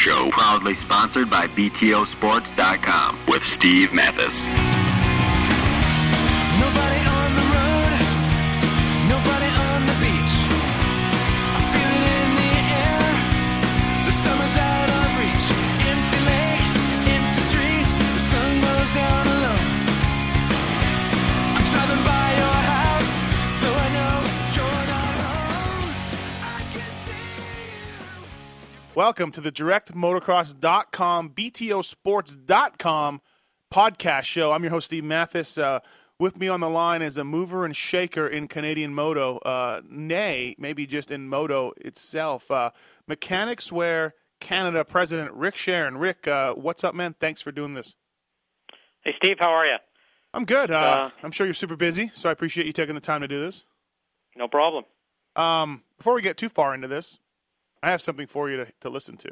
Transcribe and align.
Show, 0.00 0.30
proudly 0.30 0.74
sponsored 0.74 1.28
by 1.28 1.46
BTOsports.com 1.48 3.18
with 3.28 3.44
Steve 3.44 3.92
Matthes. 3.92 4.79
Welcome 29.10 29.32
to 29.32 29.40
the 29.40 29.50
directmotocross.com, 29.50 31.30
BTOsports.com 31.30 33.20
podcast 33.74 34.22
show. 34.22 34.52
I'm 34.52 34.62
your 34.62 34.70
host, 34.70 34.86
Steve 34.86 35.02
Matthes. 35.02 35.58
Uh, 35.58 35.80
with 36.20 36.38
me 36.38 36.46
on 36.46 36.60
the 36.60 36.68
line 36.68 37.02
is 37.02 37.18
a 37.18 37.24
mover 37.24 37.64
and 37.64 37.74
shaker 37.74 38.28
in 38.28 38.46
Canadian 38.46 38.94
moto, 38.94 39.38
uh, 39.38 39.80
nay, 39.90 40.54
maybe 40.58 40.86
just 40.86 41.10
in 41.10 41.28
moto 41.28 41.72
itself. 41.78 42.52
Uh, 42.52 42.70
Mechanix 43.10 43.72
Wear 43.72 44.14
Canada 44.38 44.84
President 44.84 45.32
Rick 45.32 45.56
Sheren. 45.56 45.98
Rick, 45.98 46.28
uh, 46.28 46.54
what's 46.54 46.84
up, 46.84 46.94
man? 46.94 47.16
Thanks 47.18 47.42
for 47.42 47.50
doing 47.50 47.74
this. 47.74 47.96
Hey, 49.02 49.14
Steve, 49.16 49.38
how 49.40 49.50
are 49.50 49.66
you? 49.66 49.78
I'm 50.32 50.44
good. 50.44 50.70
Uh, 50.70 50.76
Uh, 50.76 51.10
I'm 51.24 51.32
sure 51.32 51.48
you're 51.48 51.54
super 51.54 51.74
busy, 51.74 52.12
so 52.14 52.28
I 52.28 52.32
appreciate 52.32 52.64
you 52.68 52.72
taking 52.72 52.94
the 52.94 53.00
time 53.00 53.22
to 53.22 53.28
do 53.28 53.40
this. 53.40 53.64
No 54.36 54.46
problem. 54.46 54.84
Um, 55.34 55.82
before 55.98 56.14
we 56.14 56.22
get 56.22 56.36
too 56.36 56.48
far 56.48 56.76
into 56.76 56.86
this, 56.86 57.18
I 57.82 57.90
have 57.90 58.02
something 58.02 58.26
for 58.26 58.50
you 58.50 58.58
to, 58.58 58.66
to 58.82 58.88
listen 58.90 59.16
to. 59.18 59.30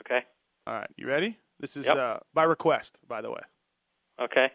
Okay. 0.00 0.24
All 0.66 0.74
right, 0.74 0.90
you 0.96 1.06
ready? 1.06 1.38
This 1.60 1.76
is 1.76 1.86
Yep. 1.86 1.96
uh, 1.96 2.16
by 2.34 2.44
request, 2.44 2.98
by 3.08 3.20
the 3.20 3.30
way. 3.30 3.40
Okay. 4.20 4.50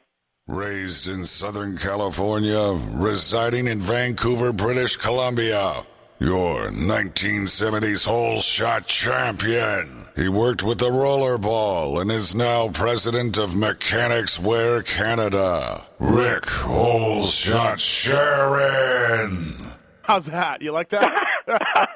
Raised 0.47 1.07
in 1.07 1.25
Southern 1.25 1.77
California, 1.77 2.79
residing 2.93 3.67
in 3.67 3.79
Vancouver, 3.79 4.53
British 4.53 4.95
Columbia. 4.95 5.85
Your 6.19 6.69
1970s 6.71 8.05
hole 8.05 8.39
shot 8.39 8.87
champion. 8.87 10.05
He 10.15 10.29
worked 10.29 10.63
with 10.63 10.77
the 10.79 10.85
rollerball 10.89 11.99
and 12.01 12.09
is 12.09 12.33
now 12.33 12.69
president 12.69 13.37
of 13.37 13.51
Mechanix 13.51 14.39
Wear 14.39 14.81
Canada. 14.81 15.85
Rick 15.99 16.45
Hole 16.49 17.25
Shot 17.25 17.79
Sheren. 17.79 19.73
How's 20.03 20.27
that? 20.27 20.61
You 20.61 20.71
like 20.71 20.87
that? 20.89 21.11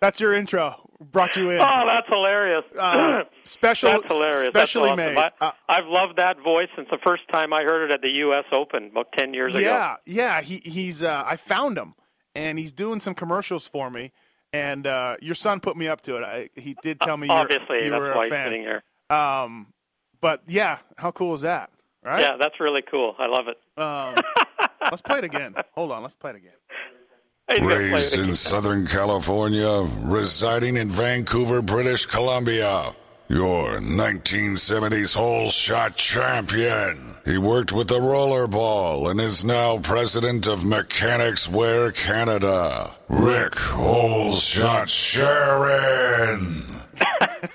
That's 0.00 0.20
your 0.20 0.32
intro. 0.32 0.88
Brought 1.00 1.36
you 1.36 1.50
in. 1.50 1.60
Oh, 1.60 1.82
that's 1.86 2.08
hilarious. 2.08 2.64
Uh, 2.76 3.22
special, 3.44 3.92
that's 3.92 4.12
hilarious. 4.12 4.48
specially 4.48 4.88
that's 4.90 5.00
awesome. 5.00 5.14
made. 5.14 5.18
I, 5.40 5.46
Uh, 5.46 5.52
I've 5.68 5.86
loved 5.86 6.16
that 6.18 6.40
voice 6.42 6.68
since 6.74 6.88
the 6.90 6.98
first 7.06 7.22
time 7.32 7.52
I 7.52 7.62
heard 7.62 7.88
it 7.90 7.94
at 7.94 8.02
the 8.02 8.10
U.S. 8.26 8.44
Open 8.52 8.86
about 8.90 9.12
10 9.16 9.32
years 9.32 9.54
ago. 9.54 9.60
yeah, 9.60 9.96
yeah. 10.06 10.40
He 10.40 10.56
he's. 10.64 11.02
Uh, 11.02 11.22
I 11.26 11.36
found 11.36 11.78
him, 11.78 11.94
and 12.34 12.58
he's 12.58 12.72
doing 12.72 12.98
some 13.00 13.14
commercials 13.14 13.66
for 13.66 13.90
me. 13.90 14.12
And 14.52 14.86
uh, 14.86 15.16
your 15.20 15.34
son 15.34 15.60
put 15.60 15.76
me 15.76 15.88
up 15.88 16.00
to 16.02 16.16
it. 16.16 16.24
I, 16.24 16.48
he 16.58 16.74
did 16.82 17.00
tell 17.00 17.16
me 17.18 17.28
you're, 17.28 17.36
Obviously, 17.36 17.84
you 17.84 17.92
were 17.92 18.12
a 18.12 18.22
he's 18.22 18.30
fan. 18.30 18.46
sitting 18.46 18.62
here. 18.62 18.82
Um, 19.10 19.74
but 20.20 20.42
yeah, 20.48 20.78
how 20.96 21.10
cool 21.12 21.34
is 21.34 21.42
that? 21.42 21.70
Right? 22.02 22.22
Yeah, 22.22 22.36
that's 22.40 22.58
really 22.58 22.82
cool. 22.90 23.14
I 23.18 23.26
love 23.26 23.46
it. 23.48 23.58
Um, 23.80 24.14
let's 24.82 25.02
play 25.02 25.18
it 25.18 25.24
again. 25.24 25.54
Hold 25.74 25.92
on. 25.92 26.00
Let's 26.02 26.16
play 26.16 26.30
it 26.30 26.36
again. 26.36 26.52
He's 27.48 27.58
gonna 27.60 27.74
play 27.74 27.90
Raised 27.92 28.18
in. 28.18 28.34
Southern 28.34 28.86
California, 28.86 29.86
residing 30.02 30.76
in 30.76 30.90
Vancouver, 30.90 31.62
British 31.62 32.04
Columbia. 32.06 32.94
Your 33.30 33.78
1970s 33.80 35.14
hole 35.14 35.50
shot 35.50 35.96
champion. 35.96 37.14
He 37.26 37.36
worked 37.36 37.72
with 37.72 37.88
the 37.88 37.98
rollerball 38.00 39.10
and 39.10 39.20
is 39.20 39.44
now 39.44 39.78
president 39.78 40.46
of 40.46 40.60
Mechanix 40.60 41.46
Wear 41.48 41.92
Canada. 41.92 42.94
Rick 43.08 43.58
Hole 43.58 44.34
Shot 44.34 44.88
Sheren. 44.88 46.64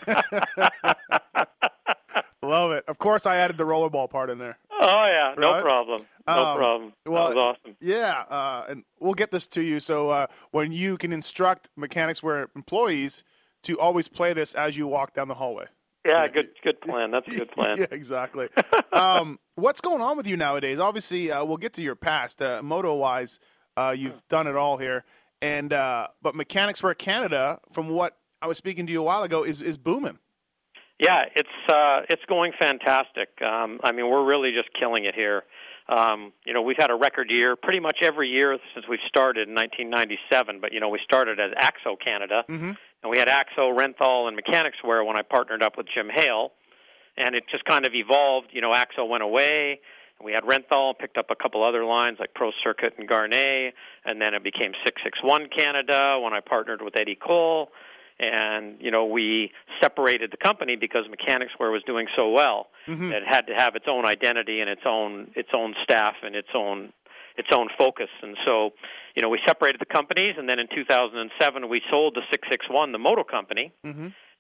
Love 2.44 2.72
it. 2.74 2.84
Of 2.88 3.00
course, 3.00 3.26
I 3.26 3.38
added 3.38 3.58
the 3.58 3.64
rollerball 3.64 4.10
part 4.12 4.30
in 4.30 4.38
there. 4.38 4.60
Oh, 4.84 5.06
yeah. 5.06 5.34
No 5.38 5.52
Right? 5.54 5.62
problem. 5.64 6.02
No 6.28 6.34
Um, 6.34 6.58
problem. 6.58 6.94
well, 7.06 7.24
that 7.30 7.36
was 7.36 7.58
awesome. 7.64 7.76
Yeah, 7.82 8.22
uh, 8.30 8.66
and 8.70 8.84
we'll 9.00 9.14
get 9.14 9.32
this 9.32 9.48
to 9.50 9.62
you. 9.62 9.80
So 9.80 10.10
uh, 10.10 10.28
when 10.52 10.72
you 10.72 10.98
can 10.98 11.12
instruct 11.14 11.70
Mechanix 11.78 12.22
Wear 12.24 12.50
employees 12.56 13.24
to 13.64 13.80
always 13.80 14.08
play 14.08 14.34
this 14.34 14.54
as 14.54 14.78
you 14.78 14.88
walk 14.88 15.14
down 15.14 15.28
the 15.28 15.36
hallway. 15.36 15.66
Yeah, 16.06 16.28
good 16.28 16.50
good 16.62 16.82
plan. 16.82 17.12
That's 17.12 17.28
a 17.28 17.38
good 17.38 17.52
plan. 17.56 17.78
yeah, 17.78 17.86
exactly. 17.92 18.50
um, 18.94 19.40
what's 19.56 19.80
going 19.82 20.02
on 20.02 20.18
with 20.18 20.28
you 20.28 20.36
nowadays? 20.36 20.80
Obviously, 20.80 21.32
uh, 21.32 21.46
we'll 21.46 21.58
get 21.58 21.72
to 21.74 21.82
your 21.82 21.96
past. 21.96 22.42
Uh, 22.42 22.62
moto 22.62 22.94
wise, 22.96 23.40
uh, 23.78 23.96
you've 23.98 24.22
done 24.28 24.46
it 24.48 24.56
all 24.58 24.78
here, 24.78 25.06
and 25.42 25.72
uh, 25.72 26.08
but 26.22 26.36
Mechanix 26.36 26.84
Wear 26.84 26.94
Canada, 26.94 27.60
from 27.72 27.88
what 27.90 28.18
I 28.42 28.48
was 28.48 28.58
speaking 28.58 28.86
to 28.88 28.92
you 28.92 29.00
a 29.00 29.04
while 29.04 29.24
ago, 29.24 29.44
is 29.44 29.62
is 29.62 29.78
booming. 29.78 30.20
Yeah, 31.00 31.24
it's 31.36 31.50
uh, 31.70 32.02
it's 32.10 32.24
going 32.30 32.54
fantastic. 32.60 33.30
Um, 33.42 33.80
I 33.84 33.92
mean, 33.92 34.10
we're 34.10 34.26
really 34.26 34.52
just 34.52 34.70
killing 34.80 35.06
it 35.06 35.16
here. 35.16 35.44
Um, 35.90 36.32
you 36.46 36.54
know, 36.54 36.62
we've 36.62 36.78
had 36.78 36.92
a 36.92 36.96
record 36.96 37.30
year 37.30 37.56
pretty 37.56 37.80
much 37.80 37.98
every 38.02 38.30
year 38.30 38.58
since 38.74 38.86
we've 38.88 39.04
started 39.08 39.50
in 39.50 39.56
1997. 39.56 40.60
But 40.62 40.72
you 40.72 40.80
know, 40.80 40.90
we 40.90 41.00
started 41.04 41.40
as 41.40 41.52
Axo 41.52 42.00
Canada, 42.02 42.44
and 43.02 43.12
we 43.12 43.18
had 43.18 43.28
Axo, 43.28 43.76
Renthal, 43.76 44.28
and 44.28 44.38
Mechanix 44.38 44.74
Wear 44.84 45.04
when 45.04 45.18
I 45.18 45.24
partnered 45.24 45.64
up 45.64 45.78
with 45.78 45.88
Jim 45.94 46.10
Hale, 46.14 46.52
and 47.18 47.36
it 47.36 47.44
just 47.52 47.66
kind 47.66 47.86
of 47.86 47.94
evolved. 47.96 48.48
You 48.52 48.62
know, 48.62 48.72
Axo 48.72 49.08
went 49.08 49.24
away. 49.24 49.82
We 50.24 50.32
had 50.32 50.44
Renthal, 50.44 50.98
picked 50.98 51.18
up 51.18 51.32
a 51.32 51.36
couple 51.36 51.64
other 51.66 51.84
lines 51.84 52.18
like 52.20 52.34
Pro 52.34 52.52
Circuit 52.64 52.94
and 52.98 53.10
Garnet, 53.10 53.74
and 54.06 54.22
then 54.22 54.34
it 54.34 54.44
became 54.44 54.72
661 54.86 55.50
Canada 55.50 56.18
when 56.22 56.34
I 56.34 56.40
partnered 56.40 56.82
with 56.82 56.96
Eddie 56.96 57.18
Cole 57.22 57.70
and 58.20 58.78
you 58.80 58.92
know 58.92 59.06
we 59.06 59.52
separated 59.82 60.32
the 60.32 60.38
company 60.38 60.76
because 60.76 61.04
Mechanix 61.10 61.48
Wear 61.60 61.72
was 61.72 61.84
doing 61.84 62.08
so 62.16 62.30
well. 62.30 62.68
It 63.12 63.24
had 63.28 63.48
to 63.48 63.54
have 63.56 63.76
its 63.76 63.86
own 63.88 64.06
identity 64.06 64.60
and 64.60 64.70
its 64.70 64.82
own 64.86 65.32
its 65.36 65.50
own 65.56 65.74
staff 65.84 66.16
and 66.24 66.36
its 66.36 66.50
own 66.56 66.94
its 67.38 67.50
own 67.52 67.68
focus. 67.78 68.10
And 68.22 68.38
so, 68.46 68.72
you 69.16 69.24
know, 69.24 69.30
we 69.30 69.40
separated 69.48 69.82
the 69.82 69.86
companies, 69.88 70.36
and 70.38 70.48
then 70.48 70.60
in 70.60 70.68
2007 70.74 71.68
we 71.70 71.82
sold 71.90 72.14
the 72.16 72.22
661, 72.30 72.92
the 72.92 73.00
moto 73.00 73.24
company, 73.24 73.72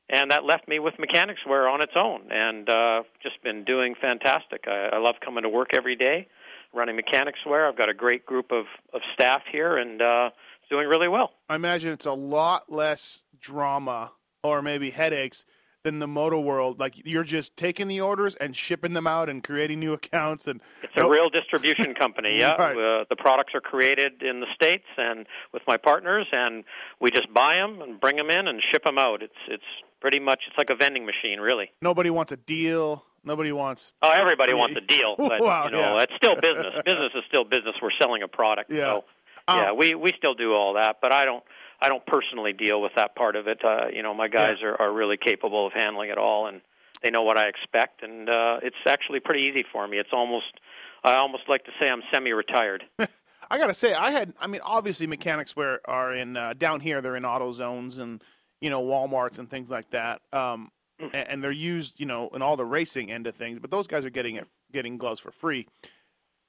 and 0.09 0.29
that 0.31 0.44
left 0.45 0.67
me 0.67 0.78
with 0.79 0.94
Mechanix 0.95 1.38
Wear 1.47 1.67
on 1.67 1.81
its 1.81 1.94
own, 1.95 2.31
and 2.31 2.69
uh, 2.69 3.01
just 3.23 3.41
been 3.44 3.63
doing 3.63 3.95
fantastic. 4.00 4.66
I, 4.67 4.90
I 4.94 4.97
love 5.00 5.16
coming 5.25 5.41
to 5.44 5.50
work 5.50 5.69
every 5.75 5.95
day, 5.95 6.28
running 6.73 6.95
Mechanix 6.97 7.34
Wear. 7.47 7.67
I've 7.67 7.78
got 7.78 7.90
a 7.90 7.94
great 7.95 8.25
group 8.28 8.51
of 8.51 8.66
of 8.94 9.01
staff 9.13 9.41
here, 9.51 9.78
and 9.78 10.00
uh, 10.01 10.29
it's 10.61 10.69
doing 10.69 10.88
really 10.88 11.07
well. 11.07 11.31
I 11.50 11.55
imagine 11.55 11.91
it's 11.94 12.05
a 12.05 12.13
lot 12.13 12.72
less 12.72 13.22
drama 13.47 14.13
or 14.43 14.61
maybe 14.61 14.89
headaches 14.89 15.45
than 15.83 15.99
the 15.99 16.07
moto 16.07 16.39
world. 16.39 16.79
Like 16.79 17.05
you're 17.05 17.25
just 17.25 17.57
taking 17.57 17.89
the 17.89 17.99
orders 17.99 18.35
and 18.35 18.55
shipping 18.55 18.93
them 18.93 19.05
out 19.05 19.27
and 19.29 19.43
creating 19.43 19.81
new 19.81 19.91
accounts 19.99 20.47
and 20.47 20.61
It's 20.81 20.93
a 20.95 21.07
real 21.07 21.29
distribution 21.29 21.93
company. 22.03 22.39
Yeah, 22.39 22.53
Right. 22.55 22.71
uh, 22.75 23.05
the 23.09 23.17
products 23.17 23.53
are 23.53 23.61
created 23.61 24.23
in 24.23 24.39
the 24.39 24.47
states 24.55 24.85
and 24.97 25.27
with 25.53 25.61
my 25.67 25.75
partners, 25.77 26.25
and 26.31 26.63
we 27.01 27.11
just 27.11 27.31
buy 27.34 27.55
them 27.55 27.81
and 27.81 27.99
bring 27.99 28.16
them 28.16 28.29
in 28.29 28.47
and 28.47 28.61
ship 28.72 28.85
them 28.85 28.97
out. 28.97 29.22
It's 29.22 29.34
it's 29.49 29.63
pretty 29.99 30.19
much 30.19 30.39
it's 30.47 30.57
like 30.57 30.69
a 30.69 30.75
vending 30.75 31.05
machine, 31.05 31.39
really. 31.39 31.72
nobody 31.81 32.09
wants 32.09 32.31
a 32.31 32.37
deal. 32.37 33.05
Nobody 33.25 33.53
wants. 33.53 33.93
Oh, 34.01 34.09
everybody 34.09 34.53
wants 34.53 34.75
a 34.78 34.81
deal, 34.96 35.16
but 35.17 35.39
Wow, 35.41 35.66
you 35.66 35.72
know 35.72 35.96
yeah. 35.97 36.03
it's 36.03 36.13
still 36.16 36.35
business. 36.35 36.73
business 36.85 37.11
is 37.16 37.23
still 37.28 37.43
business. 37.46 37.75
We're 37.81 37.91
selling 38.01 38.22
a 38.23 38.28
product, 38.28 38.69
Yeah. 38.72 38.85
so 38.85 39.03
Um, 39.49 39.57
yeah, 39.59 39.72
we 39.73 39.96
we 39.96 40.11
still 40.17 40.34
do 40.34 40.53
all 40.53 40.73
that, 40.75 40.97
but 41.01 41.11
I 41.13 41.23
don't 41.25 41.43
I 41.84 41.90
don't 41.90 42.06
personally 42.06 42.53
deal 42.53 42.82
with 42.82 42.94
that 42.96 43.14
part 43.14 43.35
of 43.35 43.47
it. 43.47 43.64
Uh, 43.64 43.88
you 43.94 44.02
know, 44.02 44.14
my 44.14 44.30
guys 44.30 44.62
are 44.64 44.82
are 44.82 44.91
really 44.91 45.18
capable 45.18 45.68
of 45.68 45.74
handling 45.74 46.09
it 46.09 46.18
all, 46.18 46.47
and 46.47 46.62
they 47.02 47.12
know 47.12 47.24
what 47.24 47.38
I 47.38 47.47
expect, 47.47 48.03
and 48.03 48.30
uh, 48.30 48.59
it's 48.64 48.78
actually 48.85 49.20
pretty 49.20 49.41
easy 49.41 49.66
for 49.70 49.85
me. 49.85 49.97
It's 49.97 50.14
almost 50.14 50.62
I 51.03 51.16
almost 51.16 51.50
like 51.50 51.66
to 51.66 51.72
say 51.82 51.90
I'm 51.90 52.02
semi-retired. 52.12 52.85
I 52.97 53.58
gotta 53.58 53.74
say, 53.74 53.94
I 53.94 54.12
had. 54.12 54.34
I 54.40 54.47
mean, 54.47 54.62
obviously, 54.64 55.08
Mechanix 55.08 55.58
Wear 55.58 55.82
are 55.84 56.14
in 56.14 56.38
uh, 56.38 56.53
down 56.53 56.80
here. 56.80 57.02
They're 57.02 57.18
in 57.18 57.26
auto 57.26 57.52
zones 57.52 58.00
and 58.00 58.24
you 58.62 58.70
know 58.70 58.82
WalMarts 58.82 59.38
and 59.38 59.50
things 59.50 59.70
like 59.70 59.90
that. 59.90 60.22
Um, 60.32 60.72
and, 61.00 61.14
and 61.14 61.44
they're 61.44 61.52
used, 61.52 62.00
you 62.00 62.06
know, 62.06 62.30
in 62.30 62.41
all 62.41 62.56
the 62.56 62.66
racing 62.66 63.12
end 63.12 63.28
of 63.28 63.35
things. 63.35 63.59
But 63.59 63.72
those 63.72 63.88
guys 63.88 64.06
are 64.06 64.09
getting 64.09 64.38
it, 64.38 64.47
getting 64.72 64.97
gloves 64.97 65.20
for 65.20 65.32
free. 65.32 65.68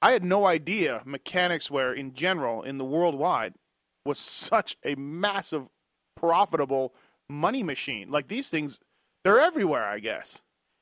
I 0.01 0.11
had 0.11 0.23
no 0.23 0.45
idea 0.45 1.03
Mechanix 1.05 1.69
Wear 1.69 1.93
in 1.93 2.13
general 2.13 2.63
in 2.63 2.77
the 2.77 2.85
worldwide 2.85 3.55
was 4.05 4.19
such 4.19 4.77
a 4.85 4.95
massive, 4.95 5.67
profitable 6.15 6.93
money 7.29 7.63
machine. 7.63 8.09
Like 8.09 8.27
these 8.27 8.49
things, 8.49 8.79
they're 9.23 9.39
everywhere. 9.39 9.83
I 9.85 9.99
guess. 9.99 10.41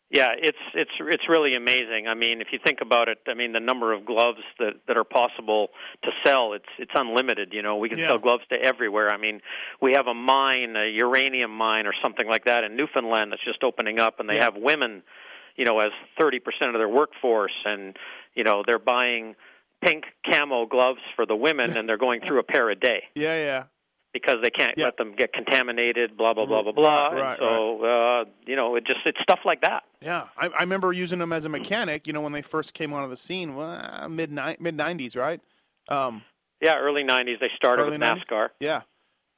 Yeah, 0.09 0.33
it's 0.37 0.59
it's 0.75 0.91
it's 0.99 1.27
really 1.27 1.55
amazing. 1.55 2.07
I 2.07 2.13
mean, 2.13 2.39
if 2.39 2.47
you 2.51 2.59
think 2.63 2.81
about 2.81 3.07
it, 3.09 3.17
I 3.27 3.33
mean, 3.33 3.53
the 3.53 3.59
number 3.59 3.93
of 3.93 4.05
gloves 4.05 4.41
that 4.59 4.73
that 4.87 4.95
are 4.95 5.03
possible 5.03 5.69
to 6.03 6.11
sell, 6.23 6.53
it's 6.53 6.69
it's 6.77 6.91
unlimited. 6.93 7.49
You 7.51 7.63
know, 7.63 7.77
we 7.77 7.89
can 7.89 7.97
Yeah. 7.97 8.09
sell 8.09 8.19
gloves 8.19 8.43
to 8.51 8.61
everywhere. 8.61 9.09
I 9.09 9.17
mean, 9.17 9.41
we 9.81 9.93
have 9.93 10.05
a 10.05 10.13
mine, 10.13 10.75
a 10.75 10.87
uranium 10.87 11.49
mine 11.49 11.87
or 11.87 11.93
something 11.99 12.27
like 12.27 12.45
that 12.45 12.63
in 12.63 12.75
Newfoundland 12.75 13.31
that's 13.31 13.43
just 13.43 13.63
opening 13.63 13.99
up, 13.99 14.19
and 14.19 14.29
they 14.29 14.35
Yeah. 14.35 14.43
have 14.43 14.55
women, 14.55 15.01
you 15.55 15.65
know, 15.65 15.79
as 15.79 15.91
thirty 16.19 16.39
percent 16.39 16.75
of 16.75 16.79
their 16.79 16.89
workforce, 16.89 17.55
and 17.65 17.97
you 18.35 18.43
know, 18.43 18.61
they're 18.67 18.77
buying 18.79 19.35
pink 19.83 20.05
camo 20.29 20.65
gloves 20.65 20.99
for 21.15 21.25
the 21.25 21.35
women, 21.35 21.75
and 21.77 21.87
they're 21.87 21.97
going 21.97 22.21
through 22.25 22.39
a 22.39 22.43
pair 22.43 22.69
a 22.69 22.75
day 22.75 23.03
Yeah, 23.15 23.35
yeah. 23.37 23.63
because 24.13 24.37
they 24.43 24.49
can't 24.49 24.77
Yeah. 24.77 24.85
let 24.85 24.97
them 24.97 25.15
get 25.15 25.33
contaminated. 25.33 26.15
Blah 26.17 26.33
blah 26.33 26.45
blah 26.45 26.63
blah 26.63 26.71
blah. 26.71 27.07
Right, 27.09 27.21
right, 27.21 27.39
so 27.39 27.83
uh, 27.83 28.25
you 28.45 28.55
know, 28.55 28.75
it 28.75 28.85
just 28.85 28.99
it's 29.05 29.19
stuff 29.21 29.39
like 29.45 29.61
that. 29.61 29.83
Yeah, 30.01 30.27
I, 30.37 30.47
I 30.47 30.61
remember 30.61 30.91
using 30.93 31.19
them 31.19 31.33
as 31.33 31.45
a 31.45 31.49
mechanic. 31.49 32.07
You 32.07 32.13
know, 32.13 32.21
when 32.21 32.33
they 32.33 32.41
first 32.41 32.73
came 32.73 32.93
onto 32.93 33.09
the 33.09 33.17
scene, 33.17 33.55
well, 33.55 34.07
mid 34.09 34.31
mid 34.59 34.75
nineties, 34.75 35.15
right? 35.15 35.41
Um, 35.89 36.23
Yeah, 36.61 36.77
early 36.79 37.03
'90s 37.03 37.39
they 37.39 37.49
started 37.55 37.85
with 37.89 37.99
90s? 37.99 38.23
NASCAR. 38.29 38.49
yeah, 38.59 38.81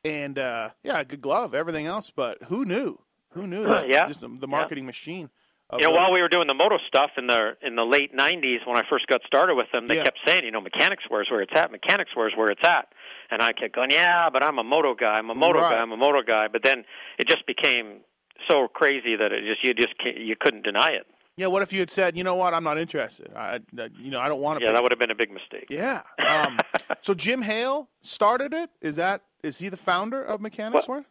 and 0.03 0.37
uh, 0.37 0.69
yeah, 0.83 1.03
good 1.03 1.21
glove, 1.21 1.55
everything 1.55 1.85
else, 1.87 2.11
but 2.11 2.43
who 2.43 2.65
knew? 2.65 2.99
Who 3.31 3.47
knew 3.47 3.63
that? 3.67 3.87
Yeah. 3.89 4.07
just 4.07 4.21
the, 4.21 4.27
the 4.29 4.47
marketing 4.47 4.85
machine. 4.85 5.29
Know, 5.73 5.91
while 5.91 6.11
we 6.13 6.21
were 6.21 6.29
doing 6.29 6.47
the 6.47 6.53
moto 6.53 6.77
stuff 6.87 7.11
in 7.17 7.27
the 7.27 7.57
in 7.61 7.75
the 7.75 7.83
late 7.83 8.15
'90s, 8.15 8.65
when 8.65 8.77
I 8.77 8.83
first 8.89 9.07
got 9.07 9.21
started 9.25 9.55
with 9.55 9.67
them, 9.71 9.87
they 9.87 9.95
Yeah. 9.97 10.03
kept 10.03 10.19
saying, 10.25 10.45
you 10.45 10.51
know, 10.51 10.61
Mechanix 10.61 11.09
Wear's 11.09 11.27
where 11.29 11.41
it's 11.41 11.51
at, 11.55 11.71
Mechanix 11.71 12.15
Wear's 12.15 12.33
where 12.35 12.47
it's 12.49 12.63
at, 12.63 12.87
and 13.31 13.41
I 13.41 13.51
kept 13.51 13.73
going, 13.75 13.89
yeah, 13.91 14.29
but 14.29 14.43
I'm 14.43 14.59
a 14.59 14.63
moto 14.63 14.93
guy, 14.93 15.15
I'm 15.17 15.29
a 15.29 15.35
moto 15.35 15.59
Right. 15.59 15.71
guy, 15.75 15.81
I'm 15.81 15.91
a 15.91 15.97
moto 15.97 16.21
guy. 16.21 16.47
But 16.47 16.63
then 16.63 16.85
it 17.17 17.27
just 17.27 17.45
became 17.47 18.01
so 18.47 18.67
crazy 18.67 19.15
that 19.15 19.31
it 19.31 19.43
just 19.43 19.63
you 19.63 19.73
just 19.73 19.93
you 20.05 20.35
couldn't 20.39 20.61
deny 20.63 20.91
it. 20.91 21.07
yeah, 21.35 21.47
what 21.47 21.61
if 21.63 21.73
you 21.73 21.79
had 21.79 21.89
said, 21.89 22.15
you 22.15 22.23
know 22.23 22.35
what, 22.35 22.53
I'm 22.53 22.63
not 22.63 22.77
interested. 22.77 23.31
I, 23.35 23.59
I 23.77 23.89
you 23.99 24.11
know, 24.11 24.19
I 24.21 24.27
don't 24.29 24.41
want 24.41 24.59
to. 24.59 24.65
Yeah, 24.65 24.71
that 24.71 24.83
would 24.83 24.91
have 24.91 24.99
been 24.99 25.11
a 25.11 25.15
big 25.15 25.31
mistake. 25.31 25.65
Yeah. 25.69 26.03
Um, 26.19 26.59
so 27.01 27.13
Jim 27.15 27.41
Hale 27.41 27.89
started 28.01 28.53
it. 28.53 28.69
Is 28.81 28.95
that 28.97 29.21
is 29.43 29.57
he 29.59 29.69
the 29.69 29.77
founder 29.77 30.23
of 30.23 30.39
Mechanix 30.41 30.87
Wear? 30.87 31.05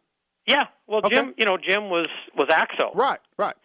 Yeah, 0.47 0.65
well, 0.87 1.01
Okay. 1.03 1.15
Jim, 1.15 1.33
you 1.37 1.45
know, 1.45 1.57
Jim 1.57 1.89
was 1.89 2.07
was 2.37 2.47
Axo. 2.47 2.95
Right, 2.95 3.19
right. 3.37 3.55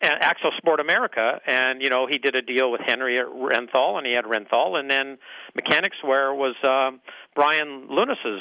And 0.00 0.14
Axo 0.20 0.56
Sport 0.56 0.78
America, 0.78 1.40
and 1.44 1.82
you 1.82 1.90
know 1.90 2.06
he 2.06 2.18
did 2.18 2.36
a 2.36 2.42
deal 2.42 2.70
with 2.70 2.80
Henry 2.86 3.18
at 3.18 3.26
Renthal, 3.26 3.98
and 3.98 4.06
he 4.06 4.12
had 4.12 4.24
Renthal, 4.26 4.78
and 4.78 4.88
then 4.88 5.18
Mechanix 5.58 5.90
Wear 6.04 6.32
was 6.32 6.54
um, 6.62 7.00
Brian 7.34 7.88
Lunas's 7.90 8.40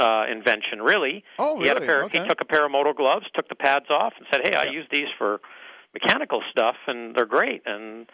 uh, 0.00 0.24
invention. 0.28 0.82
Really, 0.82 1.22
Oh, 1.38 1.60
he 1.60 1.68
had 1.68 1.76
a 1.76 1.80
really? 1.80 1.86
pair. 1.86 2.04
Okay. 2.06 2.22
He 2.22 2.28
took 2.28 2.40
a 2.40 2.44
pair 2.44 2.64
of 2.66 2.72
moto 2.72 2.92
gloves, 2.92 3.26
took 3.34 3.48
the 3.48 3.54
pads 3.54 3.86
off, 3.90 4.12
and 4.18 4.26
said, 4.32 4.40
"Hey, 4.42 4.56
I 4.56 4.64
Yeah. 4.64 4.70
use 4.72 4.86
these 4.90 5.06
for 5.16 5.40
mechanical 5.94 6.42
stuff, 6.50 6.74
and 6.88 7.14
they're 7.14 7.26
great." 7.26 7.62
And 7.64 8.10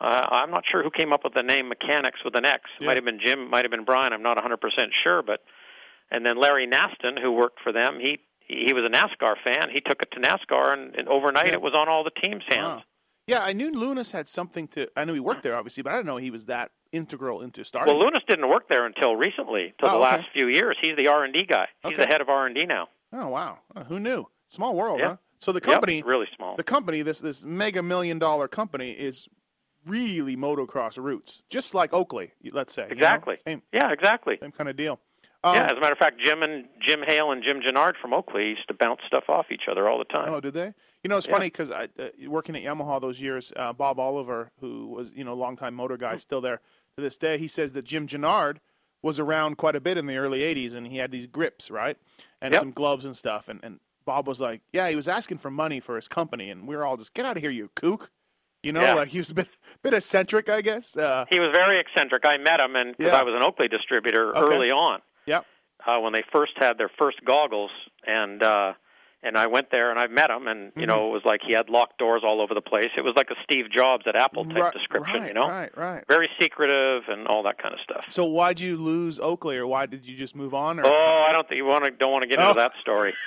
uh, 0.00 0.26
I'm 0.30 0.52
not 0.52 0.62
sure 0.70 0.84
who 0.84 0.90
came 0.92 1.12
up 1.12 1.24
with 1.24 1.34
the 1.34 1.42
name 1.42 1.68
Mechanix 1.72 2.24
with 2.24 2.36
an 2.36 2.44
X. 2.44 2.70
Yeah. 2.80 2.86
Might 2.86 2.96
have 2.98 3.04
been 3.04 3.18
Jim, 3.24 3.50
might 3.50 3.64
have 3.64 3.72
been 3.72 3.84
Brian. 3.84 4.12
I'm 4.12 4.22
not 4.22 4.36
100% 4.38 4.58
sure, 5.02 5.22
but 5.24 5.40
and 6.12 6.24
then 6.24 6.40
Larry 6.40 6.68
Naston, 6.68 7.16
who 7.20 7.32
worked 7.32 7.58
for 7.64 7.72
them, 7.72 7.98
he 8.00 8.20
he 8.48 8.72
was 8.72 8.84
a 8.84 8.88
NASCAR 8.90 9.34
fan. 9.44 9.68
He 9.72 9.80
took 9.80 10.02
it 10.02 10.10
to 10.12 10.20
NASCAR, 10.20 10.72
and, 10.72 10.94
and 10.96 11.08
overnight 11.08 11.46
Yeah. 11.48 11.52
it 11.54 11.62
was 11.62 11.74
on 11.74 11.88
all 11.88 12.02
the 12.04 12.10
teams' 12.22 12.42
hands. 12.48 12.64
Wow. 12.78 12.82
Yeah, 13.26 13.40
I 13.44 13.52
knew 13.52 13.70
Lunas 13.70 14.12
had 14.12 14.26
something 14.26 14.66
to. 14.68 14.88
I 14.96 15.04
knew 15.04 15.12
he 15.12 15.20
worked 15.20 15.42
there, 15.42 15.54
obviously, 15.54 15.82
but 15.82 15.92
I 15.92 15.96
didn't 15.96 16.06
know 16.06 16.16
he 16.16 16.30
was 16.30 16.46
that 16.46 16.70
integral 16.92 17.42
into 17.42 17.62
starting. 17.62 17.92
Well, 17.94 18.02
Lunas 18.02 18.22
didn't 18.26 18.48
work 18.48 18.68
there 18.70 18.86
until 18.86 19.16
recently, 19.16 19.74
till 19.78 19.90
Oh, 19.90 19.92
the 19.92 19.98
okay. 19.98 20.16
last 20.16 20.28
few 20.32 20.48
years. 20.48 20.78
He's 20.80 20.96
the 20.96 21.08
R 21.08 21.24
and 21.24 21.34
D 21.34 21.44
guy. 21.44 21.66
He's 21.84 21.92
Okay. 21.92 22.02
the 22.04 22.06
head 22.08 22.22
of 22.22 22.30
R 22.30 22.46
and 22.46 22.54
D 22.54 22.64
now. 22.64 22.88
Oh 23.12 23.28
wow, 23.28 23.58
Oh, 23.76 23.84
who 23.84 24.00
knew? 24.00 24.26
Small 24.48 24.74
world, 24.74 25.00
Yeah. 25.00 25.08
huh? 25.08 25.16
So 25.40 25.52
the 25.52 25.58
Yep, 25.60 25.64
company, 25.66 26.02
really 26.06 26.26
small. 26.36 26.56
the 26.56 26.64
company, 26.64 27.02
this 27.02 27.20
this 27.20 27.44
mega 27.44 27.82
million 27.82 28.18
dollar 28.18 28.48
company 28.48 28.92
is 28.92 29.28
really 29.86 30.36
motocross 30.36 30.96
roots, 31.02 31.42
just 31.50 31.74
like 31.74 31.92
Oakley, 31.92 32.32
let's 32.52 32.72
say. 32.72 32.82
you 32.84 32.88
know? 32.88 32.94
exactly. 32.94 33.36
Same 33.46 33.62
Yeah, 33.72 33.92
exactly. 33.92 34.38
same 34.40 34.52
kind 34.52 34.68
of 34.70 34.76
deal. 34.76 35.00
Um, 35.44 35.54
yeah, 35.54 35.66
as 35.66 35.72
a 35.76 35.80
matter 35.80 35.92
of 35.92 35.98
fact, 35.98 36.20
Jim 36.20 36.42
and 36.42 36.64
Jim 36.84 37.00
Hale 37.06 37.30
and 37.30 37.44
Jim 37.44 37.60
Jannard 37.62 37.96
from 38.02 38.12
Oakley 38.12 38.48
used 38.48 38.66
to 38.68 38.74
bounce 38.74 39.00
stuff 39.06 39.24
off 39.28 39.46
each 39.52 39.68
other 39.70 39.88
all 39.88 39.96
the 39.98 40.04
time. 40.04 40.32
Oh, 40.34 40.40
did 40.40 40.54
they? 40.54 40.74
You 41.04 41.08
know, 41.08 41.16
it's 41.16 41.28
Yeah. 41.28 41.34
funny 41.34 41.46
because 41.46 41.70
uh, 41.70 41.86
working 42.26 42.56
at 42.56 42.62
Yamaha 42.64 43.00
those 43.00 43.20
years, 43.20 43.52
uh, 43.54 43.72
Bob 43.72 44.00
Oliver, 44.00 44.50
who 44.60 44.88
was 44.88 45.12
you 45.14 45.22
know 45.22 45.34
longtime 45.34 45.74
motor 45.74 45.96
guy, 45.96 46.14
Mm. 46.16 46.20
still 46.20 46.40
there 46.40 46.60
to 46.96 47.02
this 47.02 47.16
day. 47.18 47.38
He 47.38 47.46
says 47.46 47.72
that 47.74 47.84
Jim 47.84 48.08
Jannard 48.08 48.60
was 49.00 49.20
around 49.20 49.58
quite 49.58 49.76
a 49.76 49.80
bit 49.80 49.96
in 49.96 50.06
the 50.06 50.16
early 50.16 50.40
'80s, 50.42 50.74
and 50.74 50.88
he 50.88 50.96
had 50.98 51.12
these 51.12 51.28
grips, 51.28 51.70
right, 51.70 51.96
and 52.40 52.52
Yep. 52.52 52.60
some 52.60 52.70
gloves 52.72 53.04
and 53.04 53.16
stuff. 53.16 53.48
And, 53.48 53.60
and 53.62 53.78
Bob 54.04 54.26
was 54.26 54.40
like, 54.40 54.62
"Yeah, 54.72 54.88
he 54.88 54.96
was 54.96 55.06
asking 55.06 55.38
for 55.38 55.52
money 55.52 55.78
for 55.78 55.94
his 55.94 56.08
company, 56.08 56.50
and 56.50 56.66
we 56.66 56.74
were 56.74 56.84
all 56.84 56.96
just 56.96 57.14
get 57.14 57.24
out 57.26 57.36
of 57.36 57.42
here, 57.44 57.50
you 57.52 57.70
kook." 57.76 58.10
You 58.64 58.72
know, 58.72 58.82
Yeah. 58.82 58.94
like 58.94 59.08
he 59.10 59.18
was 59.18 59.30
a 59.30 59.34
bit 59.34 59.46
bit 59.84 59.94
eccentric, 59.94 60.48
I 60.48 60.62
guess. 60.62 60.96
Uh, 60.96 61.26
He 61.30 61.38
was 61.38 61.50
very 61.54 61.78
eccentric. 61.78 62.26
I 62.26 62.38
met 62.38 62.58
him, 62.58 62.74
and 62.74 62.96
because 62.96 63.12
Yeah. 63.12 63.20
I 63.20 63.22
was 63.22 63.34
an 63.36 63.42
Oakley 63.44 63.68
distributor 63.68 64.36
Okay. 64.36 64.52
early 64.56 64.72
on. 64.72 65.00
Uh, 65.88 65.98
when 66.00 66.12
they 66.12 66.22
first 66.30 66.52
had 66.56 66.76
their 66.78 66.90
first 66.98 67.24
goggles, 67.24 67.70
and 68.06 68.42
uh, 68.42 68.72
and 69.22 69.36
I 69.36 69.46
went 69.48 69.70
there 69.72 69.90
and 69.90 69.98
I 69.98 70.06
met 70.06 70.30
him, 70.30 70.46
and 70.46 70.72
you 70.76 70.82
Mm-hmm. 70.82 70.88
know 70.90 71.08
it 71.08 71.12
was 71.12 71.22
like 71.24 71.40
he 71.46 71.52
had 71.54 71.68
locked 71.70 71.98
doors 71.98 72.22
all 72.24 72.40
over 72.40 72.54
the 72.54 72.60
place. 72.60 72.90
It 72.96 73.00
was 73.00 73.14
like 73.16 73.30
a 73.30 73.36
Steve 73.42 73.64
Jobs 73.74 74.04
at 74.06 74.14
Apple 74.14 74.44
type 74.44 74.56
Right, 74.56 74.72
description, 74.74 75.20
right, 75.22 75.28
you 75.28 75.34
know, 75.34 75.48
right, 75.48 75.76
right. 75.76 76.04
very 76.08 76.28
secretive 76.40 77.02
and 77.08 77.26
all 77.26 77.42
that 77.44 77.60
kind 77.60 77.72
of 77.74 77.80
stuff. 77.80 78.04
So 78.10 78.24
why'd 78.26 78.60
you 78.60 78.76
lose 78.76 79.18
Oakley, 79.18 79.56
or 79.56 79.66
why 79.66 79.86
did 79.86 80.06
you 80.06 80.16
just 80.16 80.36
move 80.36 80.54
on? 80.54 80.78
Or? 80.78 80.86
Oh, 80.86 81.26
I 81.28 81.32
don't 81.32 81.48
think 81.48 81.56
you 81.56 81.64
want 81.64 81.84
to 81.84 81.90
don't 81.90 82.12
want 82.12 82.22
to 82.22 82.28
get 82.28 82.38
Oh. 82.38 82.50
into 82.50 82.60
that 82.60 82.72
story. 82.80 83.14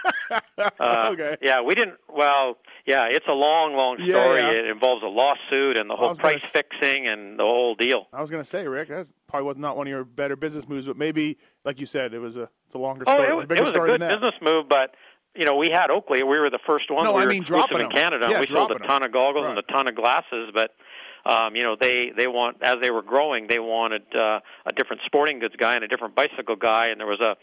Uh, 0.79 1.09
okay. 1.13 1.37
Yeah, 1.41 1.61
we 1.61 1.75
didn't. 1.75 1.97
Well, 2.07 2.57
yeah, 2.85 3.05
it's 3.09 3.25
a 3.27 3.33
long, 3.33 3.73
long 3.75 3.97
story. 3.97 4.09
yeah. 4.41 4.51
It 4.51 4.65
involves 4.67 5.03
a 5.03 5.07
lawsuit 5.07 5.77
and 5.79 5.89
the 5.89 5.95
whole 5.95 6.15
price 6.15 6.43
s- 6.43 6.51
fixing 6.51 7.07
and 7.07 7.37
the 7.39 7.43
whole 7.43 7.75
deal. 7.75 8.07
I 8.13 8.21
was 8.21 8.29
gonna 8.31 8.43
say, 8.43 8.67
Rick, 8.67 8.89
that's 8.89 9.13
probably 9.27 9.47
was 9.47 9.57
not 9.57 9.77
one 9.77 9.87
of 9.87 9.91
your 9.91 10.03
better 10.03 10.35
business 10.35 10.67
moves, 10.67 10.87
but 10.87 10.97
maybe, 10.97 11.37
like 11.65 11.79
you 11.79 11.85
said, 11.85 12.13
it 12.13 12.19
was 12.19 12.37
a 12.37 12.49
it's 12.65 12.75
a 12.75 12.79
longer 12.79 13.03
Oh, 13.07 13.11
story. 13.13 13.27
it 13.27 13.31
It's 13.31 13.35
was, 13.35 13.43
a 13.43 13.47
bigger 13.47 13.59
it 13.61 13.63
was 13.63 13.69
a 13.69 13.73
story 13.73 13.89
good 13.89 14.01
that. 14.01 14.19
business 14.19 14.35
move, 14.41 14.67
but 14.69 14.95
you 15.35 15.45
know, 15.45 15.55
we 15.55 15.69
had 15.69 15.89
Oakley. 15.89 16.23
We 16.23 16.39
were 16.39 16.49
the 16.49 16.59
first 16.67 16.91
one. 16.91 17.05
No, 17.05 17.13
we 17.13 17.21
I 17.21 17.25
were 17.25 17.29
mean 17.31 17.43
dropping 17.43 17.77
in 17.77 17.83
them. 17.83 17.91
Canada. 17.91 18.27
Yeah, 18.29 18.39
we 18.41 18.47
sold 18.47 18.71
a 18.71 18.79
ton 18.79 19.03
of 19.03 19.11
goggles 19.13 19.45
and 19.47 19.57
a 19.57 19.61
ton 19.61 19.87
of 19.87 19.95
glasses, 19.95 20.51
but 20.53 20.71
um, 21.25 21.55
you 21.55 21.63
know, 21.63 21.77
they 21.79 22.11
they 22.17 22.27
want 22.27 22.57
as 22.61 22.75
they 22.81 22.89
were 22.91 23.01
growing, 23.03 23.47
they 23.47 23.59
wanted 23.59 24.01
uh, 24.13 24.39
a 24.65 24.73
different 24.75 25.03
sporting 25.05 25.39
goods 25.39 25.55
guy 25.57 25.75
and 25.75 25.83
a 25.83 25.87
different 25.87 26.15
bicycle 26.15 26.55
guy, 26.57 26.87
and 26.87 26.99
there 26.99 27.07
was 27.07 27.21
a 27.21 27.37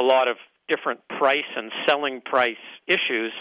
a 0.00 0.02
lot 0.02 0.28
of 0.28 0.36
different 0.68 1.00
price 1.08 1.44
and 1.56 1.70
selling 1.86 2.20
price 2.22 2.56
issues. 2.86 3.32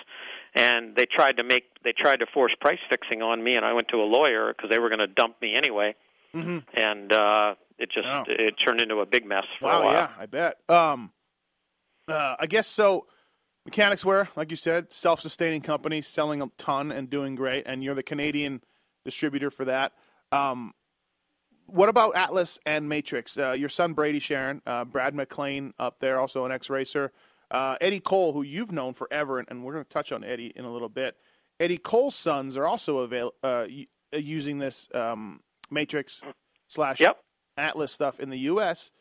And 0.55 0.95
they 0.95 1.05
tried 1.05 1.37
to 1.37 1.43
make 1.43 1.65
they 1.83 1.91
tried 1.91 2.21
to 2.21 2.25
force 2.33 2.53
price 2.59 2.79
fixing 2.89 3.21
on 3.21 3.43
me, 3.43 3.55
and 3.55 3.65
I 3.65 3.73
went 3.73 3.89
to 3.89 3.97
a 3.97 4.07
lawyer 4.07 4.53
because 4.55 4.69
they 4.69 4.79
were 4.79 4.89
going 4.89 4.99
to 4.99 5.07
dump 5.07 5.35
me 5.41 5.53
anyway. 5.55 5.95
Mm-hmm. 6.33 6.59
And 6.73 7.11
uh, 7.11 7.55
it 7.77 7.91
just 7.91 8.07
Wow. 8.07 8.23
it 8.27 8.53
turned 8.53 8.79
into 8.81 8.99
a 9.01 9.05
big 9.05 9.25
mess 9.25 9.43
for 9.59 9.69
a 9.69 9.83
while. 9.83 9.91
yeah, 9.91 10.09
I 10.17 10.25
bet. 10.25 10.57
Um, 10.69 11.11
uh, 12.07 12.35
I 12.39 12.47
guess 12.47 12.67
so. 12.67 13.07
Mechanix 13.69 14.05
Wear, 14.05 14.29
like 14.35 14.51
you 14.51 14.57
said, 14.57 14.93
self-sustaining 14.93 15.61
company, 15.61 15.99
selling 16.01 16.41
a 16.41 16.47
ton 16.57 16.91
and 16.91 17.09
doing 17.09 17.33
great, 17.35 17.63
and 17.65 17.83
you're 17.83 17.95
the 17.95 18.03
Canadian 18.03 18.61
distributor 19.03 19.49
for 19.49 19.65
that. 19.65 19.91
Um, 20.31 20.73
what 21.65 21.89
about 21.89 22.15
Atlas 22.15 22.59
and 22.65 22.87
Matrix? 22.87 23.37
Uh, 23.39 23.53
your 23.53 23.69
son 23.69 23.93
Brady 23.93 24.19
Sheren, 24.19 24.61
uh, 24.67 24.85
Brad 24.85 25.15
McLean 25.15 25.73
up 25.79 25.99
there, 25.99 26.19
also 26.19 26.45
an 26.45 26.51
ex-racer. 26.51 27.11
Uh, 27.51 27.77
Eddie 27.81 27.99
Cole, 27.99 28.33
who 28.33 28.41
you've 28.41 28.71
known 28.71 28.93
forever, 28.93 29.39
and, 29.39 29.47
and 29.49 29.63
we're 29.63 29.73
going 29.73 29.83
to 29.85 29.89
touch 29.89 30.11
on 30.11 30.23
Eddie 30.23 30.51
in 30.55 30.65
a 30.65 30.71
little 30.71 30.89
bit. 30.89 31.15
Eddie 31.59 31.77
Cole's 31.77 32.15
sons 32.15 32.57
are 32.57 32.65
also 32.65 32.99
avail- 32.99 33.33
uh, 33.43 33.65
y- 33.69 33.87
uh, 34.13 34.17
using 34.17 34.59
this 34.59 34.89
um, 34.93 35.41
Matrix 35.69 36.21
slash 36.67 36.99
Yep. 36.99 37.19
Atlas 37.57 37.91
stuff 37.91 38.19
in 38.19 38.29
the 38.29 38.39
U.S. 38.39 38.91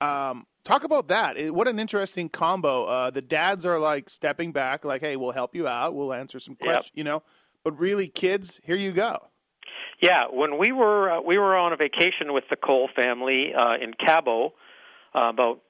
Um, 0.00 0.46
talk 0.64 0.84
about 0.84 1.08
that. 1.08 1.36
It- 1.36 1.54
what 1.54 1.68
an 1.68 1.78
interesting 1.78 2.28
combo. 2.28 2.84
Uh, 2.84 3.10
the 3.10 3.22
dads 3.22 3.64
are 3.64 3.78
like 3.78 4.10
stepping 4.10 4.52
back, 4.52 4.84
like, 4.84 5.00
"Hey, 5.00 5.16
we'll 5.16 5.30
help 5.32 5.54
you 5.54 5.66
out. 5.68 5.94
We'll 5.94 6.12
answer 6.12 6.38
some 6.38 6.56
Yep. 6.60 6.66
questions," 6.66 6.92
you 6.94 7.04
know. 7.04 7.22
But 7.64 7.78
really, 7.78 8.08
kids, 8.08 8.60
here 8.64 8.76
you 8.76 8.92
go. 8.92 9.28
Yeah, 10.00 10.24
when 10.30 10.58
we 10.58 10.72
were 10.72 11.12
uh, 11.12 11.20
we 11.22 11.38
were 11.38 11.56
on 11.56 11.72
a 11.72 11.76
vacation 11.76 12.32
with 12.32 12.44
the 12.50 12.56
Cole 12.56 12.88
family 12.94 13.54
uh, 13.54 13.74
in 13.80 13.94
Cabo 13.94 14.52
uh, 15.14 15.28
about 15.28 15.60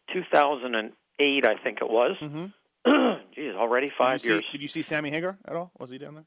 2008, 1.19 1.47
I 1.47 1.63
think 1.63 1.79
it 1.81 1.89
was. 1.91 2.17
Mm-hmm. 2.21 2.47
Geez, 3.35 3.55
already 3.55 3.91
five 3.97 4.21
did 4.21 4.29
years. 4.29 4.41
See, 4.45 4.53
did 4.53 4.63
you 4.63 4.69
see 4.69 4.83
Sammy 4.83 5.11
Hagar 5.11 5.39
at 5.47 5.55
all? 5.57 5.71
Was 5.79 5.91
he 5.91 5.99
down 5.99 6.15
there? 6.15 6.25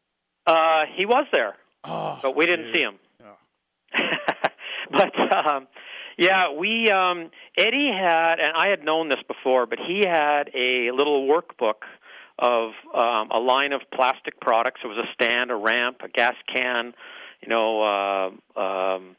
Uh, 0.48 0.86
he 0.96 1.06
was 1.06 1.25
there, 1.32 1.56
Oh, 1.84 2.20
but 2.22 2.36
we 2.36 2.46
didn't 2.46 2.68
dude. 2.68 2.75
see 2.75 2.82
him. 2.82 2.96
Oh. 3.24 4.00
but 4.92 5.46
um, 5.48 5.68
yeah, 6.18 6.51
we 6.54 6.89
um, 6.92 7.30
Eddie 7.58 7.92
had, 7.92 8.39
and 8.39 8.54
I 8.56 8.68
had 8.70 8.84
known 8.84 9.10
this 9.10 9.20
before, 9.27 9.65
but 9.65 9.80
he 9.80 10.04
had 10.06 10.50
a 10.56 10.92
little 10.92 11.27
workbook 11.27 11.84
of 12.38 12.72
um, 12.94 13.32
a 13.32 13.39
line 13.39 13.74
of 13.74 13.82
plastic 13.94 14.39
products. 14.39 14.82
It 14.84 14.88
was 14.88 14.98
a 14.98 15.12
stand, 15.13 15.51
a 15.51 15.56
ramp, 15.56 15.98
a 16.04 16.10
gas 16.10 16.36
can, 16.54 16.94
you 17.42 17.48
know, 17.50 17.82
uh, 17.82 18.60
um, 18.60 19.15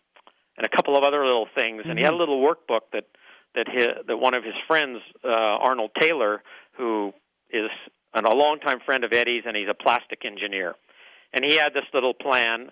and 0.56 0.64
a 0.64 0.68
couple 0.74 0.96
of 0.96 1.02
other 1.04 1.24
little 1.24 1.48
things. 1.54 1.82
And 1.86 1.98
he 1.98 2.04
had 2.04 2.14
a 2.14 2.16
little 2.16 2.40
workbook 2.40 2.80
that 2.92 3.04
that 3.56 3.66
his, 3.68 3.88
that 4.06 4.16
one 4.18 4.34
of 4.34 4.44
his 4.44 4.54
friends, 4.68 5.00
uh, 5.24 5.28
Arnold 5.28 5.90
Taylor, 6.00 6.42
who 6.76 7.12
is 7.50 7.70
an, 8.14 8.24
a 8.24 8.34
longtime 8.34 8.78
friend 8.86 9.02
of 9.02 9.12
Eddie's, 9.12 9.42
and 9.46 9.56
he's 9.56 9.68
a 9.68 9.74
plastic 9.74 10.24
engineer 10.24 10.76
and 11.36 11.44
he 11.44 11.56
had 11.56 11.74
this 11.74 11.84
little 11.92 12.14
plan 12.14 12.70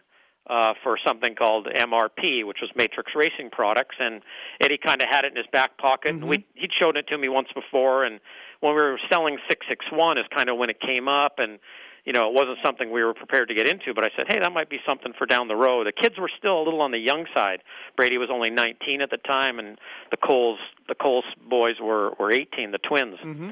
uh, 0.49 0.75
for 0.83 0.99
something 1.07 1.35
called 1.35 1.67
MRP, 1.67 2.47
which 2.47 2.59
was 2.61 2.71
Matrix 2.75 3.13
Racing 3.15 3.51
Products, 3.51 3.97
and 3.99 4.23
Eddie 4.61 4.79
kind 4.79 5.01
of 5.01 5.09
had 5.09 5.25
it 5.25 5.33
in 5.33 5.37
his 5.37 5.47
back 5.53 5.79
pocket. 5.79 6.15
Mm-hmm. 6.15 6.23
And 6.23 6.31
we 6.31 6.47
he'd 6.55 6.71
showed 6.79 6.97
it 6.97 7.07
to 7.09 7.19
me 7.19 7.29
once 7.29 7.49
before, 7.55 8.05
and 8.05 8.21
when 8.61 8.75
we 8.75 8.83
were 8.83 8.99
selling 9.11 9.39
661 9.49 10.19
is 10.19 10.25
kind 10.35 10.49
of 10.49 10.57
when 10.57 10.71
it 10.71 10.81
came 10.81 11.09
up, 11.09 11.39
and 11.39 11.59
you 12.05 12.13
know 12.13 12.29
it 12.29 12.35
wasn't 12.35 12.59
something 12.63 12.91
we 12.91 13.03
were 13.03 13.15
prepared 13.15 13.49
to 13.49 13.55
get 13.55 13.67
into. 13.67 13.95
But 13.95 14.05
I 14.05 14.09
said, 14.17 14.27
hey, 14.29 14.39
that 14.41 14.53
might 14.53 14.71
be 14.71 14.79
something 14.87 15.13
for 15.17 15.27
down 15.27 15.49
the 15.49 15.57
road. 15.57 15.87
The 15.87 15.93
kids 15.93 16.17
were 16.19 16.31
still 16.39 16.61
a 16.61 16.65
little 16.65 16.83
on 16.83 16.91
the 16.91 16.99
young 16.99 17.27
side. 17.35 17.63
Brady 17.97 18.19
was 18.19 18.29
only 18.33 18.51
19 18.51 19.01
at 19.01 19.11
the 19.11 19.17
time, 19.19 19.59
and 19.59 19.79
the 20.11 20.17
Coles 20.17 20.59
the 20.89 20.95
Coles 20.95 21.25
boys 21.49 21.77
were 21.81 22.13
were 22.19 22.33
18, 22.33 22.71
the 22.71 22.79
twins. 22.79 23.19
Mm-hmm. 23.25 23.51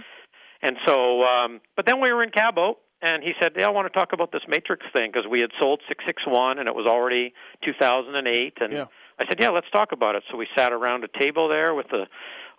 And 0.64 0.76
so, 0.86 1.24
um, 1.24 1.60
but 1.76 1.86
then 1.86 2.00
we 2.00 2.12
were 2.12 2.22
in 2.22 2.30
Cabo, 2.30 2.78
and 3.00 3.22
he 3.22 3.32
said, 3.40 3.52
"Yeah, 3.56 3.66
I 3.66 3.70
want 3.70 3.92
to 3.92 3.98
talk 3.98 4.12
about 4.12 4.30
this 4.32 4.42
Matrix 4.46 4.86
thing 4.94 5.10
because 5.12 5.28
we 5.28 5.40
had 5.40 5.50
sold 5.58 5.80
661, 5.88 6.58
and 6.58 6.68
it 6.68 6.74
was 6.74 6.86
already 6.86 7.34
2008." 7.64 8.58
And 8.60 8.72
Yeah. 8.72 8.86
I 9.18 9.26
said, 9.26 9.40
"Yeah, 9.40 9.50
let's 9.50 9.70
talk 9.70 9.92
about 9.92 10.14
it." 10.14 10.22
So 10.30 10.36
we 10.36 10.46
sat 10.56 10.72
around 10.72 11.04
a 11.04 11.08
table 11.18 11.48
there 11.48 11.74
with 11.74 11.88
the 11.88 12.06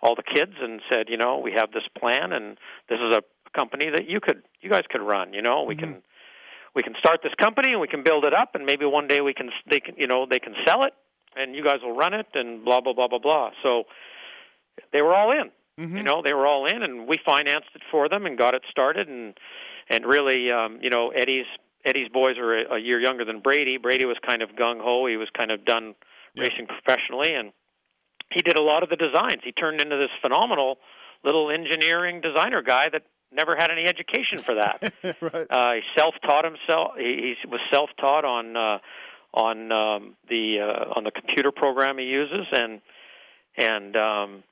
all 0.04 0.14
the 0.14 0.22
kids 0.22 0.52
and 0.60 0.80
said, 0.92 1.08
"You 1.08 1.16
know, 1.16 1.38
we 1.38 1.52
have 1.52 1.72
this 1.72 1.88
plan, 1.98 2.32
and 2.32 2.58
this 2.88 3.00
is 3.00 3.14
a 3.16 3.22
company 3.56 3.88
that 3.90 4.06
you 4.08 4.20
could, 4.20 4.42
you 4.60 4.68
guys 4.70 4.82
could 4.90 5.00
run. 5.02 5.32
You 5.32 5.42
know, 5.42 5.64
we 5.64 5.74
can." 5.74 6.02
We 6.76 6.82
can 6.82 6.94
start 6.98 7.20
this 7.22 7.32
company 7.38 7.70
and 7.70 7.80
we 7.80 7.86
can 7.86 8.02
build 8.02 8.24
it 8.24 8.34
up, 8.34 8.56
and 8.56 8.66
maybe 8.66 8.84
one 8.84 9.06
day 9.06 9.20
we 9.20 9.32
can, 9.32 9.50
they 9.70 9.78
can, 9.78 9.94
you 9.96 10.08
know, 10.08 10.26
they 10.28 10.40
can 10.40 10.54
sell 10.66 10.82
it, 10.82 10.92
and 11.36 11.54
you 11.54 11.62
guys 11.62 11.78
will 11.84 11.94
run 11.94 12.14
it, 12.14 12.26
and 12.34 12.64
blah 12.64 12.80
blah 12.80 12.92
blah 12.92 13.06
blah 13.06 13.20
blah. 13.20 13.50
So 13.62 13.84
they 14.92 15.00
were 15.00 15.14
all 15.14 15.30
in. 15.30 15.52
Mm-hmm. 15.78 15.96
You 15.98 16.02
know, 16.02 16.20
they 16.24 16.34
were 16.34 16.48
all 16.48 16.66
in, 16.66 16.82
and 16.82 17.06
we 17.06 17.16
financed 17.24 17.68
it 17.76 17.82
for 17.92 18.08
them 18.08 18.26
and 18.26 18.36
got 18.36 18.54
it 18.54 18.62
started. 18.68 19.06
And 19.06 19.38
and 19.88 20.04
really, 20.04 20.50
um, 20.50 20.80
you 20.82 20.90
know, 20.90 21.10
Eddie's 21.10 21.46
Eddie's 21.84 22.08
boys 22.08 22.38
are 22.38 22.58
a, 22.58 22.74
a 22.74 22.78
year 22.80 22.98
younger 23.00 23.24
than 23.24 23.38
Brady. 23.38 23.76
Brady 23.76 24.04
was 24.04 24.16
kind 24.26 24.42
of 24.42 24.50
gung 24.56 24.80
ho. 24.80 25.06
He 25.06 25.16
was 25.16 25.28
kind 25.30 25.52
of 25.52 25.64
done 25.64 25.94
Yeah. 26.34 26.42
racing 26.42 26.66
professionally, 26.66 27.34
and 27.34 27.52
he 28.34 28.42
did 28.42 28.56
a 28.58 28.62
lot 28.62 28.82
of 28.82 28.88
the 28.90 28.96
designs. 28.96 29.40
He 29.44 29.52
turned 29.52 29.80
into 29.80 29.96
this 29.96 30.10
phenomenal 30.20 30.78
little 31.22 31.50
engineering 31.50 32.20
designer 32.20 32.60
guy 32.62 32.88
that 32.90 33.02
never 33.32 33.56
had 33.56 33.70
any 33.70 33.84
education 33.86 34.38
for 34.38 34.54
that. 34.54 34.92
right. 35.20 35.46
Uh, 35.50 35.72
he 35.74 35.80
self-taught 35.96 36.44
himself. 36.44 36.92
He, 36.98 37.34
he 37.40 37.48
was 37.48 37.60
self-taught 37.70 38.24
on 38.24 38.56
uh, 38.56 38.78
on 39.32 39.72
um, 39.72 40.16
the 40.28 40.60
uh, 40.60 40.92
on 40.96 41.04
the 41.04 41.10
computer 41.10 41.50
program 41.50 41.98
he 41.98 42.04
uses, 42.04 42.46
and 42.52 42.80
and 43.56 43.96
um, 43.96 44.42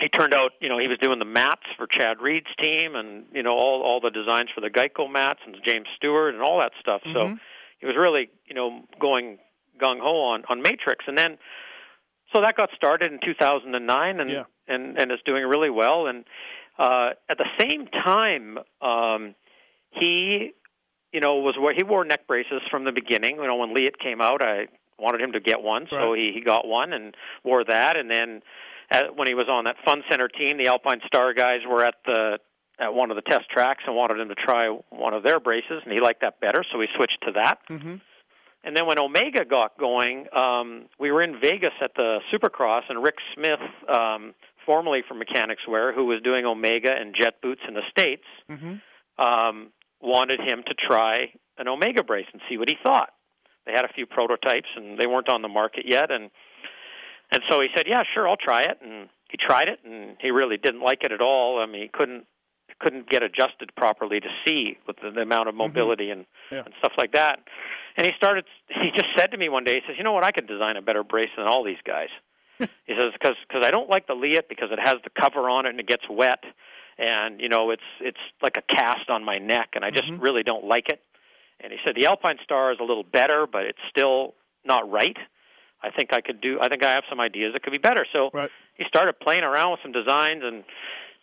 he 0.00 0.08
turned 0.08 0.34
out, 0.34 0.52
you 0.60 0.68
know, 0.68 0.78
he 0.78 0.88
was 0.88 0.98
doing 0.98 1.18
the 1.18 1.24
mats 1.24 1.62
for 1.76 1.86
Chad 1.86 2.20
Reed's 2.20 2.52
team, 2.60 2.94
and 2.96 3.24
you 3.32 3.42
know 3.42 3.52
all 3.52 3.82
all 3.82 4.00
the 4.00 4.10
designs 4.10 4.50
for 4.54 4.60
the 4.60 4.70
Geico 4.70 5.10
mats 5.10 5.40
and 5.46 5.56
James 5.64 5.86
Stewart 5.96 6.34
and 6.34 6.42
all 6.42 6.58
that 6.60 6.72
stuff. 6.80 7.00
So 7.12 7.28
Mhm. 7.28 7.40
he 7.78 7.86
was 7.86 7.96
really, 7.96 8.28
you 8.46 8.54
know, 8.54 8.82
going 8.98 9.38
gung 9.78 10.00
ho 10.00 10.20
on 10.22 10.44
on 10.48 10.60
Matrix, 10.62 11.04
and 11.06 11.16
then 11.16 11.38
so 12.34 12.40
that 12.42 12.56
got 12.56 12.70
started 12.74 13.12
in 13.12 13.20
2009, 13.24 14.20
and 14.20 14.30
Yeah. 14.30 14.44
and 14.68 14.98
and 15.00 15.12
is 15.12 15.20
doing 15.24 15.44
really 15.44 15.70
well. 15.70 16.06
And 16.06 16.24
uh, 16.78 17.10
at 17.28 17.38
the 17.38 17.46
same 17.60 17.86
time, 17.86 18.58
um, 18.82 19.34
he, 19.90 20.52
you 21.12 21.20
know, 21.20 21.36
was 21.36 21.56
where 21.58 21.72
he 21.74 21.82
wore 21.84 22.04
neck 22.04 22.26
braces 22.26 22.60
from 22.70 22.84
the 22.84 22.92
beginning. 22.92 23.36
You 23.36 23.46
know, 23.46 23.56
when 23.56 23.72
Leatt 23.74 23.98
came 23.98 24.20
out, 24.20 24.42
I 24.42 24.66
wanted 24.98 25.20
him 25.20 25.32
to 25.32 25.40
get 25.40 25.62
one, 25.62 25.86
so 25.90 26.10
Right. 26.12 26.18
he 26.18 26.32
he 26.34 26.40
got 26.40 26.66
one 26.66 26.92
and 26.92 27.16
wore 27.44 27.64
that. 27.64 27.96
And 27.96 28.10
then 28.10 28.42
at, 28.90 29.16
when 29.16 29.28
he 29.28 29.34
was 29.34 29.48
on 29.48 29.64
that 29.64 29.76
Fun 29.84 30.02
Center 30.10 30.28
team, 30.28 30.56
the 30.58 30.66
Alpine 30.68 31.00
Star 31.06 31.32
guys 31.34 31.60
were 31.68 31.84
at 31.84 31.94
the 32.04 32.38
at 32.80 32.92
one 32.92 33.10
of 33.10 33.14
the 33.16 33.22
test 33.22 33.48
tracks 33.48 33.84
and 33.86 33.94
wanted 33.94 34.18
him 34.18 34.28
to 34.28 34.34
try 34.34 34.66
one 34.90 35.14
of 35.14 35.22
their 35.22 35.38
braces, 35.38 35.80
and 35.84 35.92
he 35.92 36.00
liked 36.00 36.22
that 36.22 36.40
better, 36.40 36.64
so 36.72 36.80
he 36.80 36.88
switched 36.96 37.22
to 37.22 37.30
that. 37.32 37.58
Mm-hmm. 37.70 37.96
And 38.64 38.74
then 38.76 38.86
when 38.86 38.98
Omega 38.98 39.44
got 39.44 39.78
going, 39.78 40.26
um, 40.34 40.86
we 40.98 41.12
were 41.12 41.20
in 41.22 41.38
Vegas 41.40 41.74
at 41.82 41.92
the 41.96 42.20
Supercross, 42.32 42.82
and 42.88 43.02
Rick 43.02 43.16
Smith, 43.34 43.60
um, 43.88 44.34
formerly 44.64 45.02
from 45.06 45.20
Mechanix 45.20 45.56
Wear, 45.68 45.92
who 45.92 46.06
was 46.06 46.22
doing 46.22 46.46
Omega 46.46 46.90
and 46.98 47.14
jet 47.14 47.34
boots 47.42 47.60
in 47.68 47.74
the 47.74 47.82
States, 47.90 48.24
Mm-hmm. 48.50 48.74
um, 49.22 49.70
wanted 50.00 50.40
him 50.40 50.62
to 50.66 50.74
try 50.74 51.32
an 51.58 51.68
Omega 51.68 52.02
brace 52.02 52.26
and 52.32 52.40
see 52.48 52.56
what 52.58 52.68
he 52.68 52.76
thought. 52.82 53.10
They 53.66 53.72
had 53.72 53.84
a 53.84 53.92
few 53.94 54.06
prototypes, 54.06 54.68
and 54.76 54.98
they 54.98 55.06
weren't 55.06 55.28
on 55.28 55.42
the 55.42 55.48
market 55.48 55.84
yet, 55.86 56.10
and 56.10 56.30
and 57.32 57.42
so 57.48 57.60
he 57.60 57.68
said, 57.74 57.86
"Yeah, 57.88 58.02
sure, 58.12 58.28
I'll 58.28 58.36
try 58.36 58.60
it." 58.60 58.78
And 58.82 59.08
he 59.30 59.38
tried 59.38 59.68
it, 59.68 59.80
and 59.84 60.16
he 60.20 60.30
really 60.30 60.58
didn't 60.58 60.82
like 60.82 61.02
it 61.04 61.12
at 61.12 61.22
all. 61.22 61.58
I 61.58 61.66
mean, 61.66 61.82
he 61.82 61.88
couldn't 61.88 62.26
couldn't 62.80 63.08
get 63.08 63.22
adjusted 63.22 63.70
properly 63.76 64.20
to 64.20 64.28
see 64.46 64.76
with 64.86 64.96
the, 65.02 65.10
the 65.10 65.20
amount 65.22 65.48
of 65.48 65.54
mobility 65.54 66.10
and 66.10 66.26
Yeah. 66.50 66.62
and 66.64 66.74
stuff 66.78 66.92
like 66.98 67.12
that. 67.12 67.40
And 67.96 68.06
he 68.06 68.12
started. 68.16 68.44
He 68.68 68.90
just 68.94 69.06
said 69.16 69.30
to 69.30 69.36
me 69.38 69.48
one 69.48 69.64
day, 69.64 69.74
he 69.74 69.80
says, 69.86 69.96
"You 69.96 70.04
know 70.04 70.12
what? 70.12 70.24
I 70.24 70.32
could 70.32 70.46
design 70.46 70.76
a 70.76 70.82
better 70.82 71.04
brace 71.04 71.30
than 71.36 71.46
all 71.46 71.62
these 71.64 71.82
guys." 71.84 72.08
he 72.58 72.66
says, 72.96 73.12
"Because 73.12 73.36
because 73.46 73.64
I 73.64 73.70
don't 73.70 73.88
like 73.88 74.06
the 74.06 74.14
Leatt 74.14 74.48
because 74.48 74.70
it 74.72 74.78
has 74.82 74.96
the 75.04 75.10
cover 75.10 75.48
on 75.48 75.66
it 75.66 75.70
and 75.70 75.80
it 75.80 75.86
gets 75.86 76.04
wet, 76.10 76.42
and 76.98 77.40
you 77.40 77.48
know 77.48 77.70
it's 77.70 77.82
it's 78.00 78.18
like 78.42 78.56
a 78.56 78.62
cast 78.62 79.08
on 79.10 79.24
my 79.24 79.36
neck, 79.36 79.70
and 79.74 79.84
I 79.84 79.90
just 79.90 80.08
Mhm. 80.08 80.20
really 80.22 80.42
don't 80.42 80.64
like 80.64 80.88
it." 80.88 81.00
And 81.60 81.72
he 81.72 81.78
said 81.84 81.94
the 81.94 82.06
Alpine 82.06 82.38
Star 82.42 82.72
is 82.72 82.78
a 82.80 82.84
little 82.84 83.04
better, 83.04 83.46
but 83.46 83.62
it's 83.64 83.78
still 83.88 84.34
not 84.64 84.90
right. 84.90 85.16
I 85.82 85.90
think 85.90 86.12
I 86.12 86.20
could 86.20 86.40
do. 86.40 86.58
I 86.60 86.68
think 86.68 86.82
I 86.82 86.92
have 86.92 87.04
some 87.08 87.20
ideas 87.20 87.52
that 87.52 87.62
could 87.62 87.72
be 87.72 87.78
better. 87.78 88.06
So 88.12 88.30
Right. 88.32 88.50
he 88.74 88.84
started 88.88 89.20
playing 89.20 89.44
around 89.44 89.70
with 89.72 89.80
some 89.82 89.92
designs 89.92 90.42
and 90.42 90.64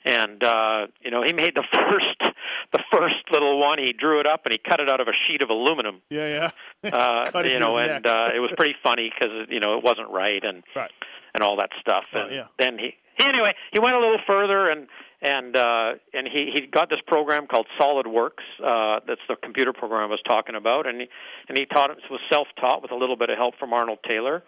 and 0.05 0.43
uh 0.43 0.87
you 1.01 1.11
know 1.11 1.21
he 1.23 1.33
made 1.33 1.55
the 1.55 1.63
first 1.73 2.33
the 2.73 2.79
first 2.91 3.15
little 3.31 3.59
one 3.59 3.77
he 3.79 3.93
drew 3.93 4.19
it 4.19 4.27
up 4.27 4.41
and 4.45 4.51
he 4.53 4.57
cut 4.57 4.79
it 4.79 4.89
out 4.89 4.99
of 4.99 5.07
a 5.07 5.11
sheet 5.27 5.41
of 5.41 5.49
aluminum 5.49 6.01
Yeah, 6.09 6.49
yeah. 6.83 6.89
uh 7.33 7.43
you 7.43 7.59
know 7.59 7.77
and 7.77 8.05
uh 8.05 8.29
it 8.33 8.39
was 8.39 8.51
pretty 8.57 8.75
funny 8.83 9.11
because 9.13 9.47
you 9.49 9.59
know 9.59 9.77
it 9.77 9.83
wasn't 9.83 10.09
right 10.09 10.43
and 10.43 10.63
Right. 10.75 10.91
and 11.33 11.43
all 11.43 11.57
that 11.57 11.69
stuff 11.79 12.05
Oh, 12.13 12.21
and 12.21 12.31
yeah. 12.33 12.45
then 12.57 12.77
he 12.79 12.95
anyway 13.19 13.53
he 13.71 13.79
went 13.79 13.95
a 13.95 13.99
little 13.99 14.19
further 14.25 14.69
and 14.69 14.87
and 15.21 15.55
uh 15.55 15.93
and 16.13 16.27
he 16.27 16.51
he 16.53 16.65
got 16.65 16.89
this 16.89 16.99
program 17.05 17.45
called 17.45 17.67
SolidWorks 17.79 18.41
uh 18.63 19.01
that's 19.07 19.21
the 19.29 19.35
computer 19.35 19.73
program 19.73 20.03
I 20.03 20.05
was 20.07 20.21
talking 20.27 20.55
about 20.55 20.87
and 20.87 21.01
he 21.01 21.07
and 21.47 21.57
he 21.57 21.65
taught 21.65 21.91
it 21.91 21.97
was 22.09 22.21
self 22.31 22.47
taught 22.59 22.81
with 22.81 22.91
a 22.91 22.95
little 22.95 23.15
bit 23.17 23.29
of 23.29 23.37
help 23.37 23.55
from 23.59 23.71
Arnold 23.73 23.99
Taylor 24.09 24.43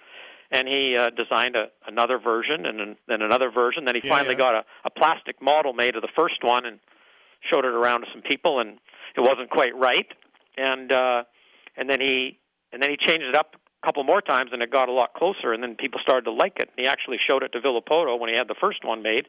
and 0.54 0.68
he 0.68 0.96
uh, 0.98 1.10
designed 1.10 1.56
a, 1.56 1.68
another 1.88 2.18
version 2.20 2.66
and 2.66 2.96
then- 3.08 3.22
another 3.22 3.50
version. 3.52 3.86
Then 3.86 3.96
he 3.96 4.02
Yeah, 4.06 4.14
finally 4.16 4.36
yeah. 4.36 4.40
got 4.46 4.56
a, 4.56 4.64
a 4.86 4.90
plastic 4.90 5.42
model 5.42 5.74
made 5.74 5.96
of 5.96 6.02
the 6.02 6.14
first 6.16 6.44
one 6.44 6.66
and 6.66 6.80
showed 7.52 7.66
it 7.66 7.74
around 7.74 8.02
to 8.02 8.08
some 8.14 8.22
people, 8.22 8.60
and 8.60 8.78
it 9.18 9.22
wasn't 9.22 9.50
quite 9.50 9.76
right. 9.76 10.08
And 10.58 10.94
uh, 10.94 11.24
and 11.76 11.90
then 11.90 12.00
he 12.00 12.40
and 12.72 12.82
then 12.82 12.90
he 12.92 12.98
changed 12.98 13.26
it 13.26 13.36
up 13.36 13.56
a 13.84 13.86
couple 13.88 14.04
more 14.04 14.22
times, 14.22 14.52
and 14.54 14.62
it 14.62 14.72
got 14.72 14.88
a 14.90 14.94
lot 14.94 15.14
closer. 15.14 15.52
And 15.54 15.62
then 15.62 15.76
people 15.76 16.00
started 16.02 16.26
to 16.26 16.32
like 16.32 16.54
it. 16.60 16.70
And 16.70 16.78
he 16.78 16.88
actually 16.88 17.18
showed 17.30 17.44
it 17.44 17.52
to 17.54 17.60
Villopoto 17.60 18.18
when 18.20 18.30
he 18.30 18.36
had 18.38 18.48
the 18.48 18.56
first 18.62 18.86
one 18.86 19.02
made, 19.02 19.28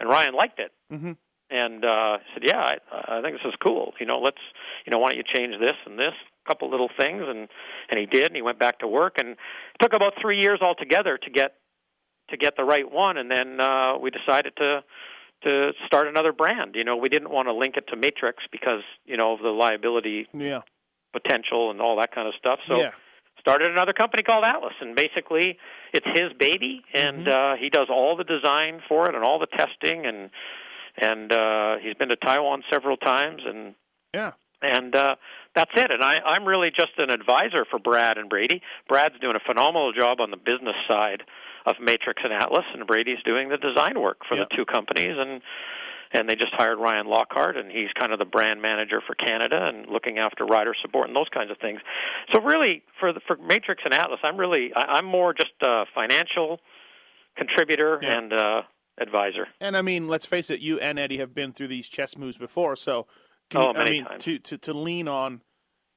and 0.00 0.08
Ryan 0.08 0.34
liked 0.34 0.58
it. 0.58 0.72
Mhm. 0.92 1.16
And 1.50 1.84
uh, 1.84 2.16
said, 2.32 2.44
"Yeah, 2.46 2.60
I, 2.60 3.18
I 3.18 3.20
think 3.22 3.36
this 3.36 3.44
is 3.46 3.54
cool. 3.62 3.92
You 4.00 4.06
know, 4.06 4.18
let's 4.20 4.40
you 4.86 4.90
know, 4.90 4.98
why 4.98 5.10
don't 5.10 5.18
you 5.18 5.24
change 5.36 5.54
this 5.60 5.76
and 5.84 5.98
this, 5.98 6.14
couple 6.46 6.70
little 6.70 6.90
things?" 6.98 7.22
And 7.26 7.48
and 7.88 7.98
he 7.98 8.06
did, 8.06 8.26
and 8.26 8.36
he 8.36 8.42
went 8.42 8.58
back 8.58 8.78
to 8.80 8.86
work, 8.88 9.14
and 9.18 9.30
it 9.30 9.38
took 9.80 9.92
about 9.92 10.14
three 10.20 10.40
years 10.40 10.60
altogether 10.60 11.18
to 11.18 11.30
get 11.30 11.54
to 12.30 12.36
get 12.36 12.56
the 12.56 12.64
right 12.64 12.90
one. 12.90 13.16
And 13.16 13.30
then 13.30 13.60
uh, 13.60 13.98
we 13.98 14.10
decided 14.10 14.54
to 14.56 14.82
to 15.44 15.72
start 15.86 16.06
another 16.06 16.32
brand. 16.32 16.76
You 16.76 16.84
know, 16.84 16.96
we 16.96 17.08
didn't 17.08 17.30
want 17.30 17.48
to 17.48 17.52
link 17.52 17.76
it 17.76 17.88
to 17.88 17.96
Matrix 17.96 18.44
because 18.52 18.82
you 19.04 19.16
know 19.16 19.32
of 19.32 19.40
the 19.40 19.50
liability 19.50 20.28
Yeah. 20.32 20.60
potential 21.12 21.70
and 21.70 21.80
all 21.80 21.96
that 21.96 22.14
kind 22.14 22.28
of 22.28 22.34
stuff. 22.38 22.60
So 22.68 22.78
yeah. 22.78 22.92
started 23.40 23.70
another 23.70 23.92
company 23.92 24.22
called 24.22 24.44
Atlas, 24.44 24.74
and 24.80 24.94
basically 24.94 25.58
it's 25.92 26.06
his 26.14 26.32
baby, 26.38 26.82
and 26.94 27.28
uh, 27.28 27.56
he 27.56 27.70
does 27.70 27.88
all 27.90 28.16
the 28.16 28.24
design 28.24 28.80
for 28.88 29.08
it 29.08 29.14
and 29.16 29.24
all 29.24 29.38
the 29.38 29.46
testing, 29.48 30.06
and 30.06 30.30
and 30.96 31.32
uh, 31.32 31.76
he's 31.82 31.94
been 31.94 32.10
to 32.10 32.16
Taiwan 32.16 32.62
several 32.70 32.96
times, 32.96 33.42
and 33.44 33.74
Yeah. 34.14 34.32
And 34.62 34.94
uh, 34.94 35.16
that's 35.54 35.70
it. 35.74 35.92
And 35.92 36.02
I, 36.02 36.20
I'm 36.24 36.44
really 36.44 36.70
just 36.70 36.92
an 36.98 37.10
advisor 37.10 37.64
for 37.70 37.78
Brad 37.78 38.18
and 38.18 38.28
Brady. 38.28 38.62
Brad's 38.88 39.18
doing 39.20 39.36
a 39.36 39.40
phenomenal 39.46 39.92
job 39.92 40.20
on 40.20 40.30
the 40.30 40.36
business 40.36 40.76
side 40.88 41.22
of 41.66 41.76
Matrix 41.80 42.22
and 42.24 42.32
Atlas, 42.32 42.64
and 42.74 42.86
Brady's 42.86 43.22
doing 43.24 43.48
the 43.48 43.56
design 43.58 44.00
work 44.00 44.18
for 44.28 44.36
Yeah. 44.36 44.44
the 44.50 44.56
two 44.56 44.64
companies, 44.64 45.16
and 45.18 45.42
and 46.14 46.28
they 46.28 46.34
just 46.34 46.52
hired 46.52 46.78
Ryan 46.78 47.06
Lockhart, 47.06 47.56
and 47.56 47.70
he's 47.72 47.88
kind 47.98 48.12
of 48.12 48.18
the 48.18 48.26
brand 48.26 48.60
manager 48.60 49.00
for 49.06 49.14
Canada 49.14 49.64
and 49.72 49.86
looking 49.88 50.18
after 50.18 50.44
rider 50.44 50.74
support 50.82 51.06
and 51.08 51.16
those 51.16 51.30
kinds 51.32 51.50
of 51.50 51.56
things. 51.56 51.80
So 52.34 52.42
really, 52.42 52.82
for 53.00 53.14
the, 53.14 53.20
for 53.26 53.36
Matrix 53.38 53.80
and 53.86 53.94
Atlas, 53.94 54.20
I'm 54.22 54.36
really 54.36 54.72
I, 54.76 54.96
I'm 54.98 55.06
more 55.06 55.32
just 55.32 55.52
a 55.62 55.84
financial 55.94 56.60
contributor 57.36 57.98
Yeah. 58.02 58.18
and 58.18 58.32
uh, 58.32 58.62
advisor. 59.00 59.48
And 59.60 59.76
I 59.76 59.82
mean, 59.82 60.08
let's 60.08 60.26
face 60.26 60.50
it, 60.50 60.60
you 60.60 60.78
and 60.80 60.98
Eddie 60.98 61.16
have 61.18 61.34
been 61.34 61.52
through 61.52 61.68
these 61.68 61.88
chess 61.88 62.16
moves 62.18 62.36
before, 62.36 62.76
so 62.76 63.06
can 63.52 63.60
Oh, 63.62 63.72
you, 63.72 63.78
I 63.80 63.90
mean, 63.90 64.04
times. 64.04 64.24
to, 64.24 64.38
to 64.38 64.58
to 64.58 64.72
lean 64.74 65.06
on 65.08 65.42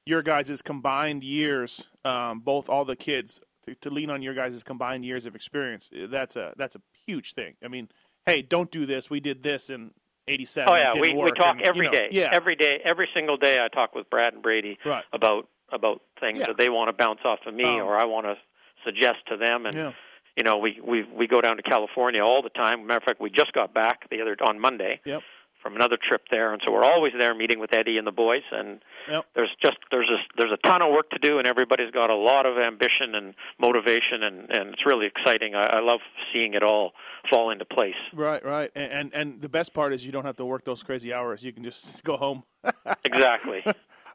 your 0.04 0.22
guys' 0.22 0.62
combined 0.62 1.24
years, 1.24 1.88
um, 2.04 2.40
both 2.40 2.68
all 2.68 2.84
the 2.84 2.94
kids, 2.96 3.40
to, 3.64 3.74
to 3.76 3.90
lean 3.90 4.10
on 4.10 4.22
your 4.22 4.34
guys' 4.34 4.62
combined 4.62 5.04
years 5.04 5.26
of 5.26 5.34
experience, 5.34 5.90
eh, 5.94 6.06
that's 6.08 6.36
a 6.36 6.52
that's 6.56 6.76
a 6.76 6.80
huge 7.06 7.32
thing. 7.34 7.54
I 7.64 7.68
mean, 7.68 7.88
hey, 8.24 8.42
don't 8.42 8.70
do 8.70 8.86
this. 8.86 9.10
We 9.10 9.20
did 9.20 9.42
this, 9.42 9.70
in 9.70 9.90
'87. 10.28 10.72
Oh 10.72 10.76
yeah, 10.76 10.92
we 11.00 11.12
we 11.14 11.30
talk 11.32 11.56
and, 11.62 11.76
you 11.76 11.82
know, 11.84 11.90
day. 11.90 12.08
Yeah, 12.12 12.30
every 12.32 12.54
day, 12.56 12.80
every 12.84 13.08
single 13.14 13.36
day. 13.36 13.58
I 13.64 13.68
talk 13.68 13.94
with 13.94 14.08
Brad 14.10 14.34
and 14.34 14.42
Brady 14.42 14.78
Right. 14.84 15.04
about 15.12 15.48
about 15.72 16.02
things 16.20 16.38
Yeah. 16.40 16.46
that 16.48 16.58
they 16.58 16.68
want 16.68 16.88
to 16.88 16.92
bounce 16.92 17.20
off 17.24 17.40
of 17.46 17.52
me, 17.54 17.64
Um, 17.64 17.80
or 17.86 17.98
I 17.98 18.04
want 18.04 18.26
to 18.26 18.36
suggest 18.84 19.18
to 19.28 19.36
them. 19.36 19.66
And 19.66 19.74
Yeah. 19.74 19.92
you 20.36 20.44
know, 20.44 20.58
we 20.58 20.78
we 20.80 21.02
we 21.04 21.26
go 21.26 21.40
down 21.40 21.56
to 21.56 21.62
California 21.64 22.22
all 22.24 22.42
the 22.42 22.50
time. 22.50 22.86
Matter 22.86 22.98
of 22.98 23.02
fact, 23.02 23.20
we 23.20 23.30
just 23.30 23.52
got 23.52 23.74
back 23.74 24.08
the 24.10 24.20
other 24.22 24.36
on 24.40 24.60
Monday 24.60 25.00
Yep. 25.04 25.22
From 25.66 25.74
another 25.74 25.96
trip 26.00 26.22
there, 26.30 26.52
and 26.52 26.62
so 26.64 26.70
we're 26.70 26.84
always 26.84 27.12
there 27.18 27.34
meeting 27.34 27.58
with 27.58 27.72
Eddie 27.72 27.98
and 27.98 28.06
the 28.06 28.12
boys. 28.12 28.42
And 28.52 28.80
Yep. 29.08 29.26
there's 29.34 29.50
just 29.60 29.78
there's 29.90 30.08
a, 30.08 30.18
there's 30.38 30.52
a 30.52 30.56
ton 30.68 30.80
of 30.80 30.92
work 30.92 31.10
to 31.10 31.18
do, 31.18 31.38
and 31.38 31.46
everybody's 31.46 31.90
got 31.90 32.08
a 32.08 32.14
lot 32.14 32.46
of 32.46 32.56
ambition 32.56 33.14
and 33.16 33.34
motivation, 33.58 34.22
and 34.22 34.50
and 34.50 34.70
it's 34.74 34.86
really 34.86 35.06
exciting. 35.06 35.54
I, 35.56 35.78
I 35.78 35.80
love 35.80 36.00
seeing 36.32 36.54
it 36.54 36.62
all 36.62 36.92
fall 37.28 37.50
into 37.50 37.64
place. 37.64 37.94
Right, 38.12 38.44
right, 38.44 38.70
and, 38.76 38.92
and 38.92 39.14
and 39.14 39.40
the 39.42 39.48
best 39.48 39.74
part 39.74 39.92
is 39.92 40.06
you 40.06 40.12
don't 40.12 40.24
have 40.24 40.36
to 40.36 40.44
work 40.44 40.64
those 40.64 40.82
crazy 40.84 41.12
hours. 41.12 41.42
You 41.44 41.52
can 41.52 41.64
just 41.64 42.04
go 42.10 42.16
home. 42.16 42.44
Exactly. 43.04 43.64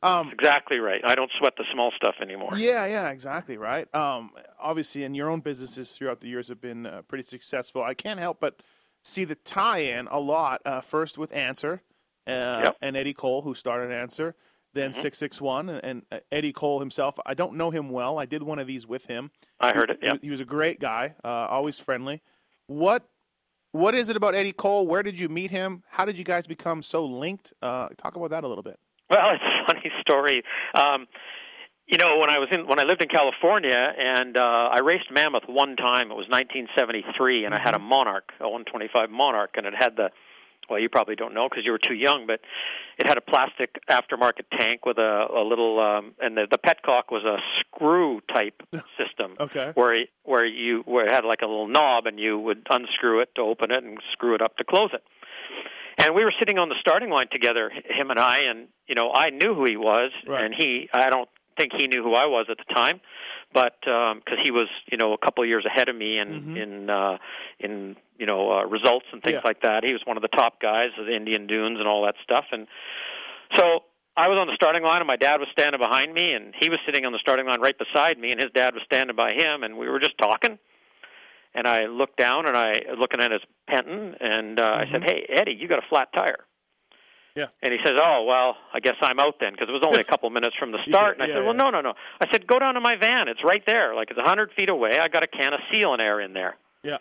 Um, 0.03 0.31
exactly 0.31 0.79
right. 0.79 1.01
I 1.05 1.15
don't 1.15 1.31
sweat 1.37 1.53
the 1.57 1.63
small 1.71 1.91
stuff 1.95 2.15
anymore. 2.21 2.57
Yeah, 2.57 2.85
yeah, 2.87 3.09
exactly 3.09 3.57
right. 3.57 3.93
Um, 3.93 4.31
obviously, 4.59 5.03
and 5.03 5.15
your 5.15 5.29
own 5.29 5.41
businesses 5.41 5.91
throughout 5.91 6.19
the 6.21 6.27
years 6.27 6.47
have 6.49 6.59
been 6.59 6.85
uh, 6.85 7.03
pretty 7.07 7.23
successful. 7.23 7.83
I 7.83 7.93
can't 7.93 8.19
help 8.19 8.39
but 8.39 8.61
see 9.03 9.23
the 9.23 9.35
tie-in 9.35 10.07
a 10.07 10.19
lot. 10.19 10.61
Uh, 10.65 10.81
first 10.81 11.17
with 11.17 11.33
Answer 11.35 11.81
uh, 12.27 12.61
Yep. 12.63 12.77
and 12.81 12.95
Eddie 12.97 13.13
Cole, 13.13 13.41
who 13.41 13.53
started 13.55 13.91
Answer, 13.91 14.35
then 14.73 14.93
Six 14.93 15.17
Six 15.17 15.41
One, 15.41 15.69
and, 15.69 15.83
and 15.83 16.01
uh, 16.11 16.19
Eddie 16.31 16.53
Cole 16.53 16.79
himself. 16.79 17.19
I 17.25 17.33
don't 17.33 17.55
know 17.55 17.71
him 17.71 17.89
well. 17.89 18.17
I 18.19 18.25
did 18.25 18.43
one 18.43 18.59
of 18.59 18.67
these 18.67 18.87
with 18.87 19.05
him. 19.07 19.31
I 19.59 19.73
heard 19.73 19.89
it. 19.89 19.97
He, 20.01 20.07
Yeah. 20.07 20.13
he 20.21 20.29
was 20.29 20.39
a 20.39 20.45
great 20.45 20.79
guy, 20.79 21.15
uh, 21.23 21.27
always 21.27 21.77
friendly. 21.79 22.21
What 22.67 23.07
what 23.73 23.95
is 23.95 24.09
it 24.09 24.17
about 24.17 24.35
Eddie 24.35 24.51
Cole? 24.51 24.85
Where 24.85 25.01
did 25.01 25.17
you 25.19 25.29
meet 25.29 25.49
him? 25.51 25.83
How 25.89 26.03
did 26.05 26.17
you 26.17 26.25
guys 26.25 26.45
become 26.45 26.83
so 26.83 27.05
linked? 27.05 27.53
Uh, 27.61 27.87
talk 27.97 28.15
about 28.17 28.29
that 28.31 28.43
a 28.43 28.47
little 28.47 28.63
bit. 28.63 28.77
Well, 29.09 29.19
it's 29.33 29.43
a 29.43 29.73
funny 29.73 29.91
story. 30.01 30.43
Um, 30.75 31.07
you 31.91 31.97
know, 31.97 32.17
when 32.19 32.29
I 32.29 32.39
was 32.39 32.47
in 32.51 32.65
when 32.67 32.79
I 32.79 32.83
lived 32.83 33.01
in 33.01 33.09
California 33.09 33.75
and 33.75 34.37
uh, 34.37 34.69
I 34.71 34.79
raced 34.79 35.11
Mammoth 35.11 35.43
one 35.47 35.75
time. 35.75 36.09
It 36.09 36.15
was 36.15 36.27
1973, 36.29 37.45
and 37.45 37.53
I 37.53 37.59
had 37.59 37.75
a 37.75 37.79
Monark, 37.79 38.31
a 38.39 38.49
125 38.49 39.09
Monark, 39.09 39.51
and 39.57 39.65
it 39.67 39.73
had 39.77 39.95
the 39.97 40.09
well, 40.69 40.79
you 40.79 40.87
probably 40.87 41.15
don't 41.17 41.33
know 41.33 41.49
because 41.49 41.65
you 41.65 41.71
were 41.73 41.79
too 41.79 41.95
young, 41.95 42.25
but 42.27 42.39
it 42.97 43.05
had 43.05 43.17
a 43.17 43.21
plastic 43.21 43.77
aftermarket 43.89 44.45
tank 44.57 44.85
with 44.85 44.97
a, 44.99 45.25
a 45.35 45.43
little, 45.43 45.81
um, 45.81 46.13
and 46.21 46.37
the, 46.37 46.47
the 46.49 46.57
petcock 46.57 47.11
was 47.11 47.25
a 47.25 47.37
screw 47.59 48.21
type 48.33 48.61
system. 48.97 49.35
Okay. 49.37 49.71
Where 49.75 50.05
where 50.23 50.45
you 50.45 50.83
where 50.85 51.07
it 51.07 51.11
had 51.11 51.25
like 51.25 51.41
a 51.41 51.45
little 51.45 51.67
knob, 51.67 52.05
and 52.05 52.17
you 52.19 52.39
would 52.39 52.65
unscrew 52.69 53.19
it 53.19 53.35
to 53.35 53.41
open 53.41 53.71
it 53.71 53.83
and 53.83 53.97
screw 54.13 54.33
it 54.33 54.41
up 54.41 54.55
to 54.57 54.63
close 54.63 54.91
it. 54.93 55.03
And 55.97 56.15
we 56.15 56.23
were 56.23 56.33
sitting 56.39 56.57
on 56.57 56.69
the 56.69 56.75
starting 56.79 57.09
line 57.09 57.27
together, 57.31 57.69
him 57.69 58.09
and 58.09 58.19
I, 58.19 58.39
and 58.49 58.69
you 58.87 58.95
know 58.95 59.11
I 59.13 59.29
knew 59.29 59.53
who 59.53 59.65
he 59.65 59.75
was, 59.75 60.11
Right. 60.25 60.45
and 60.45 60.55
he 60.55 60.87
I 60.93 61.09
don't 61.09 61.27
think 61.57 61.71
he 61.77 61.87
knew 61.87 62.03
who 62.03 62.13
I 62.13 62.25
was 62.25 62.47
at 62.49 62.57
the 62.57 62.73
time, 62.73 62.99
but 63.53 63.75
because 63.81 64.39
he 64.43 64.51
was 64.51 64.67
you 64.91 64.97
know 64.97 65.13
a 65.13 65.17
couple 65.17 65.43
of 65.43 65.47
years 65.49 65.65
ahead 65.65 65.89
of 65.89 65.95
me 65.95 66.17
in 66.19 66.57
in 66.57 66.89
uh, 66.89 67.17
in 67.59 67.95
you 68.17 68.25
know 68.25 68.51
uh, 68.51 68.65
results 68.65 69.05
and 69.11 69.21
things 69.21 69.37
Mm-hmm. 69.37 69.45
Yeah. 69.45 69.49
like 69.49 69.61
that. 69.61 69.83
He 69.83 69.93
was 69.93 70.01
one 70.05 70.17
of 70.17 70.21
the 70.23 70.29
top 70.29 70.61
guys 70.61 70.89
of 70.99 71.05
the 71.05 71.15
Indian 71.15 71.47
Dunes 71.47 71.79
and 71.79 71.87
all 71.87 72.03
that 72.05 72.15
stuff, 72.23 72.45
and 72.51 72.67
so 73.55 73.83
I 74.17 74.27
was 74.27 74.37
on 74.37 74.47
the 74.47 74.55
starting 74.55 74.83
line, 74.83 74.99
and 74.99 75.07
my 75.07 75.15
dad 75.15 75.39
was 75.39 75.47
standing 75.53 75.79
behind 75.79 76.13
me, 76.13 76.33
and 76.33 76.53
he 76.59 76.69
was 76.69 76.79
sitting 76.85 77.05
on 77.05 77.13
the 77.13 77.19
starting 77.19 77.45
line 77.47 77.61
right 77.61 77.77
beside 77.77 78.19
me, 78.19 78.31
and 78.31 78.41
his 78.41 78.51
dad 78.53 78.73
was 78.73 78.83
standing 78.85 79.15
by 79.15 79.31
him, 79.31 79.63
and 79.63 79.77
we 79.77 79.87
were 79.87 79.99
just 79.99 80.17
talking. 80.17 80.59
And 81.53 81.67
I 81.67 81.85
looked 81.85 82.17
down, 82.17 82.45
and 82.45 82.55
I 82.55 82.73
looking 82.97 83.19
at 83.21 83.31
his 83.31 83.41
Penton, 83.67 84.15
and 84.19 84.59
uh, 84.59 84.63
I 84.63 84.85
said, 84.91 85.03
"Hey, 85.03 85.25
Eddie, 85.29 85.57
you 85.59 85.67
got 85.67 85.79
a 85.79 85.87
flat 85.89 86.09
tire." 86.13 86.45
Yeah. 87.35 87.47
And 87.63 87.71
he 87.73 87.79
says, 87.83 87.93
"Oh 87.97 88.25
well, 88.27 88.57
I 88.73 88.79
guess 88.79 88.95
I'm 89.01 89.19
out 89.19 89.35
then 89.39 89.53
because 89.53 89.69
it 89.69 89.71
was 89.71 89.83
only 89.85 90.01
a 90.01 90.03
couple 90.11 90.29
minutes 90.29 90.55
from 90.59 90.71
the 90.71 90.79
start." 90.87 91.17
Yeah, 91.17 91.23
and 91.23 91.23
I 91.23 91.25
yeah, 91.27 91.33
said, 91.35 91.43
"Well, 91.45 91.55
yeah. 91.55 91.63
no, 91.63 91.69
no, 91.69 91.81
no." 91.81 91.93
I 92.19 92.27
said, 92.31 92.45
"Go 92.47 92.59
down 92.59 92.73
to 92.75 92.81
my 92.81 92.95
van. 92.97 93.27
It's 93.27 93.43
right 93.43 93.63
there. 93.65 93.95
Like 93.95 94.09
it's 94.11 94.19
a 94.19 94.23
hundred 94.27 94.51
feet 94.57 94.69
away. 94.69 94.99
I 94.99 95.07
got 95.07 95.23
a 95.23 95.27
can 95.27 95.53
of 95.53 95.59
seal 95.71 95.93
and 95.93 96.01
air 96.01 96.19
in 96.19 96.33
there. 96.33 96.57
Yeah. 96.83 96.97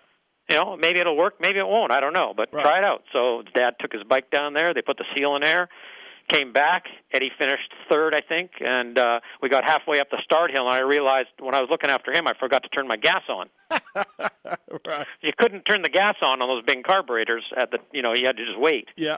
You 0.49 0.57
know, 0.57 0.77
maybe 0.77 0.99
it'll 0.99 1.17
work, 1.17 1.35
maybe 1.41 1.59
it 1.61 1.67
won't. 1.69 1.93
I 1.93 2.01
don't 2.01 2.13
know, 2.13 2.35
but 2.37 2.53
Right. 2.53 2.63
try 2.65 2.79
it 2.79 2.85
out." 2.85 3.03
So 3.13 3.43
dad 3.55 3.75
took 3.81 3.93
his 3.93 4.03
bike 4.05 4.31
down 4.31 4.55
there. 4.55 4.73
They 4.75 4.83
put 4.83 4.99
the 4.99 5.05
seal 5.17 5.35
in 5.37 5.43
air. 5.45 5.69
Came 6.29 6.53
back. 6.53 6.85
Eddie 7.13 7.33
finished 7.37 7.73
third, 7.91 8.15
I 8.15 8.21
think, 8.21 8.53
and 8.61 8.97
uh, 8.97 9.19
we 9.43 9.49
got 9.49 9.65
halfway 9.65 9.99
up 9.99 10.11
the 10.11 10.19
start 10.23 10.53
hill, 10.53 10.65
and 10.69 10.73
I 10.77 10.79
realized 10.79 11.31
when 11.41 11.57
I 11.57 11.61
was 11.61 11.71
looking 11.71 11.91
after 11.91 12.13
him, 12.13 12.29
I 12.29 12.35
forgot 12.39 12.63
to 12.63 12.69
turn 12.69 12.87
my 12.87 12.97
gas 12.97 13.23
on. 13.29 13.49
Right. 14.87 15.07
You 15.21 15.31
couldn't 15.37 15.65
turn 15.65 15.83
the 15.83 15.89
gas 15.89 16.17
on 16.23 16.41
on 16.43 16.49
those 16.49 16.65
big 16.65 16.85
carburetors 16.85 17.45
at 17.57 17.71
the, 17.71 17.79
you 17.93 18.03
know, 18.03 18.13
you 18.15 18.27
had 18.27 18.37
to 18.37 18.45
just 18.45 18.59
wait 18.59 18.89
Yeah. 18.97 19.17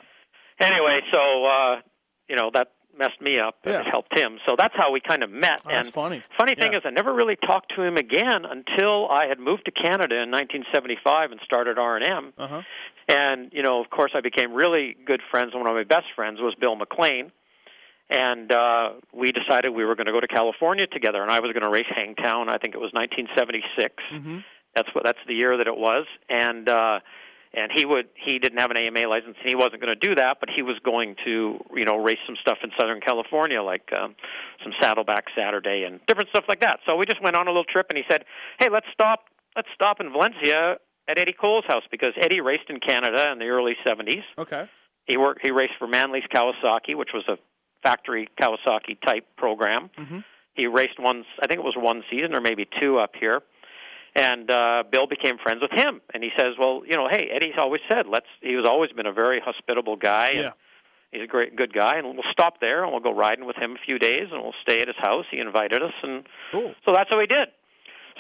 Anyway, 0.62 1.01
so 1.12 1.44
uh, 1.46 1.81
you 2.29 2.37
know 2.37 2.51
that 2.55 2.68
messed 2.98 3.20
me 3.22 3.38
up. 3.38 3.57
Yeah. 3.64 3.81
It 3.81 3.87
helped 3.90 4.16
him. 4.16 4.38
So 4.46 4.55
that's 4.57 4.75
how 4.77 4.92
we 4.92 5.01
kind 5.01 5.22
of 5.22 5.31
met. 5.31 5.62
Oh, 5.64 5.70
that's 5.70 5.88
and 5.88 5.94
funny. 5.94 6.22
Funny 6.37 6.55
thing 6.55 6.72
Yeah. 6.72 6.79
is, 6.79 6.85
I 6.85 6.90
never 6.90 7.12
really 7.14 7.37
talked 7.37 7.75
to 7.77 7.83
him 7.83 7.96
again 7.96 8.44
until 8.44 9.09
I 9.09 9.27
had 9.27 9.38
moved 9.40 9.64
to 9.64 9.70
Canada 9.70 10.16
in 10.20 10.31
1975 10.31 11.31
and 11.33 11.40
started 11.42 11.79
R 11.79 11.96
and 11.96 12.05
M. 12.07 12.33
Uh 12.37 12.46
huh. 12.48 12.62
And 13.09 13.51
you 13.53 13.62
know, 13.62 13.81
of 13.81 13.88
course, 13.90 14.12
I 14.14 14.20
became 14.20 14.53
really 14.53 14.94
good 15.07 15.20
friends. 15.31 15.55
One 15.55 15.66
of 15.66 15.75
my 15.75 15.85
best 15.85 16.07
friends 16.14 16.38
was 16.40 16.55
Bill 16.61 16.77
McLean. 16.77 17.33
And 18.11 18.53
uh, 18.53 18.90
we 19.14 19.33
decided 19.33 19.70
we 19.70 19.87
were 19.87 19.94
going 19.94 20.07
to 20.07 20.12
go 20.12 20.20
to 20.20 20.29
California 20.29 20.87
together, 20.87 21.22
and 21.22 21.31
I 21.31 21.40
was 21.40 21.53
going 21.53 21.62
to 21.62 21.70
race 21.70 21.87
Hangtown. 21.88 22.51
I 22.51 22.59
think 22.59 22.75
it 22.75 22.79
was 22.81 22.90
1976. 22.92 23.94
Mm-hmm. 24.12 24.38
That's 24.75 24.88
what 24.94 25.05
that's 25.05 25.18
the 25.27 25.35
year 25.35 25.57
that 25.57 25.66
it 25.66 25.77
was, 25.77 26.05
and 26.29 26.68
uh, 26.68 27.01
and 27.54 27.70
he 27.74 27.84
would 27.84 28.08
he 28.14 28.38
didn't 28.38 28.58
have 28.58 28.70
an 28.70 28.76
AMA 28.76 29.08
license, 29.08 29.36
and 29.38 29.48
he 29.48 29.54
wasn't 29.54 29.80
going 29.80 29.94
to 29.94 30.08
do 30.08 30.14
that, 30.14 30.38
but 30.40 30.48
he 30.54 30.62
was 30.62 30.78
going 30.84 31.16
to 31.24 31.58
you 31.74 31.84
know 31.84 31.96
race 31.96 32.18
some 32.26 32.36
stuff 32.40 32.58
in 32.62 32.70
Southern 32.78 33.00
California, 33.00 33.62
like 33.62 33.88
um, 33.98 34.14
some 34.62 34.72
Saddleback 34.80 35.26
Saturday 35.36 35.84
and 35.84 36.00
different 36.06 36.30
stuff 36.30 36.44
like 36.48 36.60
that. 36.60 36.80
So 36.86 36.96
we 36.96 37.06
just 37.06 37.22
went 37.22 37.36
on 37.36 37.46
a 37.46 37.50
little 37.50 37.64
trip, 37.64 37.86
and 37.90 37.98
he 37.98 38.04
said, 38.10 38.24
"Hey, 38.58 38.68
let's 38.70 38.86
stop 38.92 39.24
let's 39.56 39.68
stop 39.74 40.00
in 40.00 40.10
Valencia 40.10 40.76
at 41.08 41.18
Eddie 41.18 41.34
Cole's 41.38 41.64
house 41.66 41.84
because 41.90 42.12
Eddie 42.16 42.40
raced 42.40 42.68
in 42.68 42.80
Canada 42.80 43.30
in 43.32 43.38
the 43.38 43.46
early 43.46 43.74
70s. 43.86 44.22
Okay. 44.38 44.68
He 45.06 45.16
worked 45.16 45.40
he 45.42 45.50
raced 45.50 45.74
for 45.78 45.88
Manley's 45.88 46.24
Kawasaki, 46.32 46.94
which 46.94 47.10
was 47.12 47.24
a 47.28 47.36
factory 47.82 48.28
Kawasaki 48.40 49.00
type 49.04 49.26
program. 49.36 49.90
Mm-hmm. 49.98 50.18
He 50.54 50.66
raced 50.66 50.98
one, 50.98 51.24
I 51.42 51.46
think 51.46 51.58
it 51.58 51.64
was 51.64 51.74
one 51.76 52.04
season 52.10 52.34
or 52.34 52.40
maybe 52.40 52.68
two 52.80 52.98
up 52.98 53.12
here. 53.18 53.42
And 54.14 54.51
uh, 54.51 54.85
Bill 54.90 55.07
became 55.07 55.38
friends 55.42 55.62
with 55.62 55.70
him, 55.72 56.03
and 56.12 56.22
he 56.22 56.31
says, 56.38 56.55
"Well, 56.59 56.83
you 56.87 56.96
know, 56.96 57.09
hey, 57.11 57.31
Eddie's 57.35 57.55
always 57.59 57.81
said 57.90 58.07
let's. 58.07 58.27
He 58.42 58.57
was 58.57 58.66
always 58.68 58.90
been 58.92 59.07
a 59.07 59.12
very 59.12 59.40
hospitable 59.40 59.96
guy, 59.96 60.29
and 60.29 60.38
Yeah. 60.38 60.51
he's 61.12 61.22
a 61.22 61.27
great, 61.27 61.57
good 61.57 61.72
guy, 61.72 61.96
and 61.96 62.07
we'll 62.09 62.31
stop 62.31 62.61
there 62.61 62.83
and 62.85 62.92
we'll 62.92 63.01
go 63.01 63.12
riding 63.14 63.46
with 63.46 63.57
him 63.57 63.72
a 63.72 63.79
few 63.87 63.98
days, 63.98 64.29
and 64.31 64.42
we'll 64.42 64.55
stay 64.61 64.81
at 64.83 64.88
his 64.88 64.96
house. 64.98 65.25
He 65.31 65.38
invited 65.38 65.83
us, 65.83 65.94
and 66.03 66.27
Cool. 66.53 66.75
so 66.85 66.92
that's 66.92 67.11
what 67.11 67.20
we 67.20 67.27
did. 67.27 67.48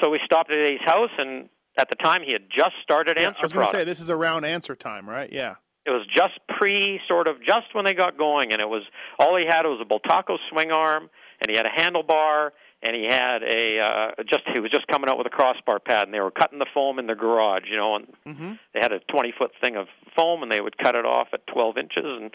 So 0.02 0.08
we 0.08 0.18
stopped 0.24 0.50
at 0.50 0.56
Eddie's 0.58 0.80
house, 0.82 1.10
and 1.18 1.50
at 1.76 1.90
the 1.90 1.96
time 1.96 2.22
he 2.22 2.32
had 2.32 2.48
just 2.48 2.72
started 2.82 3.18
Yeah, 3.18 3.26
Answer 3.28 3.40
I 3.40 3.42
was 3.42 3.52
going 3.52 3.66
to 3.66 3.72
say 3.72 3.84
this 3.84 4.00
is 4.00 4.08
around 4.08 4.44
answer 4.46 4.74
time, 4.74 5.06
right? 5.08 5.30
Yeah. 5.30 5.56
it 5.84 5.90
was 5.90 6.06
just 6.14 6.38
pre 6.48 7.00
sort 7.06 7.28
of 7.28 7.38
just 7.42 7.74
when 7.74 7.84
they 7.84 7.92
got 7.92 8.16
going 8.16 8.52
and 8.52 8.62
it 8.62 8.68
was 8.68 8.82
all 9.18 9.36
he 9.36 9.44
had 9.46 9.66
was 9.66 9.80
a 9.82 9.84
Bultaco 9.84 10.38
swing 10.50 10.70
arm 10.70 11.10
and 11.40 11.50
he 11.50 11.56
had 11.56 11.66
a 11.66 11.70
handlebar 11.70 12.50
and 12.82 12.96
he 12.96 13.04
had 13.04 13.42
a 13.42 13.78
uh 13.80 14.22
just 14.28 14.42
he 14.52 14.60
was 14.60 14.70
just 14.70 14.86
coming 14.88 15.08
out 15.08 15.16
with 15.18 15.26
a 15.26 15.30
crossbar 15.30 15.78
pad 15.78 16.04
and 16.06 16.14
they 16.14 16.20
were 16.20 16.30
cutting 16.30 16.58
the 16.58 16.66
foam 16.74 16.98
in 16.98 17.06
the 17.06 17.14
garage 17.14 17.64
you 17.70 17.76
know 17.76 17.96
and 17.96 18.06
Mm-hmm. 18.26 18.52
they 18.72 18.80
had 18.80 18.92
a 18.92 19.00
20 19.00 19.32
foot 19.36 19.50
thing 19.62 19.76
of 19.76 19.86
foam 20.16 20.42
and 20.42 20.50
they 20.50 20.60
would 20.60 20.78
cut 20.78 20.94
it 20.94 21.04
off 21.04 21.28
at 21.32 21.46
12 21.46 21.78
inches 21.78 22.04
and 22.04 22.30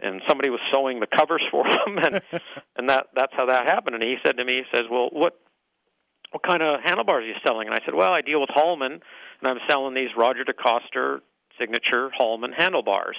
and 0.00 0.20
somebody 0.28 0.50
was 0.50 0.60
sewing 0.72 0.98
the 1.00 1.06
covers 1.06 1.42
for 1.50 1.64
them 1.64 1.98
and 1.98 2.22
and 2.76 2.88
that 2.88 3.06
that's 3.14 3.32
how 3.36 3.46
that 3.46 3.66
happened. 3.66 3.94
And 3.94 4.04
he 4.04 4.16
said 4.24 4.36
to 4.38 4.44
me 4.44 4.54
he 4.54 4.62
says 4.72 4.84
well 4.90 5.08
what 5.12 5.38
what 6.30 6.42
kind 6.42 6.62
of 6.62 6.80
handlebars 6.82 7.24
are 7.24 7.28
you 7.28 7.34
selling? 7.44 7.68
And 7.68 7.74
I 7.74 7.80
said 7.84 7.94
well 7.94 8.12
I 8.12 8.20
deal 8.22 8.40
with 8.40 8.50
Hallman 8.50 8.92
and 8.92 9.44
I'm 9.50 9.58
selling 9.68 9.94
these 9.94 10.10
Roger 10.16 10.44
DeCoster 10.44 11.20
signature 11.58 12.10
Hallman 12.16 12.52
handlebars 12.52 13.16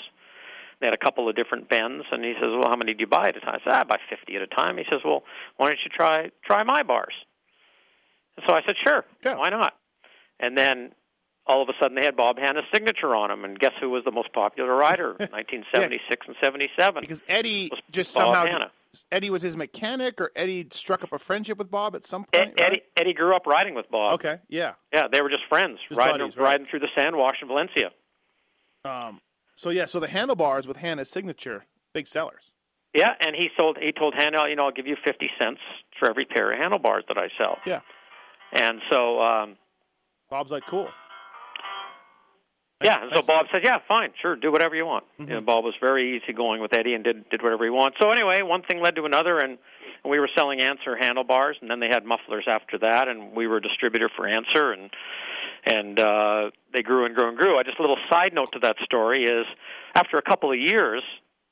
they 0.84 0.88
had 0.88 0.94
a 0.94 0.98
couple 1.04 1.30
of 1.30 1.36
different 1.36 1.70
bends 1.70 2.06
and 2.12 2.24
he 2.24 2.34
says 2.34 2.50
well 2.60 2.68
how 2.70 2.76
many 2.76 2.94
do 2.94 3.00
you 3.02 3.08
buy 3.08 3.30
at 3.30 3.38
a 3.38 3.40
time 3.40 3.56
I 3.62 3.64
said 3.64 3.74
I 3.74 3.84
buy 3.84 3.98
50 4.10 4.36
at 4.36 4.42
a 4.42 4.48
time 4.48 4.78
he 4.78 4.84
says 4.92 5.00
well 5.06 5.24
why 5.58 5.68
don't 5.70 5.80
you 5.84 5.90
try 5.90 6.30
try 6.46 6.64
my 6.64 6.84
bars 6.84 7.14
and 8.38 8.46
so 8.48 8.54
I 8.54 8.62
said 8.66 8.76
sure 8.84 9.06
Yeah. 9.24 9.38
why 9.38 9.50
not 9.50 9.74
and 10.40 10.58
then 10.58 10.92
all 11.46 11.62
of 11.62 11.70
a 11.70 11.74
sudden 11.82 11.96
they 11.96 12.04
had 12.06 12.16
Bob 12.16 12.38
Hanna's 12.40 12.64
signature 12.74 13.14
on 13.14 13.28
them, 13.30 13.44
and 13.44 13.60
guess 13.60 13.74
who 13.82 13.90
was 13.90 14.04
the 14.06 14.12
most 14.12 14.32
popular 14.32 14.74
rider 14.74 15.10
in 15.20 15.28
1976 15.28 16.26
and 16.28 16.36
77? 16.42 17.02
Because 17.02 17.26
Eddie 17.28 17.68
Was 17.70 17.82
just 17.92 18.16
Bob 18.16 18.34
somehow 18.34 18.46
Hanna. 18.50 18.72
Eddie 19.12 19.30
was 19.30 19.42
his 19.42 19.58
mechanic, 19.58 20.22
or 20.22 20.32
Eddie 20.38 20.66
struck 20.72 21.04
up 21.04 21.12
a 21.12 21.20
friendship 21.20 21.58
with 21.58 21.70
Bob 21.70 21.98
at 21.98 22.06
some 22.06 22.26
Ed, 22.32 22.38
point. 22.46 22.60
right? 22.62 22.66
Eddie, 22.72 22.82
Eddie 22.96 23.14
grew 23.14 23.36
up 23.36 23.46
riding 23.46 23.76
with 23.76 23.92
Bob. 23.92 24.14
Okay. 24.14 24.38
Yeah. 24.48 24.76
Yeah, 24.94 25.10
they 25.12 25.22
were 25.22 25.28
just 25.30 25.44
friends, 25.50 25.80
Just 25.90 25.98
riding 25.98 26.20
buddies, 26.20 26.38
right. 26.38 26.44
riding 26.52 26.66
through 26.70 26.80
the 26.80 26.88
sand 26.96 27.18
wash 27.18 27.36
in 27.42 27.50
Valencia. 27.50 27.92
Um. 28.86 29.20
So 29.56 29.70
yeah. 29.70 29.86
So 29.86 30.00
the 30.00 30.08
handlebars 30.08 30.68
with 30.68 30.78
Hanna's 30.78 31.10
signature, 31.10 31.66
big 31.94 32.08
sellers. 32.08 32.52
Yeah, 32.94 33.14
and 33.20 33.36
he 33.36 33.50
sold. 33.58 33.78
He 33.82 33.92
told 33.92 34.14
Hanna, 34.14 34.48
you 34.48 34.56
know, 34.56 34.66
I'll 34.66 34.72
give 34.72 34.86
you 34.86 34.96
50 35.04 35.30
cents 35.40 35.60
for 35.98 36.10
every 36.10 36.26
pair 36.26 36.52
of 36.52 36.60
handlebars 36.60 37.06
that 37.08 37.18
I 37.18 37.30
sell. 37.38 37.58
Yeah. 37.66 37.80
And 38.52 38.82
so, 38.90 39.20
um, 39.20 39.58
Bob's 40.30 40.52
like, 40.52 40.66
cool. 40.68 40.90
Yeah, 42.84 43.02
and 43.02 43.12
so 43.14 43.22
Bob 43.22 43.46
said, 43.52 43.64
"Yeah, 43.64 43.80
fine, 43.88 44.12
sure, 44.22 44.36
do 44.36 44.52
whatever 44.52 44.76
you 44.76 44.86
want." 44.86 45.06
Mm-hmm. 45.20 45.32
Know, 45.32 45.42
Bob 45.42 45.64
was 45.64 45.74
very 45.80 46.18
easygoing 46.18 46.62
with 46.62 46.74
Eddie 46.74 46.94
and 46.94 47.04
did 47.04 47.30
did 47.30 47.42
whatever 47.42 47.64
he 47.64 47.70
wants. 47.70 47.98
So 48.02 48.12
anyway, 48.12 48.42
one 48.42 48.62
thing 48.62 48.82
led 48.82 48.96
to 48.96 49.06
another, 49.06 49.40
and, 49.40 49.58
and 50.04 50.12
we 50.12 50.20
were 50.20 50.30
selling 50.36 50.60
Answer 50.60 50.98
handlebars, 50.98 51.58
and 51.62 51.72
then 51.72 51.80
they 51.80 51.88
had 51.88 52.04
mufflers 52.04 52.46
after 52.48 52.78
that, 52.80 53.08
and 53.08 53.32
we 53.36 53.48
were 53.48 53.58
a 53.58 53.62
distributor 53.62 54.10
for 54.14 54.28
Answer, 54.28 54.74
and 54.74 54.90
and 55.66 56.00
uh, 56.00 56.52
they 56.74 56.82
grew 56.82 57.06
and 57.06 57.16
grew 57.16 57.30
and 57.30 57.38
grew. 57.38 57.58
I 57.58 57.64
just 57.64 57.80
a 57.80 57.82
little 57.82 57.98
side 58.10 58.34
note 58.34 58.52
to 58.54 58.60
that 58.60 58.76
story 58.84 59.24
is 59.26 59.46
after 59.96 60.18
a 60.18 60.22
couple 60.22 60.52
of 60.52 60.60
years. 60.60 61.04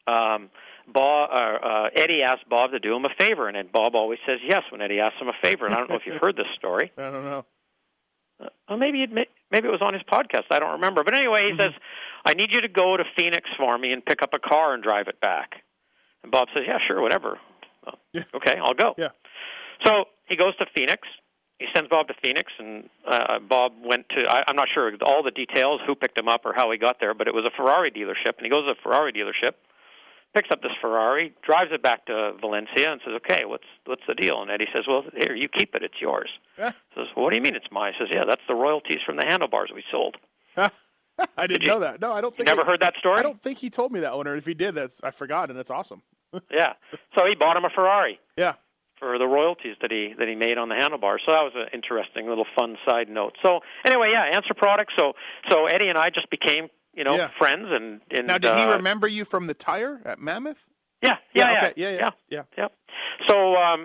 Um, 0.07 0.49
Bob, 0.91 1.29
uh, 1.31 1.65
uh, 1.65 1.89
Eddie 1.95 2.23
asked 2.23 2.49
Bob 2.49 2.71
to 2.71 2.79
do 2.79 2.95
him 2.95 3.05
a 3.05 3.09
favor, 3.17 3.47
and 3.47 3.55
then 3.55 3.69
Bob 3.71 3.95
always 3.95 4.19
says 4.25 4.39
yes 4.43 4.63
when 4.71 4.81
Eddie 4.81 4.99
asks 4.99 5.21
him 5.21 5.27
a 5.29 5.33
favor. 5.41 5.65
And 5.65 5.73
I 5.73 5.77
don't 5.77 5.89
know 5.89 5.95
if 5.95 6.05
you've 6.05 6.19
heard 6.21 6.35
this 6.35 6.47
story. 6.57 6.91
I 6.97 7.09
don't 7.11 7.23
know. 7.23 7.45
Uh, 8.67 8.75
maybe 8.75 9.03
it 9.03 9.11
may, 9.11 9.27
maybe 9.51 9.67
it 9.67 9.71
was 9.71 9.81
on 9.83 9.93
his 9.93 10.01
podcast. 10.03 10.45
I 10.49 10.59
don't 10.59 10.71
remember. 10.71 11.03
But 11.03 11.13
anyway, 11.13 11.43
Mm-hmm. 11.43 11.61
he 11.61 11.63
says, 11.67 11.73
"I 12.25 12.33
need 12.33 12.49
you 12.51 12.61
to 12.61 12.67
go 12.67 12.97
to 12.97 13.03
Phoenix 13.15 13.47
for 13.57 13.77
me 13.77 13.93
and 13.93 14.03
pick 14.03 14.21
up 14.23 14.33
a 14.33 14.39
car 14.39 14.73
and 14.73 14.81
drive 14.83 15.07
it 15.07 15.21
back." 15.21 15.61
And 16.23 16.31
Bob 16.31 16.47
says, 16.53 16.63
"Yeah, 16.67 16.79
sure, 16.87 17.01
whatever." 17.01 17.37
Well, 17.85 17.99
Yeah. 18.13 18.23
Okay, 18.33 18.55
I'll 18.61 18.73
go. 18.73 18.95
Yeah. 18.97 19.09
So 19.85 20.05
he 20.27 20.35
goes 20.35 20.55
to 20.57 20.65
Phoenix. 20.75 21.07
He 21.61 21.67
sends 21.75 21.89
Bob 21.89 22.07
to 22.07 22.15
Phoenix, 22.23 22.51
and 22.57 22.89
uh, 23.07 23.37
Bob 23.39 23.73
went 23.83 24.09
to. 24.09 24.27
I, 24.27 24.43
I'm 24.47 24.55
not 24.55 24.67
sure 24.73 24.91
all 25.03 25.21
the 25.21 25.29
details, 25.31 25.79
who 25.85 25.93
picked 25.93 26.17
him 26.17 26.27
up 26.27 26.41
or 26.43 26.53
how 26.55 26.71
he 26.71 26.77
got 26.77 26.99
there, 26.99 27.13
but 27.13 27.27
it 27.27 27.33
was 27.35 27.45
a 27.45 27.51
Ferrari 27.55 27.91
dealership. 27.91 28.37
And 28.37 28.45
he 28.45 28.49
goes 28.49 28.67
to 28.67 28.73
the 28.73 28.79
Ferrari 28.81 29.13
dealership, 29.13 29.53
picks 30.33 30.49
up 30.51 30.61
this 30.63 30.71
Ferrari, 30.81 31.33
drives 31.45 31.71
it 31.71 31.83
back 31.83 32.05
to 32.07 32.33
Valencia, 32.41 32.91
and 32.91 32.99
says, 33.05 33.13
"Okay, 33.17 33.45
what's 33.45 33.67
what's 33.85 34.01
the 34.07 34.15
deal?" 34.15 34.41
And 34.41 34.49
Eddie 34.49 34.67
says, 34.73 34.85
"Well, 34.87 35.03
here, 35.15 35.35
you 35.35 35.47
keep 35.49 35.75
it. 35.75 35.83
It's 35.83 36.01
yours." 36.01 36.29
Yeah. 36.57 36.71
Says, 36.95 37.07
well, 37.15 37.25
"What 37.25 37.29
do 37.29 37.35
you 37.35 37.43
mean 37.43 37.55
it's 37.55 37.71
mine?" 37.71 37.93
Says, 37.99 38.07
"Yeah, 38.11 38.25
that's 38.27 38.41
the 38.47 38.55
royalties 38.55 38.99
from 39.05 39.17
the 39.17 39.25
handlebars 39.27 39.69
we 39.73 39.83
sold." 39.91 40.17
I 40.57 41.45
didn't 41.47 41.61
you- 41.61 41.67
know 41.67 41.79
that. 41.79 42.01
No, 42.01 42.11
I 42.11 42.21
don't 42.21 42.35
think 42.35 42.49
You 42.49 42.55
never 42.55 42.65
heard 42.67 42.81
that 42.81 42.95
story? 42.97 43.19
I 43.19 43.23
don't 43.23 43.39
think 43.39 43.59
he 43.59 43.69
told 43.69 43.91
me 43.91 43.99
that 43.99 44.17
one, 44.17 44.27
or 44.27 44.35
if 44.35 44.45
he 44.47 44.55
did, 44.55 44.73
that's 44.73 45.03
I 45.03 45.11
forgot, 45.11 45.49
and 45.51 45.59
it's 45.59 45.69
awesome. 45.71 46.01
Yeah. 46.49 46.73
So 47.17 47.25
he 47.25 47.35
bought 47.35 47.57
him 47.57 47.65
a 47.65 47.69
Ferrari 47.69 48.17
Yeah. 48.37 48.53
For 49.01 49.17
the 49.17 49.25
royalties 49.27 49.75
that 49.81 49.91
he 49.91 50.13
that 50.17 50.27
he 50.27 50.35
made 50.35 50.57
on 50.57 50.69
the 50.69 50.75
handlebars. 50.75 51.23
So 51.25 51.31
that 51.33 51.41
was 51.41 51.53
an 51.55 51.67
interesting 51.73 52.29
little 52.29 52.45
fun 52.55 52.77
side 52.87 53.09
note. 53.09 53.33
So 53.43 53.59
anyway, 53.83 54.09
yeah, 54.13 54.23
Answer 54.35 54.53
Products. 54.55 54.93
So 54.97 55.13
so 55.49 55.65
Eddie 55.65 55.89
and 55.89 55.97
I 55.97 56.09
just 56.11 56.29
became 56.29 56.69
you 56.93 57.03
know 57.03 57.15
Yeah. 57.15 57.31
friends 57.37 57.67
and 57.69 58.01
and 58.11 58.27
Now, 58.27 58.37
did 58.37 58.55
he 58.55 58.61
uh, 58.61 58.77
remember 58.77 59.07
you 59.07 59.25
from 59.25 59.47
the 59.47 59.53
tire 59.55 60.01
at 60.05 60.19
Mammoth? 60.19 60.69
Yeah, 61.01 61.17
yeah, 61.33 61.51
yeah, 61.51 61.57
okay. 61.57 61.73
Yeah. 61.75 61.89
Yeah. 61.89 61.97
yeah. 61.97 62.11
Yeah. 62.29 62.43
yeah. 62.57 62.67
So 63.27 63.55
um, 63.55 63.81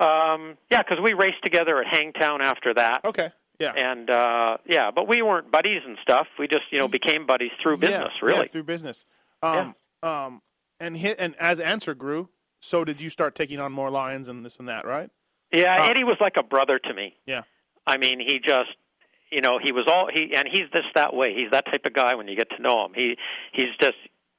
um, 0.00 0.56
yeah, 0.70 0.82
because 0.82 0.98
we 1.02 1.12
raced 1.12 1.42
together 1.44 1.78
at 1.80 1.86
Hangtown 1.86 2.40
after 2.40 2.72
that. 2.74 3.04
Okay. 3.04 3.30
Yeah. 3.58 3.72
And 3.72 4.08
uh, 4.08 4.56
yeah, 4.66 4.90
but 4.90 5.06
we 5.06 5.20
weren't 5.20 5.52
buddies 5.52 5.82
and 5.86 5.98
stuff. 6.00 6.26
We 6.38 6.48
just 6.48 6.64
you 6.70 6.78
know 6.78 6.88
became 6.88 7.26
buddies 7.26 7.50
through 7.62 7.76
business, 7.76 8.08
yeah, 8.22 8.26
really. 8.26 8.40
Yeah, 8.40 8.44
through 8.46 8.62
business. 8.64 9.04
Um, 9.42 9.74
um, 10.02 10.40
and 10.80 10.96
hit, 10.96 11.16
and 11.18 11.34
as 11.36 11.60
Answer 11.60 11.94
grew, 11.94 12.30
so 12.60 12.84
did 12.84 13.00
you 13.00 13.10
start 13.10 13.34
taking 13.34 13.58
on 13.58 13.72
more 13.72 13.90
lines 13.90 14.28
and 14.28 14.44
this 14.44 14.58
and 14.58 14.68
that, 14.68 14.84
right? 14.86 15.10
Yeah, 15.52 15.76
Uh, 15.82 15.88
Eddie 15.90 16.04
was 16.04 16.16
like 16.20 16.36
a 16.36 16.42
brother 16.42 16.78
to 16.78 16.94
me. 16.94 17.16
Yeah. 17.26 17.42
I 17.86 17.96
mean, 17.96 18.20
he 18.20 18.38
just, 18.38 18.70
you 19.32 19.40
know, 19.40 19.58
he 19.62 19.72
was 19.72 19.86
all 19.88 20.08
he, 20.12 20.34
and 20.36 20.46
he's 20.50 20.66
this 20.72 20.84
that 20.94 21.14
way. 21.14 21.34
He's 21.34 21.50
that 21.50 21.64
type 21.66 21.84
of 21.86 21.92
guy 21.92 22.14
when 22.14 22.28
you 22.28 22.36
get 22.36 22.50
to 22.56 22.62
know 22.62 22.84
him. 22.84 22.92
He, 22.94 23.16
he's 23.52 23.74
just, 23.80 23.96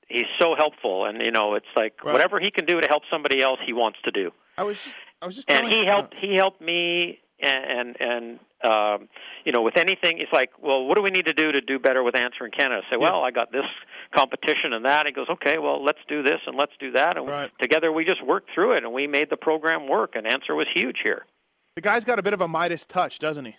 he's 0.07 0.25
so 0.39 0.55
helpful, 0.55 1.05
and 1.05 1.21
you 1.25 1.31
know, 1.31 1.55
it's 1.55 1.65
like 1.75 2.03
Right. 2.03 2.13
whatever 2.13 2.39
he 2.39 2.51
can 2.51 2.65
do 2.65 2.79
to 2.79 2.87
help 2.87 3.03
somebody 3.11 3.41
else, 3.41 3.59
he 3.65 3.73
wants 3.73 3.99
to 4.05 4.11
do. 4.11 4.31
I 4.57 4.63
was 4.63 4.81
just, 4.83 4.97
I 5.21 5.25
was 5.25 5.35
just 5.35 5.49
And 5.49 5.67
he 5.67 5.85
helped, 5.85 6.15
he 6.17 6.35
helped 6.35 6.61
me, 6.61 7.19
and 7.39 7.65
and, 7.65 7.97
and 7.99 8.39
um, 8.63 9.07
you 9.45 9.51
know, 9.51 9.61
with 9.61 9.77
anything, 9.77 10.19
it's 10.19 10.31
like, 10.31 10.51
well, 10.61 10.85
what 10.85 10.95
do 10.95 11.01
we 11.01 11.09
need 11.09 11.25
to 11.25 11.33
do 11.33 11.51
to 11.51 11.61
do 11.61 11.79
better 11.79 12.03
with 12.03 12.15
Answer 12.15 12.45
in 12.45 12.51
Canada? 12.51 12.81
I 12.87 12.91
say, 12.91 12.97
well, 12.97 13.23
I 13.23 13.31
got 13.31 13.51
this 13.51 13.65
competition 14.15 14.73
and 14.73 14.85
that. 14.85 15.05
He 15.05 15.11
goes, 15.11 15.27
okay, 15.29 15.57
well, 15.57 15.83
let's 15.83 15.99
do 16.07 16.21
this 16.23 16.39
and 16.45 16.55
let's 16.57 16.73
do 16.79 16.91
that, 16.91 17.17
and 17.17 17.27
Right. 17.27 17.51
together 17.59 17.91
we 17.91 18.05
just 18.05 18.23
worked 18.23 18.49
through 18.53 18.73
it, 18.73 18.83
and 18.83 18.93
we 18.93 19.07
made 19.07 19.29
the 19.29 19.37
program 19.37 19.87
work. 19.87 20.15
And 20.15 20.27
Answer 20.27 20.55
was 20.55 20.67
huge 20.73 20.97
here. 21.03 21.25
The 21.75 21.81
guy's 21.81 22.03
got 22.05 22.19
a 22.19 22.23
bit 22.23 22.33
of 22.33 22.41
a 22.41 22.47
Midas 22.47 22.85
touch, 22.85 23.19
doesn't 23.19 23.45
he? 23.45 23.55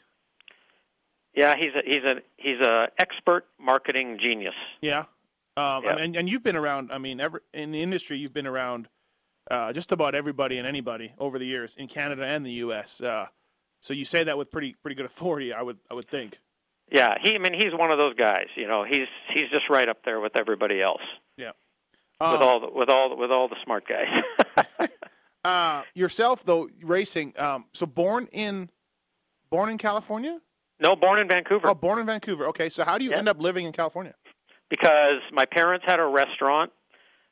Yeah, 1.35 1.57
he's 1.57 1.73
a 1.75 1.83
he's 1.85 2.05
a 2.05 2.17
he's 2.37 2.61
a 2.61 2.89
expert 2.99 3.47
marketing 3.59 4.19
genius. 4.23 4.55
Yeah. 4.83 5.05
Um, 5.57 5.85
Yeah. 5.85 5.97
And, 5.99 6.17
and 6.17 6.31
you've 6.31 6.43
been 6.43 6.57
around. 6.57 6.93
I 6.93 6.99
mean, 6.99 7.21
every, 7.21 7.41
in 7.55 7.73
the 7.73 7.83
industry, 7.83 8.19
you've 8.19 8.35
been 8.35 8.47
around 8.47 8.89
uh, 9.51 9.73
just 9.73 9.93
about 9.93 10.15
everybody 10.15 10.59
and 10.59 10.67
anybody 10.67 11.15
over 11.19 11.39
the 11.39 11.47
years 11.47 11.75
in 11.77 11.89
Canada 11.89 12.25
and 12.25 12.45
the 12.45 12.53
U.S. 12.53 13.01
Uh, 13.01 13.29
so 13.83 13.93
you 13.95 14.05
say 14.07 14.25
that 14.25 14.39
with 14.39 14.51
pretty 14.51 14.75
pretty 14.81 14.95
good 14.95 15.05
authority, 15.07 15.53
I 15.53 15.61
would 15.61 15.79
I 15.91 15.95
would 15.95 16.09
think. 16.09 16.39
Yeah, 16.91 17.15
he 17.23 17.35
I 17.35 17.39
mean 17.39 17.53
he's 17.55 17.73
one 17.75 17.91
of 17.91 17.99
those 17.99 18.15
guys. 18.15 18.47
You 18.57 18.67
know, 18.67 18.85
he's 18.85 19.09
he's 19.35 19.51
just 19.51 19.69
right 19.69 19.89
up 19.89 19.99
there 20.05 20.21
with 20.21 20.37
everybody 20.37 20.81
else. 20.81 21.03
Yeah. 21.37 21.53
with 22.21 22.31
Um, 22.41 22.43
all 22.43 22.61
the, 22.61 22.71
with 22.73 22.89
all 22.89 23.09
the, 23.11 23.17
with 23.17 23.31
all 23.31 23.49
the 23.49 23.57
smart 23.65 23.85
guys. 23.87 24.67
uh, 25.45 25.83
yourself 25.95 26.45
though, 26.45 26.69
racing. 26.83 27.35
Um, 27.39 27.67
so 27.73 27.87
born 27.87 28.29
in 28.33 28.71
born 29.51 29.69
in 29.69 29.79
California. 29.79 30.39
no, 30.81 30.97
born 30.97 31.19
in 31.19 31.29
Vancouver 31.29 31.69
Oh, 31.69 31.75
born 31.75 31.99
in 31.99 32.07
Vancouver. 32.07 32.47
Okay, 32.49 32.69
so 32.69 32.85
how 32.85 32.97
do 32.99 33.05
you 33.05 33.11
Yeah. 33.11 33.19
end 33.19 33.29
up 33.29 33.41
living 33.41 33.67
in 33.67 33.73
California? 33.73 34.15
because 34.71 35.21
my 35.33 35.45
parents 35.45 35.85
had 35.87 36.01
a 36.01 36.07
restaurant 36.07 36.73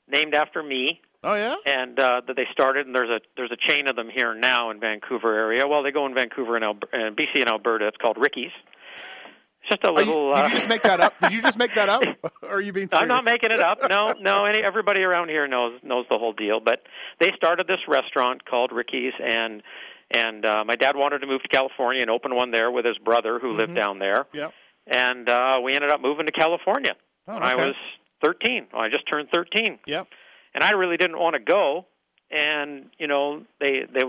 named 0.06 0.34
after 0.34 0.62
me, 0.62 1.00
Oh 1.22 1.35
yeah. 1.35 1.56
and 1.66 1.98
uh, 1.98 2.22
that 2.26 2.37
they 2.37 2.46
started. 2.52 2.87
And 2.87 2.94
there's 2.94 3.11
a 3.11 3.20
there's 3.37 3.50
a 3.52 3.56
chain 3.68 3.88
of 3.88 3.96
them 3.96 4.09
here 4.09 4.35
now 4.35 4.70
in 4.70 4.80
Vancouver 4.80 5.35
area. 5.35 5.66
Well, 5.66 5.83
they 5.83 5.90
go 5.92 6.06
in 6.06 6.14
Vancouver 6.14 6.56
and, 6.56 6.64
Alber- 6.64 6.88
and 6.92 7.16
BC 7.16 7.40
and 7.40 7.48
Alberta. 7.48 7.87
It's 7.88 7.96
called 7.98 8.16
Ricky's. 8.18 8.52
It's 9.62 9.68
just 9.68 9.85
a 9.85 9.88
you- 9.88 9.92
little. 9.94 10.35
did 10.35 10.44
uh, 10.44 10.48
you 10.48 10.54
just 10.54 10.68
make 10.68 10.83
that 10.85 11.00
up? 11.00 11.12
Did 11.20 11.33
you 11.33 11.42
just 11.42 11.59
make 11.59 11.74
that 11.74 11.88
up? 11.90 12.02
or 12.44 12.54
are 12.54 12.61
you 12.61 12.72
being 12.72 12.88
serious? 12.88 13.02
I'm 13.02 13.09
not 13.09 13.24
making 13.24 13.50
it 13.50 13.61
up. 13.61 13.80
No, 13.88 14.14
no. 14.20 14.46
Any 14.46 14.62
everybody 14.62 15.02
around 15.02 15.28
here 15.28 15.46
knows 15.46 15.78
knows 15.83 16.06
the 16.11 16.16
whole 16.18 16.33
deal. 16.33 16.61
But 16.61 16.83
they 17.20 17.30
started 17.37 17.66
this 17.66 17.80
restaurant 17.87 18.46
called 18.46 18.72
Ricky's, 18.72 19.12
and 19.22 19.62
and 20.11 20.44
uh, 20.46 20.64
my 20.66 20.76
dad 20.76 20.96
wanted 20.96 21.18
to 21.18 21.26
move 21.26 21.42
to 21.42 21.48
California 21.48 22.00
and 22.00 22.11
open 22.11 22.35
one 22.35 22.50
there 22.50 22.70
with 22.70 22.85
his 22.87 22.96
brother 22.98 23.38
who 23.38 23.52
lived 23.56 23.74
down 23.76 23.98
there. 23.98 24.26
Yep. 24.33 24.52
And 24.87 25.28
uh, 25.28 25.61
we 25.62 25.74
ended 25.74 25.90
up 25.90 26.00
moving 26.00 26.24
to 26.26 26.33
California 26.33 26.94
Oh, 27.28 27.35
when 27.35 27.42
I 27.44 27.54
was 27.54 27.74
13. 28.24 28.68
I 28.74 28.88
just 28.88 29.04
turned 29.09 29.28
13, 29.33 29.78
Yep. 29.87 30.09
And 30.54 30.62
I 30.64 30.70
really 30.72 30.96
didn't 30.96 31.18
want 31.18 31.34
to 31.34 31.40
go. 31.40 31.86
And 32.30 32.90
you 32.98 33.06
know, 33.06 33.42
they 33.60 33.82
they 33.92 34.02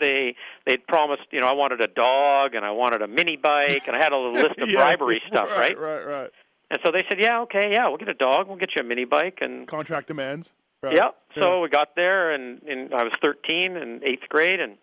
they 0.00 0.34
they'd 0.66 0.86
promised. 0.86 1.24
You 1.30 1.40
know, 1.40 1.46
I 1.46 1.52
wanted 1.52 1.80
a 1.80 1.86
dog 1.88 2.54
and 2.54 2.64
I 2.64 2.70
wanted 2.70 3.02
a 3.02 3.08
mini 3.08 3.36
bike, 3.36 3.82
and 3.86 3.96
I 3.96 3.98
had 3.98 4.12
a 4.12 4.16
little 4.16 4.32
list 4.32 4.58
of 4.60 4.68
Yeah. 4.70 4.80
bribery 4.82 5.20
stuff, 5.28 5.48
right? 5.50 5.78
Right. 5.78 6.04
Right. 6.06 6.30
And 6.70 6.80
so 6.82 6.90
they 6.90 7.04
said, 7.06 7.20
yeah, 7.20 7.40
okay, 7.42 7.70
yeah, 7.70 7.86
we'll 7.88 7.98
get 7.98 8.08
a 8.08 8.14
dog, 8.14 8.48
we'll 8.48 8.56
get 8.56 8.70
you 8.74 8.80
a 8.82 8.84
mini 8.88 9.04
bike, 9.04 9.38
and 9.42 9.66
Contract 9.78 10.06
demands. 10.06 10.54
Right. 10.82 10.94
Yep. 10.94 11.16
So 11.38 11.60
we 11.60 11.68
got 11.68 11.94
there, 11.96 12.32
and, 12.32 12.62
and 12.62 12.94
I 12.94 13.04
was 13.04 13.12
13 13.22 13.76
in 13.76 14.00
eighth 14.02 14.26
grade, 14.30 14.58
and 14.58 14.78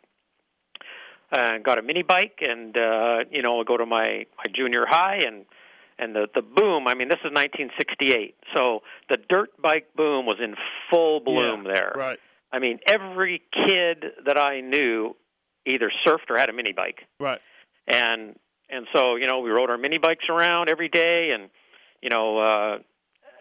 uh, 1.31 1.57
got 1.63 1.79
a 1.79 1.81
mini 1.81 2.03
bike, 2.03 2.39
and 2.47 2.77
uh, 2.77 3.23
you 3.31 3.41
know, 3.41 3.59
I 3.59 3.63
go 3.63 3.75
to 3.77 3.85
my 3.87 4.25
my 4.37 4.43
junior 4.53 4.85
high, 4.87 5.21
and 5.25 5.45
and 5.99 6.15
the 6.15 6.27
the 6.33 6.41
boom. 6.41 6.87
I 6.87 6.93
mean, 6.95 7.09
this 7.09 7.19
is 7.23 7.31
1968, 7.31 8.35
so 8.55 8.81
the 9.09 9.17
dirt 9.29 9.49
bike 9.61 9.87
boom 9.95 10.25
was 10.25 10.37
in 10.43 10.55
full 10.89 11.19
bloom 11.19 11.65
Yeah, 11.65 11.73
there. 11.73 11.93
Right. 11.95 12.19
I 12.51 12.59
mean, 12.59 12.79
every 12.87 13.41
kid 13.67 14.05
that 14.25 14.37
I 14.37 14.61
knew 14.61 15.15
either 15.65 15.91
surfed 16.05 16.29
or 16.29 16.37
had 16.37 16.49
a 16.49 16.53
mini 16.53 16.71
bike 16.71 17.01
Right. 17.19 17.39
and 17.87 18.35
and 18.69 18.87
so 18.93 19.15
you 19.17 19.27
know 19.27 19.39
we 19.39 19.49
rode 19.51 19.69
our 19.69 19.77
mini 19.77 19.97
bikes 19.99 20.25
around 20.29 20.69
every 20.69 20.89
day 20.89 21.31
and 21.31 21.49
you 22.01 22.09
know 22.09 22.39
uh 22.39 22.77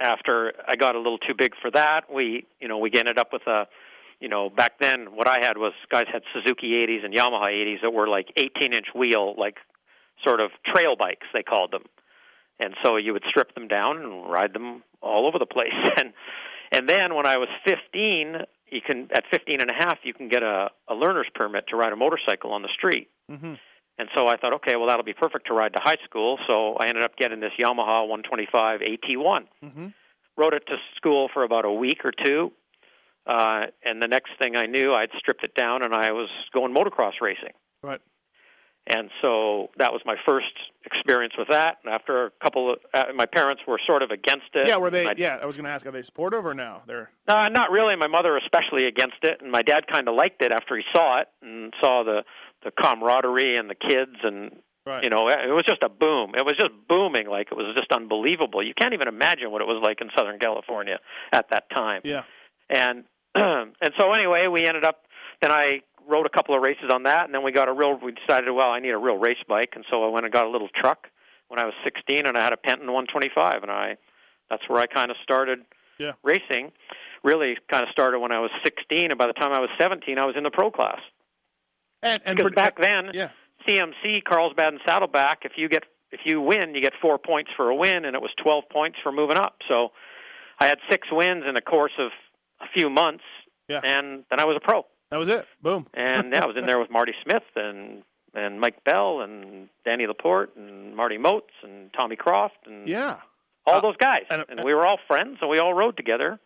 after 0.01 0.53
I 0.67 0.77
got 0.77 0.95
a 0.95 0.99
little 0.99 1.19
too 1.19 1.35
big 1.37 1.53
for 1.63 1.71
that 1.71 2.13
we 2.13 2.45
you 2.61 2.69
know 2.69 2.79
we 2.79 2.91
ended 2.95 3.19
up 3.19 3.33
with 3.33 3.47
a 3.47 3.67
you 4.21 4.29
know 4.29 4.51
back 4.51 4.79
then 4.81 5.15
what 5.15 5.27
I 5.29 5.39
had 5.41 5.57
was 5.59 5.73
guys 5.91 6.07
had 6.13 6.23
Suzuki 6.35 6.73
80s 6.73 7.05
and 7.05 7.15
Yamaha 7.15 7.47
80s 7.47 7.81
that 7.83 7.93
were 7.93 8.09
like 8.09 8.27
18 8.37 8.73
inch 8.75 8.89
wheel 8.95 9.35
like 9.39 9.57
sort 10.25 10.41
of 10.41 10.51
trail 10.67 10.97
bikes 10.97 11.27
they 11.33 11.43
called 11.45 11.71
them 11.71 11.85
and 12.61 12.75
so 12.83 12.97
you 12.97 13.13
would 13.13 13.25
strip 13.29 13.55
them 13.55 13.69
down 13.69 13.99
and 13.99 14.31
ride 14.31 14.53
them 14.53 14.83
all 15.01 15.27
over 15.27 15.39
the 15.39 15.47
place 15.47 15.73
and 15.97 16.13
and 16.71 16.89
then 16.89 17.15
when 17.15 17.27
I 17.27 17.37
was 17.37 17.49
15 17.67 18.37
you 18.71 18.81
can 18.81 19.09
at 19.13 19.25
15 19.31 19.61
and 19.61 19.71
a 19.71 19.75
half 19.75 19.99
you 20.03 20.15
can 20.15 20.29
get 20.29 20.43
a 20.43 20.69
a 20.89 20.95
learner's 20.95 21.29
permit 21.35 21.65
to 21.69 21.77
ride 21.77 21.93
a 21.93 21.97
motorcycle 21.97 22.53
on 22.53 22.63
the 22.63 22.71
street 22.77 23.09
hmm 23.29 23.55
and 24.01 24.09
so 24.15 24.29
I 24.29 24.37
thought, 24.37 24.53
okay, 24.55 24.77
well 24.77 24.87
that'll 24.87 25.05
be 25.05 25.13
perfect 25.13 25.49
to 25.49 25.55
ride 25.55 25.73
to 25.73 25.81
high 25.83 25.97
school. 26.05 26.39
So 26.49 26.75
I 26.75 26.87
ended 26.87 27.03
up 27.03 27.17
getting 27.17 27.41
this 27.41 27.51
Yamaha 27.61 28.07
125 28.07 28.81
AT1. 28.81 29.39
hmm 29.61 29.87
Rode 30.37 30.55
it 30.55 30.63
to 30.69 30.77
school 30.95 31.29
for 31.35 31.43
about 31.43 31.65
a 31.65 31.73
week 31.73 32.05
or 32.05 32.13
two, 32.13 32.53
uh, 33.27 33.67
and 33.85 34.01
the 34.01 34.07
next 34.07 34.31
thing 34.41 34.55
I 34.55 34.67
knew, 34.67 34.95
I'd 34.95 35.11
stripped 35.19 35.43
it 35.43 35.55
down 35.55 35.83
and 35.83 35.93
I 35.93 36.13
was 36.13 36.29
going 36.55 36.73
motocross 36.73 37.21
racing. 37.21 37.53
Right. 37.83 38.01
And 38.91 39.11
so 39.21 39.69
that 39.79 39.93
was 39.93 40.01
my 40.07 40.17
first 40.27 40.47
experience 40.85 41.35
with 41.39 41.49
that. 41.49 41.77
And 41.85 41.93
after 41.93 42.27
a 42.27 42.31
couple 42.43 42.73
of, 42.73 42.79
uh, 42.95 43.05
my 43.15 43.27
parents 43.27 43.63
were 43.67 43.79
sort 43.87 44.03
of 44.03 44.11
against 44.11 44.47
it. 44.55 44.67
Yeah. 44.67 44.77
Were 44.79 44.91
they? 44.91 45.05
My- 45.05 45.15
Yeah. 45.17 45.39
I 45.43 45.47
was 45.47 45.57
going 45.57 45.65
to 45.67 45.71
ask, 45.71 45.85
are 45.87 45.91
they 45.91 46.03
supportive 46.03 46.47
or 46.47 46.55
no? 46.55 46.83
They're. 46.87 47.11
uh, 47.29 47.49
not 47.51 47.71
really. 47.71 47.97
My 47.97 48.07
mother 48.07 48.37
especially 48.39 48.87
against 48.87 49.19
it, 49.23 49.41
and 49.43 49.51
my 49.53 49.63
dad 49.63 49.87
kind 49.87 50.09
of 50.09 50.15
liked 50.15 50.43
it 50.43 50.53
after 50.53 50.77
he 50.77 50.83
saw 50.95 51.21
it 51.21 51.29
and 51.43 51.73
saw 51.81 52.03
the 52.03 52.23
the 52.65 52.73
camaraderie 52.73 53.57
and 53.57 53.71
the 53.71 53.75
kids 53.77 54.17
and 54.23 54.61
Right. 54.87 55.05
You 55.05 55.11
know, 55.11 55.29
it 55.29 55.53
was 55.53 55.65
just 55.69 55.83
a 55.83 55.91
boom. 55.91 56.33
It 56.35 56.47
was 56.47 56.55
just 56.59 56.73
booming, 56.89 57.29
like 57.29 57.49
it 57.53 57.55
was 57.55 57.77
just 57.77 57.93
unbelievable. 57.93 58.63
You 58.67 58.73
can't 58.73 58.95
even 58.95 59.07
imagine 59.07 59.51
what 59.51 59.61
it 59.61 59.67
was 59.67 59.83
like 59.85 60.01
in 60.01 60.09
Southern 60.17 60.39
California 60.39 60.99
at 61.31 61.51
that 61.51 61.69
time. 61.69 62.01
Yeah. 62.05 62.23
And 62.71 63.05
and 63.35 63.93
so 63.99 64.13
anyway, 64.15 64.47
we 64.47 64.65
ended 64.65 64.85
up. 64.85 65.03
Then 65.43 65.53
I 65.53 65.83
rode 66.09 66.27
a 66.27 66.31
couple 66.31 66.55
of 66.57 66.63
races 66.63 66.91
on 66.93 67.05
that, 67.05 67.27
and 67.27 67.35
then 67.35 67.43
we 67.45 67.53
got 67.53 67.69
a 67.69 67.73
real. 67.73 67.99
We 68.03 68.13
decided, 68.13 68.51
well, 68.53 68.71
I 68.71 68.81
need 68.81 68.91
a 68.91 68.99
real 68.99 69.17
race 69.19 69.43
bike, 69.47 69.73
and 69.75 69.85
so 69.91 70.05
I 70.05 70.09
went 70.09 70.25
and 70.25 70.33
got 70.33 70.47
a 70.47 70.51
little 70.51 70.69
truck 70.75 71.09
when 71.49 71.61
I 71.61 71.65
was 71.65 71.75
16, 71.85 72.27
and 72.27 72.37
I 72.37 72.43
had 72.43 72.53
a 72.53 72.57
Penton 72.57 72.87
125, 72.93 73.63
and 73.63 73.71
I. 73.71 73.97
That's 74.51 74.63
where 74.67 74.81
I 74.81 74.87
kind 74.87 75.11
of 75.11 75.17
started 75.23 75.65
Yeah. 75.99 76.13
racing. 76.23 76.73
Really, 77.23 77.59
kind 77.71 77.83
of 77.83 77.91
started 77.91 78.19
when 78.21 78.33
I 78.33 78.39
was 78.41 78.51
16, 78.65 79.11
and 79.11 79.19
by 79.19 79.27
the 79.27 79.35
time 79.35 79.53
I 79.53 79.61
was 79.61 79.69
17, 79.79 80.19
I 80.19 80.25
was 80.25 80.37
in 80.37 80.43
the 80.43 80.51
pro 80.51 80.71
class. 80.71 81.01
And 82.03 82.23
and 82.25 82.37
Because 82.37 82.55
back 82.55 82.79
then, 82.79 83.11
yeah. 83.13 83.31
CMC 83.67 84.23
Carlsbad 84.25 84.73
and 84.73 84.81
Saddleback, 84.87 85.45
if 85.45 85.53
you 85.57 85.69
get 85.69 85.85
if 86.11 86.21
you 86.25 86.41
win, 86.41 86.75
you 86.75 86.81
get 86.81 86.95
four 87.03 87.19
points 87.19 87.51
for 87.55 87.69
a 87.69 87.75
win, 87.75 88.07
and 88.07 88.15
it 88.15 88.23
was 88.23 88.31
12 88.43 88.65
points 88.71 88.97
for 89.03 89.13
moving 89.13 89.37
up. 89.37 89.57
So 89.69 89.93
I 90.59 90.67
had 90.67 90.79
six 90.91 91.07
wins 91.13 91.45
in 91.47 91.55
the 91.55 91.61
course 91.61 91.93
of 91.99 92.11
a 92.63 92.67
few 92.73 92.89
months, 92.89 93.25
Yeah. 93.69 93.81
and 93.85 94.25
then 94.31 94.41
I 94.41 94.47
was 94.47 94.57
a 94.57 94.61
pro. 94.61 94.87
That 95.11 95.19
was 95.19 95.29
it. 95.29 95.47
Boom. 95.63 95.87
And 95.95 96.33
yeah, 96.33 96.43
I 96.43 96.47
was 96.47 96.57
in 96.57 96.67
there 96.67 96.79
with 96.79 96.91
Marty 96.91 97.13
Smith 97.25 97.45
and 97.57 98.03
and 98.35 98.61
Mike 98.61 98.85
Bell 98.85 99.21
and 99.23 99.69
Danny 99.85 100.07
Laporte 100.07 100.55
and 100.57 100.95
Marty 100.95 101.17
Moates 101.19 101.55
and 101.63 101.91
Tommy 101.95 102.15
Croft 102.15 102.59
and 102.67 102.87
Yeah. 102.87 103.17
all 103.67 103.77
Uh, 103.77 103.81
those 103.81 103.97
guys. 103.97 104.27
and- 104.31 104.45
And, 104.49 104.63
we 104.63 104.75
were 104.75 104.87
all 104.87 104.99
friends, 105.09 105.39
and 105.41 105.49
we 105.51 105.59
all 105.59 105.73
rode 105.73 105.97
together. 105.97 106.39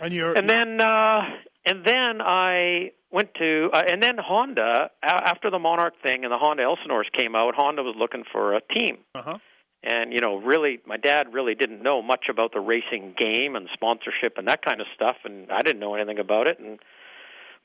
And 0.00 0.12
you're 0.12 0.34
And 0.36 0.48
then 0.48 0.80
uh, 0.80 1.22
and 1.64 1.84
then 1.84 2.20
I 2.20 2.92
went 3.10 3.34
to 3.34 3.70
uh, 3.72 3.82
and 3.88 4.02
then 4.02 4.18
Honda 4.18 4.90
a- 5.02 5.06
after 5.28 5.50
the 5.50 5.58
Monark 5.58 5.92
thing 6.02 6.24
and 6.24 6.32
the 6.32 6.38
Honda 6.38 6.62
Elsinores 6.64 7.08
came 7.12 7.34
out. 7.34 7.54
Honda 7.54 7.82
was 7.82 7.94
looking 7.96 8.24
for 8.30 8.54
a 8.54 8.60
team. 8.60 8.98
uh-huh. 9.14 9.38
And 9.84 10.12
you 10.12 10.20
know, 10.20 10.36
really, 10.36 10.80
my 10.86 10.96
dad 10.96 11.32
really 11.32 11.54
didn't 11.54 11.82
know 11.82 12.02
much 12.02 12.26
about 12.28 12.52
the 12.52 12.60
racing 12.60 13.14
game 13.18 13.56
and 13.56 13.68
sponsorship 13.72 14.38
and 14.38 14.46
that 14.48 14.62
kind 14.64 14.80
of 14.80 14.86
stuff, 14.94 15.16
and 15.24 15.50
I 15.50 15.60
didn't 15.62 15.80
know 15.80 15.94
anything 15.94 16.18
about 16.20 16.46
it. 16.46 16.58
And 16.60 16.78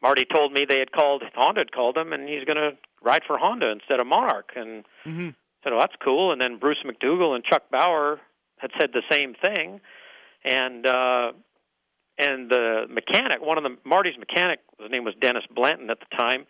Marty 0.01 0.25
told 0.25 0.53
me 0.53 0.65
they 0.65 0.79
had 0.79 0.91
called 0.91 1.23
Honda 1.35 1.61
had 1.61 1.71
called 1.71 1.97
him, 1.97 2.13
and 2.13 2.27
he's 2.29 2.43
going 2.43 2.57
to 2.57 2.77
ride 3.01 3.23
for 3.25 3.37
Honda 3.37 3.69
instead 3.71 3.99
of 3.99 4.07
Monark. 4.07 4.51
And 4.55 4.85
Mhm. 5.05 5.35
said, 5.63 5.73
"Oh, 5.73 5.79
that's 5.79 5.95
cool." 5.97 6.31
And 6.31 6.39
then 6.41 6.57
Bruce 6.57 6.81
McDougal 6.83 7.35
and 7.35 7.43
Chuck 7.43 7.69
Bauer 7.71 8.19
had 8.59 8.71
said 8.79 8.91
the 8.93 9.03
same 9.09 9.33
thing, 9.33 9.81
and 10.43 10.85
uh, 10.85 11.31
and 12.17 12.49
the 12.49 12.87
mechanic, 12.89 13.41
one 13.41 13.57
of 13.57 13.63
the 13.63 13.77
Marty's 13.83 14.17
mechanic, 14.17 14.59
his 14.79 14.89
name 14.89 15.03
was 15.03 15.13
Dennis 15.15 15.43
Blanton 15.51 15.89
at 15.89 15.99
the 15.99 16.15
time. 16.15 16.45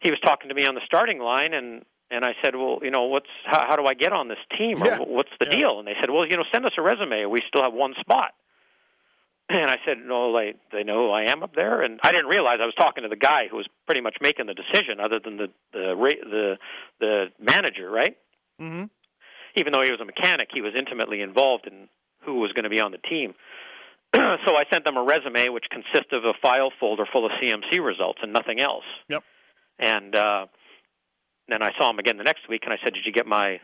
He 0.00 0.10
was 0.10 0.20
talking 0.20 0.48
to 0.48 0.54
me 0.54 0.66
on 0.66 0.74
the 0.74 0.82
starting 0.84 1.18
line, 1.18 1.52
and 1.54 1.84
and 2.10 2.24
I 2.24 2.34
said, 2.42 2.56
"Well, 2.56 2.78
you 2.82 2.90
know, 2.90 3.04
what's 3.04 3.28
how, 3.44 3.66
how 3.68 3.76
do 3.76 3.84
I 3.86 3.94
get 3.94 4.12
on 4.12 4.28
this 4.28 4.38
team, 4.56 4.82
or 4.82 4.86
Yeah. 4.86 4.98
what's 4.98 5.32
the 5.40 5.46
Yeah. 5.46 5.58
deal?" 5.58 5.78
And 5.78 5.86
they 5.86 5.94
said, 6.00 6.10
"Well, 6.10 6.26
you 6.26 6.36
know, 6.36 6.44
send 6.52 6.64
us 6.64 6.72
a 6.78 6.82
resume. 6.82 7.26
We 7.26 7.40
still 7.46 7.62
have 7.62 7.74
one 7.74 7.94
spot." 8.00 8.34
And 9.50 9.70
I 9.70 9.78
said, 9.86 9.96
"No, 10.04 10.32
they 10.36 10.54
they 10.72 10.84
know 10.84 11.06
who 11.06 11.10
I 11.10 11.30
am 11.30 11.42
up 11.42 11.54
there." 11.54 11.80
And 11.80 11.98
I 12.02 12.12
didn't 12.12 12.26
realize 12.26 12.58
I 12.60 12.66
was 12.66 12.74
talking 12.74 13.02
to 13.04 13.08
the 13.08 13.16
guy 13.16 13.48
who 13.50 13.56
was 13.56 13.66
pretty 13.86 14.02
much 14.02 14.16
making 14.20 14.46
the 14.46 14.54
decision, 14.54 15.00
other 15.00 15.20
than 15.24 15.38
the 15.38 15.48
the 15.72 15.96
ra- 15.96 16.22
the 16.22 16.58
the 17.00 17.26
manager, 17.40 17.90
right? 17.90 18.16
Mm-hmm. 18.60 18.84
even 19.54 19.72
though 19.72 19.82
he 19.82 19.90
was 19.92 20.00
a 20.00 20.04
mechanic, 20.04 20.48
he 20.52 20.60
was 20.60 20.72
intimately 20.76 21.20
involved 21.22 21.66
in 21.68 21.88
who 22.24 22.40
was 22.40 22.52
going 22.52 22.64
to 22.64 22.70
be 22.70 22.80
on 22.80 22.90
the 22.90 22.98
team. 22.98 23.34
so 24.14 24.56
I 24.56 24.64
sent 24.72 24.84
them 24.84 24.96
a 24.96 25.02
resume 25.02 25.48
which 25.50 25.64
consisted 25.70 26.12
of 26.14 26.24
a 26.24 26.34
file 26.42 26.72
folder 26.80 27.04
full 27.10 27.24
of 27.24 27.32
CMC 27.40 27.82
results 27.82 28.18
and 28.22 28.32
nothing 28.32 28.58
else. 28.60 28.84
Yep. 29.08 29.22
And 29.78 30.16
uh, 30.16 30.46
then 31.48 31.62
I 31.62 31.70
saw 31.78 31.88
him 31.90 31.98
again 31.98 32.16
the 32.18 32.24
next 32.24 32.48
week, 32.48 32.62
and 32.64 32.72
I 32.72 32.78
said, 32.82 32.94
"Did 32.94 33.06
you 33.06 33.12
get 33.12 33.26
my 33.26 33.60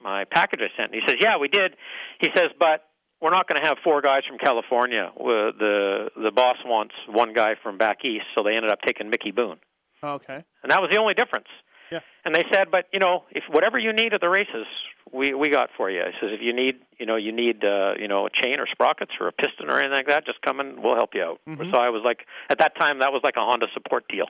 my 0.00 0.24
package 0.24 0.60
I 0.62 0.70
sent?" 0.76 0.92
And 0.92 1.02
he 1.02 1.06
says, 1.06 1.16
"Yeah, 1.20 1.36
we 1.36 1.48
did." 1.48 1.74
He 2.20 2.28
says, 2.34 2.50
"But 2.58 2.87
we're 3.20 3.30
not 3.30 3.48
going 3.48 3.60
to 3.60 3.66
have 3.66 3.78
four 3.82 4.00
guys 4.00 4.22
from 4.28 4.38
California. 4.38 5.10
Uh, 5.18 5.52
The 5.58 6.10
the 6.16 6.30
boss 6.32 6.56
wants 6.64 6.94
one 7.08 7.32
guy 7.32 7.54
from 7.62 7.78
back 7.78 8.04
east, 8.04 8.26
so 8.36 8.42
they 8.42 8.54
ended 8.56 8.70
up 8.70 8.80
taking 8.86 9.10
Mickey 9.10 9.30
Boone." 9.32 9.58
Okay. 10.02 10.44
and 10.62 10.70
that 10.70 10.80
was 10.80 10.90
the 10.90 10.98
only 10.98 11.14
difference. 11.14 11.48
Yeah. 11.90 12.00
And 12.24 12.32
they 12.34 12.44
said, 12.52 12.70
but 12.70 12.84
you 12.92 13.00
know, 13.00 13.24
if 13.32 13.44
whatever 13.50 13.78
you 13.78 13.92
need 13.92 14.12
at 14.14 14.20
the 14.20 14.28
races, 14.28 14.66
we 15.10 15.32
we 15.34 15.48
got 15.48 15.70
for 15.76 15.90
you. 15.90 16.02
He 16.06 16.12
says, 16.20 16.30
if 16.34 16.40
you 16.42 16.52
need, 16.52 16.76
you 17.00 17.06
know, 17.06 17.16
you 17.16 17.32
need, 17.32 17.64
uh, 17.64 17.94
you 17.98 18.06
know, 18.08 18.26
a 18.26 18.30
chain 18.30 18.60
or 18.60 18.66
sprockets 18.70 19.12
or 19.18 19.26
a 19.28 19.32
piston 19.32 19.70
or 19.70 19.78
anything 19.80 19.96
like 19.96 20.06
that, 20.08 20.24
just 20.26 20.40
come 20.42 20.60
and 20.60 20.80
we'll 20.82 20.94
help 20.96 21.14
you 21.14 21.22
out. 21.22 21.40
Mhm. 21.48 21.70
So 21.70 21.78
I 21.78 21.88
was 21.88 22.02
like, 22.04 22.26
at 22.50 22.58
that 22.58 22.76
time, 22.78 22.98
that 23.00 23.10
was 23.12 23.22
like 23.24 23.36
a 23.36 23.40
Honda 23.40 23.66
support 23.74 24.04
deal. 24.08 24.26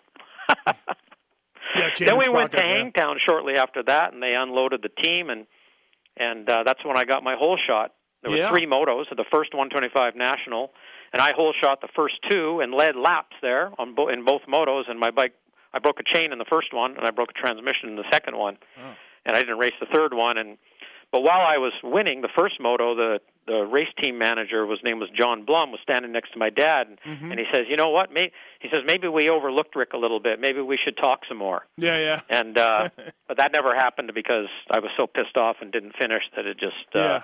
Yeah. 1.77 1.91
then 1.99 2.17
we 2.17 2.29
went 2.31 2.53
to 2.53 2.57
yeah. 2.59 2.65
Hangtown 2.67 3.19
shortly 3.29 3.57
after 3.57 3.83
that, 3.83 4.15
and 4.15 4.23
they 4.23 4.35
unloaded 4.35 4.81
the 4.83 4.89
team, 4.89 5.29
and 5.29 5.47
and 6.17 6.49
uh, 6.49 6.63
that's 6.65 6.83
when 6.85 6.97
I 6.97 7.05
got 7.05 7.23
my 7.23 7.35
hole 7.37 7.59
shot. 7.69 7.93
There 8.23 8.31
were 8.31 8.37
Yeah. 8.37 8.49
three 8.51 8.67
motos. 8.67 9.09
The 9.15 9.25
first 9.31 9.55
125 9.55 10.17
national, 10.17 10.73
and 11.13 11.23
I 11.23 11.33
hole 11.33 11.53
shot 11.53 11.81
the 11.81 11.89
first 11.89 12.17
two 12.29 12.61
and 12.61 12.73
led 12.75 12.97
laps 12.97 13.37
there 13.41 13.71
on 13.79 13.95
bo- 13.95 14.09
in 14.09 14.25
both 14.25 14.43
motos. 14.47 14.89
And 14.89 14.99
my 14.99 15.11
bike, 15.11 15.35
I 15.73 15.79
broke 15.79 16.01
a 16.01 16.05
chain 16.05 16.33
in 16.33 16.39
the 16.39 16.45
first 16.45 16.73
one, 16.73 16.97
and 16.97 17.07
I 17.07 17.11
broke 17.11 17.31
a 17.31 17.35
transmission 17.35 17.89
in 17.91 17.97
the 17.97 18.09
second 18.11 18.37
one, 18.37 18.59
Oh. 18.79 18.95
and 19.27 19.37
I 19.37 19.41
didn't 19.41 19.59
race 19.59 19.75
the 19.81 19.87
third 19.87 20.15
one. 20.15 20.37
And 20.39 20.59
but 21.11 21.23
while 21.23 21.41
I 21.41 21.57
was 21.57 21.73
winning 21.83 22.21
the 22.21 22.29
first 22.29 22.59
moto, 22.61 22.95
the 22.95 23.21
the 23.47 23.65
race 23.65 23.89
team 24.03 24.19
manager, 24.19 24.67
was 24.67 24.79
name 24.83 24.99
was 24.99 25.09
John 25.09 25.45
Blum, 25.45 25.71
was 25.73 25.81
standing 25.81 26.13
next 26.13 26.33
to 26.35 26.39
my 26.39 26.51
dad, 26.51 26.87
and, 26.89 27.01
Mhm. 27.01 27.31
and 27.31 27.41
he 27.41 27.47
says, 27.51 27.67
"You 27.67 27.77
know 27.77 27.89
what? 27.89 28.13
May-, 28.13 28.31
he 28.59 28.69
says 28.69 28.83
maybe 28.85 29.09
we 29.09 29.31
overlooked 29.31 29.75
Rick 29.75 29.95
a 29.95 29.97
little 29.97 30.21
bit. 30.21 30.39
Maybe 30.39 30.61
we 30.61 30.77
should 30.77 30.99
talk 30.99 31.25
some 31.27 31.39
more." 31.39 31.67
Yeah. 31.79 31.97
Yeah. 31.99 32.21
and 32.29 32.59
uh 32.59 32.89
but 33.29 33.39
that 33.39 33.53
never 33.53 33.75
happened 33.75 34.13
because 34.13 34.49
I 34.71 34.81
was 34.81 34.91
so 34.99 35.07
pissed 35.07 35.39
off 35.39 35.57
and 35.63 35.73
didn't 35.73 35.97
finish 35.97 36.25
that 36.37 36.45
it 36.45 36.59
just 36.59 36.75
uh 36.95 36.99
Yeah. 36.99 37.23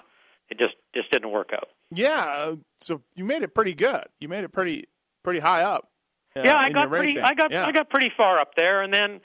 It 0.51 0.59
just 0.59 0.75
just 0.95 1.11
didn't 1.11 1.31
work 1.31 1.51
out. 1.53 1.69
Yeah. 1.91 2.25
uh, 2.25 2.57
So 2.81 3.01
you 3.15 3.25
made 3.25 3.43
it 3.43 3.55
pretty 3.55 3.75
good. 3.75 4.05
You 4.21 4.29
made 4.29 4.45
it 4.45 4.51
pretty 4.53 4.89
pretty 5.23 5.41
high 5.41 5.63
up. 5.63 5.89
uh, 6.37 6.43
yeah, 6.45 6.57
I 6.57 6.71
got 6.71 6.89
pretty. 6.89 7.21
I 7.21 7.35
got 7.35 7.51
yeah. 7.51 7.67
I 7.67 7.73
got 7.73 7.89
pretty 7.91 8.11
far 8.17 8.39
up 8.41 8.55
there 8.57 8.83
and 8.83 8.93
then 8.93 9.21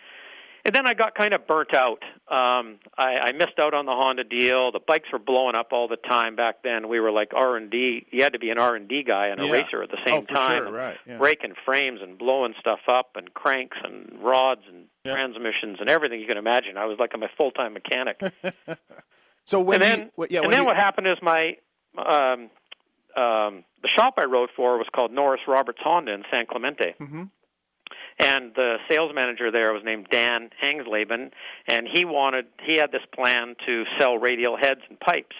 and 0.66 0.76
then 0.76 0.86
I 0.86 0.94
got 0.94 1.16
kind 1.16 1.34
of 1.34 1.48
burnt 1.48 1.74
out. 1.74 2.04
Um 2.28 2.80
I, 2.98 3.16
I 3.18 3.32
missed 3.32 3.58
out 3.60 3.74
on 3.74 3.86
the 3.86 3.94
Honda 3.94 4.24
deal. 4.24 4.72
The 4.72 4.80
bikes 4.86 5.10
were 5.12 5.18
blowing 5.20 5.56
up 5.56 5.70
all 5.72 5.88
the 5.88 5.96
time 5.98 6.36
back 6.36 6.64
then. 6.64 6.88
We 6.90 7.00
were 7.00 7.12
like 7.12 7.32
R 7.34 7.56
and 7.58 7.72
D 7.72 8.06
you 8.12 8.24
had 8.24 8.34
to 8.34 8.40
be 8.40 8.50
an 8.50 8.60
R 8.60 8.76
and 8.76 8.88
D 8.88 9.04
guy 9.04 9.28
and 9.28 9.42
a 9.42 9.46
Yeah. 9.46 9.52
racer 9.52 9.82
at 9.84 9.90
the 9.90 9.98
same 10.06 10.24
oh, 10.30 10.34
time. 10.36 10.64
Sure, 10.64 10.72
right. 10.72 10.98
Yeah. 11.08 11.18
breaking 11.18 11.54
frames 11.66 12.02
and 12.04 12.18
blowing 12.18 12.54
stuff 12.60 12.82
up 12.88 13.12
and 13.16 13.34
cranks 13.34 13.78
and 13.84 14.22
rods 14.22 14.62
and 14.68 14.86
Yeah. 15.06 15.14
transmissions 15.14 15.78
and 15.80 15.90
everything 15.90 16.20
you 16.20 16.28
can 16.28 16.38
imagine. 16.38 16.78
I 16.78 16.86
was 16.86 16.98
like 17.00 17.12
I'm 17.14 17.24
a 17.24 17.30
full 17.38 17.52
time 17.52 17.74
mechanic. 17.74 18.22
So 19.50 19.60
when 19.60 19.82
and 19.82 20.02
then, 20.02 20.12
what- 20.16 20.32
yeah, 20.32 20.42
and 20.42 20.54
then 20.54 20.66
what 20.66 20.76
happened 20.78 21.08
is 21.08 21.18
my 21.22 21.58
um, 21.98 22.50
um, 23.18 23.64
the 23.82 23.90
shop 23.90 24.14
I 24.18 24.26
rode 24.26 24.50
for 24.56 24.78
was 24.78 24.88
called 24.96 25.12
Norris 25.12 25.42
Roberts 25.48 25.80
Honda 25.84 26.14
in 26.14 26.24
San 26.32 26.46
Clemente, 26.46 26.94
Mhm. 27.00 27.30
and 28.20 28.54
the 28.54 28.78
sales 28.88 29.12
manager 29.14 29.50
there 29.52 29.74
was 29.74 29.84
named 29.84 30.08
Dan 30.12 30.52
Hangsleben, 30.62 31.32
and 31.68 31.88
he 31.92 32.06
wanted 32.06 32.46
he 32.64 32.76
had 32.76 32.92
this 32.92 33.02
plan 33.14 33.56
to 33.66 33.86
sell 34.00 34.18
radial 34.18 34.56
heads 34.56 34.82
and 34.88 35.00
pipes 35.00 35.36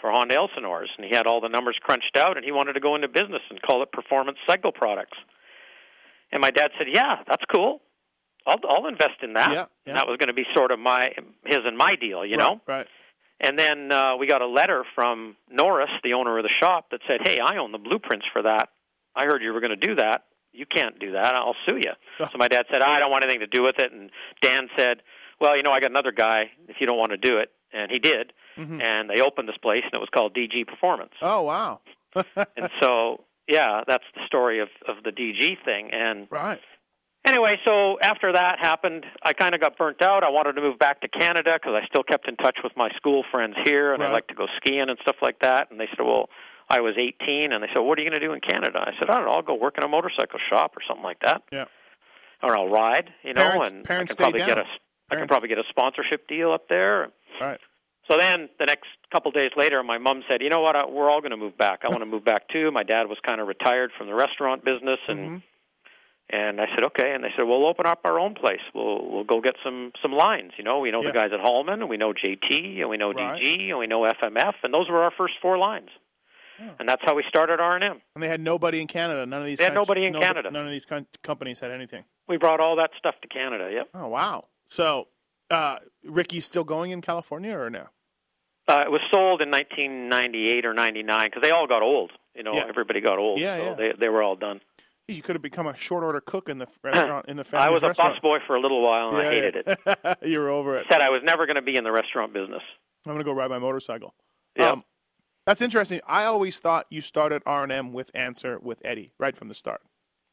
for 0.00 0.10
Honda 0.12 0.34
Elsinores, 0.36 0.90
and 0.96 1.04
he 1.04 1.14
had 1.14 1.26
all 1.26 1.40
the 1.40 1.48
numbers 1.48 1.76
crunched 1.82 2.16
out, 2.16 2.36
and 2.36 2.44
he 2.44 2.52
wanted 2.52 2.74
to 2.74 2.80
go 2.80 2.94
into 2.94 3.08
business 3.08 3.42
and 3.50 3.60
call 3.62 3.82
it 3.82 3.90
Performance 3.92 4.38
Cycle 4.46 4.72
Products. 4.72 5.18
And 6.30 6.40
my 6.40 6.50
dad 6.50 6.70
said, 6.78 6.86
"Yeah, 6.92 7.22
that's 7.26 7.44
cool. 7.52 7.82
I'll 8.46 8.60
I'll 8.68 8.86
invest 8.86 9.22
in 9.22 9.32
that." 9.34 9.50
Yeah, 9.50 9.54
yeah. 9.56 9.66
And 9.86 9.96
that 9.96 10.06
was 10.06 10.16
going 10.18 10.28
to 10.28 10.32
be 10.32 10.46
sort 10.54 10.70
of 10.70 10.78
my 10.78 11.12
his 11.44 11.58
and 11.64 11.76
my 11.76 11.96
deal, 11.96 12.24
you 12.24 12.36
know. 12.36 12.60
Right. 12.66 12.86
And 13.42 13.58
then 13.58 13.90
uh, 13.92 14.16
we 14.16 14.26
got 14.26 14.40
a 14.40 14.46
letter 14.46 14.84
from 14.94 15.36
Norris, 15.50 15.90
the 16.04 16.14
owner 16.14 16.38
of 16.38 16.44
the 16.44 16.50
shop, 16.60 16.86
that 16.92 17.00
said, 17.08 17.20
"Hey, 17.22 17.38
I 17.40 17.56
own 17.56 17.72
the 17.72 17.78
blueprints 17.78 18.26
for 18.32 18.42
that. 18.42 18.68
I 19.16 19.24
heard 19.26 19.42
you 19.42 19.52
were 19.52 19.60
going 19.60 19.78
to 19.78 19.86
do 19.88 19.96
that. 19.96 20.24
You 20.52 20.64
can't 20.66 20.98
do 20.98 21.12
that. 21.12 21.34
I'll 21.34 21.56
sue 21.68 21.76
you." 21.76 21.92
So 22.18 22.38
my 22.38 22.48
dad 22.48 22.66
said, 22.70 22.82
"I 22.82 22.98
don't 23.00 23.10
want 23.10 23.24
anything 23.24 23.40
to 23.40 23.46
do 23.46 23.62
with 23.62 23.78
it." 23.78 23.90
And 23.92 24.10
Dan 24.40 24.68
said, 24.76 25.02
"Well, 25.40 25.56
you 25.56 25.62
know, 25.62 25.72
I 25.72 25.80
got 25.80 25.90
another 25.90 26.12
guy. 26.12 26.50
If 26.68 26.76
you 26.80 26.86
don't 26.86 26.98
want 26.98 27.10
to 27.12 27.18
do 27.18 27.38
it," 27.38 27.50
and 27.72 27.90
he 27.90 27.98
did. 27.98 28.32
Mhm. 28.56 28.82
And 28.82 29.10
they 29.10 29.20
opened 29.20 29.48
this 29.48 29.56
place, 29.56 29.82
and 29.84 29.94
it 29.94 30.00
was 30.00 30.10
called 30.14 30.34
DG 30.34 30.64
Performance. 30.66 31.14
Oh 31.20 31.42
wow. 31.42 31.80
and 32.56 32.70
so, 32.80 33.24
yeah, 33.48 33.80
that's 33.86 34.04
the 34.14 34.20
story 34.26 34.60
of 34.60 34.68
of 34.86 35.02
the 35.04 35.10
DG 35.10 35.56
thing. 35.64 35.90
And 35.92 36.28
right. 36.30 36.60
Anyway, 37.24 37.56
so 37.64 37.98
after 38.00 38.32
that 38.32 38.58
happened, 38.58 39.06
I 39.22 39.32
kind 39.32 39.54
of 39.54 39.60
got 39.60 39.78
burnt 39.78 40.02
out. 40.02 40.24
I 40.24 40.28
wanted 40.30 40.54
to 40.54 40.60
move 40.60 40.78
back 40.78 41.00
to 41.02 41.08
Canada 41.08 41.52
because 41.54 41.74
I 41.80 41.86
still 41.86 42.02
kept 42.02 42.26
in 42.28 42.34
touch 42.36 42.58
with 42.64 42.72
my 42.76 42.90
school 42.96 43.22
friends 43.30 43.54
here, 43.64 43.94
and 43.94 44.02
I 44.02 44.06
Right. 44.06 44.12
like 44.14 44.26
to 44.28 44.34
go 44.34 44.48
skiing 44.56 44.88
and 44.88 44.98
stuff 45.02 45.16
like 45.22 45.38
that. 45.38 45.70
And 45.70 45.78
they 45.78 45.86
said, 45.88 46.00
"Well, 46.04 46.30
I 46.68 46.80
was 46.80 46.94
18," 46.98 47.52
and 47.52 47.62
they 47.62 47.68
said, 47.68 47.78
"What 47.78 47.96
are 47.98 48.02
you 48.02 48.10
going 48.10 48.20
to 48.20 48.26
do 48.26 48.32
in 48.32 48.40
Canada?" 48.40 48.82
I 48.84 48.98
said, 48.98 49.08
"I 49.08 49.14
don't 49.14 49.26
know. 49.26 49.32
I'll 49.32 49.42
go 49.42 49.54
work 49.54 49.78
in 49.78 49.84
a 49.84 49.88
motorcycle 49.88 50.40
shop 50.50 50.76
or 50.76 50.80
something 50.86 51.04
like 51.04 51.20
that, 51.20 51.42
Yeah. 51.52 51.66
or 52.42 52.56
I'll 52.56 52.68
ride, 52.68 53.12
you 53.22 53.34
know, 53.34 53.42
Parents- 53.42 53.70
and 53.70 53.84
parents 53.84 54.12
I 54.12 54.14
can 54.14 54.22
probably 54.24 54.38
get 54.40 54.56
down. 54.56 54.66
a 54.66 54.68
I 55.10 55.16
can 55.16 55.28
probably 55.28 55.48
get 55.48 55.58
a 55.58 55.64
sponsorship 55.68 56.26
deal 56.26 56.50
up 56.52 56.66
there." 56.66 57.10
Right. 57.40 57.60
So 58.08 58.16
then 58.18 58.48
the 58.58 58.66
next 58.66 58.88
couple 59.12 59.28
of 59.28 59.34
days 59.36 59.50
later, 59.56 59.80
my 59.84 59.98
mom 59.98 60.24
said, 60.28 60.42
"You 60.42 60.48
know 60.50 60.60
what? 60.60 60.74
I, 60.74 60.86
we're 60.86 61.08
all 61.08 61.20
going 61.20 61.30
to 61.30 61.36
move 61.36 61.56
back. 61.56 61.84
I 61.84 61.88
want 61.88 62.00
to 62.00 62.06
move 62.06 62.24
back 62.24 62.48
too." 62.48 62.72
My 62.72 62.82
dad 62.82 63.06
was 63.08 63.18
kind 63.20 63.40
of 63.40 63.46
retired 63.46 63.92
from 63.96 64.08
the 64.08 64.14
restaurant 64.14 64.64
business, 64.64 64.98
and 65.06 65.18
Mhm. 65.30 65.42
And 66.30 66.60
I 66.60 66.66
said, 66.74 66.84
okay. 66.84 67.12
And 67.14 67.22
they 67.24 67.28
said, 67.36 67.44
we'll 67.44 67.66
open 67.66 67.84
up 67.84 68.00
our 68.04 68.18
own 68.18 68.34
place. 68.34 68.60
We'll 68.74 69.10
we'll 69.10 69.24
go 69.24 69.40
get 69.40 69.54
some 69.64 69.92
some 70.00 70.12
lines. 70.12 70.52
You 70.56 70.64
know, 70.64 70.78
we 70.80 70.90
know 70.90 71.02
Yeah. 71.02 71.08
the 71.08 71.12
guys 71.18 71.30
at 71.34 71.40
Hallman, 71.40 71.80
and 71.80 71.88
we 71.90 71.96
know 71.98 72.12
JT, 72.14 72.80
and 72.80 72.88
we 72.88 72.96
know 72.96 73.12
Right. 73.12 73.42
DG, 73.42 73.68
and 73.70 73.78
we 73.78 73.86
know 73.86 74.02
FMF, 74.02 74.54
and 74.62 74.72
those 74.72 74.88
were 74.88 75.02
our 75.02 75.10
first 75.16 75.34
four 75.42 75.58
lines. 75.58 75.88
And 76.78 76.88
that's 76.88 77.02
how 77.04 77.16
we 77.16 77.24
started 77.28 77.58
R 77.58 77.74
and 77.74 77.82
M. 77.82 78.00
And 78.14 78.22
they 78.22 78.28
had 78.28 78.40
nobody 78.40 78.80
in 78.80 78.86
Canada. 78.86 79.26
None 79.26 79.40
of 79.40 79.46
these. 79.46 79.58
They 79.58 79.64
had 79.64 79.74
nobody 79.74 80.04
in 80.06 80.12
no- 80.12 80.20
Canada. 80.20 80.48
None 80.50 80.64
of 80.64 80.70
these 80.70 80.86
com- 80.86 81.08
companies 81.24 81.58
had 81.58 81.72
anything. 81.72 82.04
We 82.28 82.36
brought 82.36 82.60
all 82.60 82.76
that 82.76 82.90
stuff 82.96 83.16
to 83.22 83.28
Canada. 83.28 83.68
Yep. 83.72 83.88
Oh 83.94 84.06
wow! 84.06 84.44
So, 84.66 85.08
uh, 85.50 85.78
Ricky's 86.04 86.44
still 86.44 86.62
going 86.62 86.92
in 86.92 87.00
California 87.00 87.58
or 87.58 87.68
no? 87.68 87.88
Uh, 88.68 88.84
it 88.86 88.90
was 88.92 89.00
sold 89.12 89.42
in 89.42 89.50
1998 89.50 90.64
or 90.64 90.72
99 90.72 91.26
because 91.30 91.42
they 91.42 91.50
all 91.50 91.66
got 91.66 91.82
old. 91.82 92.12
You 92.36 92.44
know, 92.44 92.52
Yeah. 92.54 92.66
everybody 92.68 93.00
got 93.00 93.18
old. 93.18 93.40
Yeah, 93.40 93.56
so 93.58 93.64
yeah. 93.64 93.74
They 93.74 93.92
they 93.98 94.08
were 94.08 94.22
all 94.22 94.36
done. 94.36 94.60
You 95.08 95.20
could 95.20 95.34
have 95.34 95.42
become 95.42 95.66
a 95.66 95.76
short 95.76 96.04
order 96.04 96.20
cook 96.20 96.48
in 96.48 96.58
the 96.58 96.66
restaurant 96.82 97.26
in 97.28 97.36
the 97.36 97.44
family 97.44 97.66
I 97.66 97.70
was 97.70 97.82
a 97.82 97.86
busboy 97.88 98.38
for 98.46 98.56
a 98.56 98.60
little 98.60 98.82
while 98.82 99.08
and 99.08 99.16
I 99.18 99.30
hated 99.30 99.56
it. 99.66 99.78
it. 99.86 100.18
you 100.22 100.38
were 100.38 100.48
over 100.50 100.78
it. 100.78 100.86
Said 100.90 101.00
I 101.00 101.10
was 101.10 101.22
never 101.24 101.46
going 101.46 101.56
to 101.56 101.62
be 101.62 101.76
in 101.76 101.84
the 101.84 101.92
restaurant 101.92 102.32
business. 102.32 102.62
I'm 103.04 103.12
gonna 103.12 103.24
go 103.24 103.32
ride 103.32 103.50
my 103.50 103.58
motorcycle. 103.58 104.14
Yeah. 104.56 104.70
Um, 104.70 104.84
that's 105.44 105.60
interesting. 105.60 106.00
I 106.06 106.24
always 106.24 106.60
thought 106.60 106.86
you 106.88 107.00
started 107.00 107.42
R 107.44 107.64
and 107.64 107.72
M 107.72 107.92
with 107.92 108.12
Answer 108.14 108.60
with 108.60 108.80
Eddie 108.84 109.12
right 109.18 109.36
from 109.36 109.48
the 109.48 109.54
start. 109.54 109.80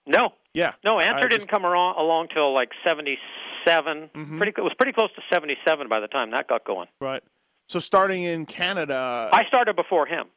No, 0.06 0.34
Yeah. 0.54 0.74
no. 0.84 0.98
I 1.00 1.04
Answer 1.06 1.30
didn't 1.30 1.40
just- 1.42 1.50
come 1.50 1.66
along, 1.66 1.96
along 1.98 2.28
till 2.32 2.54
like 2.54 2.70
77. 2.84 4.10
Mhm. 4.16 4.38
Pretty. 4.38 4.54
It 4.56 4.62
was 4.62 4.74
pretty 4.78 4.94
close 4.94 5.10
to 5.16 5.22
77 5.34 5.88
by 5.90 6.00
the 6.00 6.08
time 6.08 6.30
that 6.32 6.48
got 6.48 6.64
going. 6.64 6.88
Right. 7.02 7.24
So 7.68 7.80
starting 7.80 8.22
in 8.24 8.46
Canada, 8.46 9.30
I 9.34 9.46
started 9.46 9.76
before 9.76 10.06
him. 10.06 10.28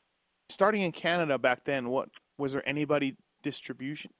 starting 0.48 0.80
in 0.82 0.92
Canada 0.92 1.38
back 1.38 1.64
then, 1.64 1.88
what 1.90 2.08
was 2.38 2.54
there 2.54 2.66
anybody 2.66 3.16
distribution 3.42 4.10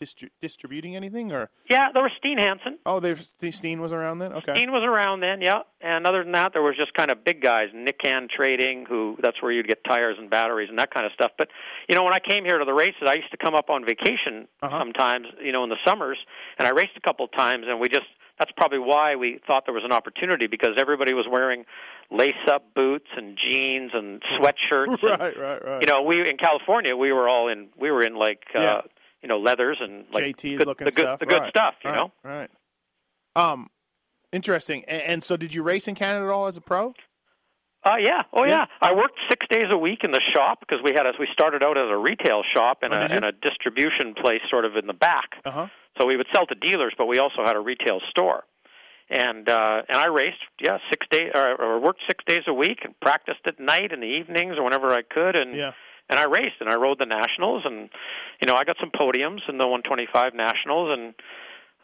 distri- 0.00 0.30
distributing 0.42 0.94
anything 0.94 1.32
or 1.32 1.48
Yeah, 1.70 1.88
there 1.92 2.02
was 2.02 2.12
Steen 2.18 2.36
Hansen. 2.38 2.78
oh, 2.84 3.00
there's 3.00 3.34
Steen 3.50 3.80
was 3.80 3.92
around 3.92 4.18
then. 4.18 4.32
Okay. 4.34 4.54
Steen 4.54 4.70
was 4.70 4.82
around 4.84 5.20
then, 5.20 5.40
yeah. 5.40 5.60
And 5.80 6.06
other 6.06 6.22
than 6.22 6.32
that, 6.32 6.52
there 6.52 6.62
was 6.62 6.76
just 6.76 6.92
kind 6.94 7.10
of 7.10 7.24
big 7.24 7.40
guys, 7.40 7.68
Nick 7.74 7.98
Can 8.00 8.28
Trading, 8.34 8.84
who 8.88 9.16
that's 9.22 9.40
where 9.42 9.50
you'd 9.52 9.66
get 9.68 9.82
tires 9.84 10.16
and 10.18 10.28
batteries 10.28 10.68
and 10.68 10.78
that 10.78 10.92
kind 10.92 11.06
of 11.06 11.12
stuff. 11.12 11.30
But 11.38 11.48
you 11.88 11.96
know, 11.96 12.04
when 12.04 12.12
I 12.14 12.20
came 12.20 12.44
here 12.44 12.58
to 12.58 12.64
the 12.64 12.74
races, 12.74 13.02
I 13.06 13.14
used 13.14 13.30
to 13.30 13.38
come 13.38 13.54
up 13.54 13.70
on 13.70 13.84
vacation 13.86 14.48
Uh-huh. 14.62 14.78
sometimes, 14.78 15.26
you 15.42 15.52
know, 15.52 15.64
in 15.64 15.70
the 15.70 15.78
summers, 15.86 16.18
and 16.58 16.66
I 16.68 16.72
raced 16.72 16.96
a 16.96 17.00
couple 17.00 17.24
of 17.24 17.32
times, 17.32 17.64
and 17.68 17.80
we 17.80 17.88
just 17.88 18.06
that's 18.38 18.52
probably 18.56 18.78
why 18.78 19.16
we 19.16 19.40
thought 19.46 19.64
there 19.66 19.74
was 19.74 19.84
an 19.84 19.92
opportunity 19.92 20.46
because 20.46 20.70
everybody 20.78 21.14
was 21.14 21.26
wearing 21.30 21.64
lace-up 22.10 22.74
boots 22.74 23.06
and 23.16 23.36
jeans 23.36 23.90
and 23.94 24.22
sweatshirts. 24.38 25.02
and, 25.02 25.02
right, 25.02 25.38
right, 25.38 25.64
right. 25.64 25.80
you 25.82 25.86
know, 25.86 26.02
we 26.02 26.28
in 26.28 26.36
California, 26.36 26.94
we 26.96 27.12
were 27.12 27.28
all 27.28 27.48
in 27.48 27.68
we 27.78 27.90
were 27.90 28.02
in 28.02 28.16
like 28.16 28.42
uh, 28.54 28.82
you 29.22 29.28
know 29.28 29.38
leathers 29.38 29.78
and 29.80 30.04
like 30.12 30.24
JT 30.36 30.58
good, 30.58 30.66
looking 30.66 30.84
the 30.84 30.90
good 30.90 31.02
stuff. 31.04 31.18
the 31.20 31.26
good 31.26 31.40
right, 31.42 31.50
stuff, 31.50 31.74
you 31.84 31.90
right, 31.90 31.96
know. 31.96 32.12
Right. 32.22 32.50
Um, 33.34 33.70
interesting. 34.32 34.84
And, 34.86 35.02
and 35.02 35.22
so, 35.22 35.36
did 35.36 35.52
you 35.54 35.62
race 35.62 35.88
in 35.88 35.94
Canada 35.94 36.26
at 36.26 36.30
all 36.30 36.46
as 36.46 36.56
a 36.56 36.60
pro? 36.60 36.94
Uh, 37.84 37.96
yeah. 38.00 38.22
Oh, 38.32 38.44
Yeah. 38.44 38.50
yeah. 38.50 38.64
I 38.82 38.92
worked 38.94 39.18
six 39.28 39.46
days 39.48 39.66
a 39.70 39.78
week 39.78 40.00
in 40.02 40.10
the 40.10 40.20
shop 40.34 40.58
because 40.60 40.78
we 40.82 40.92
had 40.92 41.06
as 41.06 41.14
we 41.20 41.28
started 41.32 41.62
out 41.62 41.78
as 41.78 41.88
a 41.88 41.96
retail 41.96 42.42
shop 42.52 42.78
and, 42.82 42.92
Oh, 42.92 42.96
a, 42.96 43.00
and 43.04 43.24
a 43.24 43.30
distribution 43.30 44.14
place 44.14 44.40
sort 44.50 44.64
of 44.64 44.74
in 44.76 44.86
the 44.88 44.92
back. 44.92 45.36
Uh 45.44 45.50
huh. 45.50 45.66
So 45.98 46.06
we 46.06 46.16
would 46.16 46.26
sell 46.34 46.46
to 46.46 46.54
dealers, 46.54 46.94
but 46.98 47.06
we 47.06 47.18
also 47.18 47.44
had 47.44 47.56
a 47.56 47.60
retail 47.60 48.00
store. 48.10 48.44
And 49.08 49.48
uh, 49.48 49.82
and 49.88 49.96
I 49.98 50.06
raced, 50.06 50.42
yeah, 50.60 50.78
six 50.90 51.06
days 51.10 51.30
or, 51.34 51.54
or 51.62 51.80
worked 51.80 52.00
six 52.08 52.24
days 52.26 52.42
a 52.48 52.52
week 52.54 52.78
and 52.84 52.98
practiced 53.00 53.40
at 53.46 53.60
night 53.60 53.92
in 53.92 54.00
the 54.00 54.06
evenings 54.06 54.56
or 54.58 54.64
whenever 54.64 54.92
I 54.92 55.02
could. 55.02 55.36
And 55.36 55.54
Yeah. 55.54 55.72
and 56.08 56.18
I 56.18 56.24
raced 56.24 56.56
and 56.60 56.68
I 56.68 56.74
rode 56.74 56.98
the 56.98 57.06
nationals 57.06 57.62
and 57.64 57.88
you 58.40 58.48
know 58.48 58.54
I 58.56 58.64
got 58.64 58.76
some 58.80 58.90
podiums 58.90 59.40
in 59.48 59.58
the 59.58 59.66
125 59.66 60.34
nationals 60.34 60.90
and 60.98 61.14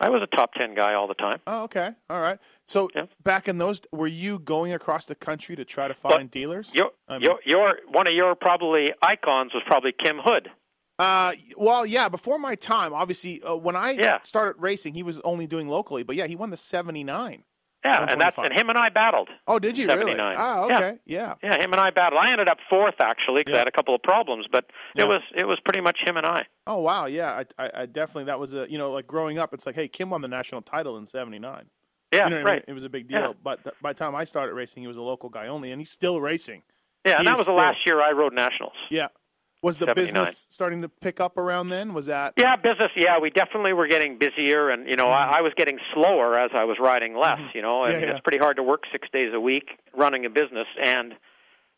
I 0.01 0.09
was 0.09 0.20
a 0.20 0.37
top 0.37 0.53
ten 0.55 0.75
guy 0.75 0.94
all 0.94 1.07
the 1.07 1.14
time. 1.14 1.38
Oh, 1.46 1.62
okay. 1.64 1.90
All 2.11 2.20
right. 2.20 2.40
So 2.66 2.88
Yeah. 2.92 3.03
back 3.22 3.46
in 3.46 3.59
those, 3.59 3.83
were 3.92 4.09
you 4.09 4.40
going 4.40 4.72
across 4.72 5.07
the 5.07 5.14
country 5.14 5.55
to 5.55 5.64
try 5.64 5.87
to 5.87 5.94
find 5.94 6.29
dealers? 6.29 6.75
Your, 6.75 6.90
I 7.07 7.18
mean- 7.18 7.22
your 7.22 7.38
your 7.44 7.79
one 7.87 8.09
of 8.09 8.14
your 8.14 8.35
probably 8.35 8.88
icons 9.01 9.55
was 9.55 9.62
probably 9.64 9.92
Kim 9.92 10.18
Hood. 10.18 10.51
Uh, 10.98 11.33
well, 11.57 11.85
yeah. 11.87 12.09
Before 12.09 12.38
my 12.38 12.55
time, 12.55 12.92
obviously, 12.94 13.42
uh, 13.42 13.57
when 13.57 13.76
I 13.76 13.92
Yeah. 13.92 14.20
started 14.22 14.61
racing, 14.61 14.94
he 14.94 15.02
was 15.02 15.20
only 15.20 15.46
doing 15.46 15.68
locally. 15.68 16.02
But 16.02 16.16
yeah, 16.16 16.26
he 16.26 16.37
won 16.37 16.50
the 16.50 16.57
'79. 16.57 17.44
Yeah, 17.85 18.07
and 18.09 18.20
that's 18.20 18.38
and 18.38 18.52
him 18.52 18.68
and 18.68 18.78
I 18.78 18.90
battled. 18.90 19.28
Oh, 19.48 19.59
did 19.59 19.76
you 19.76 19.88
really? 19.88 19.98
79. 20.14 20.37
Ah, 20.38 20.66
Yeah. 20.68 20.76
okay. 20.76 20.98
Yeah. 21.05 21.35
Yeah, 21.42 21.61
him 21.61 21.72
and 21.72 21.81
I 21.81 21.90
battled. 21.90 22.22
I 22.24 22.31
ended 22.31 22.46
up 22.46 22.59
fourth 22.70 23.00
actually 23.00 23.40
because 23.40 23.52
Yeah. 23.52 23.57
I 23.57 23.59
had 23.62 23.66
a 23.68 23.72
couple 23.72 23.92
of 23.92 24.00
problems, 24.05 24.46
but 24.52 24.66
Yeah. 24.94 25.05
it 25.05 25.09
was 25.09 25.22
it 25.35 25.48
was 25.48 25.59
pretty 25.64 25.81
much 25.81 25.98
him 26.07 26.16
and 26.16 26.24
I. 26.24 26.46
Oh, 26.68 26.78
wow. 26.81 27.07
Yeah. 27.07 27.42
I, 27.59 27.64
I, 27.66 27.70
I 27.83 27.87
definitely 27.87 28.24
that 28.24 28.38
was 28.38 28.55
a 28.55 28.70
you 28.70 28.78
know 28.78 28.92
like 28.92 29.09
growing 29.09 29.38
up, 29.40 29.52
it's 29.52 29.66
like, 29.66 29.74
hey, 29.74 29.88
Kim 29.88 30.11
won 30.11 30.20
the 30.20 30.28
national 30.28 30.62
title 30.62 30.96
in 30.96 31.07
'79. 31.07 31.70
Yeah, 32.12 32.18
you 32.18 32.20
know 32.20 32.24
what 32.24 32.33
I 32.33 32.37
mean? 32.37 32.44
right. 32.44 32.64
It 32.68 32.72
was 32.74 32.85
a 32.85 32.88
big 32.90 33.09
deal. 33.09 33.18
Yeah. 33.20 33.33
But 33.42 33.64
th- 33.64 33.74
by 33.83 33.94
the 33.94 33.98
time 33.98 34.14
I 34.14 34.24
started 34.24 34.55
racing, 34.55 34.83
he 34.83 34.87
was 34.87 34.98
a 34.98 35.02
local 35.02 35.28
guy 35.31 35.48
only, 35.48 35.72
and 35.72 35.81
he's 35.81 35.90
still 35.90 36.20
racing. 36.20 36.62
Yeah, 37.05 37.12
and 37.14 37.20
he 37.22 37.24
that 37.26 37.33
is 37.33 37.38
was 37.38 37.46
the 37.48 37.52
last 37.55 37.78
year 37.85 38.00
I 38.00 38.12
rode 38.12 38.33
nationals. 38.35 38.74
Yeah. 38.90 39.09
Was 39.62 39.79
the 39.79 39.94
business 39.94 40.46
starting 40.51 40.83
to 40.83 40.88
pick 40.88 41.20
up 41.20 41.38
around 41.38 41.68
then? 41.68 41.94
Was 41.94 42.07
that? 42.07 42.35
Yeah, 42.37 42.57
business. 42.57 42.90
Yeah, 42.96 43.18
we 43.20 43.31
definitely 43.31 43.72
were 43.72 43.87
getting 43.87 44.18
busier, 44.18 44.70
and 44.70 44.88
you 44.88 44.96
know, 44.96 45.07
I, 45.07 45.38
I 45.38 45.40
was 45.40 45.53
getting 45.57 45.79
slower 45.94 46.37
as 46.38 46.51
I 46.55 46.64
was 46.64 46.79
riding 46.81 47.16
less. 47.16 47.38
You 47.55 47.62
know, 47.62 47.83
Mm-hmm. 47.83 47.92
Yeah, 47.92 48.07
yeah. 48.07 48.11
it's 48.12 48.20
pretty 48.20 48.38
hard 48.38 48.57
to 48.57 48.62
work 48.62 48.83
six 48.90 49.09
days 49.12 49.33
a 49.35 49.40
week 49.40 49.70
running 49.96 50.25
a 50.27 50.31
business 50.31 50.66
and 50.85 51.14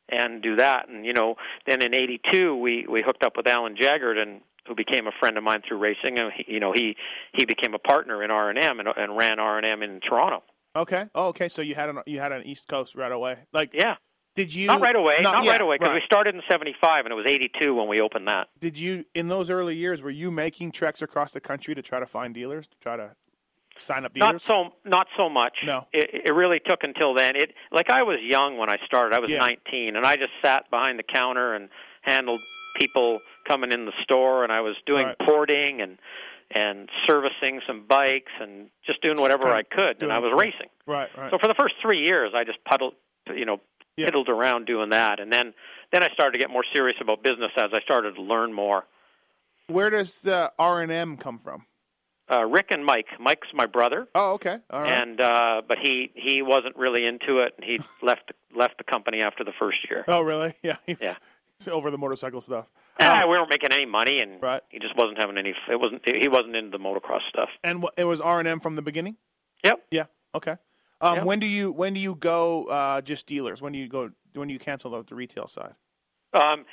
and 0.08 0.42
do 0.42 0.56
that. 0.56 0.88
And 0.88 1.04
you 1.06 1.12
know, 1.12 1.36
then 1.66 1.82
in 1.82 1.94
'82 1.94 2.56
we 2.56 2.86
we 2.88 3.02
hooked 3.04 3.22
up 3.22 3.36
with 3.36 3.46
Alan 3.46 3.76
Jaggard, 3.76 4.16
and 4.18 4.40
who 4.66 4.74
became 4.74 5.06
a 5.06 5.12
friend 5.20 5.36
of 5.36 5.44
mine 5.44 5.60
through 5.68 5.76
racing. 5.78 6.18
And 6.18 6.32
he, 6.34 6.54
you 6.54 6.60
know, 6.60 6.72
he 6.72 6.96
he 7.34 7.44
became 7.44 7.74
a 7.74 7.78
partner 7.78 8.22
in 8.24 8.30
R 8.30 8.48
and 8.48 8.58
M 8.58 8.80
and 8.80 9.16
ran 9.16 9.38
R 9.38 9.58
and 9.58 9.66
M 9.66 9.82
in 9.82 10.00
Toronto. 10.00 10.42
Okay. 10.76 11.06
Oh, 11.14 11.28
okay. 11.28 11.48
So 11.48 11.60
you 11.62 11.74
had 11.74 11.90
an 11.90 11.98
you 12.06 12.18
had 12.18 12.32
an 12.32 12.42
East 12.44 12.66
Coast 12.66 12.94
right 12.96 13.12
away. 13.12 13.38
Like, 13.52 13.70
Yeah, 13.74 13.94
did 14.34 14.54
you? 14.54 14.66
not 14.66 14.80
right 14.80 14.96
away, 14.96 15.18
not 15.20 15.44
yeah, 15.44 15.52
right 15.52 15.60
away, 15.60 15.76
because 15.78 15.94
we 15.94 16.02
started 16.04 16.34
in 16.34 16.42
'75 16.50 17.06
and 17.06 17.12
it 17.12 17.14
was 17.14 17.26
'82 17.26 17.74
when 17.74 17.88
we 17.88 18.00
opened 18.00 18.28
that. 18.28 18.48
Did 18.60 18.78
you 18.78 19.04
in 19.14 19.28
those 19.28 19.50
early 19.50 19.76
years? 19.76 20.02
Were 20.02 20.10
you 20.10 20.30
making 20.30 20.72
treks 20.72 21.02
across 21.02 21.32
the 21.32 21.40
country 21.40 21.74
to 21.74 21.82
try 21.82 22.00
to 22.00 22.06
find 22.06 22.34
dealers 22.34 22.66
to 22.68 22.76
try 22.80 22.96
to 22.96 23.10
sign 23.76 24.04
up 24.04 24.14
dealers? 24.14 24.32
Not 24.32 24.42
so, 24.42 24.72
not 24.84 25.06
so 25.16 25.28
much. 25.28 25.58
No. 25.64 25.86
it, 25.92 26.22
it 26.26 26.32
really 26.34 26.60
took 26.60 26.82
until 26.84 27.14
then. 27.14 27.36
It 27.36 27.52
like 27.72 27.90
I 27.90 28.02
was 28.02 28.18
young 28.22 28.56
when 28.58 28.68
I 28.70 28.78
started. 28.84 29.14
I 29.16 29.20
was 29.20 29.30
Yeah. 29.30 29.38
19, 29.38 29.96
and 29.96 30.04
I 30.06 30.16
just 30.16 30.32
sat 30.44 30.70
behind 30.70 30.98
the 30.98 31.04
counter 31.04 31.54
and 31.54 31.68
handled 32.02 32.40
people 32.78 33.20
coming 33.46 33.70
in 33.72 33.84
the 33.86 33.92
store, 34.02 34.42
and 34.42 34.52
I 34.52 34.60
was 34.62 34.74
doing 34.86 35.06
Right. 35.06 35.18
porting 35.20 35.80
and 35.80 35.98
and 36.50 36.88
servicing 37.06 37.60
some 37.66 37.84
bikes 37.88 38.30
and 38.40 38.68
just 38.86 39.00
doing 39.02 39.18
whatever 39.20 39.48
I 39.48 39.62
could, 39.62 40.02
and 40.02 40.12
I 40.12 40.18
was 40.18 40.30
racing. 40.36 40.68
Right. 40.86 41.08
Right. 41.16 41.30
So 41.30 41.38
for 41.38 41.48
the 41.48 41.54
first 41.54 41.74
three 41.80 42.04
years, 42.06 42.32
I 42.34 42.44
just 42.44 42.62
puddled, 42.64 42.94
you 43.34 43.44
know, 43.46 43.60
Yeah. 43.96 44.10
piddled 44.10 44.28
around 44.28 44.66
doing 44.66 44.90
that, 44.90 45.20
and 45.20 45.32
then 45.32 45.54
then 45.92 46.02
I 46.02 46.08
started 46.12 46.32
to 46.32 46.38
get 46.38 46.50
more 46.50 46.64
serious 46.74 46.96
about 47.00 47.22
business 47.22 47.52
as 47.56 47.70
I 47.72 47.80
started 47.82 48.16
to 48.16 48.22
learn 48.22 48.52
more. 48.52 48.84
Where 49.68 49.88
does 49.90 50.22
the 50.22 50.52
R 50.58 50.82
and 50.82 50.90
M 50.92 51.16
come 51.16 51.38
from? 51.38 51.66
Uh, 52.30 52.44
Rick 52.44 52.68
and 52.70 52.84
Mike. 52.84 53.06
Mike's 53.20 53.48
my 53.54 53.66
brother. 53.66 54.08
Oh, 54.14 54.32
okay. 54.34 54.58
All 54.70 54.80
right. 54.82 54.90
and 54.92 55.20
uh 55.20 55.62
but 55.68 55.78
he 55.78 56.10
he 56.14 56.40
wasn't 56.42 56.74
really 56.76 57.04
into 57.04 57.38
it 57.40 57.52
and 57.56 57.64
he 57.64 57.78
left 58.06 58.32
left 58.56 58.78
the 58.78 58.84
company 58.84 59.20
after 59.20 59.44
the 59.44 59.52
first 59.58 59.78
year 59.90 60.04
oh, 60.08 60.22
really? 60.22 60.54
Yeah. 60.62 60.76
He's, 60.86 60.96
Yeah. 61.00 61.14
he's 61.58 61.68
over 61.68 61.90
the 61.90 61.98
motorcycle 61.98 62.40
stuff. 62.40 62.66
Ah, 62.98 63.22
we 63.24 63.30
weren't 63.30 63.50
making 63.50 63.72
any 63.72 63.84
money 63.86 64.20
and 64.20 64.42
Right. 64.42 64.62
he 64.70 64.78
just 64.78 64.96
wasn't 64.96 65.18
having 65.18 65.36
any 65.36 65.50
it 65.70 65.78
wasn't 65.78 66.02
he 66.08 66.26
wasn't 66.28 66.56
into 66.56 66.70
the 66.76 66.82
motocross 66.82 67.20
stuff 67.28 67.50
and 67.62 67.82
what, 67.82 67.92
it 67.98 68.04
was 68.04 68.20
R 68.22 68.38
and 68.38 68.48
M 68.48 68.58
from 68.58 68.74
the 68.74 68.82
beginning. 68.82 69.16
yep 69.62 69.84
Yeah. 69.90 70.06
Okay. 70.34 70.56
Um, 71.04 71.16
Yeah. 71.18 71.24
When 71.24 71.38
do 71.40 71.46
you 71.46 71.72
when 71.72 71.94
do 71.94 72.00
you 72.00 72.14
go 72.14 72.64
uh, 72.64 73.00
just 73.00 73.26
dealers? 73.26 73.60
When 73.62 73.72
do 73.72 73.78
you 73.78 73.88
go? 73.88 74.10
When 74.34 74.48
do 74.48 74.54
you 74.54 74.60
cancel 74.60 74.90
the, 74.90 75.02
the 75.04 75.14
retail 75.14 75.46
side? 75.46 75.74
um 76.32 76.64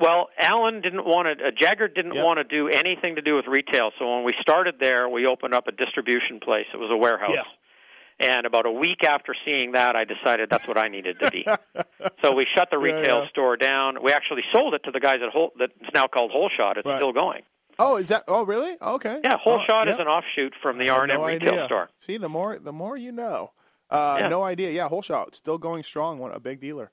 well 0.00 0.26
alan 0.40 0.80
didn't 0.80 1.04
want 1.04 1.38
to 1.38 1.46
uh, 1.46 1.50
jagger 1.56 1.86
didn't 1.86 2.14
Yep. 2.14 2.24
want 2.24 2.38
to 2.38 2.44
do 2.44 2.68
anything 2.68 3.14
to 3.14 3.22
do 3.22 3.36
with 3.36 3.46
retail 3.46 3.92
so 3.96 4.12
when 4.12 4.24
we 4.24 4.32
started 4.40 4.76
there 4.80 5.08
we 5.08 5.24
opened 5.24 5.54
up 5.54 5.68
a 5.68 5.72
distribution 5.72 6.40
place 6.40 6.66
it 6.74 6.78
was 6.78 6.90
a 6.90 6.96
warehouse 6.96 7.30
Yeah. 7.32 8.28
and 8.28 8.44
about 8.44 8.66
a 8.66 8.72
week 8.72 9.04
after 9.04 9.36
seeing 9.44 9.70
that 9.72 9.94
i 9.94 10.04
decided 10.04 10.50
that's 10.50 10.66
what 10.66 10.76
i 10.76 10.88
needed 10.88 11.20
to 11.20 11.30
be 11.30 11.46
so 12.22 12.34
we 12.34 12.44
shut 12.56 12.70
the 12.72 12.78
retail 12.78 13.22
yeah. 13.22 13.28
store 13.28 13.56
down 13.56 14.02
we 14.02 14.10
actually 14.12 14.42
sold 14.52 14.74
it 14.74 14.82
to 14.82 14.90
the 14.90 14.98
guys 14.98 15.20
at 15.24 15.30
Hol- 15.32 15.52
that's 15.56 15.72
now 15.94 16.08
called 16.08 16.32
whole 16.32 16.50
shot 16.56 16.76
it's 16.76 16.84
Right. 16.86 16.96
still 16.96 17.12
going 17.12 17.42
Oh, 17.80 17.94
is 17.94 18.08
that? 18.08 18.24
Oh, 18.26 18.44
really? 18.44 18.76
Okay. 18.82 19.20
Yeah, 19.22 19.36
Whole 19.36 19.60
Oh, 19.60 19.64
Shot 19.64 19.86
yeah. 19.86 19.92
is 19.94 20.00
an 20.00 20.08
offshoot 20.08 20.52
from 20.60 20.78
the 20.78 20.88
R 20.88 21.04
and 21.04 21.12
M 21.12 21.20
retail 21.20 21.52
idea. 21.52 21.64
store. 21.66 21.88
See, 21.96 22.16
the 22.16 22.28
more 22.28 22.58
the 22.58 22.72
more 22.72 22.96
you 22.96 23.12
know. 23.12 23.52
Uh, 23.90 24.18
Yeah. 24.20 24.28
No 24.28 24.42
idea. 24.42 24.70
Yeah, 24.70 24.88
whole 24.88 25.02
shot 25.02 25.34
still 25.34 25.58
going 25.58 25.82
strong. 25.82 26.18
One 26.18 26.32
a 26.32 26.40
big 26.40 26.60
dealer. 26.60 26.90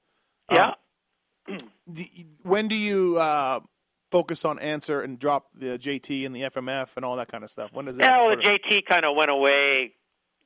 Yeah, 0.51 0.73
Um, 1.47 1.57
when 2.43 2.67
do 2.67 2.75
you 2.75 3.17
uh, 3.17 3.59
focus 4.11 4.45
on 4.45 4.59
answer 4.59 5.01
and 5.01 5.17
drop 5.19 5.47
the 5.53 5.77
JT 5.77 6.25
and 6.25 6.35
the 6.35 6.41
FMF 6.43 6.95
and 6.95 7.03
all 7.05 7.15
that 7.17 7.27
kind 7.27 7.43
of 7.43 7.49
stuff? 7.49 7.71
When 7.73 7.85
does 7.85 7.97
that? 7.97 8.03
yeah. 8.03 8.25
Well, 8.25 8.35
the 8.35 8.41
JT 8.43 8.85
kind 8.85 9.05
of 9.05 9.15
went 9.15 9.31
away 9.31 9.93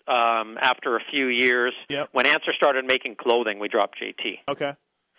um, 0.08 0.58
after 0.62 0.96
a 0.96 1.02
few 1.12 1.28
years. 1.28 1.74
Yep. 1.90 2.10
When 2.14 2.26
Answer 2.26 2.54
started 2.56 2.86
making 2.86 3.16
clothing, 3.16 3.60
we 3.60 3.68
dropped 3.68 3.98
JT. 4.02 4.40
okay. 4.50 4.74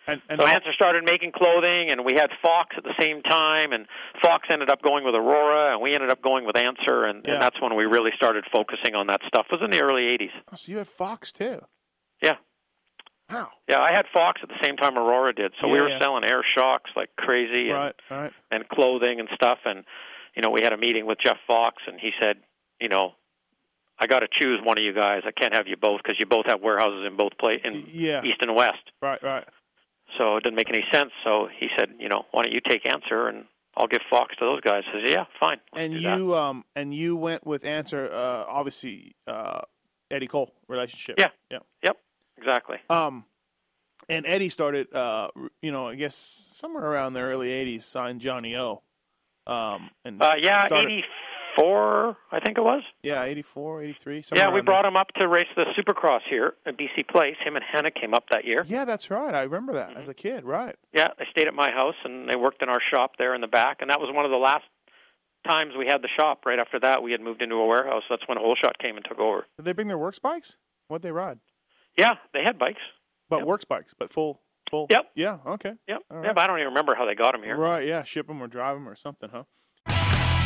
And, 0.07 0.21
and 0.29 0.41
So 0.41 0.47
all- 0.47 0.53
Answer 0.53 0.73
started 0.73 1.05
making 1.05 1.33
clothing, 1.33 1.91
and 1.91 2.05
we 2.05 2.15
had 2.15 2.31
Fox 2.43 2.75
at 2.77 2.85
the 2.85 2.95
same 2.99 3.23
time, 3.23 3.73
and 3.73 3.87
Fox 4.23 4.49
ended 4.51 4.71
up 4.71 4.83
going 4.83 5.05
with 5.05 5.15
Aurora, 5.15 5.73
and 5.73 5.83
we 5.83 5.95
ended 5.95 6.11
up 6.11 6.23
going 6.23 6.45
with 6.45 6.57
Answer, 6.57 7.05
and, 7.05 7.25
Yeah. 7.25 7.35
and 7.35 7.43
that's 7.43 7.61
when 7.61 7.75
we 7.77 7.85
really 7.85 8.11
started 8.17 8.45
focusing 8.53 8.95
on 8.95 9.07
that 9.09 9.21
stuff. 9.27 9.47
It 9.51 9.61
was 9.61 9.63
in 9.63 9.71
the 9.71 9.81
early 9.83 10.05
'80s. 10.09 10.33
oh, 10.53 10.57
so 10.57 10.73
you 10.73 10.79
had 10.79 10.89
Fox 10.89 11.33
too. 11.33 11.61
Yeah, 12.23 12.37
Wow. 13.31 13.51
yeah. 13.69 13.81
I 13.81 13.93
had 13.93 14.07
Fox 14.13 14.41
at 14.43 14.49
the 14.49 14.59
same 14.63 14.77
time 14.77 14.99
Aurora 14.99 15.33
did, 15.35 15.53
so 15.61 15.69
we 15.69 15.81
were 15.81 15.89
yeah. 15.89 15.99
selling 15.99 16.25
air 16.25 16.43
shocks 16.45 16.91
like 16.97 17.11
crazy, 17.17 17.69
and, 17.71 17.79
Right. 17.79 17.95
Right. 18.11 18.33
and 18.51 18.69
clothing 18.69 19.21
and 19.21 19.29
stuff. 19.35 19.59
And 19.65 19.85
you 20.35 20.43
know, 20.43 20.51
we 20.51 20.63
had 20.63 20.73
a 20.73 20.77
meeting 20.77 21.07
with 21.07 21.19
Jeff 21.19 21.39
Fox, 21.47 21.83
and 21.87 21.99
he 22.01 22.13
said, 22.23 22.39
you 22.81 22.89
know, 22.89 23.15
I 23.99 24.07
got 24.07 24.21
to 24.21 24.29
choose 24.31 24.61
one 24.63 24.79
of 24.79 24.85
you 24.85 24.93
guys. 24.95 25.23
I 25.27 25.33
can't 25.33 25.53
have 25.55 25.67
you 25.69 25.77
both 25.77 26.01
because 26.03 26.19
you 26.19 26.25
both 26.27 26.47
have 26.47 26.61
warehouses 26.63 27.05
in 27.07 27.17
both 27.17 27.37
place 27.39 27.61
in 27.65 27.85
Yeah. 27.89 28.23
East 28.25 28.39
and 28.41 28.55
West. 28.55 28.93
Right. 29.03 29.23
Right. 29.23 29.45
So 30.19 30.37
it 30.37 30.45
didn't 30.45 30.57
make 30.57 30.69
any 30.69 30.85
sense. 30.93 31.11
So 31.25 31.49
he 31.59 31.69
said, 31.79 31.91
you 31.99 32.09
know, 32.09 32.25
why 32.31 32.43
don't 32.45 32.53
you 32.53 32.61
take 32.67 32.87
Answer 32.87 33.29
and 33.29 33.45
I'll 33.77 33.87
give 33.87 34.01
Fox 34.11 34.35
to 34.39 34.45
those 34.45 34.61
guys. 34.61 34.83
I 34.89 35.01
said, 35.01 35.11
yeah, 35.11 35.25
fine. 35.39 35.59
And 35.75 35.95
do 35.95 36.01
that." 36.01 36.19
you 36.19 36.35
um 36.35 36.65
and 36.75 36.93
you 36.93 37.17
went 37.17 37.47
with 37.47 37.65
answer 37.65 38.09
uh 38.13 38.45
obviously 38.49 39.15
uh 39.27 39.61
Eddie 40.11 40.27
Cole 40.27 40.53
relationship. 40.69 41.17
Yeah. 41.19 41.29
Yeah. 41.51 41.59
Yep, 41.85 41.97
exactly. 42.37 42.77
Um 42.91 43.25
and 44.09 44.27
Eddie 44.27 44.49
started 44.49 44.93
uh 44.95 45.29
you 45.63 45.71
know, 45.71 45.87
I 45.89 45.95
guess 45.95 46.15
somewhere 46.17 46.85
around 46.85 47.13
the 47.13 47.21
early 47.21 47.49
80s 47.49 47.83
signed 47.83 48.21
Johnny 48.21 48.57
O. 48.57 48.83
Um 49.47 49.91
and 50.05 50.21
Uh, 50.21 50.33
yeah, 50.41 50.67
started, 50.67 50.91
84, 50.91 51.09
I 51.59 52.41
think 52.45 52.59
it 52.59 52.63
was. 52.63 52.83
Yeah, 53.03 53.23
84, 53.25 53.83
83. 53.83 54.25
Yeah, 54.35 54.51
we 54.53 54.61
brought 54.61 54.85
him 54.85 54.97
up 54.97 55.09
to 55.19 55.29
race 55.29 55.47
the 55.57 55.65
Supercross 55.79 56.21
here 56.29 56.55
at 56.67 56.77
BC 56.79 57.09
Place. 57.09 57.37
Him 57.45 57.57
and 57.57 57.65
Hanna 57.65 57.91
came 57.91 58.15
up 58.15 58.25
that 58.31 58.45
year. 58.45 58.65
Yeah, 58.67 58.85
that's 58.85 59.11
right. 59.11 59.35
I 59.35 59.43
remember 59.43 59.73
that 59.75 59.91
Mm-hmm. 59.91 59.99
as 60.01 60.09
a 60.09 60.15
kid, 60.15 60.45
right. 60.45 60.77
Yeah, 60.93 61.09
they 61.19 61.25
stayed 61.31 61.47
at 61.49 61.55
my 61.55 61.71
house 61.71 61.95
and 62.05 62.29
they 62.29 62.37
worked 62.37 62.63
in 62.63 62.69
our 62.69 62.81
shop 62.93 63.13
there 63.19 63.35
in 63.35 63.41
the 63.41 63.47
back. 63.49 63.79
And 63.81 63.91
that 63.91 64.01
was 64.01 64.11
one 64.15 64.25
of 64.25 64.31
the 64.31 64.37
last 64.37 64.65
times 65.47 65.73
we 65.79 65.87
had 65.87 66.03
the 66.03 66.09
shop. 66.17 66.45
Right 66.47 66.59
after 66.59 66.79
that, 66.81 67.03
we 67.03 67.13
had 67.13 67.21
moved 67.21 67.43
into 67.43 67.57
a 67.57 67.67
warehouse. 67.67 68.03
That's 68.11 68.23
when 68.27 68.39
Whole 68.39 68.57
Shot 68.57 68.79
came 68.79 68.97
and 68.97 69.05
took 69.05 69.19
over. 69.19 69.47
Did 69.57 69.65
they 69.65 69.73
bring 69.73 69.89
their 69.89 69.99
works 69.99 70.19
bikes? 70.19 70.57
What'd 70.89 71.03
they 71.03 71.13
ride? 71.13 71.39
Yeah, 71.97 72.15
they 72.33 72.43
had 72.45 72.59
bikes. 72.59 72.81
But 73.29 73.39
Yep. 73.39 73.47
works 73.47 73.65
bikes, 73.65 73.95
but 73.99 74.11
full 74.11 74.41
full 74.71 74.87
Yep. 74.91 75.11
Yeah, 75.17 75.39
okay. 75.47 75.75
Yep. 75.89 76.03
All 76.11 76.25
Yeah, 76.25 76.33
but 76.33 76.43
I 76.43 76.47
don't 76.47 76.59
even 76.59 76.69
remember 76.69 76.95
how 76.95 77.05
they 77.07 77.15
got 77.17 77.33
them 77.33 77.43
here. 77.43 77.57
Right, 77.57 77.87
yeah, 77.87 78.05
ship 78.05 78.27
them 78.29 78.41
or 78.43 78.47
drive 78.47 78.77
them 78.77 78.89
or 78.89 78.95
something, 78.95 79.31
huh? 79.31 79.45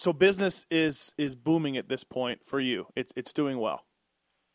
So 0.00 0.14
business 0.14 0.64
is 0.70 1.14
is 1.18 1.34
booming 1.34 1.76
at 1.76 1.90
this 1.90 2.04
point 2.04 2.40
for 2.42 2.58
you. 2.58 2.86
It's 2.96 3.12
it's 3.16 3.34
doing 3.34 3.58
well. 3.58 3.84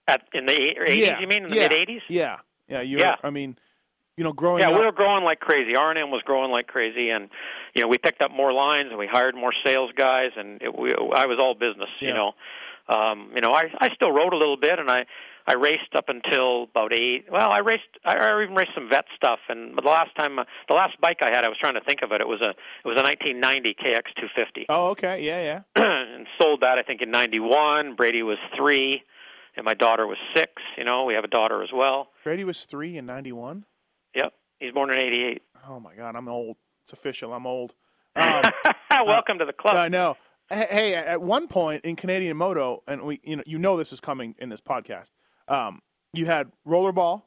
At, 0.08 0.24
in 0.34 0.48
the 0.48 0.54
80s, 0.54 0.98
yeah, 0.98 1.20
you 1.20 1.28
mean? 1.28 1.44
In 1.44 1.50
the 1.50 1.56
yeah, 1.56 1.68
mid 1.68 1.88
80s? 1.88 2.02
Yeah, 2.10 2.38
yeah. 2.68 2.82
You. 2.82 2.98
Yeah. 2.98 3.16
I 3.24 3.30
mean, 3.30 3.56
you 4.18 4.24
know, 4.24 4.34
growing 4.34 4.62
Yeah, 4.62 4.72
up. 4.72 4.80
we 4.80 4.84
were 4.84 4.92
growing 4.92 5.24
like 5.24 5.40
crazy. 5.40 5.76
R 5.76 5.92
and 5.92 6.00
M 6.00 6.10
was 6.10 6.24
growing 6.26 6.50
like 6.50 6.66
crazy, 6.66 7.12
and 7.12 7.30
you 7.76 7.84
know 7.84 7.88
we 7.88 8.00
picked 8.00 8.24
up 8.24 8.32
more 8.32 8.54
lines 8.54 8.88
and 8.90 8.98
we 8.98 9.06
hired 9.06 9.36
more 9.36 9.54
sales 9.64 9.92
guys, 9.96 10.32
and 10.36 10.64
it, 10.64 10.76
we, 10.76 10.92
I 11.14 11.28
was 11.28 11.38
all 11.40 11.54
business. 11.54 11.90
Yeah. 12.02 12.08
You 12.08 12.14
know, 12.16 12.32
um, 12.90 13.32
you 13.36 13.42
know 13.42 13.52
I 13.52 13.66
I 13.80 13.90
still 13.94 14.12
wrote 14.12 14.34
a 14.34 14.38
little 14.38 14.58
bit, 14.58 14.80
and 14.80 14.90
I 14.90 15.06
I 15.48 15.54
raced 15.54 15.94
up 15.96 16.06
until 16.10 16.64
about 16.64 16.92
eight. 16.94 17.26
Well, 17.32 17.52
I 17.52 17.60
raced 17.60 17.84
I, 18.04 18.16
I 18.18 18.44
even 18.44 18.56
raced 18.56 18.72
some 18.74 18.90
vet 18.90 19.06
stuff, 19.16 19.40
and 19.50 19.78
the 19.78 19.88
last 19.88 20.16
time 20.18 20.40
uh, 20.40 20.44
the 20.68 20.74
last 20.74 21.00
bike 21.00 21.20
I 21.22 21.30
had, 21.30 21.46
I 21.46 21.50
was 21.50 21.58
trying 21.60 21.76
to 21.76 21.82
think 21.82 22.02
of 22.02 22.12
it. 22.12 22.22
It 22.22 22.28
was 22.28 22.42
a 22.42 22.50
it 22.50 22.88
was 22.88 22.98
a 23.00 23.04
1990 23.04 23.76
KX 23.76 24.04
250, 24.18 24.66
Oh, 24.70 24.90
okay. 24.90 25.24
Yeah, 25.24 25.42
yeah. 25.44 25.62
and 25.76 26.26
sold 26.42 26.62
that 26.62 26.78
I 26.78 26.84
think 26.84 27.02
in 27.02 27.12
91. 27.12 27.96
Brady 27.96 28.24
was 28.24 28.38
three, 28.58 29.04
and 29.56 29.64
my 29.66 29.74
daughter 29.76 30.08
was 30.08 30.18
six. 30.36 30.52
You 30.78 30.84
know, 30.84 31.06
we 31.06 31.14
have 31.14 31.24
a 31.24 31.28
daughter 31.30 31.62
as 31.64 31.70
well. 31.74 32.08
Brady 32.24 32.44
was 32.44 32.66
three 32.66 32.98
in 32.98 33.06
'91. 33.06 33.66
Yep, 34.16 34.34
he's 34.60 34.72
born 34.72 34.90
in 34.92 34.98
'88. 34.98 35.42
Oh 35.70 35.80
my 35.80 35.94
God, 35.96 36.16
I'm 36.16 36.28
old. 36.28 36.58
It's 36.84 36.94
official. 36.94 37.34
I'm 37.34 37.46
old. 37.48 37.74
Um, 38.98 39.08
Welcome 39.08 39.40
to 39.40 39.46
the 39.46 39.52
club. 39.52 39.76
I 39.76 39.90
know. 39.90 40.16
Hey, 40.50 40.68
hey, 40.70 40.94
at 40.96 41.22
one 41.22 41.48
point 41.50 41.84
in 41.84 41.98
Canadian 41.98 42.38
Moto, 42.38 42.82
and 42.88 43.02
we, 43.02 43.20
you 43.24 43.36
know, 43.36 43.44
you 43.46 43.58
know 43.58 43.76
this 43.76 43.92
is 43.92 44.00
coming 44.00 44.36
in 44.38 44.48
this 44.48 44.62
podcast. 44.62 45.12
Um, 45.48 45.80
you 46.14 46.26
had 46.26 46.52
Rollerball, 46.68 47.24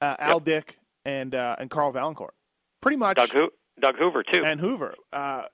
uh, 0.00 0.16
Al 0.18 0.40
Dick, 0.40 0.78
and 1.04 1.34
uh, 1.34 1.56
and 1.58 1.70
Carl 1.70 1.92
Valancourt. 1.92 2.34
Pretty 2.80 2.96
much, 2.96 3.16
Doug, 3.16 3.30
Ho- 3.32 3.50
Doug 3.80 3.96
Hoover 3.98 4.22
too. 4.22 4.44
and 4.44 4.60
Hoover. 4.60 4.94
Uh, 5.12 5.44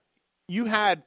you 0.48 0.66
had 0.66 1.04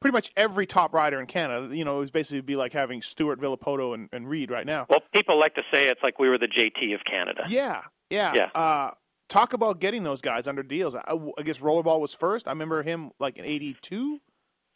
pretty 0.00 0.12
much 0.12 0.30
every 0.36 0.66
top 0.66 0.92
rider 0.92 1.18
in 1.20 1.26
Canada. 1.26 1.74
You 1.74 1.84
know, 1.84 1.96
it 1.96 2.00
was 2.00 2.10
basically 2.10 2.40
be 2.42 2.56
like 2.56 2.72
having 2.72 3.02
Stewart, 3.02 3.40
Villopoto, 3.40 3.94
and, 3.94 4.08
and 4.12 4.28
Reed 4.28 4.50
right 4.50 4.66
now. 4.66 4.86
well, 4.88 5.00
people 5.14 5.38
like 5.38 5.54
to 5.54 5.62
say 5.72 5.88
it's 5.88 6.02
like 6.02 6.18
we 6.18 6.28
were 6.28 6.38
the 6.38 6.48
JT 6.48 6.94
of 6.94 7.00
Canada. 7.04 7.44
Yeah, 7.48 7.82
yeah. 8.10 8.32
Yeah. 8.34 8.48
Uh, 8.54 8.90
talk 9.28 9.52
about 9.52 9.80
getting 9.80 10.02
those 10.02 10.20
guys 10.20 10.46
under 10.46 10.62
deals. 10.62 10.94
I, 10.94 11.02
I 11.38 11.42
guess 11.42 11.58
Rollerball 11.58 12.00
was 12.00 12.14
first. 12.14 12.46
I 12.46 12.50
remember 12.50 12.82
him 12.82 13.10
like 13.18 13.36
in 13.38 13.44
'82. 13.44 14.20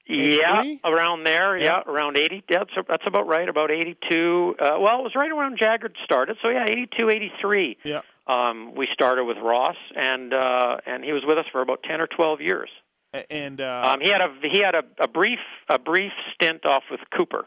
Yeah, 0.09 0.74
around 0.84 1.24
there. 1.24 1.56
Yeah. 1.56 1.82
Yeah, 1.86 1.92
around 1.92 2.16
80. 2.16 2.44
Yeah, 2.48 2.59
that's, 2.59 2.88
that's 2.88 3.02
about 3.06 3.26
right. 3.26 3.48
About 3.48 3.70
82. 3.70 4.56
Uh, 4.59 4.76
well, 4.80 5.00
it 5.00 5.02
was 5.02 5.12
right 5.14 5.30
around 5.30 5.59
Jaggard 5.59 5.94
started. 6.04 6.36
So 6.42 6.48
yeah, 6.48 6.64
82, 6.68 7.11
83. 7.11 7.78
Yeah. 7.84 8.00
Um, 8.26 8.74
we 8.74 8.86
started 8.92 9.24
with 9.24 9.38
Ross, 9.38 9.76
and 9.96 10.34
uh, 10.34 10.76
and 10.86 11.02
he 11.02 11.12
was 11.12 11.22
with 11.26 11.38
us 11.38 11.46
for 11.50 11.62
about 11.62 11.82
10 11.82 12.00
or 12.00 12.06
12 12.06 12.40
years. 12.42 12.68
And 13.30 13.61
uh, 13.61 13.92
Um, 13.94 14.00
he 14.00 14.11
had 14.11 14.20
a 14.20 14.28
he 14.42 14.59
had 14.59 14.74
a, 14.74 14.82
a 15.00 15.09
brief 15.09 15.38
a 15.68 15.78
brief 15.78 16.12
stint 16.34 16.66
off 16.66 16.82
with 16.90 17.00
Cooper 17.16 17.46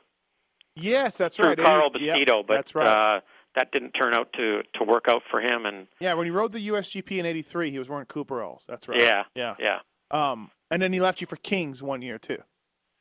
yes, 0.76 1.18
that's 1.18 1.40
right. 1.40 1.58
Carl 1.58 1.90
yeah, 1.96 2.16
Bastido, 2.16 2.46
but 2.46 2.56
that's 2.56 2.76
right. 2.76 3.18
uh, 3.18 3.22
that 3.56 3.72
didn't 3.72 3.92
turn 3.92 4.14
out 4.14 4.32
to 4.34 4.62
to 4.76 4.84
work 4.84 5.06
out 5.08 5.24
for 5.30 5.42
him. 5.42 5.66
And 5.66 5.88
yeah, 6.00 6.14
when 6.14 6.26
he 6.26 6.32
rode 6.32 6.52
the 6.52 6.68
USGP 6.70 7.12
in 7.18 7.26
'83, 7.26 7.72
he 7.72 7.80
was 7.80 7.90
wearing 7.90 8.06
Cooperalls. 8.06 8.66
That's 8.68 8.88
right. 8.88 9.00
yeah, 9.00 9.24
yeah. 9.36 9.56
yeah. 9.60 9.80
Um, 10.12 10.52
and 10.70 10.82
then 10.82 10.94
he 10.94 11.00
left 11.00 11.22
you 11.22 11.28
for 11.28 11.38
Kings 11.38 11.82
one 11.82 12.02
year 12.02 12.18
too. 12.18 12.40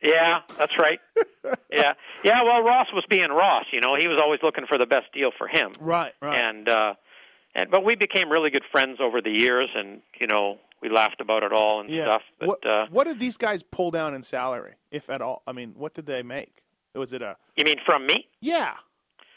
Yeah, 0.02 0.40
that's 0.56 0.78
right. 0.78 0.98
yeah, 1.70 1.94
yeah. 2.24 2.42
Well, 2.42 2.62
Ross 2.62 2.88
was 2.92 3.04
being 3.08 3.28
Ross. 3.28 3.66
You 3.72 3.80
know, 3.80 3.96
he 3.96 4.08
was 4.08 4.18
always 4.20 4.40
looking 4.42 4.66
for 4.66 4.78
the 4.78 4.86
best 4.86 5.12
deal 5.12 5.30
for 5.36 5.46
him. 5.46 5.72
Right, 5.78 6.12
right. 6.22 6.38
And 6.38 6.68
uh, 6.68 6.94
and 7.54 7.70
but 7.70 7.84
we 7.84 7.96
became 7.96 8.30
really 8.30 8.50
good 8.50 8.64
friends 8.70 8.98
over 9.00 9.20
the 9.20 9.30
years, 9.30 9.68
and 9.74 10.00
you 10.18 10.26
know, 10.26 10.58
we 10.80 10.88
laughed 10.88 11.20
about 11.20 11.42
it 11.42 11.52
all 11.52 11.80
and 11.80 11.90
yeah. 11.90 12.04
stuff. 12.04 12.22
But 12.38 12.48
what, 12.48 12.66
uh, 12.66 12.86
what 12.90 13.06
did 13.06 13.20
these 13.20 13.36
guys 13.36 13.62
pull 13.62 13.90
down 13.90 14.14
in 14.14 14.22
salary, 14.22 14.74
if 14.90 15.10
at 15.10 15.20
all? 15.20 15.42
I 15.46 15.52
mean, 15.52 15.74
what 15.76 15.94
did 15.94 16.06
they 16.06 16.22
make? 16.22 16.62
Was 16.94 17.12
it 17.12 17.22
a 17.22 17.36
you 17.56 17.64
mean 17.64 17.78
from 17.84 18.06
me? 18.06 18.26
yeah, 18.40 18.74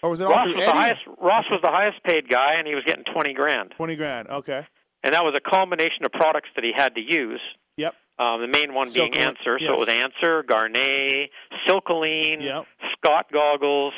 or 0.01 0.09
was 0.09 0.21
it 0.21 0.25
all 0.25 0.31
Ross 0.31 0.47
was 0.47 0.55
Eddie? 0.55 0.65
the 0.65 0.71
highest. 0.71 1.01
Ross 1.21 1.49
was 1.51 1.59
the 1.61 1.69
highest 1.69 2.03
paid 2.03 2.29
guy, 2.29 2.53
and 2.53 2.65
he 2.67 2.73
was 2.73 2.83
getting 2.85 3.03
twenty 3.03 3.33
grand. 3.33 3.73
Twenty 3.75 3.95
grand. 3.95 4.29
Okay. 4.29 4.65
And 5.03 5.13
that 5.13 5.23
was 5.23 5.35
a 5.35 5.41
combination 5.41 6.05
of 6.05 6.13
products 6.13 6.47
that 6.55 6.63
he 6.63 6.71
had 6.75 6.95
to 6.95 7.01
use. 7.01 7.41
Yep. 7.75 7.93
Um, 8.19 8.41
the 8.41 8.47
main 8.47 8.73
one 8.73 8.87
being 8.93 9.15
Answer, 9.15 9.57
so 9.59 9.73
it 9.73 9.79
was. 9.79 9.89
Answer, 9.89 10.43
Garnet, 10.43 11.29
Silkolene, 11.67 12.41
Yep. 12.43 12.65
Scott 12.97 13.25
goggles, 13.33 13.93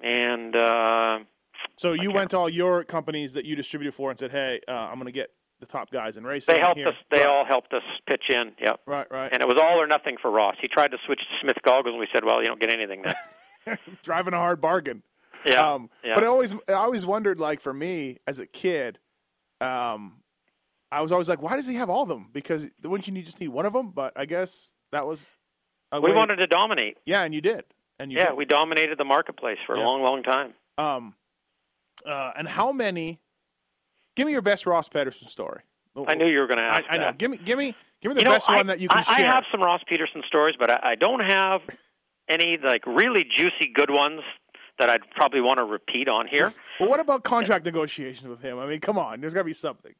and 0.00 0.54
uh, 0.54 1.18
So 1.76 1.92
you 1.94 2.10
went 2.12 2.30
to 2.30 2.38
all 2.38 2.48
your 2.50 2.84
companies 2.84 3.32
that 3.34 3.44
you 3.44 3.56
distributed 3.56 3.94
for 3.94 4.10
and 4.10 4.18
said, 4.18 4.30
"Hey, 4.30 4.60
uh, 4.68 4.72
I'm 4.72 4.94
going 4.96 5.06
to 5.06 5.12
get 5.12 5.30
the 5.60 5.66
top 5.66 5.90
guys 5.90 6.16
in 6.18 6.24
racing." 6.24 6.54
they 6.54 6.60
helped 6.60 6.78
here. 6.78 6.88
us. 6.88 6.94
They 7.10 7.18
right. 7.20 7.26
all 7.26 7.44
helped 7.46 7.72
us 7.72 7.82
pitch 8.06 8.24
in. 8.28 8.52
Yep. 8.60 8.80
Right, 8.86 9.06
right. 9.10 9.32
And 9.32 9.40
it 9.40 9.48
was 9.48 9.56
all 9.60 9.80
or 9.80 9.86
nothing 9.86 10.16
for 10.20 10.30
Ross. 10.30 10.56
He 10.60 10.68
tried 10.68 10.90
to 10.90 10.98
switch 11.06 11.20
to 11.20 11.36
Smith 11.40 11.56
goggles, 11.64 11.92
and 11.94 12.00
we 12.00 12.08
said, 12.12 12.24
"Well, 12.24 12.40
you 12.42 12.48
don't 12.48 12.60
get 12.60 12.70
anything 12.70 13.02
then." 13.02 13.78
Driving 14.02 14.34
a 14.34 14.38
hard 14.38 14.60
bargain. 14.60 15.02
Yeah. 15.46 15.72
Um, 15.72 15.88
yeah. 16.04 16.14
But 16.14 16.24
I 16.24 16.26
always, 16.26 16.54
I 16.68 16.74
always 16.74 17.06
wondered, 17.06 17.40
like 17.40 17.60
for 17.60 17.72
me 17.72 18.18
as 18.26 18.38
a 18.38 18.46
kid, 18.46 18.98
um, 19.60 20.16
I 20.94 21.00
was 21.00 21.12
always 21.12 21.28
like, 21.28 21.42
why 21.42 21.56
does 21.56 21.66
he 21.66 21.74
have 21.74 21.90
all 21.90 22.02
of 22.02 22.08
them? 22.08 22.28
Because 22.32 22.70
wouldn't 22.82 23.06
you 23.06 23.12
need, 23.12 23.26
just 23.26 23.40
need 23.40 23.48
one 23.48 23.66
of 23.66 23.72
them? 23.72 23.90
But 23.90 24.12
I 24.16 24.26
guess 24.26 24.74
that 24.92 25.06
was. 25.06 25.30
A 25.92 26.00
we 26.00 26.10
way- 26.10 26.16
wanted 26.16 26.36
to 26.36 26.46
dominate. 26.46 26.98
Yeah, 27.04 27.22
and 27.22 27.34
you 27.34 27.40
did, 27.40 27.64
and 27.98 28.10
you 28.12 28.18
Yeah, 28.18 28.28
did. 28.28 28.36
we 28.36 28.44
dominated 28.44 28.98
the 28.98 29.04
marketplace 29.04 29.58
for 29.66 29.76
Yeah. 29.76 29.82
a 29.82 29.84
long, 29.84 30.02
long 30.02 30.22
time. 30.22 30.54
Um, 30.78 31.14
uh, 32.06 32.32
and 32.36 32.48
how 32.48 32.72
many? 32.72 33.20
Give 34.16 34.26
me 34.26 34.32
your 34.32 34.42
best 34.42 34.66
Ross 34.66 34.88
Pederson 34.88 35.28
story. 35.28 35.62
I 36.06 36.14
knew 36.14 36.26
you 36.26 36.38
were 36.40 36.46
going 36.46 36.58
to 36.58 36.64
ask 36.64 36.84
I 36.88 36.96
know. 36.98 37.04
that. 37.06 37.18
Give 37.18 37.30
me, 37.30 37.36
give 37.38 37.58
me, 37.58 37.74
give 38.00 38.10
me 38.10 38.14
the 38.14 38.20
you 38.20 38.24
know, 38.24 38.30
best 38.32 38.48
I, 38.50 38.56
one 38.56 38.66
that 38.68 38.80
you 38.80 38.88
can 38.88 38.98
I, 38.98 39.02
share. 39.02 39.26
I 39.26 39.34
have 39.34 39.44
some 39.50 39.60
Ross 39.62 39.80
Pederson 39.90 40.24
stories, 40.26 40.56
but 40.58 40.70
I, 40.70 40.80
I 40.82 40.94
don't 40.96 41.20
have 41.20 41.60
any 42.28 42.56
like 42.62 42.84
really 42.86 43.24
juicy 43.24 43.70
good 43.72 43.90
ones 43.90 44.22
that 44.78 44.90
I'd 44.90 45.08
probably 45.12 45.40
want 45.40 45.58
to 45.58 45.64
repeat 45.64 46.08
on 46.08 46.26
here. 46.26 46.52
Well, 46.80 46.88
what 46.88 46.98
about 46.98 47.22
contract 47.22 47.64
negotiations 47.64 48.26
with 48.28 48.40
him? 48.40 48.58
I 48.58 48.66
mean, 48.66 48.80
come 48.80 48.98
on, 48.98 49.20
there's 49.20 49.34
got 49.34 49.40
to 49.40 49.44
be 49.44 49.52
something. 49.52 49.94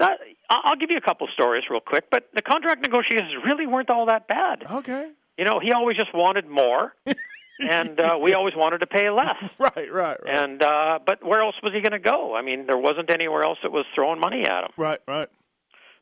Uh, 0.00 0.08
I- 0.50 0.60
I'll 0.64 0.76
give 0.76 0.90
you 0.90 0.96
a 0.96 1.00
couple 1.02 1.26
stories 1.32 1.64
real 1.70 1.80
quick, 1.80 2.04
but 2.10 2.28
the 2.34 2.42
contract 2.42 2.82
negotiations 2.82 3.32
really 3.44 3.66
weren't 3.66 3.90
all 3.90 4.06
that 4.06 4.26
bad. 4.28 4.64
Okay. 4.70 5.10
You 5.38 5.44
know, 5.44 5.60
he 5.60 5.72
always 5.72 5.96
just 5.96 6.12
wanted 6.14 6.46
more, 6.46 6.94
and 7.60 7.98
uh, 8.00 8.18
we 8.20 8.34
always 8.34 8.54
wanted 8.54 8.78
to 8.78 8.86
pay 8.86 9.08
less. 9.10 9.36
Right, 9.58 9.92
right, 9.92 9.92
right, 9.92 10.18
And 10.26 10.62
uh, 10.62 10.98
but 11.06 11.24
where 11.24 11.40
else 11.42 11.54
was 11.62 11.72
he 11.72 11.80
going 11.80 11.92
to 11.92 11.98
go? 11.98 12.34
I 12.34 12.42
mean, 12.42 12.66
there 12.66 12.76
wasn't 12.78 13.10
anywhere 13.10 13.42
else 13.42 13.58
that 13.62 13.72
was 13.72 13.84
throwing 13.94 14.20
money 14.20 14.44
at 14.44 14.64
him. 14.64 14.70
right, 14.76 15.00
right. 15.08 15.28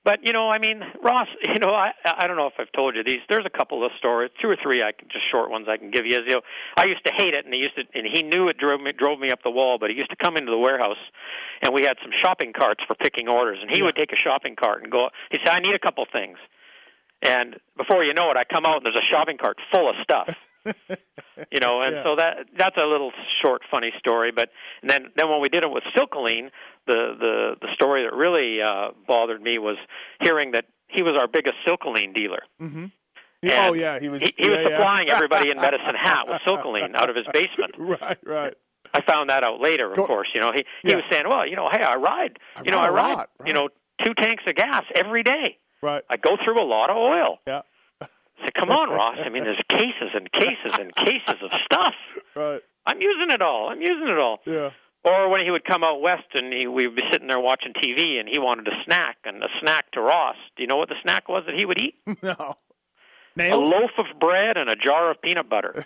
But 0.02 0.20
you 0.24 0.32
know, 0.32 0.48
I 0.48 0.58
mean, 0.58 0.82
Ross. 1.02 1.28
You 1.50 1.58
know, 1.58 1.74
I 1.74 1.90
I 2.04 2.28
don't 2.28 2.36
know 2.36 2.46
if 2.46 2.54
I've 2.58 2.70
told 2.72 2.94
you 2.94 3.02
these. 3.02 3.20
There's 3.28 3.44
a 3.44 3.50
couple 3.50 3.84
of 3.84 3.90
stories, 3.98 4.30
two 4.40 4.48
or 4.48 4.56
three. 4.62 4.82
I 4.82 4.92
can 4.92 5.08
just 5.10 5.28
short 5.28 5.50
ones 5.50 5.66
I 5.68 5.76
can 5.76 5.90
give 5.90 6.06
you. 6.06 6.16
As 6.16 6.22
you 6.26 6.34
know, 6.34 6.40
I 6.76 6.84
used 6.84 7.04
to 7.06 7.12
hate 7.12 7.34
it, 7.34 7.44
and 7.44 7.52
he 7.52 7.60
used 7.60 7.74
to, 7.74 7.82
and 7.92 8.06
he 8.06 8.22
knew 8.22 8.48
it 8.48 8.56
drove 8.56 8.80
me 8.80 8.92
drove 8.92 9.18
me 9.18 9.30
up 9.30 9.42
the 9.42 9.50
wall. 9.50 9.78
But 9.80 9.90
he 9.90 9.96
used 9.96 10.10
to 10.10 10.16
come 10.16 10.36
into 10.36 10.50
the 10.52 10.58
warehouse, 10.58 11.00
and 11.60 11.74
we 11.74 11.82
had 11.82 11.96
some 12.02 12.12
shopping 12.14 12.52
carts 12.52 12.84
for 12.86 12.94
picking 12.94 13.28
orders, 13.28 13.58
and 13.60 13.70
he 13.70 13.82
would 13.82 13.96
take 13.96 14.12
a 14.12 14.16
shopping 14.16 14.54
cart 14.54 14.82
and 14.84 14.92
go. 14.92 15.08
He 15.30 15.38
said, 15.44 15.52
"I 15.52 15.58
need 15.58 15.74
a 15.74 15.78
couple 15.78 16.06
things," 16.10 16.38
and 17.20 17.58
before 17.76 18.04
you 18.04 18.14
know 18.14 18.30
it, 18.30 18.36
I 18.36 18.44
come 18.44 18.64
out 18.64 18.76
and 18.76 18.86
there's 18.86 19.00
a 19.02 19.04
shopping 19.04 19.38
cart 19.38 19.58
full 19.72 19.90
of 19.90 19.96
stuff. 20.02 20.28
you 20.64 21.60
know, 21.60 21.80
and 21.82 21.96
Yeah. 21.96 22.02
so 22.04 22.16
that 22.16 22.46
that's 22.56 22.76
a 22.76 22.84
little 22.86 23.12
short, 23.42 23.62
funny 23.70 23.92
story. 23.98 24.30
But 24.32 24.50
and 24.82 24.90
then 24.90 25.06
then 25.16 25.28
when 25.28 25.40
we 25.40 25.48
did 25.48 25.64
it 25.64 25.70
with 25.70 25.84
Silkolene, 25.96 26.50
the 26.86 27.14
the 27.18 27.56
the 27.60 27.68
story 27.74 28.02
that 28.04 28.14
really 28.14 28.60
uh, 28.62 28.90
bothered 29.06 29.42
me 29.42 29.58
was 29.58 29.76
hearing 30.20 30.52
that 30.52 30.66
he 30.88 31.02
was 31.02 31.16
our 31.18 31.28
biggest 31.28 31.56
Silkolene 31.66 32.14
dealer. 32.14 32.42
mhm 32.60 32.90
Yeah, 33.42 33.68
oh 33.68 33.72
yeah, 33.72 33.98
he 33.98 34.08
was. 34.08 34.22
He, 34.22 34.34
he 34.36 34.48
was 34.48 34.58
yeah, 34.58 34.68
yeah. 34.68 34.76
supplying 34.78 35.08
everybody 35.08 35.50
in 35.50 35.56
Medicine 35.68 35.94
Hat 35.94 36.28
with 36.28 36.40
Silkolene 36.42 36.94
out 36.94 37.08
of 37.10 37.16
his 37.16 37.26
basement. 37.32 37.74
Right, 37.78 38.18
right. 38.24 38.54
I 38.92 39.00
found 39.02 39.30
that 39.30 39.44
out 39.44 39.60
later, 39.60 39.88
of 39.90 39.94
Go- 39.96 40.06
course. 40.06 40.28
You 40.34 40.40
know, 40.40 40.52
he 40.52 40.64
he 40.82 40.90
Yeah. 40.90 40.96
was 40.96 41.04
saying, 41.10 41.24
"Well, 41.28 41.46
you 41.46 41.54
know, 41.56 41.68
hey, 41.70 41.82
I 41.82 41.94
ride, 41.94 42.38
I 42.56 42.62
you 42.64 42.70
know, 42.70 42.78
ride 42.78 42.86
I 42.86 42.90
ride, 42.90 43.14
lot, 43.14 43.30
you 43.46 43.52
know, 43.52 43.68
two 44.04 44.14
tanks 44.14 44.42
of 44.46 44.54
gas 44.56 44.84
every 44.94 45.22
day. 45.22 45.58
Right. 45.82 46.02
I 46.10 46.16
go 46.16 46.36
through 46.44 46.60
a 46.60 46.66
lot 46.66 46.90
of 46.90 46.96
oil." 46.96 47.38
Yeah. 47.46 47.62
I 48.40 48.44
said, 48.44 48.54
"Come 48.54 48.70
on, 48.70 48.90
Ross. 48.90 49.18
I 49.24 49.28
mean, 49.28 49.44
there's 49.44 49.60
cases 49.68 50.10
and 50.14 50.30
cases 50.32 50.72
and 50.78 50.94
cases 50.96 51.36
of 51.42 51.50
stuff. 51.64 51.94
Right. 52.34 52.60
I'm 52.86 53.00
using 53.00 53.30
it 53.30 53.42
all. 53.42 53.68
I'm 53.70 53.80
using 53.80 54.08
it 54.08 54.18
all." 54.18 54.40
Yeah. 54.46 54.70
Or 55.02 55.30
when 55.30 55.40
he 55.42 55.50
would 55.50 55.64
come 55.64 55.82
out 55.82 56.02
west 56.02 56.26
and 56.34 56.52
he, 56.52 56.66
we'd 56.66 56.94
be 56.94 57.02
sitting 57.10 57.26
there 57.28 57.40
watching 57.40 57.72
TV 57.72 58.20
and 58.20 58.28
he 58.28 58.38
wanted 58.38 58.68
a 58.68 58.72
snack 58.84 59.16
and 59.24 59.42
a 59.42 59.48
snack 59.60 59.90
to 59.92 60.00
Ross. 60.02 60.36
Do 60.56 60.62
you 60.62 60.66
know 60.66 60.76
what 60.76 60.90
the 60.90 60.96
snack 61.02 61.26
was 61.26 61.44
that 61.46 61.54
he 61.58 61.64
would 61.64 61.78
eat? 61.78 61.94
No. 62.22 62.54
Nails? 63.36 63.66
A 63.66 63.80
loaf 63.80 63.90
of 63.96 64.06
bread 64.20 64.56
and 64.58 64.68
a 64.68 64.76
jar 64.76 65.10
of 65.10 65.22
peanut 65.22 65.48
butter. 65.48 65.84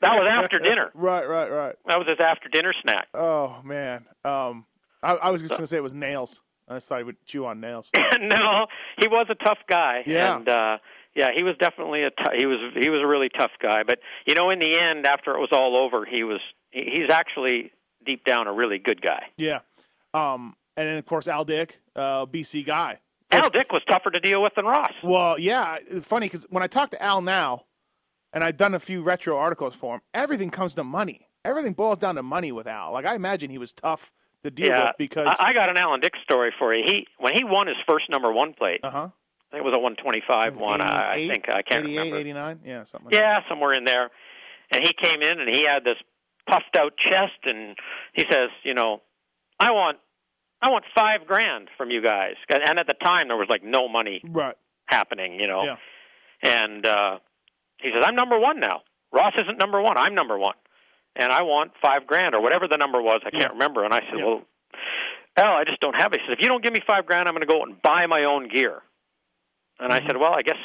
That 0.00 0.20
was 0.22 0.30
after 0.30 0.58
dinner. 0.60 0.90
Right, 0.94 1.28
right, 1.28 1.50
right. 1.50 1.74
That 1.86 1.98
was 1.98 2.06
his 2.06 2.18
after 2.20 2.48
dinner 2.48 2.72
snack. 2.82 3.08
Oh 3.14 3.60
man. 3.64 4.04
Um, 4.24 4.66
I, 5.02 5.14
I 5.14 5.30
was 5.30 5.40
just 5.42 5.54
gonna 5.54 5.66
say 5.66 5.78
it 5.78 5.82
was 5.82 5.94
nails. 5.94 6.42
I 6.68 6.74
just 6.74 6.88
thought 6.88 6.98
he 6.98 7.04
would 7.04 7.24
chew 7.24 7.46
on 7.46 7.60
nails. 7.60 7.90
no, 8.20 8.66
he 8.98 9.08
was 9.08 9.26
a 9.28 9.34
tough 9.36 9.58
guy. 9.68 10.02
Yeah. 10.06 10.36
And 10.36 10.48
uh 10.48 10.78
yeah, 11.16 11.30
he 11.34 11.42
was 11.42 11.56
definitely 11.58 12.02
a 12.02 12.10
t- 12.10 12.38
he 12.38 12.46
was 12.46 12.58
he 12.78 12.90
was 12.90 13.00
a 13.02 13.06
really 13.06 13.30
tough 13.30 13.52
guy, 13.60 13.82
but 13.82 13.98
you 14.26 14.34
know 14.34 14.50
in 14.50 14.58
the 14.58 14.78
end 14.78 15.06
after 15.06 15.34
it 15.34 15.40
was 15.40 15.48
all 15.50 15.74
over, 15.76 16.04
he 16.04 16.22
was 16.22 16.40
he, 16.70 16.90
he's 16.92 17.10
actually 17.10 17.72
deep 18.04 18.24
down 18.24 18.46
a 18.46 18.52
really 18.52 18.78
good 18.78 19.00
guy. 19.00 19.22
Yeah. 19.38 19.60
Um, 20.12 20.56
and 20.76 20.86
then 20.86 20.98
of 20.98 21.06
course 21.06 21.26
Al 21.26 21.44
Dick, 21.44 21.80
uh, 21.96 22.26
BC 22.26 22.66
guy. 22.66 23.00
Al 23.32 23.48
Dick 23.50 23.72
was 23.72 23.82
tougher 23.88 24.10
to 24.10 24.20
deal 24.20 24.42
with 24.42 24.54
than 24.54 24.66
Ross. 24.66 24.92
Well, 25.02 25.38
yeah. 25.38 25.78
Funny 26.02 26.26
because 26.26 26.46
when 26.50 26.62
I 26.62 26.68
talk 26.68 26.90
to 26.90 27.02
Al 27.02 27.22
now, 27.22 27.64
and 28.32 28.44
I've 28.44 28.56
done 28.56 28.74
a 28.74 28.78
few 28.78 29.02
retro 29.02 29.36
articles 29.36 29.74
for 29.74 29.96
him, 29.96 30.00
everything 30.12 30.50
comes 30.50 30.74
to 30.74 30.84
money. 30.84 31.28
Everything 31.44 31.72
boils 31.72 31.98
down 31.98 32.16
to 32.16 32.22
money 32.22 32.52
with 32.52 32.66
Al. 32.66 32.92
Like 32.92 33.06
I 33.06 33.14
imagine 33.14 33.50
he 33.50 33.58
was 33.58 33.72
tough 33.72 34.12
to 34.44 34.50
deal 34.50 34.68
yeah, 34.68 34.86
with 34.88 34.96
because. 34.98 35.34
I, 35.40 35.48
I 35.48 35.52
got 35.54 35.70
an 35.70 35.78
Alan 35.78 36.00
Dick 36.00 36.12
story 36.22 36.52
for 36.58 36.74
you. 36.74 36.84
He 36.86 37.06
when 37.18 37.34
he 37.34 37.42
won 37.42 37.66
his 37.66 37.76
first 37.86 38.10
number 38.10 38.30
one 38.30 38.52
plate, 38.52 38.80
uh 38.82 38.90
huh. 38.90 39.08
Think 39.56 39.64
it 39.66 39.70
was 39.70 39.74
a 39.74 39.80
125 39.80 40.56
one. 40.60 40.80
I, 40.82 41.12
I 41.12 41.26
think 41.28 41.48
I 41.48 41.62
can't 41.62 41.84
88, 41.84 41.96
remember. 41.98 42.16
89? 42.18 42.60
Yeah, 42.64 42.84
something 42.84 43.06
like 43.06 43.14
Yeah, 43.14 43.38
somewhere 43.48 43.72
in 43.72 43.84
there. 43.84 44.10
And 44.70 44.84
he 44.84 44.92
came 44.92 45.22
in 45.22 45.40
and 45.40 45.48
he 45.48 45.64
had 45.64 45.82
this 45.84 45.96
puffed 46.48 46.76
out 46.78 46.96
chest 46.98 47.38
and 47.44 47.76
he 48.12 48.24
says, 48.30 48.50
you 48.64 48.74
know, 48.74 49.00
I 49.58 49.70
want 49.72 49.98
I 50.60 50.68
want 50.70 50.84
5 50.94 51.26
grand 51.26 51.68
from 51.78 51.90
you 51.90 52.02
guys. 52.02 52.34
And 52.50 52.78
at 52.78 52.86
the 52.86 52.94
time 52.94 53.28
there 53.28 53.36
was 53.36 53.48
like 53.48 53.62
no 53.64 53.88
money. 53.88 54.20
Right. 54.24 54.54
happening, 54.86 55.40
you 55.40 55.46
know. 55.46 55.64
Yeah. 55.64 55.76
And 56.42 56.86
uh 56.86 57.18
he 57.78 57.90
says, 57.94 58.02
"I'm 58.06 58.14
number 58.14 58.38
1 58.38 58.60
now. 58.60 58.82
Ross 59.12 59.32
isn't 59.38 59.58
number 59.58 59.80
1. 59.80 59.96
I'm 59.96 60.14
number 60.14 60.38
1. 60.38 60.54
And 61.14 61.32
I 61.32 61.42
want 61.42 61.72
5 61.82 62.06
grand 62.06 62.34
or 62.34 62.42
whatever 62.42 62.68
the 62.68 62.76
number 62.76 63.00
was. 63.00 63.20
I 63.24 63.30
can't 63.30 63.42
Yeah. 63.44 63.48
remember." 63.48 63.84
And 63.84 63.94
I 63.94 64.00
said, 64.00 64.18
Yeah. 64.18 64.24
"Well, 64.24 64.42
Al, 65.38 65.56
I 65.56 65.64
just 65.64 65.80
don't 65.80 65.94
have 65.96 66.12
it." 66.12 66.20
He 66.20 66.26
said, 66.26 66.32
"If 66.38 66.42
you 66.42 66.48
don't 66.48 66.62
give 66.62 66.72
me 66.74 66.80
5 66.86 67.06
grand, 67.06 67.26
I'm 67.28 67.34
going 67.34 67.46
to 67.46 67.52
go 67.52 67.62
and 67.62 67.80
buy 67.80 68.06
my 68.06 68.24
own 68.24 68.48
gear." 68.48 68.82
And 69.78 69.92
Mm-hmm. 69.92 70.04
I 70.04 70.06
said, 70.06 70.16
"Well, 70.16 70.32
I 70.34 70.42
guess 70.42 70.56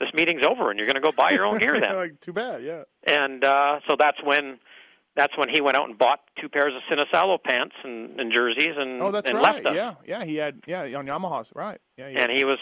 this 0.00 0.08
meeting's 0.14 0.42
over 0.46 0.70
and 0.70 0.78
you're 0.78 0.86
going 0.86 0.96
to 0.96 1.02
go 1.02 1.12
buy 1.12 1.30
your 1.30 1.44
own 1.46 1.58
gear 1.58 1.78
then." 1.80 1.94
like 1.94 2.20
too 2.20 2.32
bad. 2.32 2.62
Yeah. 2.62 2.82
and 3.06 3.44
uh, 3.44 3.80
so 3.88 3.96
that's 3.98 4.18
when 4.24 4.58
that's 5.14 5.36
when 5.36 5.48
he 5.50 5.60
went 5.60 5.76
out 5.76 5.88
and 5.88 5.98
bought 5.98 6.20
two 6.40 6.48
pairs 6.48 6.72
of 6.74 6.80
Sinisalo 6.90 7.36
pants 7.42 7.74
and, 7.84 8.18
and 8.18 8.32
jerseys 8.32 8.74
and 8.76 9.02
Oh, 9.02 9.10
that's 9.10 9.28
and 9.28 9.38
right. 9.38 9.56
left 9.62 9.66
us. 9.66 9.76
Yeah, 9.76 9.94
yeah. 10.06 10.24
He 10.24 10.36
had 10.36 10.60
yeah 10.66 10.82
on 10.96 11.06
Yamahas. 11.06 11.54
Right. 11.54 11.78
Yeah. 11.98 12.08
yeah. 12.08 12.22
And 12.22 12.32
he 12.32 12.44
was, 12.46 12.58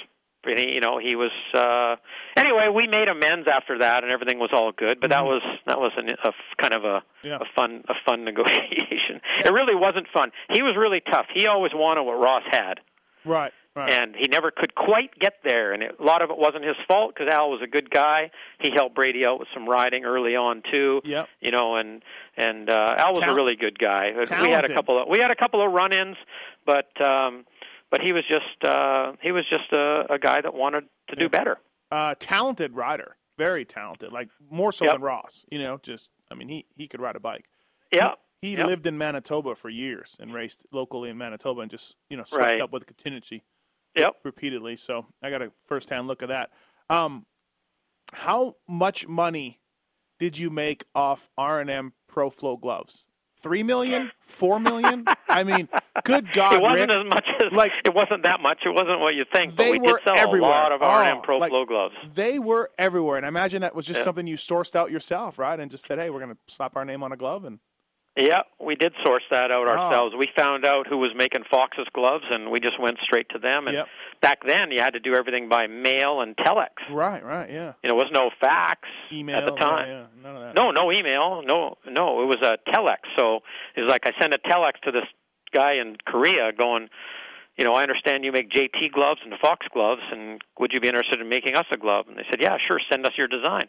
you 0.46 0.80
know, 0.80 0.98
he 0.98 1.14
was. 1.14 1.30
uh 1.54 1.94
Anyway, 2.36 2.66
we 2.74 2.88
made 2.88 3.06
amends 3.08 3.46
after 3.48 3.78
that, 3.78 4.02
and 4.02 4.12
everything 4.12 4.38
was 4.40 4.50
all 4.52 4.72
good. 4.72 4.98
But 5.00 5.10
that 5.10 5.24
was 5.24 5.42
that 5.66 5.78
was 5.78 5.92
an, 5.96 6.08
a 6.24 6.32
kind 6.60 6.74
of 6.74 6.84
a 6.84 7.02
Mm-hmm. 7.22 7.28
Yeah. 7.28 7.36
a 7.36 7.44
fun 7.54 7.84
a 7.88 7.94
fun 8.04 8.24
negotiation. 8.30 9.20
It 9.44 9.52
really 9.52 9.74
wasn't 9.76 10.08
fun. 10.12 10.32
He 10.52 10.62
was 10.62 10.74
really 10.76 11.00
tough. 11.00 11.26
He 11.32 11.46
always 11.46 11.72
wanted 11.74 12.02
what 12.02 12.14
Ross 12.18 12.42
had. 12.50 12.80
right. 13.24 13.52
Right. 13.76 13.92
and 13.92 14.16
he 14.18 14.26
never 14.26 14.50
could 14.50 14.74
quite 14.74 15.16
get 15.20 15.34
there. 15.44 15.72
And 15.72 15.82
it, 15.84 15.94
a 16.00 16.02
lot 16.02 16.22
of 16.22 16.30
it 16.30 16.36
wasn't 16.36 16.64
his 16.64 16.74
fault 16.88 17.14
because 17.14 17.32
Al 17.32 17.50
was 17.50 17.60
a 17.62 17.68
good 17.68 17.88
guy. 17.88 18.30
He 18.58 18.70
helped 18.74 18.96
Brady 18.96 19.24
out 19.24 19.38
with 19.38 19.46
some 19.54 19.68
riding 19.68 20.04
early 20.04 20.34
on 20.34 20.62
too. 20.72 21.00
Yep. 21.04 21.28
You 21.40 21.52
know, 21.52 21.76
and 21.76 22.02
and 22.36 22.68
uh, 22.68 22.94
Al 22.98 23.10
was 23.10 23.20
Tal- 23.20 23.30
a 23.32 23.34
really 23.36 23.54
good 23.54 23.78
guy. 23.78 24.10
We 24.42 24.50
had 24.50 24.64
a 24.68 24.74
couple 24.74 25.00
of 25.00 25.08
we 25.08 25.18
had 25.20 25.30
a 25.30 25.36
couple 25.36 25.64
of 25.64 25.72
run-ins, 25.72 26.16
but 26.66 26.88
um, 27.00 27.44
but 27.92 28.00
he 28.00 28.12
was 28.12 28.24
just 28.28 28.64
uh, 28.64 29.12
he 29.22 29.30
was 29.30 29.44
just 29.48 29.72
a, 29.72 30.14
a 30.14 30.18
guy 30.18 30.40
that 30.40 30.52
wanted 30.52 30.84
to 31.10 31.16
do 31.16 31.28
better. 31.28 31.58
uh, 31.92 32.16
talented 32.18 32.74
rider, 32.74 33.16
very 33.38 33.64
talented. 33.64 34.10
Like 34.12 34.30
more 34.50 34.72
so 34.72 34.84
Yep. 34.86 34.94
than 34.94 35.02
Ross. 35.02 35.44
You 35.48 35.60
know, 35.60 35.78
just 35.80 36.10
I 36.28 36.34
mean 36.34 36.48
he 36.48 36.66
he 36.74 36.88
could 36.88 37.00
ride 37.00 37.14
a 37.14 37.20
bike. 37.20 37.44
Yeah. 37.92 38.14
He 38.42 38.56
Yep. 38.56 38.66
lived 38.66 38.86
in 38.86 38.96
Manitoba 38.98 39.54
for 39.54 39.68
years 39.68 40.16
and 40.18 40.32
raced 40.34 40.64
locally 40.72 41.08
in 41.10 41.16
Manitoba 41.18 41.60
and 41.60 41.70
just 41.70 41.96
you 42.08 42.16
know 42.16 42.24
swept 42.24 42.42
Right. 42.44 42.60
up 42.60 42.72
with 42.72 42.84
contingency 42.86 43.44
Yep. 43.96 44.16
repeatedly. 44.24 44.76
So 44.76 45.06
I 45.22 45.30
got 45.30 45.42
a 45.42 45.52
first 45.66 45.90
hand 45.90 46.06
look 46.06 46.22
at 46.22 46.28
that. 46.28 46.50
Um, 46.88 47.26
how 48.12 48.56
much 48.68 49.06
money 49.08 49.60
did 50.18 50.38
you 50.38 50.50
make 50.50 50.84
off 50.94 51.28
R 51.38 51.60
and 51.60 51.70
M 51.70 51.92
Pro 52.08 52.30
Flow 52.30 52.56
gloves? 52.56 53.06
Three 53.36 53.62
million? 53.62 54.10
Four 54.20 54.60
million? 54.60 55.04
I 55.28 55.44
mean, 55.44 55.68
good 56.04 56.30
God, 56.32 56.54
it 56.54 56.60
wasn't 56.62 56.90
Rick. 56.90 56.98
as 57.00 57.06
much 57.06 57.26
as 57.46 57.52
like- 57.56 57.72
it 57.86 57.94
wasn't 57.94 58.24
that 58.24 58.40
much. 58.42 58.58
It 58.66 58.70
wasn't 58.70 59.00
what 59.00 59.14
you 59.14 59.24
think. 59.32 59.56
They 59.56 59.72
but 59.72 59.80
we 59.80 59.90
were 59.92 59.98
did 59.98 60.04
sell 60.04 60.16
everywhere. 60.16 60.50
a 60.50 60.52
lot 60.52 60.72
of 60.72 60.82
R 60.82 61.02
and 61.04 61.12
Oh, 61.14 61.16
M 61.18 61.22
Pro 61.22 61.38
like- 61.38 61.50
Flow 61.50 61.64
gloves. 61.64 61.94
They 62.14 62.38
were 62.38 62.70
everywhere, 62.78 63.16
and 63.16 63.24
I 63.24 63.28
imagine 63.28 63.62
that 63.62 63.74
was 63.74 63.86
just 63.86 64.00
Yeah. 64.00 64.04
something 64.04 64.26
you 64.26 64.36
sourced 64.36 64.76
out 64.76 64.90
yourself, 64.90 65.38
right? 65.38 65.58
And 65.58 65.70
just 65.70 65.86
said, 65.86 65.98
"Hey, 65.98 66.10
we're 66.10 66.20
going 66.20 66.32
to 66.34 66.38
slap 66.54 66.76
our 66.76 66.84
name 66.84 67.02
on 67.02 67.12
a 67.12 67.16
glove." 67.16 67.44
And 67.44 67.60
Yeah, 68.16 68.42
we 68.58 68.74
did 68.74 68.92
source 69.04 69.22
that 69.30 69.50
out 69.52 69.66
Oh. 69.68 69.70
ourselves. 69.70 70.14
We 70.16 70.26
found 70.36 70.66
out 70.66 70.86
who 70.88 70.98
was 70.98 71.12
making 71.14 71.44
Fox's 71.50 71.86
gloves, 71.92 72.24
and 72.28 72.50
we 72.50 72.58
just 72.58 72.78
went 72.78 72.98
straight 73.02 73.28
to 73.30 73.38
them. 73.38 73.66
And 73.68 73.76
Yep. 73.76 73.88
back 74.20 74.42
then, 74.44 74.72
you 74.72 74.80
had 74.80 74.94
to 74.94 75.00
do 75.00 75.14
everything 75.14 75.48
by 75.48 75.68
mail 75.68 76.20
and 76.20 76.36
telex. 76.36 76.70
right, 76.90 77.22
right, 77.24 77.48
yeah, 77.48 77.74
You 77.82 77.88
know, 77.88 77.94
was 77.94 78.10
no 78.10 78.30
fax 78.40 78.88
email 79.12 79.36
at 79.38 79.46
the 79.46 79.52
time. 79.56 79.88
Yeah, 79.88 79.94
yeah, 80.00 80.06
none 80.22 80.36
of 80.36 80.42
that. 80.42 80.54
No, 80.56 80.70
no 80.72 80.92
email. 80.92 81.42
No, 81.42 81.78
no. 81.86 82.22
It 82.22 82.26
was 82.26 82.42
a 82.42 82.58
telex. 82.70 82.98
So 83.16 83.42
it 83.76 83.82
was 83.82 83.90
like 83.90 84.06
I 84.06 84.12
sent 84.20 84.34
a 84.34 84.38
telex 84.38 84.80
to 84.82 84.90
this 84.90 85.06
guy 85.52 85.74
in 85.74 85.96
Korea, 86.04 86.52
going, 86.52 86.90
you 87.56 87.64
know, 87.64 87.74
I 87.74 87.82
understand 87.82 88.24
you 88.24 88.32
make 88.32 88.50
JT 88.50 88.88
gloves 88.92 89.20
and 89.24 89.32
Fox 89.38 89.66
gloves, 89.72 90.02
and 90.10 90.42
would 90.58 90.72
you 90.72 90.80
be 90.80 90.88
interested 90.88 91.20
in 91.20 91.28
making 91.28 91.54
us 91.56 91.66
a 91.70 91.76
glove? 91.76 92.06
And 92.08 92.16
they 92.18 92.24
said, 92.30 92.40
yeah, 92.40 92.56
sure. 92.66 92.80
Send 92.90 93.06
us 93.06 93.12
your 93.16 93.28
design. 93.28 93.68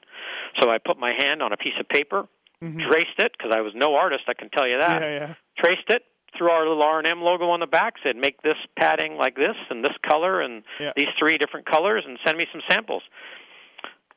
So 0.61 0.69
I 0.71 0.77
put 0.79 0.97
my 0.97 1.11
hand 1.13 1.41
on 1.43 1.51
a 1.53 1.57
piece 1.57 1.73
of 1.79 1.87
paper, 1.89 2.27
traced 2.62 3.18
it 3.20 3.32
because 3.38 3.51
I 3.53 3.62
was 3.62 3.74
no 3.76 3.95
artist. 3.95 4.24
I 4.28 4.34
can 4.34 4.49
tell 4.49 4.68
you 4.68 4.78
that. 4.78 5.01
yeah, 5.01 5.20
yeah. 5.28 5.34
Traced 5.57 5.89
it. 5.89 6.03
Threw 6.38 6.49
our 6.49 6.66
little 6.68 6.82
R 6.84 6.97
and 6.99 7.07
M 7.07 7.22
logo 7.22 7.49
on 7.49 7.59
the 7.59 7.68
back. 7.68 7.95
Said, 8.03 8.16
make 8.16 8.41
this 8.41 8.55
padding 8.78 9.16
like 9.18 9.36
this 9.36 9.55
and 9.70 9.84
this 9.84 9.95
color 10.01 10.39
and 10.41 10.64
Yeah. 10.80 10.93
these 10.95 11.09
three 11.20 11.38
different 11.38 11.66
colors, 11.66 12.03
and 12.07 12.18
send 12.26 12.38
me 12.38 12.45
some 12.51 12.62
samples 12.70 13.03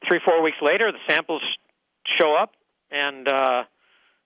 three 0.08 0.20
four 0.24 0.42
weeks 0.42 0.58
later 0.60 0.92
the 0.92 0.98
samples 1.08 1.40
show 2.06 2.34
up 2.36 2.52
and 2.90 3.26
uh 3.26 3.64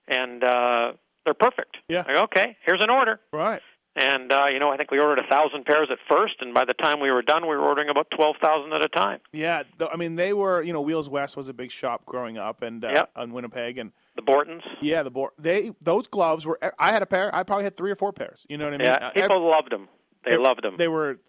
and 0.09 0.43
uh 0.43 0.91
they're 1.23 1.33
perfect 1.33 1.77
Yeah. 1.87 2.03
Like, 2.07 2.17
okay 2.25 2.57
here's 2.65 2.83
an 2.83 2.89
order 2.89 3.19
Right. 3.31 3.61
And 3.95 4.31
uh, 4.31 4.45
you 4.51 4.59
know, 4.59 4.69
I 4.69 4.77
think 4.77 4.91
we 4.91 4.99
ordered 4.99 5.19
a 5.19 5.27
thousand 5.27 5.65
pairs 5.65 5.89
at 5.91 5.97
first, 6.07 6.35
and 6.41 6.53
by 6.53 6.63
the 6.63 6.75
time 6.75 6.99
we 7.01 7.11
were 7.11 7.23
done, 7.23 7.41
we 7.41 7.49
were 7.49 7.59
ordering 7.63 7.89
about 7.89 8.07
twelve 8.15 8.35
thousand 8.41 8.71
at 8.71 8.81
a 8.85 8.87
time. 8.87 9.19
Yeah, 9.33 9.63
I 9.91 9.97
mean 9.97 10.15
they 10.15 10.31
were. 10.31 10.61
You 10.61 10.71
know, 10.73 10.79
Wheels 10.79 11.09
West 11.09 11.35
was 11.35 11.49
a 11.49 11.53
big 11.53 11.69
shop 11.71 12.05
growing 12.05 12.37
up, 12.37 12.61
and 12.61 12.85
uh, 12.85 12.91
Yep. 12.93 13.11
in 13.17 13.33
Winnipeg, 13.33 13.77
and 13.77 13.91
The 14.25 14.31
Bortons. 14.31 14.61
yeah, 14.81 15.03
the 15.03 15.11
board. 15.11 15.31
They 15.37 15.71
those 15.81 16.07
gloves 16.07 16.45
were. 16.45 16.59
I 16.77 16.91
had 16.91 17.01
a 17.01 17.05
pair. 17.05 17.33
I 17.33 17.43
probably 17.43 17.63
had 17.63 17.77
three 17.77 17.91
or 17.91 17.95
four 17.95 18.11
pairs. 18.11 18.45
You 18.49 18.57
know 18.57 18.65
what 18.65 18.73
I 18.73 18.77
mean? 18.77 18.85
Yeah, 18.87 18.93
Uh, 19.07 19.09
people 19.11 19.49
loved 19.49 19.71
them. 19.71 19.87
They, 20.25 20.35
loved 20.37 20.63
them. 20.63 20.75
They 20.77 20.87
were 20.89 21.19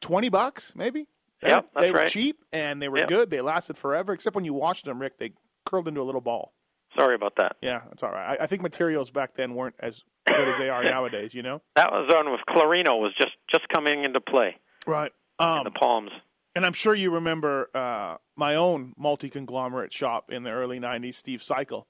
twenty 0.00 0.28
bucks, 0.28 0.72
maybe. 0.76 1.06
They, 1.42 1.48
Yep, 1.50 1.70
they 1.78 1.90
were 1.90 1.98
right. 1.98 2.08
cheap 2.08 2.44
and 2.52 2.80
they 2.80 2.88
were 2.88 2.98
Yep. 2.98 3.08
good. 3.08 3.30
They 3.30 3.40
lasted 3.40 3.76
forever, 3.76 4.12
except 4.12 4.34
when 4.36 4.44
you 4.44 4.54
washed 4.54 4.84
them, 4.86 5.00
Rick. 5.00 5.18
They 5.18 5.32
curled 5.64 5.88
into 5.88 6.00
a 6.00 6.04
little 6.04 6.20
ball. 6.20 6.52
Sorry 6.96 7.14
about 7.14 7.34
that. 7.36 7.56
Yeah, 7.60 7.82
that's 7.88 8.02
all 8.02 8.12
right. 8.12 8.38
I, 8.40 8.44
I 8.44 8.46
think 8.46 8.62
materials 8.62 9.10
back 9.10 9.34
then 9.34 9.54
weren't 9.54 9.74
as 9.80 10.02
good 10.26 10.48
as 10.48 10.56
they 10.56 10.68
are 10.70 10.82
nowadays. 10.96 11.34
You 11.34 11.42
know? 11.42 11.60
That 11.74 11.90
was 11.92 12.10
on 12.14 12.30
with 12.30 12.40
Clarino 12.48 12.98
was 13.00 13.12
just 13.20 13.34
just 13.50 13.68
coming 13.68 14.04
into 14.04 14.20
play. 14.20 14.56
Right. 14.86 15.12
in 15.40 15.46
Um, 15.46 15.64
the 15.64 15.70
palms. 15.72 16.12
and 16.54 16.64
I'm 16.64 16.72
sure 16.72 16.94
you 16.94 17.10
remember 17.10 17.68
uh, 17.74 18.16
my 18.36 18.54
own 18.54 18.94
multi 18.96 19.28
conglomerate 19.28 19.92
shop 19.92 20.30
in 20.30 20.44
the 20.44 20.52
early 20.52 20.78
'90s, 20.80 21.14
Steve 21.14 21.42
Cycle. 21.42 21.86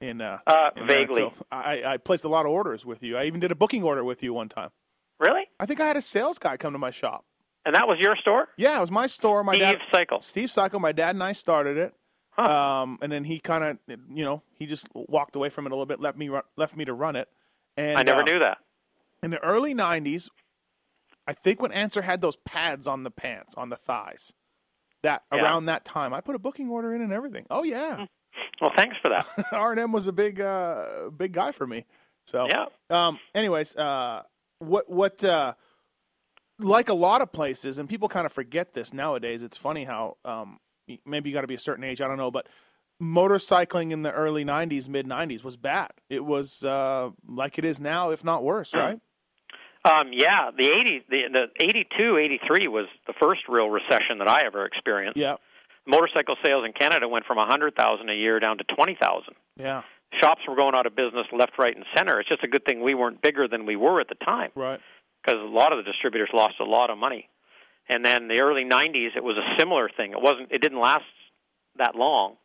In, 0.00 0.20
uh, 0.20 0.38
Uh, 0.46 0.70
in 0.76 0.86
vaguely. 0.86 1.22
Manitoba. 1.22 1.44
I, 1.52 1.82
I 1.84 1.96
placed 1.98 2.24
a 2.24 2.28
lot 2.28 2.46
of 2.46 2.52
orders 2.52 2.86
with 2.86 3.02
you. 3.02 3.16
I 3.16 3.24
even 3.24 3.40
did 3.40 3.52
a 3.52 3.54
booking 3.54 3.82
order 3.82 4.02
with 4.02 4.22
you 4.22 4.32
one 4.32 4.48
time. 4.48 4.70
Really? 5.18 5.42
I 5.58 5.66
think 5.66 5.80
I 5.80 5.86
had 5.86 5.96
a 5.96 6.02
sales 6.02 6.38
guy 6.38 6.56
come 6.56 6.72
to 6.72 6.78
my 6.78 6.90
shop. 6.90 7.24
And 7.66 7.74
that 7.74 7.86
was 7.86 7.98
your 8.00 8.16
store? 8.16 8.48
Yeah, 8.56 8.78
it 8.78 8.80
was 8.80 8.90
my 8.90 9.06
store. 9.06 9.44
My 9.44 9.52
Steve 9.52 9.60
dad, 9.62 9.78
Cycle. 9.92 10.20
Steve 10.22 10.50
Cycle. 10.50 10.80
My 10.80 10.92
dad 10.92 11.10
and 11.14 11.22
I 11.22 11.32
started 11.32 11.76
it. 11.76 11.94
Huh. 12.30 12.82
Um, 12.82 12.98
and 13.02 13.12
then 13.12 13.24
he 13.24 13.38
kind 13.38 13.62
of, 13.64 13.78
you 14.08 14.24
know, 14.24 14.42
he 14.54 14.64
just 14.64 14.88
walked 14.94 15.36
away 15.36 15.50
from 15.50 15.66
it 15.66 15.72
a 15.72 15.74
little 15.74 15.84
bit, 15.84 16.00
left 16.00 16.16
me 16.16 16.30
left 16.56 16.74
me 16.76 16.86
to 16.86 16.94
run 16.94 17.16
it. 17.16 17.28
And 17.76 17.98
I 17.98 18.02
never 18.02 18.20
uh, 18.22 18.24
knew 18.24 18.38
that. 18.38 18.58
in 19.22 19.30
the 19.30 19.42
early 19.44 19.74
'90s, 19.74 20.30
I 21.26 21.34
think 21.34 21.60
when 21.60 21.70
Answer 21.72 22.00
had 22.02 22.22
those 22.22 22.36
pads 22.36 22.86
on 22.86 23.02
the 23.02 23.10
pants, 23.10 23.54
on 23.56 23.68
the 23.68 23.76
thighs, 23.76 24.32
that 25.02 25.24
Yeah. 25.30 25.42
around 25.42 25.66
that 25.66 25.84
time, 25.84 26.14
I 26.14 26.22
put 26.22 26.34
a 26.34 26.38
booking 26.38 26.70
order 26.70 26.94
in 26.94 27.02
and 27.02 27.12
everything. 27.12 27.44
Oh 27.50 27.62
yeah, 27.64 28.06
Well, 28.60 28.72
thanks 28.76 28.96
for 29.02 29.08
that. 29.08 29.26
R 29.52 29.72
and 29.72 29.80
M 29.80 29.92
was 29.92 30.06
a 30.06 30.12
big, 30.12 30.40
uh, 30.40 31.10
big 31.16 31.32
guy 31.32 31.52
for 31.52 31.66
me. 31.66 31.86
So 32.26 32.46
yeah. 32.48 32.66
um, 32.90 33.18
anyways, 33.34 33.74
uh, 33.76 34.22
what 34.58 34.88
what 34.88 35.24
uh, 35.24 35.54
like 36.58 36.88
a 36.88 36.94
lot 36.94 37.22
of 37.22 37.32
places, 37.32 37.78
and 37.78 37.88
people 37.88 38.08
kind 38.08 38.26
of 38.26 38.32
forget 38.32 38.74
this 38.74 38.92
nowadays. 38.92 39.42
It's 39.42 39.56
funny 39.56 39.84
how 39.84 40.16
um, 40.24 40.58
maybe 41.04 41.30
you 41.30 41.34
got 41.34 41.40
to 41.40 41.46
be 41.46 41.54
a 41.54 41.60
certain 41.60 41.84
age. 41.84 42.00
I 42.00 42.06
don't 42.06 42.18
know, 42.18 42.30
but 42.30 42.48
motorcycling 43.02 43.90
in 43.90 44.02
the 44.02 44.12
early 44.12 44.44
'90s, 44.44 44.88
mid 44.88 45.06
'90s 45.06 45.42
was 45.42 45.56
bad. 45.56 45.90
It 46.08 46.24
was 46.24 46.62
uh, 46.62 47.10
like 47.26 47.58
it 47.58 47.64
is 47.64 47.80
now, 47.80 48.10
if 48.10 48.22
not 48.22 48.44
worse, 48.44 48.74
right? 48.74 49.00
Um, 49.82 50.10
yeah, 50.12 50.50
the 50.54 50.64
80s, 50.64 51.04
the, 51.08 51.22
the 51.32 51.64
82, 51.64 52.18
83 52.18 52.68
was 52.68 52.84
the 53.06 53.14
first 53.18 53.48
real 53.48 53.70
recession 53.70 54.18
that 54.18 54.28
I 54.28 54.44
ever 54.44 54.66
experienced. 54.66 55.16
Yeah, 55.16 55.36
Motorcycle 55.86 56.36
sales 56.44 56.64
in 56.64 56.72
Canada 56.72 57.08
went 57.08 57.24
from 57.26 57.36
100,000 57.38 58.08
a 58.08 58.14
year 58.14 58.38
down 58.40 58.58
to 58.58 58.64
20,000. 58.64 59.34
yeah, 59.56 59.82
Shops 60.20 60.42
were 60.48 60.56
going 60.56 60.74
out 60.74 60.86
of 60.86 60.94
business 60.96 61.26
left, 61.32 61.52
right, 61.58 61.74
and 61.74 61.84
center. 61.96 62.18
It's 62.20 62.28
just 62.28 62.42
a 62.42 62.48
good 62.48 62.64
thing 62.64 62.82
we 62.82 62.94
weren't 62.94 63.22
bigger 63.22 63.46
than 63.48 63.64
we 63.66 63.76
were 63.76 64.00
at 64.00 64.08
the 64.08 64.16
time 64.16 64.50
right. 64.56 64.80
because 65.24 65.40
a 65.40 65.44
lot 65.46 65.72
of 65.72 65.78
the 65.78 65.84
distributors 65.90 66.28
lost 66.34 66.54
a 66.60 66.64
lot 66.64 66.90
of 66.90 66.98
money. 66.98 67.28
And 67.88 68.04
then 68.04 68.28
the 68.28 68.40
early 68.40 68.64
90s, 68.64 69.16
it 69.16 69.24
was 69.24 69.36
a 69.36 69.58
similar 69.58 69.88
thing. 69.96 70.12
It 70.12 70.20
wasn't. 70.20 70.52
It 70.52 70.60
didn't 70.62 70.78
last 70.80 71.04
that 71.76 71.94
long, 71.96 72.36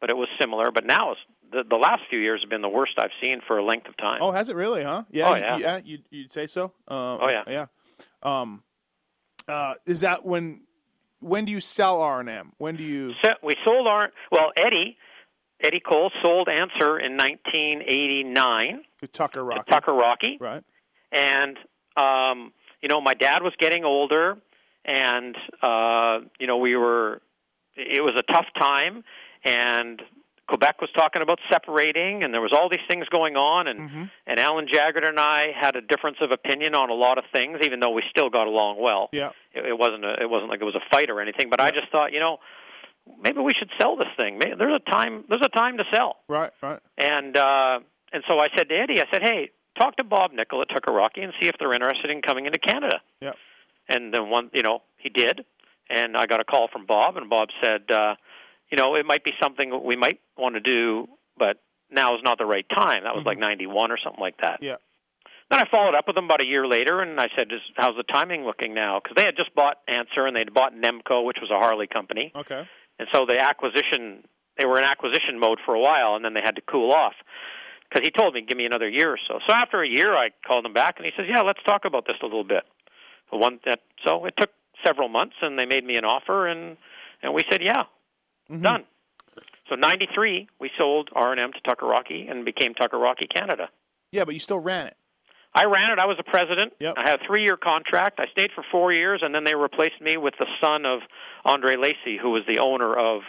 but 0.00 0.10
it 0.10 0.16
was 0.16 0.28
similar. 0.40 0.70
But 0.70 0.84
now, 0.86 1.12
it's, 1.12 1.20
the 1.50 1.64
the 1.68 1.76
last 1.76 2.02
few 2.10 2.18
years 2.20 2.42
have 2.42 2.50
been 2.50 2.62
the 2.62 2.68
worst 2.68 2.92
I've 2.98 3.10
seen 3.22 3.40
for 3.46 3.58
a 3.58 3.64
length 3.64 3.88
of 3.88 3.96
time. 3.96 4.18
Oh, 4.20 4.30
has 4.30 4.48
it 4.50 4.56
really? 4.56 4.84
Huh? 4.84 5.02
Yeah. 5.10 5.28
Oh, 5.30 5.34
you- 5.34 5.40
yeah. 5.40 5.56
Yeah. 5.58 5.80
You 5.84 5.98
you'd 6.10 6.32
say 6.32 6.46
so? 6.46 6.72
Uh, 6.86 7.16
Oh, 7.20 7.28
yeah. 7.28 7.42
Yeah. 7.48 7.66
Um, 8.22 8.62
uh, 9.48 9.74
is 9.86 10.00
that 10.02 10.24
when? 10.24 10.62
When 11.20 11.44
do 11.44 11.52
you 11.52 11.60
sell 11.60 12.00
R 12.00 12.20
and 12.20 12.28
M? 12.28 12.52
When 12.58 12.76
do 12.76 12.84
you? 12.84 13.12
So 13.24 13.30
we 13.42 13.54
sold 13.64 13.86
our 13.86 14.10
well 14.30 14.50
Eddie 14.56 14.96
Eddie 15.60 15.80
Cole 15.80 16.10
sold 16.22 16.48
Answer 16.48 16.98
in 17.00 17.16
1989 17.16 18.80
To 19.00 19.06
Tucker 19.08 19.32
to 19.40 19.42
Rocky. 19.42 19.70
Tucker 19.70 19.92
Rocky, 19.92 20.38
Right. 20.40 20.62
and 21.12 21.56
um, 21.96 22.52
you 22.80 22.88
know 22.88 23.00
my 23.00 23.14
dad 23.14 23.42
was 23.42 23.52
getting 23.58 23.84
older, 23.84 24.38
and 24.84 25.36
uh, 25.62 26.20
you 26.38 26.46
know 26.46 26.58
we 26.58 26.76
were 26.76 27.20
it 27.76 28.02
was 28.02 28.12
a 28.16 28.22
tough 28.32 28.46
time, 28.58 29.02
and 29.44 30.00
Quebec 30.48 30.80
was 30.80 30.90
talking 30.96 31.22
about 31.22 31.38
separating, 31.50 32.24
and 32.24 32.32
there 32.32 32.40
was 32.40 32.52
all 32.52 32.68
these 32.68 32.84
things 32.88 33.06
going 33.08 33.36
on, 33.36 33.68
and 33.68 33.78
Mm-hmm. 33.78 34.04
and 34.26 34.40
Alan 34.40 34.66
Jaggard 34.66 35.06
and 35.06 35.20
I 35.20 35.48
had 35.58 35.76
a 35.76 35.80
difference 35.80 36.16
of 36.20 36.30
opinion 36.32 36.74
on 36.74 36.90
a 36.90 36.94
lot 36.94 37.18
of 37.18 37.24
things, 37.32 37.58
even 37.62 37.80
though 37.80 37.90
we 37.90 38.02
still 38.10 38.30
got 38.30 38.46
along 38.46 38.80
well. 38.80 39.08
Yeah. 39.12 39.30
It, 39.52 39.66
it 39.66 39.78
wasn't 39.78 40.04
a, 40.04 40.14
it 40.20 40.28
wasn't 40.28 40.50
like 40.50 40.60
it 40.60 40.64
was 40.64 40.74
a 40.74 40.82
fight 40.90 41.10
or 41.10 41.20
anything, 41.20 41.48
but 41.50 41.60
I 41.60 41.70
just 41.70 41.88
thought, 41.92 42.12
you 42.12 42.20
know, 42.20 42.38
maybe 43.22 43.40
we 43.40 43.52
should 43.58 43.70
sell 43.80 43.96
this 43.96 44.08
thing. 44.18 44.38
Maybe, 44.38 44.52
there's 44.58 44.80
a 44.86 44.90
time 44.90 45.24
there's 45.28 45.44
a 45.44 45.48
time 45.50 45.76
to 45.78 45.84
sell. 45.94 46.16
Right. 46.28 46.50
Right. 46.62 46.80
And 46.96 47.36
uh, 47.36 47.80
and 48.12 48.24
so 48.26 48.38
I 48.38 48.48
said 48.56 48.68
to 48.70 48.74
Eddie, 48.74 49.00
I 49.00 49.04
said, 49.12 49.22
hey, 49.22 49.50
talk 49.78 49.96
to 49.96 50.04
Bob 50.04 50.32
Nickel 50.32 50.60
at 50.62 50.68
Tucker 50.70 50.92
Rocky 50.92 51.20
and 51.22 51.32
see 51.40 51.46
if 51.46 51.56
they're 51.58 51.72
interested 51.74 52.10
in 52.10 52.22
coming 52.22 52.46
into 52.46 52.58
Canada. 52.58 53.00
Yeah. 53.20 53.32
And 53.88 54.12
then 54.12 54.28
one, 54.30 54.50
you 54.52 54.62
know, 54.62 54.80
he 54.98 55.08
did, 55.08 55.44
and 55.88 56.16
I 56.16 56.26
got 56.26 56.40
a 56.40 56.44
call 56.44 56.68
from 56.72 56.84
Bob, 56.86 57.16
and 57.16 57.30
Bob 57.30 57.48
said, 57.62 57.90
uh, 57.90 58.16
you 58.70 58.76
know, 58.76 58.94
it 58.94 59.06
might 59.06 59.24
be 59.24 59.32
something 59.40 59.82
we 59.84 59.96
might 59.96 60.20
want 60.36 60.54
to 60.54 60.60
do, 60.60 61.08
but 61.38 61.58
now 61.90 62.14
is 62.14 62.22
not 62.22 62.38
the 62.38 62.46
right 62.46 62.66
time. 62.68 63.04
That 63.04 63.14
was 63.14 63.24
like 63.24 63.38
mm-hmm. 63.38 63.48
'91 63.72 63.90
or 63.90 63.98
something 64.02 64.20
like 64.20 64.36
that. 64.42 64.58
Yeah. 64.62 64.76
Then 65.50 65.60
I 65.60 65.64
followed 65.70 65.94
up 65.94 66.06
with 66.06 66.14
them 66.14 66.26
about 66.26 66.42
a 66.42 66.46
year 66.46 66.66
later, 66.66 67.00
and 67.00 67.18
I 67.18 67.28
said, 67.36 67.48
"How's 67.76 67.96
the 67.96 68.02
timing 68.02 68.44
looking 68.44 68.74
now?" 68.74 69.00
Because 69.02 69.16
they 69.16 69.24
had 69.24 69.36
just 69.36 69.54
bought 69.54 69.78
Answer, 69.88 70.26
and 70.26 70.36
they'd 70.36 70.52
bought 70.52 70.74
Nemco, 70.74 71.24
which 71.24 71.38
was 71.40 71.50
a 71.50 71.58
Harley 71.58 71.86
company, 71.86 72.32
Okay. 72.36 72.68
and 72.98 73.08
so 73.12 73.24
the 73.26 73.40
acquisition 73.40 74.24
they 74.58 74.66
were 74.66 74.78
in 74.78 74.84
acquisition 74.84 75.38
mode 75.38 75.60
for 75.64 75.74
a 75.74 75.80
while, 75.80 76.16
and 76.16 76.24
then 76.24 76.34
they 76.34 76.42
had 76.42 76.56
to 76.56 76.62
cool 76.62 76.92
off. 76.92 77.14
Because 77.88 78.04
he 78.04 78.10
told 78.10 78.34
me, 78.34 78.42
"Give 78.42 78.58
me 78.58 78.66
another 78.66 78.88
year 78.88 79.10
or 79.12 79.18
so." 79.26 79.38
So 79.46 79.54
after 79.54 79.82
a 79.82 79.88
year, 79.88 80.14
I 80.14 80.30
called 80.46 80.66
him 80.66 80.74
back, 80.74 80.98
and 80.98 81.06
he 81.06 81.12
says, 81.16 81.26
"Yeah, 81.26 81.40
let's 81.40 81.62
talk 81.62 81.86
about 81.86 82.06
this 82.06 82.16
a 82.20 82.26
little 82.26 82.44
bit." 82.44 82.64
One 83.30 83.60
that 83.64 83.80
so 84.06 84.26
it 84.26 84.34
took 84.36 84.50
several 84.84 85.08
months, 85.08 85.36
and 85.40 85.58
they 85.58 85.66
made 85.66 85.84
me 85.84 85.96
an 85.96 86.04
offer, 86.04 86.46
and 86.46 86.76
and 87.22 87.32
we 87.32 87.42
said, 87.50 87.62
"Yeah, 87.62 87.84
done." 88.48 88.84
So 89.68 89.74
'93, 89.74 90.48
we 90.58 90.70
sold 90.78 91.10
R 91.12 91.32
and 91.32 91.40
M 91.40 91.52
to 91.52 91.60
Tucker 91.60 91.86
Rocky 91.86 92.26
and 92.28 92.44
became 92.44 92.74
Tucker 92.74 92.98
Rocky 92.98 93.26
Canada. 93.26 93.68
Yeah, 94.10 94.24
but 94.24 94.34
you 94.34 94.40
still 94.40 94.58
ran 94.58 94.86
it. 94.86 94.96
I 95.54 95.64
ran 95.64 95.90
it. 95.90 95.98
I 95.98 96.06
was 96.06 96.16
a 96.18 96.22
president. 96.22 96.72
Yep. 96.78 96.94
I 96.98 97.08
had 97.08 97.20
a 97.20 97.26
three-year 97.26 97.56
contract. 97.56 98.20
I 98.20 98.26
stayed 98.30 98.50
for 98.54 98.64
four 98.70 98.92
years, 98.92 99.20
and 99.22 99.34
then 99.34 99.44
they 99.44 99.54
replaced 99.54 100.00
me 100.00 100.16
with 100.16 100.34
the 100.38 100.46
son 100.60 100.86
of 100.86 101.00
Andre 101.44 101.76
Lacey, 101.76 102.18
who 102.20 102.30
was 102.30 102.42
the 102.46 102.58
owner 102.58 102.96
of 102.96 103.22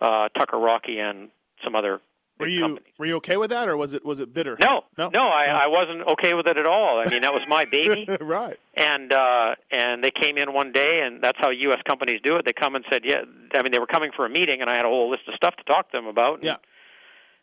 uh, 0.00 0.28
Tucker 0.36 0.58
Rocky 0.58 0.98
and 0.98 1.30
some 1.64 1.74
other 1.74 2.00
Were 2.42 2.48
you 2.48 2.60
companies. 2.60 2.92
were 2.98 3.06
you 3.06 3.16
okay 3.16 3.36
with 3.36 3.50
that, 3.50 3.68
or 3.68 3.76
was 3.76 3.94
it 3.94 4.04
was 4.04 4.20
it 4.20 4.32
bitter? 4.34 4.56
No, 4.60 4.82
No? 4.98 5.06
I, 5.06 5.10
No. 5.10 5.22
I 5.24 5.66
wasn't 5.68 6.02
okay 6.08 6.34
with 6.34 6.46
it 6.46 6.56
at 6.58 6.66
all. 6.66 7.02
I 7.04 7.08
mean, 7.10 7.22
that 7.22 7.32
was 7.32 7.42
my 7.48 7.64
baby, 7.64 8.06
right. 8.20 8.58
and 8.74 9.12
uh, 9.12 9.54
and 9.70 10.02
they 10.04 10.10
came 10.10 10.36
in 10.38 10.52
one 10.52 10.72
day, 10.72 11.00
and 11.02 11.22
that's 11.22 11.38
how 11.40 11.50
U.S. 11.50 11.80
companies 11.86 12.20
do 12.22 12.36
it. 12.36 12.44
They 12.44 12.52
come 12.52 12.74
and 12.74 12.84
said, 12.90 13.02
yeah. 13.04 13.22
I 13.54 13.62
mean, 13.62 13.72
they 13.72 13.78
were 13.78 13.86
coming 13.86 14.10
for 14.14 14.26
a 14.26 14.30
meeting, 14.30 14.60
and 14.60 14.68
I 14.70 14.74
had 14.74 14.84
a 14.84 14.88
whole 14.88 15.10
list 15.10 15.22
of 15.28 15.34
stuff 15.34 15.54
to 15.56 15.64
talk 15.64 15.90
to 15.92 15.96
them 15.98 16.06
about. 16.06 16.36
and 16.36 16.44
Yeah. 16.44 16.56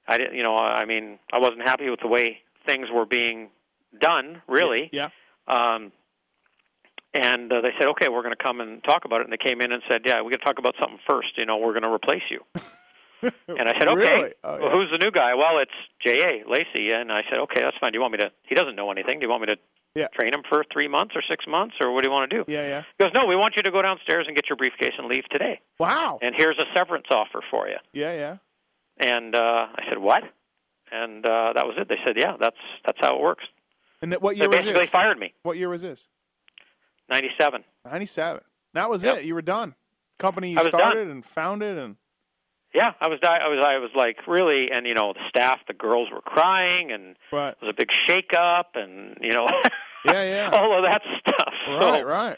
I 0.08 0.18
didn't, 0.18 0.36
you 0.36 0.44
know, 0.44 0.56
I 0.58 0.86
mean, 0.86 1.20
I 1.32 1.38
wasn't 1.38 1.62
happy 1.62 1.90
with 1.90 2.00
the 2.00 2.08
way 2.08 2.40
things 2.66 2.88
were 2.92 3.06
being 3.06 3.50
done, 4.00 4.42
really. 4.48 4.90
Yeah. 4.92 5.10
Um, 5.48 5.92
and 7.14 7.52
uh, 7.52 7.62
they 7.62 7.72
said, 7.80 7.88
okay, 7.90 8.08
we're 8.10 8.22
going 8.22 8.36
to 8.36 8.44
come 8.44 8.60
and 8.62 8.84
talk 8.84 9.06
about 9.06 9.22
it. 9.22 9.26
And 9.26 9.34
they 9.34 9.38
came 9.38 9.62
in 9.62 9.72
and 9.72 9.82
said, 9.90 10.02
yeah, 10.06 10.22
we 10.22 10.32
got 10.32 10.38
to 10.40 10.46
talk 10.46 10.60
about 10.60 10.76
something 10.80 11.00
first. 11.08 11.30
You 11.38 11.46
know, 11.46 11.58
we're 11.58 11.74
going 11.74 11.84
to 11.84 11.92
replace 11.92 12.22
you. 12.30 12.42
and 13.22 13.68
I 13.70 13.74
said, 13.80 13.88
okay. 13.88 13.96
Really? 13.96 14.34
Oh, 14.44 14.58
well, 14.60 14.72
who's 14.72 14.90
the 14.92 14.98
new 15.04 15.12
guy? 15.12 15.34
Well, 15.36 15.60
it's 15.60 15.72
J.A. 16.06 16.48
Lacey. 16.50 16.92
And 16.94 17.12
I 17.12 17.22
said, 17.30 17.40
okay, 17.40 17.62
that's 17.62 17.78
fine. 17.80 17.92
Do 17.92 17.98
you 17.98 18.02
want 18.02 18.14
me 18.14 18.20
to? 18.20 18.32
He 18.44 18.56
doesn't 18.56 18.76
know 18.76 18.92
anything. 18.92 19.20
Do 19.20 19.26
you 19.26 19.30
want 19.30 19.42
me 19.42 19.48
to 19.48 19.58
Yeah. 19.96 20.08
train 20.14 20.34
him 20.34 20.44
for 20.48 20.64
three 20.72 20.88
months 20.88 21.16
or 21.16 21.22
six 21.30 21.46
months, 21.48 21.76
or 21.82 21.92
what 21.92 22.04
do 22.04 22.10
you 22.10 22.14
want 22.14 22.30
to 22.32 22.38
do? 22.44 22.52
Yeah. 22.52 22.68
Yeah. 22.68 22.84
He 22.98 23.04
goes, 23.04 23.12
no, 23.14 23.26
we 23.26 23.36
want 23.36 23.56
you 23.58 23.64
to 23.64 23.72
go 23.72 23.82
downstairs 23.82 24.26
and 24.28 24.36
get 24.36 24.48
your 24.50 24.56
briefcase 24.58 24.94
and 24.98 25.08
leave 25.08 25.26
today. 25.30 25.60
Wow. 25.80 26.20
And 26.22 26.34
here's 26.38 26.58
a 26.58 26.66
severance 26.76 27.08
offer 27.12 27.42
for 27.52 27.68
you. 27.68 27.78
Yeah. 27.94 28.14
Yeah. 28.14 28.38
And 28.98 29.36
uh, 29.36 29.68
I 29.76 29.84
said, 29.90 29.98
what? 29.98 30.24
And 30.92 31.26
uh, 31.26 31.54
that 31.54 31.66
was 31.68 31.76
it. 31.78 31.88
They 31.90 31.98
said, 32.06 32.18
yeah, 32.18 32.36
that's 32.40 32.58
that's 32.86 32.98
how 33.00 33.16
it 33.16 33.22
works. 33.22 33.44
And 34.02 34.14
what 34.16 34.32
They 34.36 34.40
year 34.42 34.50
was 34.50 34.58
basically 34.60 34.82
this? 34.82 34.90
fired 34.90 35.20
me. 35.20 35.34
What 35.44 35.58
year 35.58 35.70
was 35.70 35.82
this? 35.82 36.08
Ninety-seven. 37.10 37.64
Ninety-seven. 37.86 38.42
That 38.74 38.90
was 38.90 39.04
Yep. 39.04 39.18
it. 39.20 39.26
You 39.26 39.34
were 39.36 39.42
done. 39.42 39.76
Company 40.20 40.52
you 40.52 40.58
was 40.58 40.68
done. 40.70 40.80
started 40.80 41.08
and 41.08 41.26
founded, 41.26 41.78
and 41.78 41.96
Yeah, 42.74 42.92
I 43.02 43.08
was. 43.08 43.20
I 43.24 43.48
was. 43.48 43.60
I 43.66 43.78
was 43.80 43.90
like 43.96 44.18
really, 44.28 44.70
and 44.72 44.86
you 44.86 44.94
know, 44.94 45.14
the 45.14 45.22
staff, 45.30 45.60
the 45.68 45.74
girls 45.74 46.10
were 46.12 46.22
crying, 46.22 46.92
and 46.92 47.16
right. 47.32 47.50
it 47.50 47.58
was 47.62 47.70
a 47.72 47.74
big 47.76 47.90
shake-up, 48.08 48.72
and 48.76 49.18
you 49.22 49.34
know, 49.34 49.48
Yeah. 50.06 50.24
Yeah. 50.24 50.50
all 50.54 50.78
of 50.78 50.84
that 50.86 51.02
stuff. 51.20 51.54
Right. 51.68 52.02
so, 52.02 52.06
Right. 52.08 52.38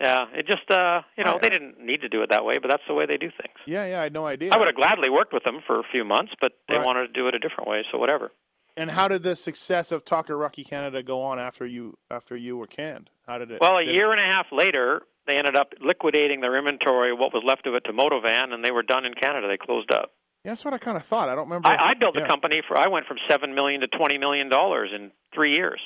Yeah, 0.00 0.24
it 0.34 0.46
just, 0.46 0.70
uh, 0.70 1.02
you 1.18 1.24
know, 1.24 1.32
Right. 1.32 1.42
they 1.42 1.48
didn't 1.50 1.78
need 1.78 2.00
to 2.02 2.08
do 2.08 2.22
it 2.22 2.30
that 2.30 2.42
way, 2.44 2.56
but 2.56 2.70
that's 2.70 2.82
the 2.88 2.94
way 2.94 3.04
they 3.04 3.18
do 3.18 3.28
things. 3.30 3.54
Yeah. 3.66 3.84
Yeah. 3.86 4.00
I 4.00 4.04
had 4.04 4.12
no 4.14 4.24
idea. 4.26 4.50
I 4.52 4.56
would 4.56 4.66
have 4.66 4.76
gladly 4.76 5.10
worked 5.10 5.32
with 5.34 5.44
them 5.44 5.58
for 5.66 5.78
a 5.78 5.82
few 5.92 6.04
months, 6.04 6.32
but 6.40 6.52
they 6.68 6.76
Right. 6.76 6.84
wanted 6.86 7.08
to 7.08 7.12
do 7.12 7.26
it 7.28 7.34
a 7.34 7.38
different 7.38 7.68
way, 7.68 7.84
so 7.92 7.98
whatever. 7.98 8.32
And 8.78 8.90
how 8.92 9.08
did 9.08 9.22
the 9.24 9.34
success 9.36 9.92
of 9.92 10.04
Tucker 10.06 10.38
Rocky 10.38 10.62
Canada 10.64 11.02
go 11.02 11.20
on 11.22 11.38
after 11.38 11.66
you 11.66 11.98
after 12.10 12.34
you 12.36 12.56
were 12.56 12.66
canned? 12.68 13.10
How 13.26 13.36
did 13.38 13.50
it? 13.50 13.60
Well, 13.60 13.76
a 13.76 13.84
did- 13.84 13.94
year 13.94 14.12
and 14.12 14.20
a 14.20 14.24
half 14.24 14.46
later, 14.52 15.02
they 15.30 15.36
ended 15.36 15.56
up 15.56 15.72
liquidating 15.80 16.40
their 16.40 16.56
inventory, 16.58 17.12
what 17.12 17.32
was 17.32 17.42
left 17.46 17.66
of 17.66 17.74
it, 17.74 17.84
to 17.84 17.92
Motovan, 17.92 18.52
and 18.52 18.64
they 18.64 18.70
were 18.70 18.82
done 18.82 19.04
in 19.04 19.14
Canada. 19.14 19.46
They 19.48 19.56
closed 19.56 19.92
up. 19.92 20.12
Yeah, 20.44 20.52
that's 20.52 20.64
what 20.64 20.74
I 20.74 20.78
kind 20.78 20.96
of 20.96 21.04
thought. 21.04 21.28
I 21.28 21.34
don't 21.34 21.48
remember. 21.48 21.68
I, 21.68 21.90
I 21.90 21.94
built 21.94 22.16
yeah. 22.16 22.24
a 22.24 22.26
company 22.26 22.62
for. 22.66 22.76
I 22.76 22.88
went 22.88 23.06
from 23.06 23.18
seven 23.28 23.54
million 23.54 23.82
to 23.82 23.88
twenty 23.88 24.18
million 24.18 24.48
dollars 24.48 24.90
in 24.94 25.10
three 25.34 25.52
years 25.54 25.80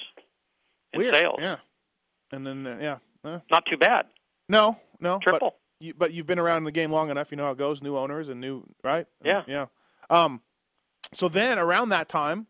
in 0.92 1.00
Weird. 1.00 1.14
sales. 1.14 1.38
Yeah, 1.40 1.56
and 2.32 2.46
then 2.46 2.66
uh, 2.66 2.78
yeah, 2.80 2.98
uh, 3.24 3.40
Not 3.50 3.64
too 3.70 3.76
bad. 3.76 4.06
no, 4.48 4.78
no, 5.00 5.18
but 5.24 5.30
Triple. 5.30 5.56
you, 5.80 5.92
but 5.94 6.12
you've 6.12 6.26
been 6.26 6.38
around 6.38 6.64
the 6.64 6.72
game 6.72 6.92
long 6.92 7.10
enough. 7.10 7.32
You 7.32 7.36
know 7.36 7.46
how 7.46 7.50
it 7.52 7.58
goes. 7.58 7.82
New 7.82 7.96
owners 7.96 8.28
and 8.28 8.40
new 8.40 8.62
right. 8.84 9.06
Yeah. 9.24 9.42
yeah. 9.48 9.66
Um, 10.08 10.40
so 11.12 11.28
then 11.28 11.58
around 11.58 11.88
that 11.88 12.08
time, 12.08 12.46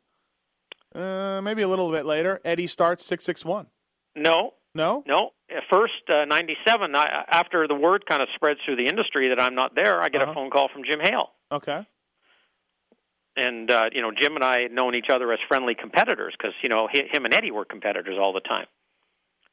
uh, 0.95 1.41
maybe 1.43 1.63
a 1.63 1.69
little 1.69 1.91
bit 1.91 2.05
later, 2.05 2.41
Eddie 2.45 2.67
starts 2.67 3.05
six 3.05 3.25
six 3.25 3.45
one. 3.47 3.69
No, 4.15 4.55
No, 4.75 5.05
no. 5.07 5.31
At 5.51 5.63
first, 5.71 5.93
uh, 6.09 6.25
'97. 6.25 6.95
I, 6.97 7.25
after 7.29 7.69
the 7.69 7.75
word 7.75 8.07
kind 8.07 8.23
of 8.23 8.29
spreads 8.35 8.61
through 8.65 8.77
the 8.77 8.87
industry 8.87 9.29
that 9.29 9.41
I'm 9.41 9.55
not 9.55 9.75
there, 9.75 10.03
I 10.03 10.09
get 10.09 10.23
Uh-huh. 10.23 10.33
a 10.33 10.35
phone 10.35 10.51
call 10.51 10.69
from 10.69 10.83
Jim 10.85 10.99
Hale. 11.01 11.31
okay, 11.53 11.87
and 13.37 13.71
uh, 13.71 13.91
you 13.93 14.03
know 14.03 14.11
Jim 14.11 14.35
and 14.35 14.45
I 14.45 14.63
had 14.63 14.73
known 14.73 14.95
each 14.95 15.11
other 15.11 15.33
as 15.33 15.39
friendly 15.49 15.75
competitors 15.75 16.35
because 16.37 16.55
you 16.63 16.69
know 16.69 16.89
hi- 16.93 17.09
him 17.11 17.25
and 17.25 17.33
Eddie 17.35 17.51
were 17.53 17.65
competitors 17.65 18.17
all 18.21 18.33
the 18.33 18.41
time. 18.41 18.67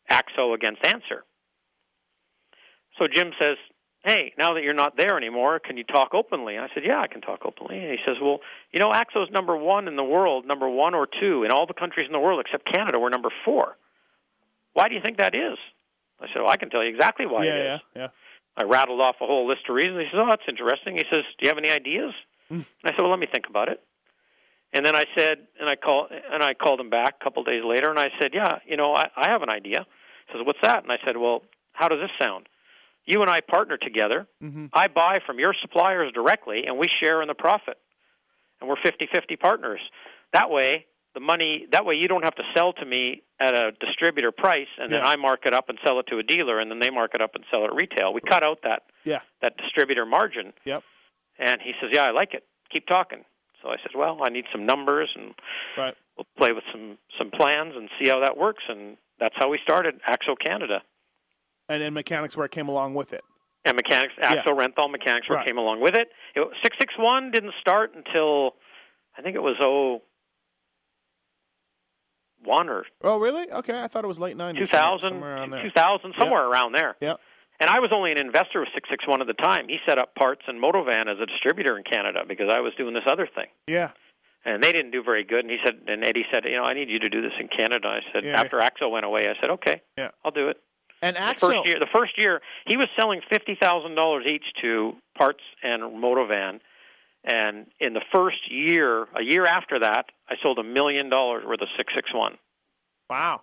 Axo 0.09 0.53
against 0.55 0.83
Answer. 0.85 1.23
So 2.97 3.07
Jim 3.07 3.31
says, 3.39 3.57
"Hey, 4.03 4.33
now 4.39 4.53
that 4.55 4.63
you're 4.63 4.73
not 4.73 4.97
there 4.97 5.17
anymore, 5.17 5.59
can 5.59 5.77
you 5.77 5.83
talk 5.83 6.13
openly?" 6.13 6.55
And 6.55 6.65
I 6.65 6.69
said, 6.73 6.83
"Yeah, 6.83 6.99
I 6.99 7.07
can 7.07 7.21
talk 7.21 7.45
openly." 7.45 7.77
And 7.77 7.91
he 7.91 7.99
says, 8.05 8.17
"Well, 8.21 8.39
you 8.71 8.79
know, 8.79 8.91
Axo's 8.91 9.29
number 9.31 9.55
one 9.55 9.87
in 9.87 9.95
the 9.97 10.03
world, 10.03 10.45
number 10.45 10.67
one 10.67 10.95
or 10.95 11.05
two 11.19 11.43
in 11.43 11.51
all 11.51 11.67
the 11.67 11.73
countries 11.75 12.07
in 12.07 12.11
the 12.13 12.19
world 12.19 12.39
except 12.39 12.65
Canada. 12.65 12.97
We're 12.99 13.09
number 13.09 13.29
four. 13.45 13.77
Why 14.73 14.89
do 14.89 14.95
you 14.95 15.01
think 15.01 15.17
that 15.17 15.35
is?" 15.35 15.57
I 16.19 16.27
said, 16.27 16.41
"Well, 16.41 16.49
I 16.49 16.57
can 16.57 16.69
tell 16.69 16.83
you 16.83 16.89
exactly 16.89 17.25
why 17.25 17.45
yeah, 17.45 17.53
it 17.53 17.63
yeah, 17.63 17.79
yeah. 17.95 18.07
I 18.57 18.63
rattled 18.63 19.01
off 19.01 19.15
a 19.21 19.25
whole 19.25 19.47
list 19.47 19.61
of 19.69 19.75
reasons. 19.75 19.99
He 19.99 20.05
says, 20.05 20.19
"Oh, 20.21 20.27
that's 20.29 20.43
interesting." 20.47 20.97
He 20.97 21.05
says, 21.11 21.23
"Do 21.37 21.43
you 21.43 21.49
have 21.49 21.57
any 21.57 21.69
ideas?" 21.69 22.13
Mm. 22.51 22.57
And 22.57 22.65
I 22.85 22.89
said, 22.91 22.99
"Well, 22.99 23.11
let 23.11 23.19
me 23.19 23.27
think 23.31 23.47
about 23.49 23.69
it." 23.69 23.81
And 24.73 24.85
then 24.85 24.95
I 24.95 25.05
said, 25.17 25.47
and 25.59 25.69
I 25.69 25.75
call, 25.75 26.07
and 26.09 26.41
I 26.41 26.53
called 26.53 26.79
him 26.79 26.89
back 26.89 27.15
a 27.19 27.23
couple 27.23 27.41
of 27.41 27.47
days 27.47 27.63
later, 27.65 27.89
and 27.89 27.99
I 27.99 28.09
said, 28.21 28.31
"Yeah, 28.33 28.59
you 28.65 28.77
know, 28.77 28.93
I, 28.93 29.09
I 29.17 29.29
have 29.29 29.41
an 29.41 29.49
idea." 29.49 29.85
He 30.27 30.33
says, 30.33 30.45
"What's 30.45 30.61
that?" 30.63 30.83
And 30.83 30.91
I 30.91 30.97
said, 31.05 31.17
"Well, 31.17 31.43
how 31.73 31.87
does 31.87 31.99
this 31.99 32.11
sound? 32.21 32.47
You 33.05 33.21
and 33.21 33.29
I 33.29 33.41
partner 33.41 33.77
together. 33.77 34.27
Mm-hmm. 34.41 34.67
I 34.73 34.87
buy 34.87 35.19
from 35.25 35.39
your 35.39 35.53
suppliers 35.61 36.11
directly, 36.13 36.65
and 36.67 36.77
we 36.77 36.87
share 37.01 37.21
in 37.21 37.27
the 37.27 37.33
profit, 37.33 37.77
and 38.59 38.69
we're 38.69 38.81
fifty-fifty 38.81 39.35
partners. 39.37 39.81
That 40.33 40.49
way." 40.49 40.85
The 41.13 41.19
money 41.19 41.65
that 41.71 41.85
way 41.85 41.95
you 41.95 42.07
don't 42.07 42.23
have 42.23 42.35
to 42.35 42.43
sell 42.55 42.71
to 42.73 42.85
me 42.85 43.23
at 43.39 43.53
a 43.53 43.71
distributor 43.81 44.31
price 44.31 44.67
and 44.77 44.91
then 44.93 45.01
Yeah. 45.03 45.09
I 45.09 45.15
mark 45.17 45.45
it 45.45 45.53
up 45.53 45.67
and 45.67 45.77
sell 45.83 45.99
it 45.99 46.07
to 46.07 46.19
a 46.19 46.23
dealer 46.23 46.59
and 46.59 46.71
then 46.71 46.79
they 46.79 46.89
mark 46.89 47.11
it 47.13 47.21
up 47.21 47.35
and 47.35 47.43
sell 47.51 47.61
it 47.63 47.65
at 47.65 47.73
retail. 47.75 48.13
We 48.13 48.21
cut 48.21 48.43
out 48.43 48.61
that 48.63 48.83
Yeah. 49.03 49.21
that 49.41 49.57
distributor 49.57 50.05
margin. 50.05 50.53
Yep. 50.63 50.83
And 51.37 51.61
he 51.61 51.73
says, 51.81 51.89
"Yeah, 51.91 52.05
I 52.05 52.11
like 52.11 52.33
it. 52.33 52.45
Keep 52.69 52.87
talking." 52.87 53.25
So 53.61 53.69
I 53.69 53.77
said, 53.83 53.93
"Well, 53.93 54.19
I 54.23 54.29
need 54.29 54.45
some 54.51 54.65
numbers, 54.65 55.11
and 55.15 55.33
Right. 55.77 55.95
we'll 56.15 56.27
play 56.37 56.51
with 56.53 56.63
some 56.71 56.97
some 57.17 57.29
plans 57.31 57.75
and 57.75 57.89
see 57.99 58.07
how 58.09 58.19
that 58.21 58.37
works." 58.37 58.63
And 58.69 58.97
that's 59.19 59.35
how 59.37 59.49
we 59.49 59.57
started 59.59 60.01
Axo 60.03 60.37
Canada. 60.39 60.81
And 61.67 61.81
then 61.81 61.93
Mechanix 61.93 62.37
Wear 62.37 62.45
it 62.45 62.51
came 62.51 62.67
along 62.69 62.93
with 62.93 63.11
it. 63.13 63.23
And 63.65 63.75
mechanics, 63.75 64.13
Axo 64.15 64.45
Yeah. 64.45 64.53
Renthal 64.53 64.89
Mechanics, 64.89 65.27
Work 65.29 65.37
Right. 65.39 65.47
came 65.47 65.57
along 65.57 65.81
with 65.81 65.95
it. 65.95 66.11
it. 66.35 66.47
Six 66.63 66.77
six 66.79 66.97
one 66.97 67.31
didn't 67.31 67.53
start 67.59 67.93
until 67.95 68.55
I 69.17 69.21
think 69.21 69.35
it 69.35 69.41
was 69.43 69.57
oh 69.59 70.01
one 72.43 72.69
or 72.69 72.85
Oh, 73.03 73.19
really? 73.19 73.51
Okay, 73.51 73.81
I 73.81 73.87
thought 73.87 74.03
it 74.03 74.07
was 74.07 74.19
late 74.19 74.37
nineties. 74.37 74.69
2000, 74.69 75.09
somewhere 75.09 75.35
around 75.35 75.49
there. 75.51 75.63
2000 75.63 76.13
somewhere 76.17 76.47
around 76.47 76.73
there. 76.73 76.95
Yeah. 77.01 77.15
And 77.59 77.69
I 77.69 77.79
was 77.79 77.91
only 77.93 78.11
an 78.11 78.17
investor 78.17 78.59
with 78.59 78.69
661 78.73 79.21
at 79.21 79.27
the 79.27 79.33
time. 79.33 79.67
He 79.67 79.77
set 79.85 79.99
up 79.99 80.15
parts 80.15 80.41
and 80.47 80.61
Motovan 80.61 81.07
as 81.07 81.19
a 81.21 81.27
distributor 81.27 81.77
in 81.77 81.83
Canada 81.83 82.21
because 82.27 82.49
I 82.49 82.59
was 82.59 82.73
doing 82.75 82.93
this 82.95 83.03
other 83.05 83.27
thing. 83.33 83.47
Yeah. 83.67 83.91
and 84.43 84.63
they 84.63 84.71
didn't 84.71 84.89
do 84.89 85.03
very 85.03 85.23
good. 85.23 85.41
And 85.45 85.51
he 85.51 85.57
said, 85.63 85.75
and 85.87 86.03
Eddie 86.03 86.25
said, 86.33 86.45
you 86.45 86.57
know, 86.57 86.63
I 86.63 86.73
need 86.73 86.89
you 86.89 86.97
to 86.97 87.09
do 87.09 87.21
this 87.21 87.33
in 87.39 87.47
Canada. 87.47 87.87
I 87.87 87.99
said, 88.11 88.23
Yeah. 88.25 88.41
after 88.41 88.57
Axo 88.57 88.89
went 88.89 89.05
away, 89.05 89.29
I 89.29 89.39
said, 89.39 89.51
okay, 89.51 89.81
Yeah. 89.95 90.09
I'll 90.25 90.31
do 90.31 90.47
it. 90.49 90.57
And 91.03 91.15
The 91.15 91.21
Axel. 91.21 91.49
first 91.51 91.67
year, 91.67 91.79
the 91.79 91.87
first 91.93 92.17
year, 92.17 92.41
he 92.65 92.77
was 92.77 92.87
selling 92.99 93.21
fifty 93.29 93.55
thousand 93.59 93.93
dollars 93.95 94.25
each 94.27 94.45
to 94.63 94.93
parts 95.15 95.43
and 95.61 95.81
Motovan, 95.83 96.59
and 97.23 97.67
in 97.79 97.93
the 97.93 98.01
first 98.13 98.49
year, 98.51 99.03
a 99.15 99.21
year 99.23 99.45
after 99.45 99.79
that, 99.79 100.05
I 100.29 100.35
sold 100.41 100.59
a 100.59 100.63
million 100.63 101.09
dollars 101.09 101.43
worth 101.45 101.61
of 101.61 101.67
six 101.77 101.93
six 101.95 102.13
one 102.13 102.37
Wow. 103.09 103.41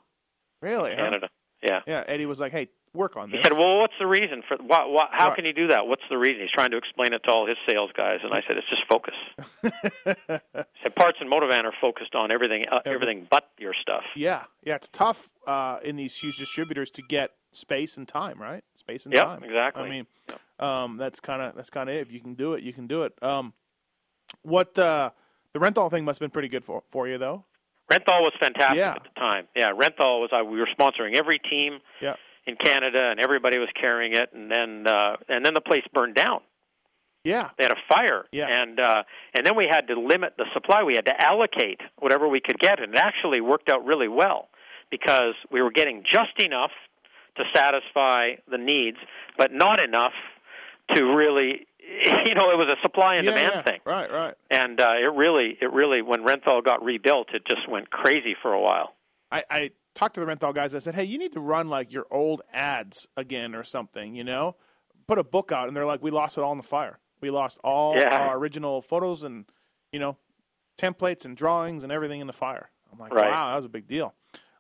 Really? 0.63 0.91
huh? 0.91 0.97
Canada. 0.97 1.29
Yeah. 1.63 1.81
Yeah. 1.87 2.05
Eddie 2.07 2.27
was 2.27 2.41
like, 2.41 2.53
"Hey, 2.53 2.69
work 2.95 3.17
on 3.17 3.31
that. 3.31 3.37
He 3.37 3.43
said, 3.43 3.53
"Well, 3.53 3.79
what's 3.81 3.95
the 4.01 4.07
reason 4.07 4.43
for 4.49 4.57
why, 4.59 4.85
why, 4.87 5.09
how 5.13 5.29
Right. 5.29 5.37
can 5.37 5.45
you 5.45 5.53
do 5.53 5.69
that? 5.69 5.87
What's 5.87 6.03
the 6.11 6.17
reason?" 6.19 6.41
He's 6.41 6.51
trying 6.51 6.71
to 6.73 6.77
explain 6.77 7.13
it 7.13 7.23
to 7.25 7.31
all 7.33 7.47
his 7.47 7.57
sales 7.69 7.91
guys, 7.97 8.21
and 8.25 8.33
I 8.33 8.43
said, 8.47 8.57
"It's 8.57 8.69
just 8.69 8.83
focus." 8.89 9.15
Said, 10.83 10.95
"Parts 10.97 11.19
and 11.21 11.31
Motovan 11.31 11.65
are 11.65 11.75
focused 11.81 12.15
on 12.15 12.31
everything, 12.33 12.65
uh, 12.71 12.81
everything 12.85 13.27
but 13.31 13.51
your 13.59 13.75
stuff." 13.81 14.03
yeah. 14.17 14.45
Yeah. 14.65 14.77
It's 14.77 14.89
tough 14.89 15.31
uh, 15.47 15.79
in 15.85 15.97
these 15.97 16.17
huge 16.17 16.37
distributors 16.39 16.91
to 16.93 17.03
get 17.03 17.33
space 17.53 17.97
and 17.97 18.07
time, 18.07 18.41
right? 18.41 18.63
Space 18.75 19.05
and 19.07 19.15
Yep, 19.15 19.25
time. 19.27 19.45
exactly. 19.45 19.83
I 19.85 19.89
mean, 19.89 20.07
um, 20.59 20.97
that's 20.97 21.21
kind 21.21 21.43
of 21.43 21.55
that's 21.55 21.71
kind 21.71 21.89
of 21.89 21.97
it. 21.97 22.01
If 22.01 22.13
you 22.13 22.21
can 22.21 22.35
do 22.35 22.55
it, 22.55 22.63
you 22.63 22.73
can 22.73 22.87
do 22.87 23.03
it. 23.05 23.13
Um, 23.23 23.53
what 24.43 24.79
uh, 24.79 25.11
the 25.53 25.59
Renthal 25.59 25.91
thing 25.91 26.05
must 26.05 26.19
have 26.21 26.27
been 26.27 26.33
pretty 26.33 26.49
good 26.49 26.65
for 26.65 26.83
for 26.91 27.09
you, 27.09 27.19
though. 27.19 27.45
Renthal 27.91 28.21
was 28.21 28.33
fantastic 28.39 28.77
Yeah. 28.79 28.93
at 28.93 29.03
the 29.03 29.19
time. 29.21 29.49
Yeah, 29.57 29.71
Renthal 29.73 30.21
was. 30.21 30.31
Uh, 30.33 30.45
we 30.45 30.59
were 30.59 30.69
sponsoring 30.79 31.15
every 31.17 31.39
team 31.39 31.79
Yeah. 32.03 32.17
in 32.47 32.57
Canada, 32.57 33.09
and 33.11 33.19
everybody 33.19 33.59
was 33.59 33.69
carrying 33.81 34.13
it. 34.15 34.31
And 34.35 34.51
then, 34.51 34.87
uh, 34.87 35.17
and 35.29 35.45
then 35.45 35.55
the 35.55 35.63
place 35.63 35.85
burned 35.95 36.15
down. 36.15 36.41
Yeah. 37.25 37.49
They 37.57 37.65
had 37.65 37.73
a 37.73 37.81
fire, 37.89 38.27
Yeah. 38.31 38.47
and 38.49 38.79
uh, 38.79 39.03
and 39.35 39.47
then 39.47 39.57
we 39.57 39.67
had 39.67 39.89
to 39.89 39.99
limit 39.99 40.35
the 40.37 40.45
supply. 40.53 40.83
We 40.83 40.95
had 40.95 41.07
to 41.07 41.19
allocate 41.21 41.81
whatever 41.99 42.29
we 42.29 42.41
could 42.41 42.59
get, 42.59 42.79
and 42.81 42.95
it 42.95 43.01
actually 43.01 43.41
worked 43.41 43.69
out 43.71 43.85
really 43.87 44.09
well 44.09 44.49
because 44.91 45.35
we 45.51 45.61
were 45.63 45.71
getting 45.71 46.03
just 46.05 46.39
enough 46.39 46.71
to 47.37 47.45
satisfy 47.55 48.33
the 48.51 48.59
needs, 48.59 48.99
but 49.39 49.53
not 49.53 49.81
enough 49.83 50.15
to 50.95 51.05
really, 51.05 51.67
you 52.27 52.35
know, 52.35 52.51
it 52.51 52.59
was 52.59 52.69
a 52.69 52.81
supply 52.83 53.15
and 53.17 53.25
yeah, 53.25 53.31
demand 53.33 53.53
yeah. 53.57 53.63
thing 53.63 53.81
Right. 53.85 54.11
Right. 54.13 54.35
and 54.51 54.81
uh, 54.81 54.93
it 55.01 55.13
really, 55.15 55.57
it 55.61 55.73
really, 55.73 56.03
when 56.03 56.21
Renthal 56.23 56.63
got 56.65 56.85
rebuilt, 56.85 57.29
it 57.33 57.43
just 57.47 57.69
went 57.69 57.91
crazy 57.91 58.37
for 58.43 58.53
a 58.53 58.61
while. 58.61 58.95
I, 59.33 59.45
I 59.51 59.71
talked 59.95 60.15
to 60.15 60.21
the 60.21 60.27
Renthal 60.27 60.55
guys. 60.55 60.75
I 60.75 60.79
said, 60.79 60.95
"Hey, 60.95 61.05
you 61.05 61.19
need 61.19 61.33
to 61.33 61.41
run 61.41 61.69
like 61.69 61.93
your 61.93 62.07
old 62.11 62.43
ads 62.53 63.07
again 63.17 63.55
or 63.55 63.63
something. 63.63 64.15
You 64.15 64.25
know, 64.25 64.57
put 65.07 65.19
a 65.19 65.25
book 65.25 65.51
out." 65.53 65.69
And 65.69 65.77
they're 65.77 65.87
like, 65.87 66.03
"We 66.03 66.11
lost 66.11 66.37
it 66.39 66.43
all 66.43 66.53
in 66.53 66.59
the 66.59 66.63
fire. 66.65 66.99
We 67.21 67.31
lost 67.31 67.59
all 67.65 67.97
Yeah. 67.97 68.29
our 68.29 68.37
original 68.39 68.81
photos 68.81 69.23
and 69.23 69.45
you 69.93 69.99
know 69.99 70.17
templates 70.79 71.25
and 71.25 71.37
drawings 71.37 71.83
and 71.83 71.91
everything 71.93 72.21
in 72.21 72.27
the 72.27 72.33
fire." 72.33 72.71
I'm 72.93 72.99
like, 72.99 73.13
Right. 73.13 73.31
"Wow, 73.31 73.49
that 73.49 73.57
was 73.57 73.65
a 73.65 73.69
big 73.71 73.87
deal." 73.87 74.15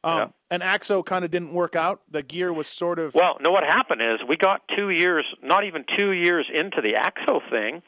Um, 0.04 0.18
Yeah. 0.18 0.26
And 0.50 0.62
Axo 0.62 1.04
kind 1.04 1.24
of 1.24 1.30
didn't 1.30 1.52
work 1.52 1.76
out. 1.76 2.00
The 2.10 2.22
gear 2.22 2.52
was 2.52 2.68
sort 2.68 2.98
of 2.98 3.14
Well, 3.14 3.36
no, 3.40 3.50
what 3.50 3.64
happened 3.64 4.00
is 4.00 4.20
we 4.26 4.36
got 4.36 4.62
two 4.76 4.90
years, 4.90 5.24
not 5.42 5.64
even 5.64 5.84
two 5.98 6.12
years 6.12 6.46
into 6.52 6.80
the 6.80 6.94
Axo 6.94 7.40
thing, 7.50 7.82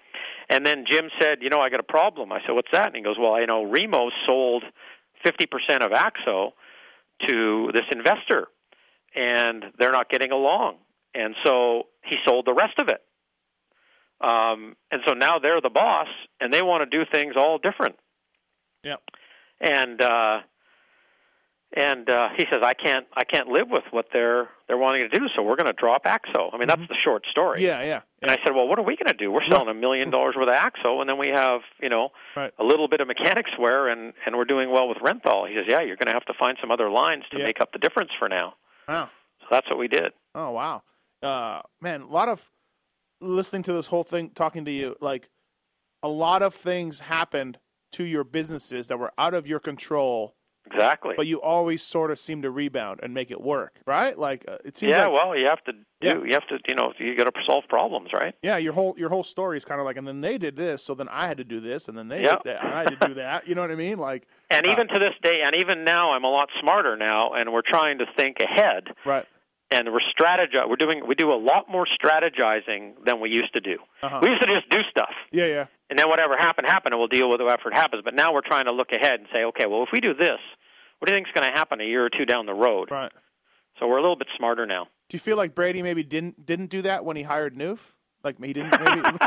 and 0.51 0.67
then 0.67 0.85
Jim 0.91 1.09
said, 1.19 1.39
"You 1.43 1.49
know, 1.49 1.61
I 1.61 1.71
got 1.71 1.81
a 1.81 1.85
problem." 1.85 2.33
I 2.33 2.41
said, 2.45 2.53
"What's 2.53 2.71
that?" 2.73 2.89
And 2.89 2.97
he 2.97 3.03
goes, 3.03 3.17
"Well, 3.19 3.41
you 3.41 3.47
know, 3.47 3.63
Remo 3.63 4.11
sold 4.27 4.65
fifty 5.25 5.47
percent 5.47 5.83
of 5.83 5.93
Axo 5.93 6.53
to 7.29 7.71
this 7.73 7.85
investor, 7.91 8.49
and 9.15 9.65
they're 9.79 9.93
not 9.93 10.11
getting 10.11 10.33
along, 10.33 10.79
and 11.15 11.35
so 11.45 11.89
he 12.05 12.17
sold 12.27 12.45
the 12.47 12.55
rest 12.55 12.79
of 12.79 12.89
it." 12.89 13.03
Um, 14.21 14.77
and 14.91 15.01
so 15.07 15.15
now 15.15 15.39
they're 15.39 15.63
the 15.63 15.71
boss, 15.71 16.09
and 16.41 16.53
they 16.53 16.61
want 16.63 16.89
to 16.91 16.99
do 16.99 17.05
things 17.11 17.35
all 17.37 17.57
different. 17.59 17.97
yeah, 18.83 18.97
and 19.61 20.01
uh 20.03 20.41
and 21.77 22.11
uh 22.11 22.29
he 22.37 22.45
says 22.51 22.61
i 22.63 22.75
can't 22.75 23.07
i 23.17 23.25
can't 23.25 23.49
live 23.49 23.69
with 23.71 23.85
what 23.93 24.07
they're 24.13 24.49
they're 24.67 24.77
wanting 24.79 25.03
to 25.03 25.09
do 25.09 25.27
so 25.37 25.43
we're 25.43 25.57
going 25.57 25.67
to 25.67 25.73
drop 25.73 26.05
axo 26.05 26.51
i 26.53 26.59
mean 26.59 26.67
that's 26.69 26.87
the 26.89 26.97
short 27.05 27.25
story 27.31 27.59
Mm-hmm. 27.61 27.67
yeah, 27.67 27.83
yeah, 27.83 28.01
and 28.23 28.31
i 28.31 28.37
said 28.45 28.55
well 28.55 28.67
what 28.67 28.79
are 28.79 28.85
we 28.85 28.97
going 28.97 29.07
to 29.07 29.15
do 29.15 29.31
we're 29.31 29.47
selling 29.51 29.69
a 29.69 29.75
million 29.75 30.11
dollars 30.11 30.35
worth 30.37 30.49
of 30.49 30.55
axo 30.55 31.01
and 31.01 31.09
then 31.09 31.19
we 31.19 31.29
have 31.29 31.61
you 31.81 31.89
know 31.89 32.09
Right. 32.37 32.53
a 32.59 32.65
little 32.65 32.89
bit 32.89 33.01
of 33.01 33.09
Mechanix 33.09 33.59
Wear 33.59 33.89
and 33.89 34.13
and 34.27 34.37
we're 34.37 34.45
doing 34.45 34.71
well 34.71 34.89
with 34.89 34.99
renthal 34.99 35.49
he 35.49 35.55
says 35.55 35.65
yeah 35.69 35.81
you're 35.81 35.97
going 35.97 36.07
to 36.09 36.13
have 36.15 36.25
to 36.27 36.35
find 36.39 36.57
some 36.61 36.71
other 36.71 36.91
lines 36.91 37.25
to 37.33 37.39
Yeah. 37.39 37.45
make 37.45 37.61
up 37.61 37.73
the 37.73 37.79
difference 37.79 38.11
for 38.19 38.29
now 38.29 38.55
Wow. 38.89 39.09
so 39.41 39.47
that's 39.51 39.69
what 39.71 39.79
we 39.79 39.89
did 39.89 40.13
Oh 40.35 40.51
wow, 40.51 40.83
uh, 41.23 41.63
man, 41.81 42.03
a 42.03 42.07
lot 42.07 42.29
of 42.29 42.51
listening 43.21 43.63
to 43.65 43.73
this 43.73 43.89
whole 43.89 44.05
thing, 44.05 44.31
talking 44.31 44.65
to 44.65 44.71
you, 44.71 44.97
like 45.01 45.29
a 46.03 46.09
lot 46.09 46.41
of 46.43 46.55
things 46.55 47.01
happened 47.01 47.59
to 47.93 48.05
your 48.05 48.23
businesses 48.25 48.87
that 48.89 48.99
were 48.99 49.13
out 49.19 49.35
of 49.35 49.47
your 49.49 49.59
control 49.59 50.37
exactly. 50.73 51.15
but 51.17 51.27
you 51.27 51.41
always 51.41 51.83
sort 51.83 52.11
of 52.11 52.19
seem 52.19 52.43
to 52.43 52.51
rebound 52.51 53.01
and 53.03 53.13
make 53.15 53.31
it 53.31 53.41
work, 53.41 53.81
right? 53.87 54.19
Like 54.19 54.45
uh, 54.49 54.59
it 54.65 54.77
seems 54.77 54.91
yeah, 54.91 55.07
like 55.07 55.13
well, 55.15 55.37
you 55.37 55.47
have 55.47 55.63
to 55.65 55.73
do. 55.73 55.79
Yeah. 56.03 56.15
You 56.25 56.33
have 56.33 56.47
to, 56.49 56.59
you 56.67 56.75
know, 56.75 56.93
you 56.99 57.15
got 57.17 57.25
to 57.25 57.33
solve 57.47 57.65
problems, 57.69 58.09
right? 58.15 58.35
yeah, 58.43 58.57
your 58.57 58.73
whole 58.73 58.95
your 58.97 59.11
whole 59.11 59.23
story 59.23 59.57
is 59.59 59.65
kind 59.65 59.81
of 59.81 59.85
like, 59.85 59.97
and 59.99 60.07
then 60.09 60.21
they 60.23 60.39
did 60.39 60.57
this, 60.57 60.83
so 60.83 60.95
then 60.95 61.09
I 61.11 61.27
had 61.27 61.37
to 61.39 61.45
do 61.45 61.61
this, 61.61 61.89
and 61.89 61.99
then 61.99 62.09
they 62.09 62.23
Yeah. 62.23 62.37
did 62.37 62.45
that, 62.45 62.65
and 62.65 62.75
I 62.75 62.83
had 62.85 63.01
to 63.01 63.09
do 63.09 63.15
that. 63.15 63.47
You 63.47 63.55
know 63.55 63.61
what 63.61 63.71
I 63.71 63.75
mean? 63.75 63.99
Like, 63.99 64.27
And 64.49 64.67
uh, 64.67 64.73
even 64.73 64.89
to 64.89 64.99
this 64.99 65.15
day, 65.23 65.41
and 65.45 65.55
even 65.57 65.85
now, 65.85 66.13
I'm 66.13 66.25
a 66.25 66.31
lot 66.31 66.49
smarter 66.61 66.97
now, 66.97 67.33
and 67.35 67.53
we're 67.53 67.63
trying 67.67 67.99
to 67.99 68.07
think 68.17 68.39
ahead, 68.41 68.85
right, 69.05 69.27
and 69.71 69.93
we're 69.93 70.01
strategizing. 70.19 70.69
We're 70.71 70.77
doing. 70.77 71.03
We 71.07 71.15
do 71.15 71.33
a 71.33 71.37
lot 71.37 71.69
more 71.71 71.87
strategizing 72.03 72.95
than 73.05 73.21
we 73.21 73.31
used 73.31 73.53
to 73.55 73.61
do. 73.61 73.79
Uh-huh. 74.03 74.21
We 74.23 74.29
used 74.31 74.41
to 74.41 74.47
just 74.47 74.69
do 74.71 74.81
stuff, 74.91 75.13
yeah, 75.33 75.47
yeah, 75.47 75.67
and 75.91 75.99
then 75.99 76.09
whatever 76.09 76.37
happened 76.37 76.67
happened, 76.67 76.95
and 76.95 76.99
we'll 77.01 77.09
deal 77.09 77.29
with 77.29 77.41
whatever 77.41 77.71
happens. 77.73 78.03
But 78.05 78.15
now 78.15 78.33
we're 78.33 78.41
trying 78.47 78.65
to 78.67 78.73
look 78.73 78.93
ahead 78.93 79.21
and 79.21 79.29
say, 79.33 79.45
okay, 79.45 79.67
well, 79.67 79.83
if 79.83 79.91
we 79.93 80.01
do 80.01 80.15
this, 80.15 80.39
what 81.01 81.07
do 81.07 81.13
you 81.13 81.17
think 81.17 81.27
is 81.29 81.33
going 81.33 81.51
to 81.51 81.57
happen 81.57 81.81
a 81.81 81.85
year 81.85 82.05
or 82.05 82.11
two 82.11 82.25
down 82.25 82.47
the 82.47 82.55
road? 82.55 82.91
right. 82.91 83.11
So 83.79 83.89
we're 83.89 83.97
a 83.97 84.03
little 84.03 84.17
bit 84.17 84.29
smarter 84.37 84.67
now. 84.67 84.85
Do 85.09 85.15
you 85.15 85.19
feel 85.19 85.39
like 85.39 85.55
Brady 85.55 85.83
maybe 85.83 86.03
didn't 86.03 86.45
didn't 86.45 86.67
do 86.67 86.83
that 86.83 87.05
when 87.05 87.17
he 87.17 87.23
hired 87.23 87.57
Noof? 87.57 87.93
Like 88.23 88.37
he 88.45 88.53
didn't 88.53 88.79
maybe. 88.79 89.01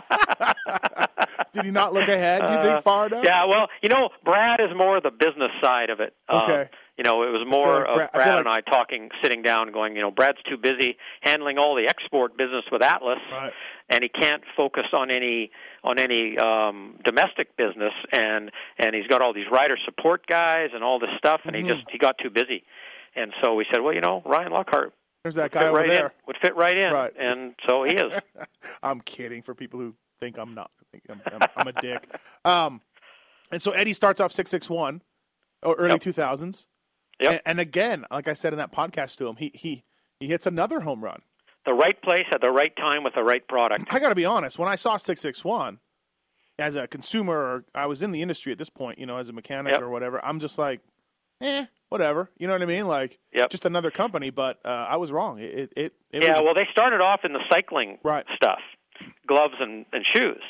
did 1.54 1.66
he 1.66 1.72
not 1.72 1.94
look 1.94 2.08
ahead? 2.08 2.46
Do 2.46 2.54
you 2.54 2.62
think 2.62 2.84
far 2.84 3.08
enough? 3.08 3.24
Uh, 3.24 3.28
Yeah, 3.28 3.46
well, 3.46 3.68
you 3.82 3.90
know, 3.90 4.10
Brad 4.24 4.60
is 4.60 4.70
more 4.78 5.02
the 5.02 5.10
business 5.12 5.50
side 5.64 5.90
of 5.90 6.00
it. 6.00 6.14
Um, 6.30 6.42
Okay. 6.44 6.70
You 6.98 7.04
know, 7.04 7.24
it 7.24 7.32
was 7.32 7.44
more 7.48 7.80
like 7.82 7.88
of 7.88 7.94
Brad- 7.96 8.10
I 8.14 8.24
feel 8.26 8.38
and 8.38 8.48
I 8.48 8.62
talking, 8.62 9.10
sitting 9.24 9.42
down, 9.42 9.72
going, 9.72 9.96
you 9.96 10.02
know, 10.02 10.12
Brad's 10.12 10.38
too 10.48 10.58
busy 10.58 10.96
handling 11.22 11.58
all 11.58 11.76
the 11.76 11.88
export 11.88 12.38
business 12.38 12.64
with 12.72 12.84
Atlas, 12.84 13.18
Right. 13.32 13.52
and 13.90 14.04
he 14.04 14.10
can't 14.10 14.44
focus 14.56 14.86
on 14.94 15.10
any 15.10 15.50
on 15.84 15.98
any 16.00 16.38
um, 16.38 17.00
domestic 17.04 17.58
business, 17.58 17.94
and 18.12 18.52
and 18.78 18.94
he's 18.96 19.08
got 19.08 19.22
all 19.22 19.34
these 19.34 19.50
rider 19.52 19.78
support 19.86 20.28
guys 20.28 20.70
and 20.74 20.84
all 20.84 21.00
this 21.00 21.10
stuff, 21.18 21.42
and 21.46 21.56
Mm-hmm. 21.56 21.68
he 21.68 21.74
just 21.74 21.86
he 21.92 21.98
got 21.98 22.18
too 22.20 22.30
busy, 22.30 22.64
and 23.16 23.34
so 23.42 23.56
we 23.56 23.66
said, 23.72 23.82
well, 23.82 23.94
you 23.94 24.02
know, 24.02 24.22
Ryan 24.26 24.52
Lockhart 24.52 24.94
There's 25.24 25.36
that 25.36 25.44
would 25.44 25.52
guy 25.52 25.60
fit 25.62 25.68
over 25.70 25.78
right 25.80 25.88
there. 25.88 26.06
in, 26.08 26.12
would 26.28 26.38
fit 26.42 26.56
right 26.56 26.78
in, 26.78 26.94
Right. 26.94 27.14
and 27.20 27.56
so 27.68 27.84
he 27.84 27.94
is. 27.96 28.14
I'm 28.84 29.02
kidding 29.02 29.42
for 29.42 29.56
people 29.56 29.80
who 29.80 29.96
think 30.20 30.38
I'm 30.38 30.54
not. 30.54 30.70
Think 30.92 31.04
I'm, 31.10 31.22
I'm, 31.34 31.50
I'm 31.58 31.68
a 31.68 31.74
dick. 31.82 32.08
Um, 32.46 32.82
and 33.52 33.60
so 33.62 33.72
Eddie 33.72 33.94
starts 33.94 34.20
off 34.20 34.32
six 34.32 34.52
six 34.52 34.70
one, 34.70 35.02
or 35.64 35.74
early 35.76 35.92
Yep. 35.94 36.02
two 36.02 36.12
thousands. 36.12 36.68
Yep. 37.24 37.32
And, 37.32 37.42
and 37.46 37.60
again, 37.60 38.06
like 38.12 38.28
I 38.28 38.34
said 38.34 38.54
in 38.54 38.58
that 38.60 38.72
podcast 38.72 39.18
to 39.18 39.28
him, 39.28 39.36
he 39.38 39.52
he 39.54 39.84
he 40.20 40.28
hits 40.28 40.46
another 40.46 40.82
home 40.82 41.04
run. 41.04 41.22
the 41.66 41.74
right 41.74 42.00
place 42.02 42.26
at 42.32 42.42
the 42.42 42.52
right 42.52 42.76
time 42.76 43.04
with 43.04 43.16
the 43.16 43.24
right 43.24 43.48
product. 43.48 43.86
I 43.90 44.00
got 44.00 44.10
to 44.10 44.16
be 44.16 44.26
honest. 44.26 44.60
When 44.60 44.70
I 44.70 44.76
saw 44.76 44.98
six 44.98 45.22
six 45.22 45.44
one, 45.44 45.80
as 46.60 46.76
a 46.76 46.88
consumer, 46.88 47.34
or 47.36 47.66
I 47.74 47.86
was 47.88 48.04
in 48.04 48.12
the 48.12 48.22
industry 48.22 48.52
at 48.52 48.58
this 48.58 48.70
point, 48.70 49.00
you 49.00 49.06
know, 49.06 49.18
as 49.18 49.30
a 49.30 49.34
mechanic 49.34 49.72
Yep. 49.74 49.82
or 49.82 49.90
whatever, 49.90 50.24
I'm 50.24 50.40
just 50.40 50.58
like, 50.58 50.82
eh, 51.42 51.66
whatever. 51.90 52.30
You 52.38 52.48
know 52.48 52.54
what 52.54 52.62
I 52.62 52.66
mean? 52.66 52.88
Like, 52.88 53.18
Yep. 53.34 53.50
just 53.50 53.66
another 53.66 53.90
company. 53.92 54.30
But 54.30 54.60
uh, 54.66 54.88
I 54.90 54.98
was 54.98 55.12
wrong. 55.12 55.40
It 55.40 55.54
it 55.54 55.74
it, 55.76 55.94
it 56.12 56.24
yeah, 56.24 56.38
was 56.38 56.44
well, 56.46 56.54
they 56.54 56.68
started 56.72 57.02
off 57.02 57.22
in 57.24 57.34
the 57.34 57.42
cycling 57.50 57.98
Right. 58.04 58.26
stuff, 58.36 58.60
gloves 59.28 59.56
and, 59.60 59.86
and 59.94 60.06
shoes, 60.06 60.42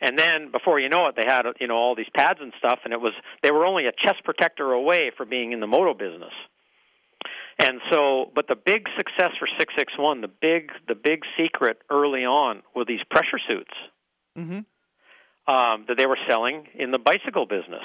and 0.00 0.18
then 0.18 0.50
before 0.50 0.80
you 0.80 0.88
know 0.88 1.06
it, 1.08 1.16
they 1.16 1.26
had 1.26 1.42
you 1.60 1.66
know 1.66 1.76
all 1.76 1.94
these 1.94 2.10
pads 2.14 2.38
and 2.40 2.52
stuff, 2.58 2.80
and 2.84 2.92
it 2.92 3.00
was 3.00 3.12
they 3.42 3.50
were 3.50 3.66
only 3.66 3.86
a 3.86 3.92
chest 3.92 4.24
protector 4.24 4.72
away 4.72 5.10
from 5.16 5.28
being 5.28 5.52
in 5.52 5.60
the 5.60 5.66
moto 5.66 5.94
business. 5.94 6.32
And 7.58 7.80
so, 7.90 8.30
but 8.34 8.48
the 8.48 8.56
big 8.56 8.86
success 8.96 9.32
for 9.38 9.46
661, 9.58 10.22
the 10.22 10.28
big 10.28 10.70
the 10.88 10.94
big 10.94 11.22
secret 11.36 11.82
early 11.90 12.24
on 12.24 12.62
were 12.74 12.84
these 12.84 13.02
pressure 13.10 13.38
suits 13.48 13.74
Mhm. 14.38 14.64
um, 15.46 15.84
that 15.88 15.96
they 15.98 16.06
were 16.06 16.18
selling 16.26 16.68
in 16.74 16.90
the 16.90 16.98
bicycle 16.98 17.44
business 17.46 17.84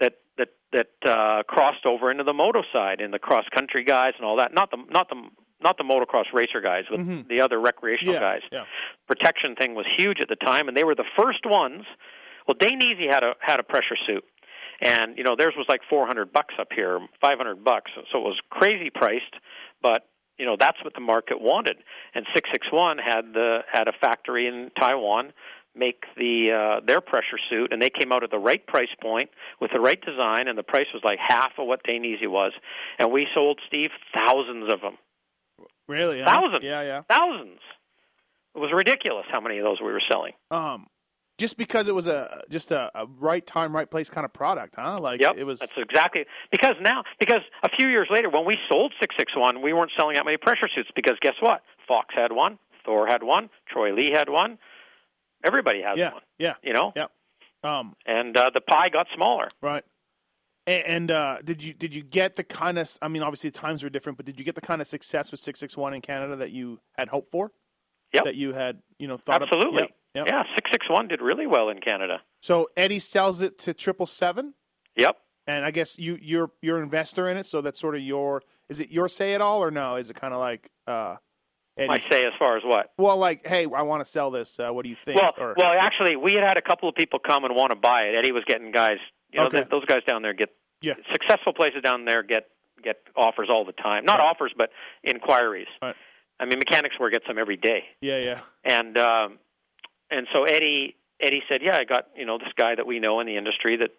that 0.00 0.14
that 0.38 0.48
that 0.72 0.88
uh, 1.04 1.42
crossed 1.42 1.84
over 1.84 2.10
into 2.10 2.24
the 2.24 2.32
moto 2.32 2.62
side, 2.72 3.00
in 3.00 3.10
the 3.10 3.18
cross 3.18 3.44
country 3.54 3.84
guys 3.84 4.14
and 4.16 4.24
all 4.24 4.36
that. 4.36 4.54
Not 4.54 4.70
the 4.70 4.78
not 4.88 5.08
the 5.10 5.22
not 5.64 5.78
the 5.78 5.82
motocross 5.84 6.26
racer 6.32 6.60
guys, 6.60 6.84
but 6.88 7.00
Mhm. 7.00 7.26
the 7.28 7.40
other 7.40 7.58
recreational 7.58 8.14
yeah, 8.14 8.20
guys. 8.20 8.42
yeah. 8.52 8.64
Protection 9.08 9.56
thing 9.56 9.74
was 9.74 9.86
huge 9.96 10.20
at 10.20 10.28
the 10.28 10.36
time, 10.36 10.68
and 10.68 10.76
they 10.76 10.84
were 10.84 10.94
the 10.94 11.08
first 11.16 11.44
ones. 11.44 11.84
Well, 12.46 12.54
Dainese 12.54 13.10
had 13.10 13.24
a 13.24 13.34
had 13.40 13.58
a 13.58 13.62
pressure 13.64 13.96
suit, 14.06 14.24
and 14.80 15.16
you 15.18 15.24
know 15.24 15.34
theirs 15.36 15.54
was 15.56 15.66
like 15.68 15.80
four 15.88 16.06
hundred 16.06 16.32
bucks 16.32 16.54
up 16.60 16.68
here, 16.72 17.00
five 17.20 17.38
hundred 17.38 17.64
bucks, 17.64 17.90
so 18.12 18.18
it 18.18 18.22
was 18.24 18.38
crazy 18.50 18.90
priced, 18.90 19.34
but 19.82 20.06
you 20.38 20.44
know 20.46 20.56
that's 20.58 20.82
what 20.84 20.94
the 20.94 21.00
market 21.00 21.40
wanted. 21.40 21.76
And 22.14 22.26
six 22.34 22.50
six 22.52 22.70
one 22.70 22.98
had 22.98 23.32
the 23.32 23.64
had 23.72 23.88
a 23.88 23.92
factory 23.92 24.46
in 24.46 24.70
Taiwan 24.78 25.32
make 25.76 26.04
the 26.16 26.52
uh, 26.52 26.80
their 26.86 27.00
pressure 27.00 27.38
suit, 27.50 27.72
and 27.72 27.80
they 27.82 27.90
came 27.90 28.12
out 28.12 28.22
at 28.22 28.30
the 28.30 28.38
right 28.38 28.64
price 28.66 28.94
point 29.02 29.30
with 29.60 29.72
the 29.72 29.80
right 29.80 30.00
design, 30.04 30.46
and 30.48 30.56
the 30.58 30.62
price 30.62 30.86
was 30.94 31.02
like 31.02 31.18
half 31.18 31.52
of 31.58 31.66
what 31.66 31.82
Dainese 31.84 32.28
was, 32.28 32.52
and 32.98 33.10
we 33.10 33.26
sold 33.34 33.60
Steve 33.66 33.90
thousands 34.14 34.72
of 34.72 34.80
them, 34.82 34.98
Really? 35.88 36.20
huh? 36.20 36.30
Thousands. 36.40 36.64
Yeah, 36.64 36.82
yeah. 36.82 37.02
thousands. 37.08 37.60
It 38.54 38.58
was 38.58 38.70
ridiculous 38.72 39.26
how 39.30 39.40
many 39.40 39.58
of 39.58 39.64
those 39.64 39.80
we 39.80 39.90
were 39.92 40.02
selling. 40.10 40.32
Um, 40.50 40.86
just 41.38 41.56
because 41.56 41.88
it 41.88 41.94
was 41.94 42.06
a 42.06 42.42
just 42.48 42.70
a, 42.70 42.90
a 42.94 43.06
right 43.18 43.44
time, 43.44 43.74
right 43.74 43.90
place 43.90 44.08
kind 44.08 44.24
of 44.24 44.32
product, 44.32 44.76
huh? 44.78 45.00
Like 45.00 45.20
Yep, 45.20 45.36
it 45.36 45.44
was. 45.44 45.58
that's 45.58 45.72
exactly 45.76 46.26
because 46.52 46.76
now 46.80 47.02
because 47.18 47.40
a 47.64 47.68
few 47.76 47.88
years 47.88 48.06
later 48.10 48.30
when 48.30 48.44
we 48.44 48.56
sold 48.70 48.92
661, 49.00 49.60
we 49.60 49.72
weren't 49.72 49.90
selling 49.98 50.14
that 50.14 50.24
many 50.24 50.36
pressure 50.36 50.68
suits 50.74 50.90
because 50.94 51.14
guess 51.20 51.34
what? 51.40 51.62
Fox 51.88 52.14
had 52.14 52.30
one, 52.32 52.58
Thor 52.84 53.06
had 53.08 53.22
one, 53.24 53.50
Troy 53.68 53.92
Lee 53.92 54.12
had 54.12 54.28
one, 54.28 54.58
everybody 55.44 55.82
has 55.82 55.98
yeah, 55.98 56.12
one. 56.12 56.22
yeah, 56.38 56.54
You 56.62 56.72
know, 56.72 56.92
yeah. 56.94 57.06
Um, 57.64 57.96
and 58.06 58.36
uh, 58.36 58.50
the 58.54 58.60
pie 58.60 58.90
got 58.90 59.06
smaller. 59.14 59.48
right. 59.60 59.84
And, 60.66 60.86
and 60.86 61.10
uh, 61.10 61.38
did 61.44 61.62
you 61.62 61.74
did 61.74 61.94
you 61.94 62.02
get 62.02 62.36
the 62.36 62.44
kind 62.44 62.78
of? 62.78 62.90
I 63.02 63.08
mean, 63.08 63.22
obviously 63.22 63.50
the 63.50 63.58
times 63.58 63.82
were 63.82 63.90
different, 63.90 64.16
but 64.16 64.26
did 64.26 64.38
you 64.38 64.44
get 64.44 64.54
the 64.54 64.60
kind 64.60 64.80
of 64.80 64.86
success 64.86 65.30
with 65.30 65.40
six 65.40 65.60
six 65.60 65.76
one 65.76 65.94
in 65.94 66.00
Canada 66.00 66.36
that 66.36 66.50
you 66.50 66.80
had 66.96 67.08
hoped 67.08 67.30
for? 67.30 67.52
Yep. 68.12 68.24
That 68.24 68.34
you 68.36 68.52
had, 68.52 68.80
you 68.98 69.08
know, 69.08 69.16
thought 69.16 69.42
Absolutely. 69.42 69.82
Of? 69.82 69.88
Yep, 70.14 70.26
yep. 70.26 70.26
Yeah, 70.28 70.42
661 70.54 71.08
did 71.08 71.20
really 71.20 71.48
well 71.48 71.68
in 71.68 71.80
Canada. 71.80 72.20
So 72.40 72.68
Eddie 72.76 73.00
sells 73.00 73.42
it 73.42 73.58
to 73.60 73.74
triple 73.74 74.06
seven, 74.06 74.54
Yep. 74.94 75.16
and 75.48 75.64
I 75.64 75.72
guess 75.72 75.98
you 75.98 76.16
you're 76.22 76.52
you're 76.62 76.76
an 76.76 76.84
investor 76.84 77.28
in 77.28 77.36
it, 77.36 77.46
so 77.46 77.60
that's 77.60 77.80
sort 77.80 77.96
of 77.96 78.02
your. 78.02 78.42
Is 78.68 78.78
it 78.80 78.90
your 78.90 79.08
say 79.08 79.34
it 79.34 79.40
all 79.40 79.62
or 79.64 79.70
no? 79.72 79.96
Is 79.96 80.10
it 80.10 80.16
kind 80.16 80.32
of 80.32 80.38
like 80.38 80.70
uh, 80.86 81.16
Eddie? 81.76 81.90
I 81.90 81.98
say 81.98 82.24
as 82.24 82.32
far 82.38 82.56
as 82.56 82.62
what? 82.64 82.90
Well, 82.96 83.16
like, 83.16 83.44
hey, 83.44 83.64
I 83.64 83.82
want 83.82 84.00
to 84.00 84.04
sell 84.08 84.30
this. 84.30 84.60
Uh, 84.60 84.70
what 84.70 84.84
do 84.84 84.90
you 84.90 84.94
think? 84.94 85.20
Well, 85.20 85.34
or, 85.36 85.54
well, 85.58 85.72
actually, 85.78 86.14
we 86.14 86.34
had 86.34 86.44
had 86.44 86.56
a 86.56 86.62
couple 86.62 86.88
of 86.88 86.94
people 86.94 87.18
come 87.18 87.44
and 87.44 87.54
want 87.56 87.70
to 87.70 87.76
buy 87.76 88.02
it. 88.02 88.14
Eddie 88.16 88.32
was 88.32 88.44
getting 88.46 88.70
guys. 88.70 88.98
You 89.34 89.40
know, 89.40 89.46
Okay. 89.46 89.58
th- 89.58 89.68
those 89.70 89.84
guys 89.84 90.02
down 90.06 90.22
there 90.22 90.32
get 90.32 90.50
Yeah. 90.80 90.94
successful 91.12 91.52
places 91.52 91.82
down 91.82 92.04
there 92.04 92.22
get 92.22 92.48
get 92.82 93.00
offers 93.16 93.48
all 93.50 93.64
the 93.64 93.72
time. 93.72 94.04
Not 94.04 94.18
Right. 94.18 94.26
offers, 94.28 94.52
but 94.56 94.70
inquiries. 95.02 95.68
Right. 95.80 95.96
I 96.38 96.44
mean, 96.44 96.60
Mechanix 96.60 96.98
Wear 97.00 97.08
gets 97.08 97.26
them 97.26 97.38
every 97.38 97.56
day. 97.56 97.88
yeah, 98.00 98.18
yeah. 98.18 98.40
And 98.64 98.96
um, 98.98 99.38
and 100.10 100.26
so 100.32 100.44
Eddie 100.44 100.94
Eddie 101.20 101.42
said, 101.48 101.62
"Yeah, 101.62 101.76
I 101.78 101.84
got 101.84 102.08
you 102.16 102.24
know 102.26 102.38
this 102.38 102.52
guy 102.56 102.74
that 102.74 102.86
we 102.86 103.00
know 103.00 103.20
in 103.20 103.26
the 103.26 103.36
industry 103.36 103.76
that 103.76 103.90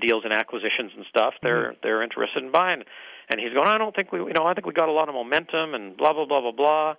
deals 0.00 0.24
in 0.24 0.32
acquisitions 0.32 0.92
and 0.96 1.04
stuff. 1.06 1.34
They're 1.42 1.74
they're 1.82 2.02
interested 2.02 2.42
in 2.42 2.50
buying." 2.50 2.84
And 3.30 3.40
he's 3.40 3.52
going, 3.52 3.66
"I 3.66 3.76
don't 3.78 3.94
think 3.94 4.12
we 4.12 4.20
you 4.20 4.32
know 4.32 4.46
I 4.46 4.54
think 4.54 4.66
we 4.66 4.72
got 4.72 4.88
a 4.88 4.92
lot 4.92 5.08
of 5.08 5.14
momentum 5.14 5.74
and 5.74 5.96
blah 5.96 6.12
blah 6.14 6.24
blah 6.26 6.40
blah 6.40 6.52
blah." 6.52 6.94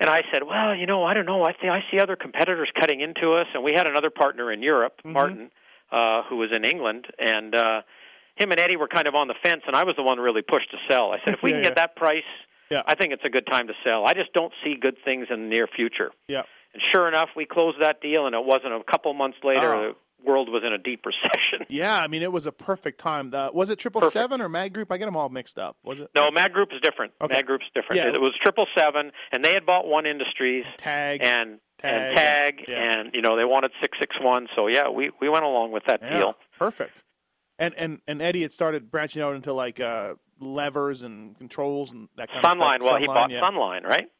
And 0.00 0.08
I 0.08 0.22
said, 0.32 0.44
"Well, 0.44 0.74
you 0.76 0.86
know, 0.86 1.02
I 1.02 1.12
don't 1.14 1.26
know. 1.26 1.42
I 1.42 1.52
think 1.52 1.72
I 1.72 1.84
see 1.90 1.98
other 1.98 2.14
competitors 2.14 2.70
cutting 2.78 3.00
into 3.00 3.32
us." 3.34 3.48
And 3.52 3.64
we 3.64 3.72
had 3.72 3.86
another 3.88 4.10
partner 4.10 4.52
in 4.52 4.62
Europe, 4.62 5.00
Martin, 5.04 5.50
uh, 5.90 6.22
who 6.28 6.36
was 6.36 6.50
in 6.54 6.64
England, 6.64 7.06
and 7.18 7.54
uh, 7.54 7.82
him 8.36 8.50
and 8.50 8.60
Eddie 8.60 8.76
were 8.76 8.88
kind 8.88 9.06
of 9.08 9.14
on 9.14 9.28
the 9.28 9.34
fence, 9.42 9.62
and 9.66 9.74
I 9.76 9.84
was 9.84 9.96
the 9.96 10.02
one 10.02 10.18
really 10.18 10.42
pushed 10.42 10.70
to 10.70 10.76
sell. 10.88 11.12
I 11.12 11.18
said, 11.18 11.34
"If 11.34 11.42
we 11.42 11.50
Yeah, 11.52 11.56
can 11.56 11.62
yeah. 11.64 11.68
get 11.70 11.76
that 11.76 11.96
price." 11.96 12.24
Yeah. 12.70 12.82
I 12.86 12.94
think 12.94 13.12
it's 13.14 13.24
a 13.24 13.30
good 13.30 13.46
time 13.46 13.66
to 13.68 13.72
sell. 13.82 14.04
I 14.06 14.12
just 14.12 14.32
don't 14.34 14.52
see 14.62 14.74
good 14.78 14.96
things 15.02 15.28
in 15.30 15.42
the 15.44 15.48
near 15.48 15.66
future. 15.66 16.10
Yeah. 16.28 16.42
And 16.74 16.82
sure 16.92 17.08
enough, 17.08 17.30
we 17.34 17.46
closed 17.46 17.80
that 17.80 18.02
deal, 18.02 18.26
and 18.26 18.34
it 18.34 18.44
wasn't 18.44 18.74
a 18.74 18.82
couple 18.84 19.12
months 19.14 19.38
later. 19.42 19.72
Oh. 19.74 19.80
The 20.20 20.30
world 20.30 20.50
was 20.50 20.62
in 20.66 20.72
a 20.74 20.78
deep 20.78 21.06
recession. 21.06 21.64
Yeah, 21.70 21.96
I 21.96 22.08
mean, 22.08 22.22
it 22.22 22.30
was 22.30 22.46
a 22.46 22.52
perfect 22.52 22.98
time. 23.00 23.30
The, 23.30 23.50
was 23.54 23.70
it 23.70 23.78
triple 23.78 24.02
seven 24.10 24.40
or 24.42 24.48
Mag 24.50 24.74
Group? 24.74 24.90
I 24.92 24.98
get 24.98 25.06
them 25.06 25.16
all 25.16 25.28
mixed 25.30 25.58
up. 25.58 25.76
Was 25.84 26.00
it 26.00 26.10
No, 26.14 26.30
Mag 26.30 26.52
Group 26.52 26.70
is 26.74 26.80
different. 26.82 27.12
Okay. 27.22 27.32
Mag 27.36 27.46
Group's 27.46 27.64
different. 27.74 27.96
Yeah. 28.02 28.08
It 28.14 28.20
was 28.20 28.32
triple 28.42 28.66
seven, 28.76 29.12
and 29.32 29.42
they 29.44 29.54
had 29.54 29.64
bought 29.64 29.86
One 29.86 30.04
Industries 30.06 30.64
Tag? 30.76 31.22
and 31.22 31.60
Tag, 31.78 32.08
and 32.08 32.16
Tag, 32.16 32.64
yeah. 32.68 32.76
and 32.76 33.14
you 33.14 33.22
know 33.22 33.36
they 33.36 33.44
wanted 33.44 33.70
six 33.80 33.98
six 33.98 34.16
one. 34.20 34.48
So 34.56 34.66
yeah, 34.66 34.88
we 34.88 35.10
we 35.20 35.28
went 35.28 35.44
along 35.44 35.72
with 35.72 35.84
that 35.86 36.00
yeah, 36.02 36.18
deal. 36.18 36.34
perfect. 36.58 37.02
And 37.58 37.74
and 37.76 38.00
and 38.06 38.20
Eddie 38.20 38.42
had 38.42 38.52
started 38.52 38.90
branching 38.90 39.22
out 39.22 39.34
into 39.34 39.52
like 39.52 39.80
uh, 39.80 40.14
levers 40.40 41.02
and 41.02 41.36
controls 41.38 41.92
and 41.92 42.08
that 42.16 42.30
kind 42.30 42.44
Sunline. 42.44 42.76
of 42.76 42.82
stuff. 42.82 42.82
Sunline, 42.82 42.84
well, 42.84 43.00
he 43.00 43.06
bought 43.06 43.30
yeah. 43.30 43.40
Sunline, 43.40 43.84
right? 43.84 44.10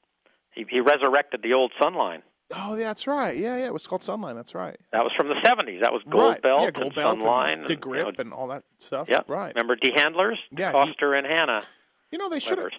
He 0.54 0.66
he 0.68 0.80
resurrected 0.80 1.42
the 1.42 1.52
old 1.52 1.72
Sunline. 1.80 2.22
Oh, 2.56 2.76
yeah, 2.76 2.86
that's 2.86 3.06
right. 3.06 3.36
Yeah, 3.36 3.56
yeah, 3.56 3.66
it 3.66 3.74
was 3.74 3.86
called 3.86 4.00
Sunline. 4.00 4.34
That's 4.34 4.54
right. 4.54 4.78
That 4.92 5.02
was 5.02 5.12
from 5.14 5.28
the 5.28 5.36
seventies. 5.44 5.82
That 5.82 5.92
was 5.92 6.02
Gold 6.08 6.24
right. 6.24 6.42
Belt 6.42 6.62
yeah, 6.62 6.70
Gold 6.70 6.86
and 6.86 6.94
Belt 6.94 7.18
Sunline, 7.18 7.52
and 7.52 7.60
the 7.60 7.62
and, 7.62 7.70
you 7.70 7.76
grip 7.76 8.04
know, 8.06 8.12
and 8.18 8.32
all 8.32 8.48
that 8.48 8.64
stuff. 8.78 9.08
yeah, 9.08 9.20
right. 9.28 9.54
Remember 9.54 9.76
D 9.76 9.92
Handlers? 9.94 10.38
Yeah, 10.56 10.72
Foster 10.72 11.14
and 11.14 11.26
Hannah. 11.26 11.60
You 12.10 12.18
know, 12.18 12.30
they 12.30 12.40
should 12.40 12.58
have. 12.58 12.70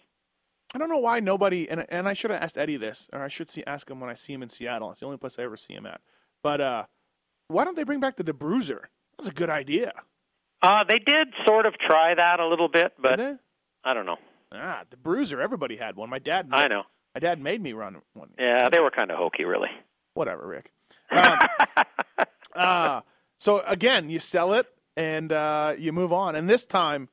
I 0.74 0.78
don't 0.78 0.90
know 0.90 1.00
why 1.00 1.20
nobody 1.20 1.70
and 1.70 1.86
and 1.90 2.08
I 2.08 2.14
should 2.14 2.32
have 2.32 2.42
asked 2.42 2.58
Eddie 2.58 2.78
this, 2.78 3.10
or 3.12 3.24
I 3.24 3.28
should 3.28 3.50
see 3.50 3.64
ask 3.66 3.90
him 3.90 4.00
when 4.00 4.10
I 4.10 4.14
see 4.14 4.34
him 4.34 4.44
in 4.44 4.50
Seattle. 4.50 4.92
It's 4.92 5.00
the 5.00 5.06
only 5.06 5.18
place 5.18 5.38
I 5.40 5.44
ever 5.44 5.58
see 5.58 5.74
him 5.74 5.86
at. 5.86 6.02
But 6.44 6.62
uh, 6.62 6.86
why 7.48 7.66
don't 7.66 7.76
they 7.76 7.84
bring 7.84 8.00
back 8.00 8.16
the 8.16 8.24
DeBruiser? 8.24 8.84
That's 9.18 9.30
a 9.30 9.34
good 9.34 9.50
idea. 9.50 9.92
Uh, 10.62 10.84
they 10.88 11.00
did 11.00 11.30
sort 11.46 11.66
of 11.66 11.74
try 11.78 12.14
that 12.16 12.40
a 12.40 12.48
little 12.48 12.68
bit, 12.68 12.94
but 13.02 13.20
I 13.84 13.94
don't 13.94 14.06
know. 14.06 14.18
Ah, 14.52 14.84
the 14.90 14.98
Bruiser. 14.98 15.42
Everybody 15.42 15.78
had 15.78 15.96
one. 15.96 16.10
My 16.10 16.20
dad. 16.20 16.50
I 16.52 16.68
know. 16.68 16.84
My 17.16 17.20
dad 17.20 17.42
made 17.42 17.62
me 17.62 17.74
run 17.74 17.98
one. 18.14 18.30
Yeah, 18.38 18.70
they 18.70 18.80
were 18.80 18.92
kind 18.92 19.12
of 19.12 19.18
hokey, 19.18 19.46
really. 19.46 19.70
Whatever, 20.14 20.48
Rick. 20.48 20.72
Um, 21.12 21.38
uh, 22.56 23.02
so 23.40 23.62
again, 23.68 24.10
you 24.10 24.20
sell 24.20 24.54
it 24.54 24.68
and 24.96 25.32
uh, 25.32 25.74
you 25.78 25.92
move 25.92 26.14
on. 26.14 26.36
And 26.36 26.50
this 26.50 26.66
time, 26.66 27.10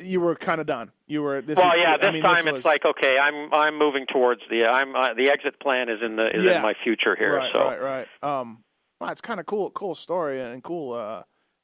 you 0.00 0.20
were 0.20 0.34
kind 0.34 0.60
of 0.60 0.66
done. 0.66 0.92
You 1.06 1.22
were. 1.22 1.40
This 1.42 1.56
well, 1.56 1.76
yeah, 1.78 1.94
I 1.94 1.96
this 1.98 2.12
mean, 2.12 2.22
time 2.22 2.44
was- 2.46 2.56
it's 2.58 2.64
like 2.64 2.84
okay, 2.84 3.18
I'm 3.18 3.52
I'm 3.52 3.78
moving 3.78 4.06
towards 4.06 4.40
the 4.50 4.66
I'm 4.66 4.94
uh, 4.96 5.14
the 5.14 5.28
exit 5.30 5.60
plan 5.60 5.88
is 5.88 6.00
in 6.02 6.16
the 6.16 6.34
is 6.36 6.44
Yeah. 6.44 6.56
in 6.56 6.62
my 6.62 6.74
future 6.82 7.14
here. 7.16 7.36
Right, 7.36 7.52
so 7.52 7.64
right, 7.64 7.82
right. 7.82 8.08
Um, 8.22 8.64
well, 9.00 9.10
it's 9.10 9.20
kind 9.20 9.40
of 9.40 9.46
cool, 9.46 9.70
cool 9.70 9.94
story 9.94 10.40
and 10.40 10.62
cool 10.62 10.92
uh, 10.94 11.22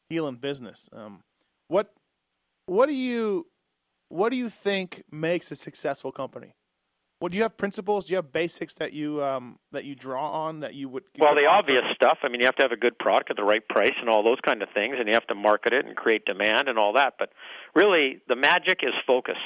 healing 0.09 0.37
business. 0.37 0.89
Um, 0.93 1.22
what, 1.68 1.93
what 2.66 2.87
do 2.87 2.95
you, 2.95 3.47
what 4.09 4.31
do 4.31 4.37
you 4.37 4.49
think 4.49 5.05
makes 5.12 5.51
a 5.53 5.57
successful 5.57 6.11
company? 6.11 6.55
What 7.18 7.32
do 7.32 7.36
you 7.36 7.42
have 7.42 7.56
principles? 7.56 8.06
Do 8.06 8.12
you 8.12 8.16
have 8.16 8.32
basics 8.32 8.74
that 8.74 8.92
you 8.92 9.22
um, 9.24 9.58
that 9.72 9.84
you 9.84 9.96
draw 9.96 10.30
on 10.30 10.60
that 10.60 10.74
you 10.74 10.88
would? 10.88 11.02
you 11.16 11.24
well, 11.24 11.34
the 11.34 11.46
obvious 11.46 11.82
stuff. 11.94 12.18
I 12.22 12.28
mean, 12.28 12.40
you 12.40 12.46
have 12.46 12.54
to 12.56 12.62
have 12.62 12.70
a 12.70 12.76
good 12.76 12.96
product 12.98 13.30
at 13.30 13.36
the 13.36 13.42
right 13.42 13.66
price 13.68 13.94
and 14.00 14.08
all 14.08 14.22
those 14.22 14.38
kind 14.44 14.62
of 14.62 14.68
things, 14.72 14.96
and 14.98 15.08
you 15.08 15.14
have 15.14 15.26
to 15.26 15.34
market 15.34 15.72
it 15.72 15.84
and 15.84 15.96
create 15.96 16.24
demand 16.24 16.68
and 16.68 16.78
all 16.78 16.92
that. 16.92 17.14
But 17.18 17.30
really, 17.74 18.20
the 18.28 18.36
magic 18.36 18.80
is 18.82 18.92
focus, 19.04 19.38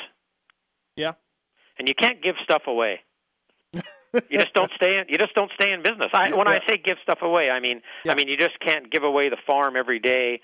Yeah. 0.96 1.12
and 1.78 1.88
you 1.88 1.94
can't 1.94 2.22
give 2.22 2.34
stuff 2.44 2.62
away. 2.66 3.00
you 3.72 3.80
just 4.38 4.52
don't 4.52 4.70
stay 4.76 4.98
in. 4.98 5.06
You 5.08 5.16
just 5.16 5.34
don't 5.34 5.50
stay 5.54 5.72
in 5.72 5.82
business. 5.82 6.08
I, 6.12 6.36
when 6.36 6.46
I 6.46 6.60
say 6.68 6.76
give 6.76 6.98
stuff 7.02 7.20
away, 7.22 7.48
I 7.48 7.58
mean 7.60 7.80
Yeah. 8.04 8.12
I 8.12 8.14
mean 8.16 8.28
you 8.28 8.36
just 8.36 8.60
can't 8.60 8.90
give 8.90 9.02
away 9.02 9.30
the 9.30 9.38
farm 9.46 9.76
every 9.76 9.98
day. 9.98 10.42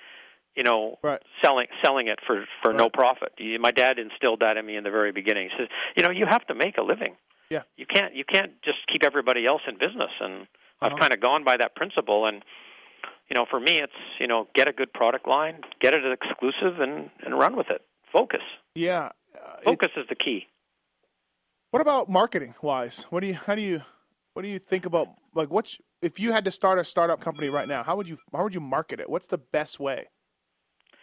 You 0.59 0.64
know, 0.64 0.98
Right. 1.02 1.22
selling 1.40 1.68
selling 1.84 2.09
it 2.09 2.18
for 2.26 2.44
for 2.62 2.72
no 2.72 2.88
profit. 2.90 3.32
My 3.61 3.70
dad 3.70 3.98
instilled 4.00 4.40
that 4.40 4.56
in 4.56 4.66
me 4.66 4.74
in 4.76 4.82
the 4.82 4.90
very 4.90 5.12
beginning. 5.12 5.50
He 5.50 5.56
says, 5.56 5.68
you 5.96 6.02
know, 6.02 6.11
you 6.11 6.26
have 6.26 6.44
to 6.48 6.54
make 6.54 6.76
a 6.78 6.82
living. 6.82 7.14
Yeah. 7.48 7.62
You 7.76 7.86
can't 7.86 8.12
you 8.16 8.24
can't 8.24 8.61
just 8.62 8.78
keep 8.92 9.04
everybody 9.04 9.46
else 9.46 9.62
in 9.68 9.78
business. 9.78 10.11
And 10.20 10.34
Uh-huh. 10.42 10.86
I've 10.92 10.98
kind 10.98 11.12
of 11.12 11.20
gone 11.20 11.44
by 11.44 11.56
that 11.59 11.76
principle. 11.76 12.26
And 12.26 12.44
you 13.30 13.34
know, 13.36 13.46
for 13.48 13.61
me, 13.61 13.74
it's 13.86 14.00
you 14.18 14.26
know, 14.26 14.48
get 14.54 14.66
a 14.66 14.72
good 14.72 14.92
product 14.92 15.28
line, 15.28 15.62
get 15.80 15.94
it 15.94 16.02
exclusive, 16.18 16.80
and 16.80 17.11
and 17.24 17.38
run 17.38 17.54
with 17.56 17.70
it. 17.70 17.82
Focus. 18.12 18.42
Yeah. 18.74 19.11
Uh, 19.40 19.61
Focus 19.64 19.92
is 19.96 20.06
the 20.09 20.16
key. 20.16 20.48
what 21.70 21.80
about 21.80 22.09
marketing 22.09 22.54
wise? 22.62 23.04
What 23.11 23.20
do 23.20 23.28
you? 23.28 23.34
How 23.46 23.54
do 23.54 23.62
you? 23.62 23.82
What 24.34 24.42
do 24.42 24.48
you 24.48 24.59
think 24.59 24.86
about 24.86 25.06
like 25.34 25.50
what's 25.50 25.78
if 26.02 26.18
you 26.18 26.32
had 26.32 26.44
to 26.46 26.50
start 26.50 26.78
a 26.80 26.84
startup 26.84 27.20
company 27.20 27.48
right 27.48 27.68
now? 27.68 27.82
How 27.84 27.94
would 27.96 28.09
you? 28.09 28.18
How 28.32 28.42
would 28.42 28.54
you 28.54 28.61
market 28.61 28.98
it? 28.98 29.09
What's 29.09 29.28
the 29.28 29.38
best 29.38 29.78
way? 29.78 30.09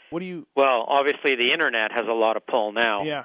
What 0.10 0.20
do 0.20 0.26
you? 0.26 0.48
Well, 0.56 0.86
obviously, 0.88 1.36
the 1.36 1.52
internet 1.52 1.92
has 1.92 2.06
a 2.08 2.14
lot 2.14 2.38
of 2.38 2.46
pull 2.46 2.72
now. 2.72 3.04
Yeah. 3.04 3.24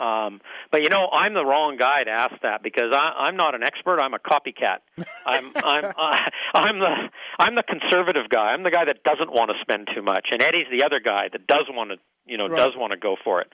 Um, 0.00 0.40
but 0.70 0.84
you 0.84 0.90
know, 0.90 1.08
I'm 1.12 1.34
the 1.34 1.44
wrong 1.44 1.76
guy 1.76 2.04
to 2.04 2.10
ask 2.10 2.34
that 2.42 2.62
because 2.62 2.92
I, 2.92 3.14
I'm 3.18 3.36
not 3.36 3.56
an 3.56 3.64
expert. 3.64 3.98
I'm 3.98 4.14
a 4.14 4.18
copycat. 4.20 4.78
I'm 5.26 5.50
I'm 5.56 5.84
uh, 5.86 6.16
I'm 6.54 6.78
the 6.78 6.94
I'm 7.40 7.54
the 7.56 7.64
conservative 7.64 8.28
guy. 8.28 8.52
I'm 8.52 8.62
the 8.62 8.70
guy 8.70 8.84
that 8.84 9.02
doesn't 9.02 9.32
want 9.32 9.50
to 9.50 9.56
spend 9.60 9.88
too 9.94 10.02
much, 10.02 10.28
and 10.30 10.40
Eddie's 10.40 10.66
the 10.70 10.84
other 10.84 11.00
guy 11.00 11.28
that 11.32 11.46
does 11.48 11.64
want 11.68 11.90
to 11.90 11.96
you 12.26 12.38
know 12.38 12.46
Right. 12.46 12.56
does 12.56 12.72
want 12.76 12.92
to 12.92 12.96
go 12.96 13.16
for 13.24 13.40
it. 13.40 13.48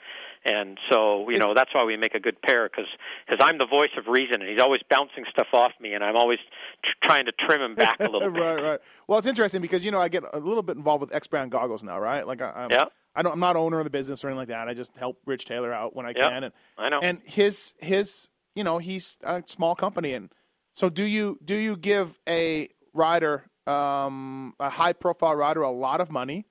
And 0.47 0.79
so 0.91 1.29
you 1.31 1.39
know 1.39 1.51
It's- 1.51 1.55
that's 1.55 1.75
why 1.75 1.85
we 1.85 1.97
make 1.97 2.15
a 2.15 2.21
good 2.21 2.41
pair 2.43 2.69
because 2.69 2.87
cause 3.29 3.39
I'm 3.41 3.59
the 3.59 3.67
voice 3.67 3.91
of 3.97 4.07
reason, 4.09 4.43
and 4.43 4.51
he's 4.51 4.61
always 4.61 4.83
bouncing 4.91 5.25
stuff 5.31 5.47
off 5.53 5.73
me, 5.81 5.95
and 5.95 6.05
I'm 6.05 6.17
always 6.17 6.39
tr- 6.85 6.91
trying 7.03 7.25
to 7.27 7.33
trim 7.33 7.63
him 7.63 7.75
back 7.75 7.99
a 8.01 8.11
little 8.11 8.31
bit. 8.33 8.41
right, 8.41 8.63
right. 8.63 8.81
Well, 9.09 9.19
it's 9.19 9.27
interesting 9.29 9.63
because 9.63 9.85
you 9.85 9.91
know 9.91 9.99
I 10.01 10.09
get 10.09 10.23
a 10.33 10.39
little 10.39 10.63
bit 10.63 10.77
involved 10.77 11.01
with 11.01 11.15
X 11.15 11.27
Brand 11.27 11.51
goggles 11.51 11.83
now, 11.83 11.99
right? 11.99 12.27
Like 12.27 12.43
I, 12.43 12.53
I'm, 12.55 12.71
Yeah. 12.71 12.87
I 13.17 13.23
don't, 13.23 13.33
I'm 13.35 13.41
not 13.41 13.55
owner 13.57 13.79
of 13.79 13.85
the 13.85 13.91
business 13.91 14.25
or 14.25 14.29
anything 14.29 14.39
like 14.41 14.49
that. 14.49 14.69
I 14.69 14.75
just 14.75 14.97
help 14.99 15.19
Rich 15.25 15.45
Taylor 15.47 15.73
out 15.73 15.95
when 15.97 16.05
I 16.05 16.11
Yeah, 16.17 16.29
can, 16.31 16.45
and 16.45 16.53
I 16.77 16.89
know. 16.89 16.99
And 17.03 17.23
his 17.25 17.75
his 17.79 18.29
you 18.55 18.65
know 18.65 18.79
he's 18.79 19.19
a 19.25 19.43
small 19.47 19.75
company, 19.75 20.13
and 20.15 20.31
so 20.75 20.91
do 20.91 21.05
you 21.05 21.39
do 21.45 21.55
you 21.55 21.77
give 21.77 22.19
a 22.29 22.69
rider 22.93 23.45
um, 23.67 24.55
a 24.61 24.69
high 24.69 24.93
profile 24.93 25.35
rider 25.37 25.63
a 25.63 25.71
lot 25.71 26.01
of 26.01 26.11
money, 26.11 26.45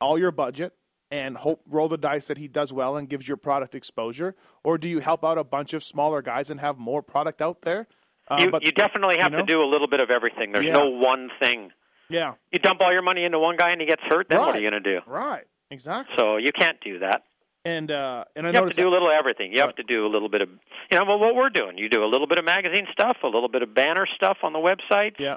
all 0.00 0.18
your 0.18 0.30
budget, 0.32 0.74
and 1.10 1.36
hope 1.36 1.60
roll 1.68 1.88
the 1.88 1.98
dice 1.98 2.26
that 2.28 2.38
he 2.38 2.46
does 2.48 2.72
well 2.72 2.96
and 2.96 3.08
gives 3.08 3.26
your 3.26 3.36
product 3.36 3.74
exposure, 3.74 4.34
or 4.64 4.78
do 4.78 4.88
you 4.88 5.00
help 5.00 5.24
out 5.24 5.38
a 5.38 5.44
bunch 5.44 5.72
of 5.72 5.82
smaller 5.82 6.22
guys 6.22 6.50
and 6.50 6.60
have 6.60 6.78
more 6.78 7.02
product 7.02 7.42
out 7.42 7.62
there? 7.62 7.86
Uh, 8.28 8.38
you, 8.40 8.50
but- 8.50 8.62
you 8.62 8.70
definitely 8.72 9.18
have 9.18 9.32
you 9.32 9.38
know? 9.38 9.44
to 9.46 9.52
do 9.52 9.60
a 9.60 9.66
little 9.66 9.88
bit 9.88 10.00
of 10.00 10.10
everything. 10.10 10.52
There's 10.52 10.64
Yeah. 10.66 10.72
no 10.74 10.88
one 10.88 11.30
thing. 11.40 11.72
yeah, 12.08 12.34
You 12.52 12.58
dump 12.60 12.80
all 12.80 12.92
your 12.92 13.02
money 13.02 13.24
into 13.24 13.38
one 13.38 13.56
guy 13.56 13.70
and 13.70 13.80
he 13.80 13.86
gets 13.86 14.02
hurt, 14.02 14.28
then 14.28 14.38
what 14.40 14.54
are 14.54 14.60
you 14.60 14.70
going 14.70 14.82
to 14.82 14.94
do? 14.94 15.00
right, 15.06 15.44
exactly. 15.70 16.14
So 16.18 16.36
you 16.36 16.52
can't 16.52 16.80
do 16.80 17.00
that. 17.00 17.22
and 17.64 17.90
uh, 17.90 18.24
and 18.36 18.46
I 18.46 18.50
You 18.52 18.56
have 18.56 18.70
to 18.70 18.74
do 18.74 18.88
a 18.88 18.90
little 18.90 19.08
of 19.08 19.14
everything. 19.18 19.52
You 19.52 19.60
have 19.60 19.74
to 19.76 19.82
do 19.82 20.06
a 20.06 20.08
little 20.08 20.28
bit 20.30 20.40
of, 20.40 20.48
you 20.90 20.98
know, 20.98 21.04
well, 21.04 21.18
what 21.18 21.34
we're 21.34 21.50
doing. 21.50 21.76
You 21.76 21.88
do 21.90 22.02
a 22.02 22.06
little 22.08 22.26
bit 22.26 22.38
of 22.38 22.44
magazine 22.44 22.86
stuff, 22.92 23.18
a 23.22 23.26
little 23.26 23.48
bit 23.50 23.62
of 23.62 23.74
banner 23.74 24.06
stuff 24.14 24.38
on 24.42 24.52
the 24.54 24.58
website, 24.58 25.16
yeah, 25.18 25.36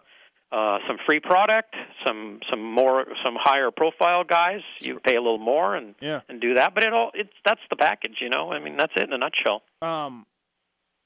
uh, 0.54 0.78
some 0.88 0.98
free 1.06 1.20
product, 1.20 1.76
some 2.06 2.40
some 2.50 2.64
more 2.64 3.06
some 3.26 3.36
higher 3.40 3.72
profile 3.72 4.24
guys. 4.24 4.62
You 4.82 5.00
pay 5.00 5.16
a 5.16 5.22
little 5.22 5.40
more 5.40 5.76
and 5.76 5.96
Yeah. 6.00 6.22
and 6.30 6.40
do 6.40 6.54
that. 6.54 6.74
But 6.76 6.84
it 6.84 6.94
all 6.94 7.12
it's 7.14 7.34
that's 7.44 7.62
the 7.70 7.76
package. 7.76 8.18
You 8.22 8.30
know, 8.30 8.52
I 8.52 8.60
mean, 8.60 8.78
that's 8.78 8.94
it 8.96 9.04
in 9.04 9.14
a 9.14 9.18
nutshell. 9.18 9.64
Um, 9.82 10.26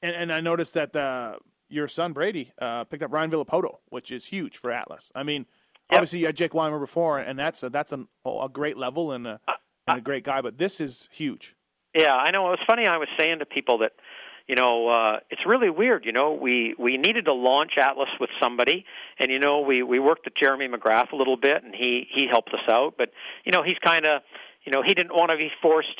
and 0.01 0.15
and 0.15 0.33
I 0.33 0.41
noticed 0.41 0.73
that 0.73 0.95
uh, 0.95 1.37
your 1.69 1.87
son 1.87 2.13
Brady 2.13 2.51
uh, 2.61 2.83
picked 2.83 3.03
up 3.03 3.11
Ryan 3.13 3.31
Villopoto, 3.31 3.77
which 3.89 4.11
is 4.11 4.25
huge 4.27 4.57
for 4.57 4.71
Atlas. 4.71 5.11
I 5.15 5.23
mean, 5.23 5.45
Yep. 5.89 5.97
obviously 5.99 6.19
you 6.19 6.25
had 6.25 6.35
Jake 6.35 6.53
Weimer 6.53 6.79
before, 6.79 7.17
and 7.19 7.39
that's 7.39 7.63
a, 7.63 7.69
that's 7.69 7.93
an, 7.93 8.09
a 8.25 8.49
great 8.51 8.75
level 8.77 9.13
and 9.13 9.25
a, 9.25 9.39
and 9.87 9.97
a 9.99 10.01
great 10.01 10.25
guy, 10.25 10.41
but 10.41 10.57
this 10.57 10.81
is 10.81 11.07
huge. 11.13 11.55
Yeah, 11.95 12.13
I 12.13 12.29
know. 12.31 12.45
It 12.47 12.49
was 12.51 12.59
funny. 12.67 12.85
I 12.87 12.97
was 12.97 13.07
saying 13.17 13.39
to 13.39 13.45
people 13.45 13.77
that, 13.77 13.93
you 14.47 14.55
know, 14.55 14.87
uh, 14.87 15.19
it's 15.29 15.41
really 15.45 15.69
weird. 15.69 16.05
You 16.05 16.13
know, 16.13 16.31
we 16.33 16.73
we 16.79 16.97
needed 16.97 17.25
to 17.25 17.33
launch 17.33 17.73
Atlas 17.77 18.09
with 18.19 18.29
somebody, 18.41 18.85
and 19.19 19.29
you 19.29 19.39
know, 19.39 19.59
we 19.59 19.83
we 19.83 19.99
worked 19.99 20.25
with 20.25 20.35
Jeremy 20.41 20.67
McGrath 20.69 21.11
a 21.11 21.15
little 21.17 21.35
bit, 21.35 21.63
and 21.63 21.75
he 21.75 22.07
he 22.09 22.27
helped 22.31 22.53
us 22.53 22.63
out. 22.69 22.93
But 22.97 23.09
you 23.45 23.51
know, 23.51 23.61
he's 23.61 23.77
kind 23.83 24.05
of, 24.05 24.21
you 24.63 24.71
know, 24.71 24.81
he 24.83 24.93
didn't 24.93 25.13
want 25.13 25.31
to 25.31 25.37
be 25.37 25.49
forced. 25.61 25.99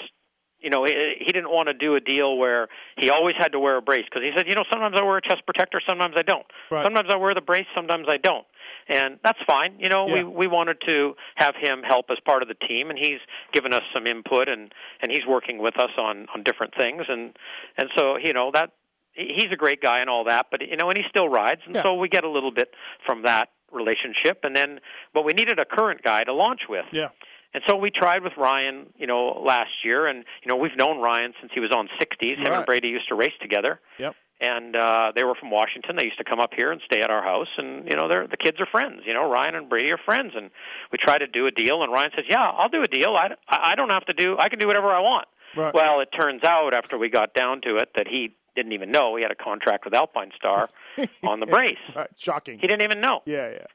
You 0.59 0.71
know, 0.71 0.85
he, 0.85 0.93
he 1.19 1.25
didn't 1.25 1.51
want 1.51 1.67
to 1.67 1.73
do 1.73 1.95
a 1.95 1.99
deal 1.99 2.37
where 2.37 2.67
he 2.97 3.11
always 3.11 3.35
had 3.37 3.51
to 3.51 3.59
wear 3.59 3.77
a 3.77 3.81
brace 3.81 4.05
because 4.09 4.23
he 4.23 4.31
said, 4.35 4.47
you 4.47 4.55
know, 4.55 4.63
sometimes 4.71 4.95
I 4.97 5.03
wear 5.03 5.17
a 5.17 5.21
chest 5.21 5.45
protector, 5.45 5.79
sometimes 5.87 6.15
I 6.17 6.23
don't. 6.23 6.45
Right. 6.71 6.83
Sometimes 6.83 7.09
I 7.13 7.17
wear 7.17 7.35
the 7.35 7.41
brace, 7.41 7.67
sometimes 7.75 8.07
I 8.09 8.17
don't. 8.17 8.45
And 8.89 9.19
that's 9.23 9.39
fine. 9.45 9.75
You 9.79 9.89
know, 9.89 10.05
we 10.05 10.19
Yeah. 10.19 10.23
we 10.23 10.47
wanted 10.47 10.77
to 10.88 11.15
have 11.35 11.55
him 11.55 11.83
help 11.83 12.05
as 12.09 12.19
part 12.21 12.41
of 12.41 12.47
the 12.47 12.55
team, 12.55 12.89
and 12.89 12.97
he's 12.97 13.19
given 13.51 13.73
us 13.73 13.83
some 13.93 14.07
input, 14.07 14.47
and 14.47 14.73
and 15.01 15.11
he's 15.11 15.25
working 15.25 15.57
with 15.57 15.77
us 15.77 15.91
on 15.97 16.27
on 16.33 16.43
different 16.43 16.73
things, 16.75 17.03
and 17.09 17.38
and 17.77 17.89
so 17.97 18.17
you 18.17 18.33
know 18.33 18.51
that 18.51 18.71
he's 19.13 19.51
a 19.51 19.55
great 19.57 19.81
guy 19.81 19.99
and 19.99 20.09
all 20.09 20.23
that, 20.25 20.47
but 20.51 20.61
you 20.61 20.77
know, 20.77 20.89
and 20.89 20.97
he 20.97 21.03
still 21.09 21.27
rides, 21.27 21.61
and 21.65 21.75
Yeah. 21.75 21.83
so 21.83 21.95
we 21.95 22.07
get 22.07 22.23
a 22.23 22.29
little 22.29 22.51
bit 22.51 22.73
from 23.05 23.23
that 23.23 23.49
relationship, 23.71 24.39
and 24.43 24.55
then 24.55 24.79
but 25.13 25.23
we 25.25 25.33
needed 25.33 25.59
a 25.59 25.65
current 25.65 26.01
guy 26.03 26.23
to 26.23 26.31
launch 26.33 26.61
with, 26.69 26.85
Yeah, 26.91 27.09
and 27.53 27.63
so 27.67 27.75
we 27.75 27.89
tried 27.91 28.23
with 28.23 28.38
Ryan, 28.38 28.93
you 28.95 29.07
know, 29.07 29.41
last 29.43 29.83
year, 29.83 30.05
and 30.07 30.23
you 30.43 30.49
know 30.49 30.55
we've 30.55 30.75
known 30.77 30.99
Ryan 30.99 31.33
since 31.41 31.51
he 31.53 31.59
was 31.59 31.71
on 31.71 31.89
60s. 31.99 32.38
Him 32.38 32.45
Right. 32.45 32.57
and 32.57 32.65
Brady 32.65 32.89
used 32.89 33.07
to 33.09 33.15
race 33.15 33.33
together 33.41 33.81
yep, 33.97 34.15
and 34.39 34.75
uh 34.75 35.11
they 35.15 35.23
were 35.23 35.35
from 35.35 35.49
Washington. 35.51 35.95
They 35.95 36.05
used 36.05 36.17
to 36.17 36.23
come 36.23 36.39
up 36.39 36.51
here 36.55 36.71
and 36.71 36.81
stay 36.85 37.01
at 37.01 37.09
our 37.09 37.23
house 37.23 37.47
and 37.57 37.85
you 37.89 37.95
know 37.95 38.07
they're 38.07 38.27
the 38.27 38.38
kids 38.38 38.59
are 38.59 38.67
friends. 38.67 39.01
You 39.05 39.13
know, 39.13 39.29
Ryan 39.29 39.55
and 39.55 39.69
Brady 39.69 39.91
are 39.91 39.97
friends 40.03 40.33
and 40.35 40.49
we 40.91 40.97
try 40.97 41.17
to 41.17 41.27
do 41.27 41.47
a 41.47 41.51
deal 41.51 41.83
and 41.83 41.91
Ryan 41.91 42.11
says, 42.15 42.25
"Yeah, 42.29 42.43
I'll 42.43 42.69
do 42.69 42.81
a 42.83 42.88
deal. 42.88 43.15
I 43.15 43.29
I 43.49 43.75
don't 43.75 43.91
have 43.91 44.05
to 44.05 44.13
do 44.13 44.38
I 44.38 44.49
can 44.49 44.59
do 44.59 44.67
whatever 44.67 44.89
I 44.91 44.99
want." 44.99 45.27
Right. 45.55 45.73
Well, 45.73 46.01
it 46.01 46.09
turns 46.15 46.43
out 46.43 46.73
after 46.73 46.97
we 46.97 47.09
got 47.09 47.33
down 47.33 47.61
to 47.61 47.77
it 47.77 47.89
that 47.95 48.07
he 48.07 48.35
didn't 48.55 48.73
even 48.73 48.91
know 48.91 49.15
he 49.15 49.21
had 49.23 49.31
a 49.31 49.35
contract 49.35 49.85
with 49.85 49.93
Alpine 49.93 50.31
Star 50.35 50.69
on 51.23 51.39
the 51.39 51.45
brace. 51.45 51.77
right. 51.95 52.09
shocking. 52.17 52.59
He 52.59 52.67
didn't 52.67 52.81
even 52.81 52.99
know. 53.01 53.21
Yeah, 53.25 53.49
yeah, 53.51 53.65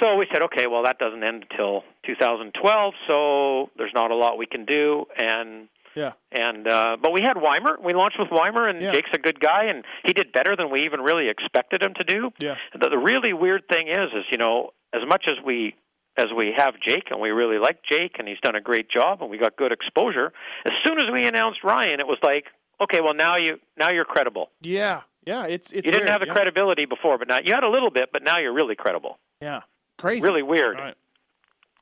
So 0.00 0.16
we 0.16 0.26
said, 0.32 0.42
okay, 0.42 0.66
well 0.66 0.82
that 0.84 0.98
doesn't 0.98 1.22
end 1.24 1.46
until 1.50 1.82
2012, 2.06 2.94
so 3.08 3.70
there's 3.76 3.92
not 3.94 4.10
a 4.10 4.14
lot 4.14 4.38
we 4.38 4.46
can 4.46 4.64
do 4.64 5.06
and 5.16 5.68
yeah, 5.94 6.12
and 6.30 6.66
uh, 6.68 6.96
but 7.00 7.12
we 7.12 7.20
had 7.22 7.34
Weimer. 7.40 7.76
We 7.82 7.92
launched 7.94 8.18
with 8.18 8.28
Weimer, 8.30 8.68
and 8.68 8.80
Yeah. 8.80 8.92
Jake's 8.92 9.10
a 9.14 9.18
good 9.18 9.40
guy, 9.40 9.64
and 9.66 9.84
he 10.04 10.12
did 10.12 10.32
better 10.32 10.56
than 10.56 10.70
we 10.70 10.80
even 10.82 11.00
really 11.00 11.28
expected 11.28 11.82
him 11.82 11.94
to 11.94 12.04
do. 12.04 12.30
Yeah. 12.38 12.56
The, 12.78 12.88
the 12.90 12.98
really 12.98 13.32
weird 13.32 13.62
thing 13.68 13.88
is, 13.88 14.08
is 14.14 14.24
you 14.30 14.38
know, 14.38 14.70
as 14.94 15.02
much 15.06 15.24
as 15.28 15.34
we 15.44 15.74
as 16.16 16.26
we 16.36 16.52
have 16.56 16.74
Jake, 16.86 17.04
and 17.10 17.20
we 17.20 17.30
really 17.30 17.58
like 17.58 17.78
Jake, 17.90 18.16
and 18.18 18.28
he's 18.28 18.40
done 18.42 18.54
a 18.54 18.60
great 18.60 18.90
job, 18.90 19.22
and 19.22 19.30
we 19.30 19.38
got 19.38 19.56
good 19.56 19.72
exposure. 19.72 20.32
As 20.66 20.72
soon 20.86 20.98
as 20.98 21.04
we 21.12 21.24
announced 21.26 21.60
Ryan, 21.64 22.00
it 22.00 22.06
was 22.06 22.18
like, 22.22 22.44
okay, 22.80 23.00
well 23.00 23.14
now 23.14 23.36
you 23.36 23.58
now 23.78 23.90
you're 23.90 24.04
credible. 24.04 24.50
yeah, 24.60 25.02
yeah. 25.26 25.46
It's 25.46 25.70
it's 25.72 25.86
you 25.86 25.92
didn't 25.92 26.00
weird, 26.00 26.10
have 26.10 26.20
the 26.20 26.26
yeah. 26.26 26.34
credibility 26.34 26.84
before, 26.84 27.16
but 27.18 27.28
now 27.28 27.38
you 27.42 27.54
had 27.54 27.64
a 27.64 27.70
little 27.70 27.90
bit, 27.90 28.10
but 28.12 28.22
now 28.22 28.38
you're 28.38 28.52
really 28.52 28.74
credible. 28.76 29.18
Yeah, 29.40 29.60
crazy. 29.98 30.20
Really 30.22 30.42
weird. 30.42 30.76
Right. 30.78 30.94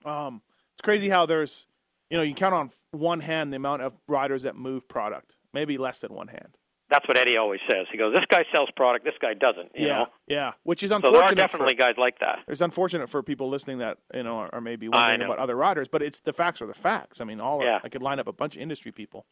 Um, 0.04 0.42
it's 0.74 0.82
crazy 0.82 1.08
how 1.11 1.26
there's, 1.26 1.66
you 2.11 2.16
know, 2.18 2.22
you 2.24 2.34
count 2.34 2.54
on 2.54 2.70
one 2.90 3.20
hand 3.20 3.52
the 3.52 3.56
amount 3.56 3.82
of 3.82 3.94
riders 4.08 4.42
that 4.42 4.56
move 4.56 4.88
product, 4.88 5.36
maybe 5.54 5.78
less 5.78 6.00
than 6.00 6.12
one 6.12 6.28
hand. 6.28 6.56
that's 6.90 7.06
what 7.06 7.16
Eddie 7.16 7.36
always 7.36 7.61
says. 7.70 7.86
He 7.92 7.96
goes, 7.96 8.12
"This 8.14 8.24
guy 8.28 8.44
sells 8.52 8.68
product, 8.74 9.04
this 9.04 9.14
guy 9.20 9.32
doesn't." 9.34 9.70
You 9.76 9.86
yeah, 9.86 9.98
know, 9.98 10.06
yeah. 10.26 10.52
Which 10.64 10.82
is 10.82 10.90
so 10.90 10.96
unfortunate. 10.96 11.20
there 11.20 11.32
are 11.32 11.34
definitely 11.36 11.74
for, 11.74 11.78
guys 11.78 11.94
like 11.96 12.18
that. 12.18 12.40
It's 12.48 12.61
unfortunate 12.61 13.08
for 13.08 13.22
people 13.22 13.48
listening 13.48 13.78
that 13.78 13.98
you 14.12 14.24
know 14.24 14.38
are, 14.38 14.54
are 14.56 14.61
maybe 14.61 14.88
wondering 14.88 15.22
about 15.22 15.38
other 15.38 15.54
riders, 15.54 15.86
but 15.86 16.02
it's 16.02 16.18
the 16.20 16.32
facts 16.32 16.61
are 16.61 16.66
the 16.66 16.74
facts. 16.74 17.20
I 17.20 17.24
mean, 17.24 17.40
all 17.40 17.62
Yeah. 17.62 17.78
I 17.84 17.88
could 17.88 18.02
line 18.02 18.18
up 18.18 18.26
a 18.26 18.32
bunch 18.32 18.56
of 18.56 18.62
industry 18.62 18.90
people. 18.90 19.24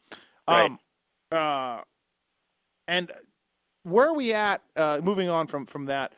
Right. 0.47 0.65
Um, 0.65 0.79
uh, 1.31 1.81
and 2.87 3.11
where 3.83 4.07
are 4.07 4.15
we 4.15 4.33
at? 4.33 4.61
Uh, 4.77 5.01
moving 5.03 5.27
on 5.29 5.47
from 5.47 5.65
from 5.65 5.85
that, 5.87 6.13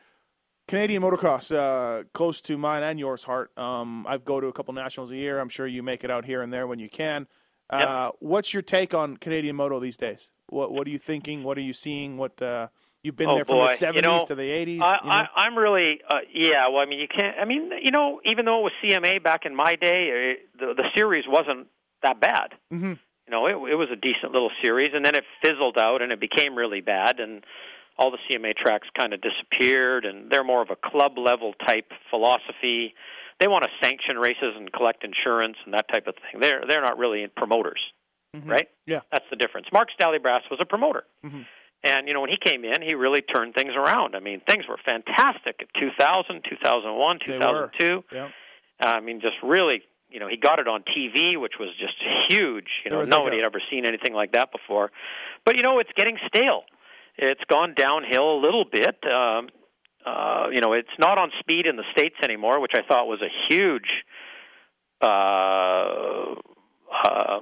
Canadian 0.68 1.02
motocross, 1.02 1.54
uh, 1.54 2.04
close 2.14 2.40
to 2.42 2.56
mine 2.56 2.82
and 2.82 2.98
yours 2.98 3.24
heart. 3.24 3.56
Um, 3.58 4.06
I 4.06 4.18
go 4.18 4.40
to 4.40 4.46
a 4.46 4.52
couple 4.52 4.72
nationals 4.74 5.10
a 5.10 5.16
year. 5.16 5.38
I'm 5.40 5.48
sure 5.48 5.66
you 5.66 5.82
make 5.82 6.04
it 6.04 6.10
out 6.10 6.24
here 6.24 6.40
and 6.42 6.52
there 6.52 6.66
when 6.66 6.78
you 6.78 6.88
can. 6.88 7.26
Uh, 7.70 8.10
What's 8.20 8.52
your 8.52 8.62
take 8.62 8.92
on 8.94 9.16
Canadian 9.16 9.56
moto 9.56 9.80
these 9.80 9.96
days? 9.96 10.30
What 10.48 10.72
What 10.72 10.86
are 10.86 10.90
you 10.90 10.98
thinking? 10.98 11.42
What 11.42 11.56
are 11.58 11.62
you 11.62 11.72
seeing? 11.72 12.16
What 12.18 12.40
uh, 12.42 12.68
you've 13.02 13.16
been 13.16 13.28
Oh, 13.30 13.34
there 13.36 13.44
from 13.44 13.56
boy. 13.58 13.66
the 13.68 13.86
You 13.86 14.00
'70s 14.00 14.02
know, 14.02 14.24
to 14.26 14.34
the 14.34 14.42
'80s? 14.42 14.80
I, 14.82 14.92
you 15.22 15.28
I'm 15.36 15.56
really, 15.56 16.00
uh, 16.08 16.18
yeah. 16.32 16.68
Well, 16.68 16.82
I 16.82 16.86
mean, 16.86 16.98
you 17.00 17.08
can't. 17.08 17.36
I 17.40 17.44
mean, 17.46 17.70
you 17.82 17.90
know, 17.90 18.20
even 18.26 18.44
though 18.44 18.60
it 18.60 18.62
was 18.64 18.72
CMA 18.84 19.22
back 19.22 19.46
in 19.46 19.54
my 19.56 19.74
day, 19.76 20.08
it, 20.34 20.38
the 20.58 20.74
the 20.76 20.84
series 20.94 21.24
wasn't 21.26 21.68
that 22.02 22.20
bad. 22.20 22.54
Mhm. 22.72 22.98
You 23.26 23.30
know, 23.30 23.46
it, 23.46 23.52
it 23.72 23.76
was 23.76 23.88
a 23.90 23.96
decent 23.96 24.32
little 24.32 24.50
series, 24.62 24.90
and 24.92 25.04
then 25.04 25.14
it 25.14 25.24
fizzled 25.42 25.78
out, 25.78 26.02
and 26.02 26.12
it 26.12 26.20
became 26.20 26.54
really 26.54 26.80
bad, 26.82 27.20
and 27.20 27.42
all 27.98 28.10
the 28.10 28.18
CMA 28.30 28.54
tracks 28.56 28.88
kind 28.96 29.12
of 29.12 29.20
disappeared, 29.20 30.04
and 30.04 30.30
they're 30.30 30.44
more 30.44 30.62
of 30.62 30.70
a 30.70 30.76
club 30.76 31.18
level 31.18 31.52
type 31.66 31.90
philosophy. 32.10 32.94
They 33.40 33.48
want 33.48 33.64
to 33.64 33.70
sanction 33.82 34.18
races 34.18 34.54
and 34.56 34.72
collect 34.72 35.04
insurance 35.04 35.56
and 35.64 35.74
that 35.74 35.86
type 35.92 36.06
of 36.06 36.14
thing. 36.16 36.40
They're 36.40 36.62
they're 36.68 36.82
not 36.82 36.96
really 36.98 37.26
promoters, 37.36 37.80
right? 38.44 38.68
Yeah. 38.86 39.00
That's 39.10 39.24
the 39.30 39.36
difference. 39.36 39.66
Mark 39.72 39.88
Stallybrass 39.98 40.42
was 40.50 40.58
a 40.60 40.64
promoter. 40.64 41.04
Mhm. 41.24 41.46
And 41.84 42.06
you 42.06 42.14
know 42.14 42.20
when 42.20 42.30
he 42.30 42.36
came 42.36 42.64
in, 42.64 42.80
he 42.82 42.94
really 42.94 43.20
turned 43.22 43.54
things 43.54 43.72
around. 43.74 44.14
I 44.14 44.20
mean, 44.20 44.40
things 44.48 44.66
were 44.68 44.78
fantastic 44.84 45.56
at 45.60 45.68
2000, 45.80 46.44
2001, 46.48 47.18
They 47.26 47.38
were. 47.38 47.70
2002. 47.78 48.04
yeah. 48.12 48.28
I 48.80 49.00
mean, 49.00 49.20
just 49.20 49.36
really, 49.42 49.82
you 50.08 50.20
know, 50.20 50.28
he 50.28 50.36
got 50.36 50.58
it 50.60 50.68
on 50.68 50.82
TV, 50.84 51.36
which 51.36 51.54
was 51.58 51.70
just 51.78 51.94
huge. 52.28 52.68
You 52.84 52.90
know, 52.92 53.00
like 53.00 53.08
nobody 53.08 53.36
a- 53.36 53.40
had 53.40 53.46
ever 53.46 53.60
seen 53.70 53.84
anything 53.84 54.14
like 54.14 54.32
that 54.32 54.52
before. 54.52 54.92
But 55.44 55.56
you 55.56 55.62
know, 55.62 55.78
it's 55.80 55.90
getting 55.96 56.18
stale. 56.28 56.64
It's 57.24 57.44
gone 57.48 57.74
downhill 57.76 58.34
a 58.34 58.40
little 58.40 58.64
bit. 58.64 58.96
Um, 59.06 59.48
uh, 60.04 60.46
you 60.50 60.60
know, 60.60 60.72
it's 60.72 60.88
not 60.98 61.18
on 61.18 61.30
Speed 61.38 61.66
in 61.68 61.76
the 61.76 61.84
states 61.92 62.16
anymore, 62.24 62.60
which 62.60 62.72
I 62.74 62.82
thought 62.82 63.06
was 63.06 63.20
a 63.22 63.30
huge, 63.48 63.86
uh, 65.00 66.34
uh, 66.92 67.40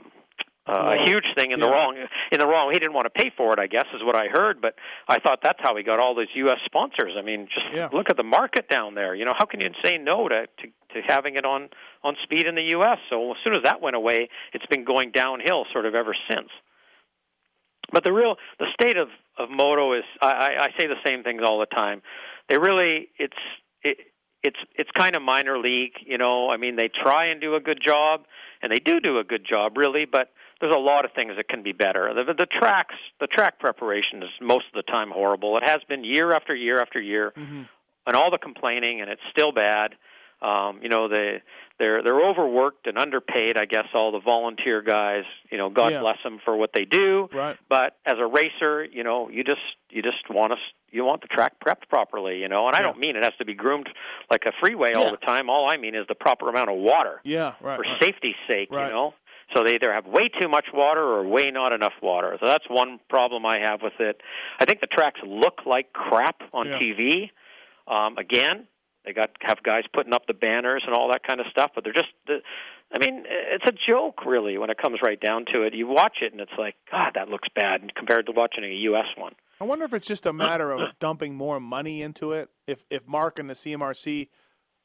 uh, 0.66 0.96
a 1.00 1.04
huge 1.06 1.24
thing 1.34 1.52
in 1.52 1.60
the 1.60 1.66
wrong 1.66 1.96
in 2.30 2.38
the 2.38 2.46
wrong. 2.46 2.70
He 2.72 2.78
didn't 2.78 2.92
want 2.92 3.06
to 3.06 3.22
pay 3.22 3.32
for 3.34 3.54
it, 3.54 3.58
I 3.58 3.66
guess, 3.66 3.86
is 3.94 4.02
what 4.04 4.14
I 4.14 4.26
heard. 4.28 4.60
But 4.60 4.74
I 5.08 5.18
thought 5.18 5.40
that's 5.42 5.58
how 5.62 5.74
he 5.76 5.82
got 5.82 5.98
all 5.98 6.14
those 6.14 6.28
U.S. 6.34 6.58
sponsors. 6.66 7.14
I 7.18 7.22
mean, 7.22 7.48
just 7.52 7.74
Yeah. 7.74 7.88
look 7.90 8.10
at 8.10 8.18
the 8.18 8.22
market 8.22 8.68
down 8.68 8.94
there. 8.94 9.14
You 9.14 9.24
know, 9.24 9.34
how 9.36 9.46
can 9.46 9.60
you 9.62 9.70
say 9.82 9.96
no 9.96 10.28
to, 10.28 10.46
to 10.46 10.66
to 10.94 11.00
having 11.08 11.36
it 11.36 11.46
on 11.46 11.70
on 12.04 12.16
Speed 12.22 12.46
in 12.46 12.54
the 12.54 12.64
U.S.? 12.76 12.98
So 13.08 13.30
as 13.32 13.38
soon 13.42 13.54
as 13.56 13.62
that 13.64 13.80
went 13.80 13.96
away, 13.96 14.28
it's 14.52 14.66
been 14.66 14.84
going 14.84 15.10
downhill 15.10 15.64
sort 15.72 15.86
of 15.86 15.94
ever 15.94 16.14
since. 16.30 16.50
But 17.92 18.04
the 18.04 18.12
real 18.12 18.36
the 18.58 18.66
state 18.74 18.98
of 18.98 19.08
of 19.38 19.50
moto 19.50 19.92
is 19.94 20.04
I, 20.20 20.26
I, 20.26 20.64
I 20.64 20.68
say 20.78 20.86
the 20.86 21.00
same 21.04 21.22
things 21.22 21.42
all 21.44 21.60
the 21.60 21.66
time. 21.66 22.02
They 22.48 22.58
really 22.58 23.08
it's 23.18 23.36
it, 23.82 23.98
it's 24.42 24.58
it's 24.74 24.90
kind 24.96 25.16
of 25.16 25.22
minor 25.22 25.58
league, 25.58 25.92
you 26.04 26.18
know. 26.18 26.50
I 26.50 26.56
mean, 26.56 26.76
they 26.76 26.88
try 26.88 27.26
and 27.26 27.40
do 27.40 27.54
a 27.54 27.60
good 27.60 27.80
job, 27.84 28.24
and 28.62 28.72
they 28.72 28.78
do 28.78 29.00
do 29.00 29.18
a 29.18 29.24
good 29.24 29.46
job, 29.48 29.76
really. 29.76 30.04
But 30.04 30.30
there's 30.60 30.74
a 30.74 30.78
lot 30.78 31.04
of 31.04 31.12
things 31.12 31.32
that 31.36 31.48
can 31.48 31.62
be 31.62 31.72
better. 31.72 32.12
The, 32.14 32.34
the 32.34 32.46
tracks, 32.46 32.94
the 33.18 33.26
track 33.26 33.58
preparation 33.58 34.22
is 34.22 34.30
most 34.40 34.66
of 34.74 34.84
the 34.84 34.90
time 34.90 35.10
horrible. 35.10 35.56
It 35.56 35.68
has 35.68 35.80
been 35.88 36.04
year 36.04 36.32
after 36.32 36.54
year 36.54 36.80
after 36.80 37.00
year, 37.00 37.32
mm-hmm. 37.36 37.62
and 38.06 38.16
all 38.16 38.30
the 38.30 38.38
complaining, 38.38 39.00
and 39.00 39.10
it's 39.10 39.22
still 39.30 39.52
bad. 39.52 39.94
Um, 40.42 40.80
you 40.82 40.88
know, 40.88 41.08
they 41.08 41.42
they're 41.78 42.02
they're 42.02 42.20
overworked 42.24 42.86
and 42.86 42.96
underpaid. 42.98 43.56
I 43.58 43.64
guess 43.66 43.86
all 43.94 44.12
the 44.12 44.20
volunteer 44.20 44.80
guys. 44.82 45.24
You 45.50 45.58
know, 45.58 45.68
God 45.70 45.92
Yeah. 45.92 46.00
bless 46.00 46.16
them 46.22 46.38
for 46.44 46.56
what 46.56 46.70
they 46.74 46.84
do. 46.84 47.28
Right. 47.32 47.56
But 47.68 47.96
as 48.06 48.14
a 48.18 48.26
racer, 48.26 48.84
you 48.84 49.02
know, 49.04 49.28
you 49.28 49.44
just 49.44 49.60
you 49.90 50.02
just 50.02 50.28
want 50.30 50.52
to 50.52 50.58
you 50.90 51.04
want 51.04 51.20
the 51.22 51.28
track 51.28 51.54
prepped 51.64 51.88
properly, 51.88 52.38
you 52.40 52.48
know. 52.48 52.66
And 52.66 52.74
I 52.76 52.80
Yeah. 52.80 52.86
don't 52.86 52.98
mean 52.98 53.16
it 53.16 53.22
has 53.24 53.34
to 53.38 53.44
be 53.44 53.54
groomed 53.54 53.88
like 54.30 54.44
a 54.46 54.52
freeway 54.60 54.94
all 54.94 55.10
the 55.10 55.16
time. 55.18 55.48
All 55.50 55.70
I 55.70 55.76
mean 55.76 55.94
is 55.94 56.06
the 56.08 56.14
proper 56.14 56.48
amount 56.48 56.70
of 56.70 56.76
water 56.76 57.20
Yeah. 57.24 57.54
Right. 57.60 57.76
for 57.76 57.82
right. 57.82 58.02
safety's 58.02 58.36
sake, 58.48 58.70
Right. 58.72 58.86
you 58.86 58.92
know. 58.92 59.14
So 59.54 59.64
they 59.64 59.74
either 59.74 59.92
have 59.92 60.06
way 60.06 60.28
too 60.28 60.48
much 60.48 60.66
water 60.72 61.02
or 61.02 61.24
way 61.24 61.50
not 61.50 61.72
enough 61.72 61.94
water. 62.00 62.36
So 62.40 62.46
that's 62.46 62.68
one 62.68 63.00
problem 63.08 63.44
I 63.44 63.58
have 63.58 63.82
with 63.82 63.98
it. 64.00 64.20
I 64.60 64.64
think 64.64 64.80
the 64.80 64.86
tracks 64.86 65.20
look 65.24 65.66
like 65.66 65.92
crap 65.92 66.40
on 66.52 66.68
Yeah. 66.68 66.78
TV. 66.78 67.30
Um, 67.88 68.16
again, 68.16 68.68
they 69.04 69.12
got 69.12 69.30
have 69.40 69.62
guys 69.62 69.84
putting 69.92 70.12
up 70.12 70.26
the 70.26 70.34
banners 70.34 70.82
and 70.86 70.94
all 70.94 71.08
that 71.12 71.22
kind 71.26 71.40
of 71.40 71.46
stuff, 71.50 71.72
but 71.74 71.84
they're 71.84 71.92
just. 71.92 72.08
The, 72.26 72.38
I 72.92 72.98
mean, 72.98 73.24
it's 73.28 73.64
a 73.66 73.72
joke, 73.88 74.26
really, 74.26 74.58
when 74.58 74.68
it 74.68 74.76
comes 74.76 74.98
right 75.00 75.20
down 75.20 75.44
to 75.52 75.62
it. 75.62 75.74
You 75.74 75.86
watch 75.86 76.18
it, 76.22 76.32
and 76.32 76.40
it's 76.40 76.52
like, 76.58 76.74
God, 76.90 77.12
that 77.14 77.28
looks 77.28 77.48
bad 77.54 77.94
compared 77.94 78.26
to 78.26 78.32
watching 78.32 78.64
a 78.64 78.74
U.S. 78.90 79.06
one. 79.16 79.34
I 79.60 79.64
wonder 79.64 79.84
if 79.84 79.94
it's 79.94 80.08
just 80.08 80.26
a 80.26 80.32
matter 80.32 80.72
of 80.72 80.80
dumping 80.98 81.34
more 81.34 81.60
money 81.60 82.02
into 82.02 82.32
it. 82.32 82.50
If 82.66 82.84
if 82.90 83.06
Mark 83.06 83.38
and 83.38 83.48
the 83.48 83.54
CMRC 83.54 84.28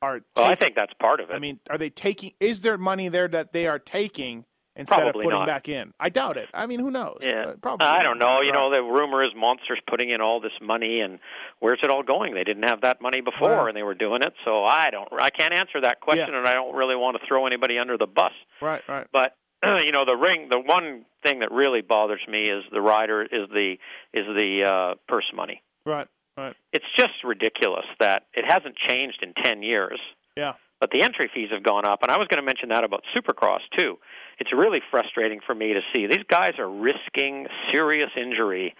are, 0.01 0.21
Well, 0.35 0.45
I 0.45 0.55
think 0.55 0.75
that's 0.75 0.93
part 0.93 1.19
of 1.19 1.29
it. 1.29 1.33
I 1.33 1.39
mean, 1.39 1.59
are 1.69 1.77
they 1.77 1.89
taking? 1.89 2.33
Is 2.39 2.61
there 2.61 2.77
money 2.77 3.09
there 3.09 3.27
that 3.27 3.51
they 3.51 3.67
are 3.67 3.79
taking 3.79 4.45
instead 4.75 4.95
Probably 5.01 5.09
of 5.21 5.23
putting 5.25 5.39
not. 5.39 5.47
back 5.47 5.69
in? 5.69 5.93
I 5.99 6.09
doubt 6.09 6.37
it. 6.37 6.49
I 6.53 6.65
mean, 6.65 6.79
who 6.79 6.91
knows? 6.91 7.19
Yeah, 7.21 7.45
Uh, 7.47 7.53
probably. 7.61 7.87
I 7.87 8.03
don't 8.03 8.17
know. 8.19 8.41
You 8.41 8.51
Right. 8.51 8.59
know, 8.59 8.69
the 8.71 8.83
rumor 8.83 9.23
is 9.23 9.31
Monsters 9.35 9.79
putting 9.87 10.09
in 10.09 10.21
all 10.21 10.39
this 10.39 10.51
money, 10.61 11.01
and 11.01 11.19
where's 11.59 11.79
it 11.83 11.89
all 11.89 12.03
going? 12.03 12.33
They 12.33 12.43
didn't 12.43 12.63
have 12.63 12.81
that 12.81 13.01
money 13.01 13.21
before, 13.21 13.49
Wow. 13.49 13.65
and 13.67 13.75
they 13.77 13.83
were 13.83 13.93
doing 13.95 14.21
it. 14.21 14.33
So 14.43 14.63
I 14.65 14.89
don't. 14.91 15.07
I 15.19 15.29
can't 15.29 15.53
answer 15.53 15.79
that 15.81 15.99
question, 16.01 16.29
Yeah. 16.31 16.39
and 16.39 16.47
I 16.47 16.53
don't 16.53 16.75
really 16.75 16.95
want 16.95 17.19
to 17.19 17.25
throw 17.27 17.45
anybody 17.47 17.77
under 17.79 17.97
the 17.97 18.07
bus. 18.07 18.33
Right. 18.61 18.81
Right. 18.87 19.07
But 19.11 19.35
you 19.83 19.91
know, 19.91 20.05
the 20.05 20.15
ring. 20.17 20.49
The 20.49 20.59
one 20.59 21.05
thing 21.23 21.39
that 21.39 21.51
really 21.51 21.81
bothers 21.81 22.21
me 22.27 22.49
is 22.49 22.63
the 22.71 22.81
rider 22.81 23.21
is 23.23 23.47
the 23.49 23.77
is 24.13 24.25
the 24.37 24.63
uh, 24.63 24.95
purse 25.07 25.31
money. 25.33 25.61
Right. 25.85 26.07
Right. 26.37 26.53
It's 26.73 26.85
just 26.97 27.23
ridiculous 27.23 27.85
that 27.99 28.23
it 28.33 28.43
hasn't 28.45 28.75
changed 28.75 29.23
in 29.23 29.33
ten 29.41 29.63
years 29.63 29.99
Yeah. 30.35 30.53
but 30.81 30.91
the 30.91 31.01
entry 31.01 31.31
fees 31.33 31.49
have 31.51 31.63
gone 31.63 31.85
up. 31.87 32.03
And 32.03 32.11
I 32.11 32.17
was 32.17 32.27
going 32.27 32.39
to 32.41 32.45
mention 32.45 32.69
that 32.69 32.83
about 32.83 33.03
Supercross 33.15 33.61
too. 33.77 33.97
It's 34.39 34.51
really 34.53 34.81
frustrating 34.91 35.39
for 35.45 35.55
me 35.55 35.73
to 35.73 35.81
see 35.93 36.07
these 36.07 36.25
guys 36.29 36.53
are 36.59 36.69
risking 36.69 37.47
serious 37.71 38.09
injury 38.17 38.75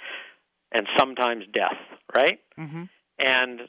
and 0.71 0.87
sometimes 0.97 1.45
death, 1.53 1.77
right? 2.13 2.39
Mm-hmm. 2.59 2.83
And 3.19 3.61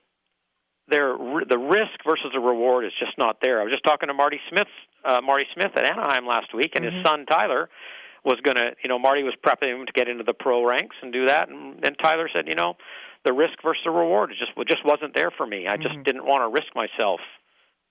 their 0.88 1.16
the 1.48 1.58
risk 1.58 2.04
versus 2.04 2.30
the 2.32 2.40
reward 2.40 2.84
is 2.84 2.92
just 2.98 3.16
not 3.18 3.38
there. 3.42 3.60
I 3.60 3.64
was 3.64 3.72
just 3.72 3.84
talking 3.84 4.08
to 4.08 4.14
Marty 4.14 4.40
Smith, 4.48 4.68
uh, 5.04 5.20
Marty 5.22 5.46
Smith 5.54 5.72
at 5.76 5.84
Anaheim 5.84 6.26
last 6.26 6.54
week, 6.54 6.72
and 6.74 6.84
his 6.84 6.94
son 7.04 7.26
Tyler 7.26 7.68
was 8.24 8.40
going 8.42 8.56
to, 8.56 8.72
you 8.82 8.88
know, 8.88 8.98
Marty 8.98 9.22
was 9.22 9.34
prepping 9.44 9.80
him 9.80 9.86
to 9.86 9.92
get 9.92 10.08
into 10.08 10.24
the 10.24 10.34
pro 10.34 10.66
ranks 10.66 10.96
and 11.00 11.12
do 11.12 11.26
that, 11.26 11.48
and, 11.48 11.84
and 11.84 11.96
Tyler 12.02 12.28
said, 12.34 12.48
you 12.48 12.54
know, 12.54 12.74
the 13.24 13.32
risk 13.32 13.54
versus 13.62 13.82
the 13.84 13.90
reward 13.90 14.32
just 14.38 14.52
just 14.68 14.84
wasn't 14.84 15.14
there 15.14 15.30
for 15.30 15.46
me. 15.46 15.66
I 15.66 15.76
just 15.76 16.02
didn't 16.04 16.24
want 16.24 16.42
to 16.42 16.48
risk 16.48 16.74
myself 16.74 17.20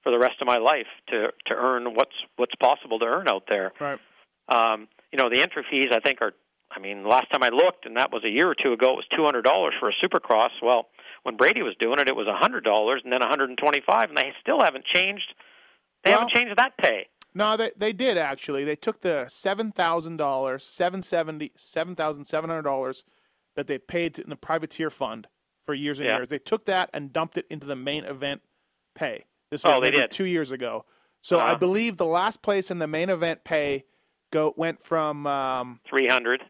for 0.05 0.11
the 0.11 0.19
rest 0.19 0.35
of 0.39 0.45
my 0.47 0.57
life 0.57 0.87
to 1.09 1.27
to 1.47 1.53
earn 1.53 1.95
what's 1.95 2.15
what's 2.37 2.55
possible 2.55 2.99
to 2.99 3.05
earn 3.05 3.27
out 3.27 3.43
there. 3.49 3.73
Right. 3.81 3.99
Um, 4.47 4.87
you 5.11 5.17
know, 5.17 5.29
the 5.29 5.41
entry 5.41 5.65
fees 5.69 5.87
I 5.91 5.99
think 5.99 6.21
are. 6.21 6.31
I 6.71 6.79
mean, 6.79 7.07
last 7.07 7.31
time 7.31 7.41
I 7.43 7.49
looked, 7.49 7.85
and 7.85 7.95
that 7.97 8.11
was 8.11 8.23
a 8.25 8.29
year 8.29 8.49
or 8.49 8.55
two 8.55 8.73
ago, 8.73 8.93
it 8.93 8.95
was 8.97 9.05
two 9.15 9.23
hundred 9.23 9.43
dollars 9.43 9.73
for 9.79 9.89
a 9.89 9.93
Supercross. 10.03 10.49
Well, 10.61 10.87
when 11.23 11.37
Brady 11.37 11.61
was 11.61 11.73
doing 11.79 11.99
it, 11.99 12.07
it 12.07 12.15
was 12.15 12.27
a 12.27 12.35
hundred 12.35 12.63
dollars, 12.63 13.01
and 13.03 13.11
then 13.13 13.19
one 13.21 13.29
hundred 13.29 13.49
and 13.49 13.57
twenty-five, 13.57 14.09
and 14.09 14.17
they 14.17 14.31
still 14.41 14.61
haven't 14.61 14.85
changed. 14.85 15.33
They 16.03 16.11
Well- 16.11 16.19
haven't 16.21 16.33
changed 16.35 16.55
that 16.57 16.77
pay. 16.77 17.07
No, 17.33 17.57
they 17.57 17.71
they 17.75 17.93
did 17.93 18.17
actually. 18.17 18.63
They 18.63 18.75
took 18.75 19.01
the 19.01 19.25
seven 19.27 19.71
thousand 19.71 20.17
dollars, 20.17 20.63
seven 20.63 21.01
seventy, 21.01 21.51
seven 21.55 21.95
thousand 21.95 22.25
seven 22.25 22.49
hundred 22.49 22.63
dollars 22.63 23.03
that 23.55 23.67
they 23.67 23.77
paid 23.77 24.19
in 24.19 24.29
the 24.29 24.35
privateer 24.35 24.89
fund 24.89 25.27
for 25.63 25.73
years 25.73 25.99
and 25.99 26.07
Yeah. 26.07 26.17
years. 26.17 26.29
They 26.29 26.39
took 26.39 26.65
that 26.65 26.89
and 26.93 27.13
dumped 27.13 27.37
it 27.37 27.45
into 27.49 27.65
the 27.67 27.75
main 27.75 28.03
event 28.05 28.41
pay. 28.95 29.25
This 29.51 29.63
was 29.63 29.73
Oh, 29.75 29.79
they 29.79 29.87
maybe 29.91 29.97
did. 30.01 30.11
two 30.11 30.25
years 30.25 30.51
ago. 30.51 30.85
So 31.21 31.39
I 31.39 31.51
Uh-huh. 31.51 31.55
believe 31.55 31.97
the 31.97 32.05
last 32.05 32.41
place 32.41 32.69
in 32.71 32.79
the 32.79 32.87
main 32.87 33.09
event 33.09 33.43
pay 33.43 33.85
go 34.31 34.53
went 34.57 34.81
from 34.81 35.25
um, 35.27 35.79
Three 35.89 36.07
hundred. 36.07 36.43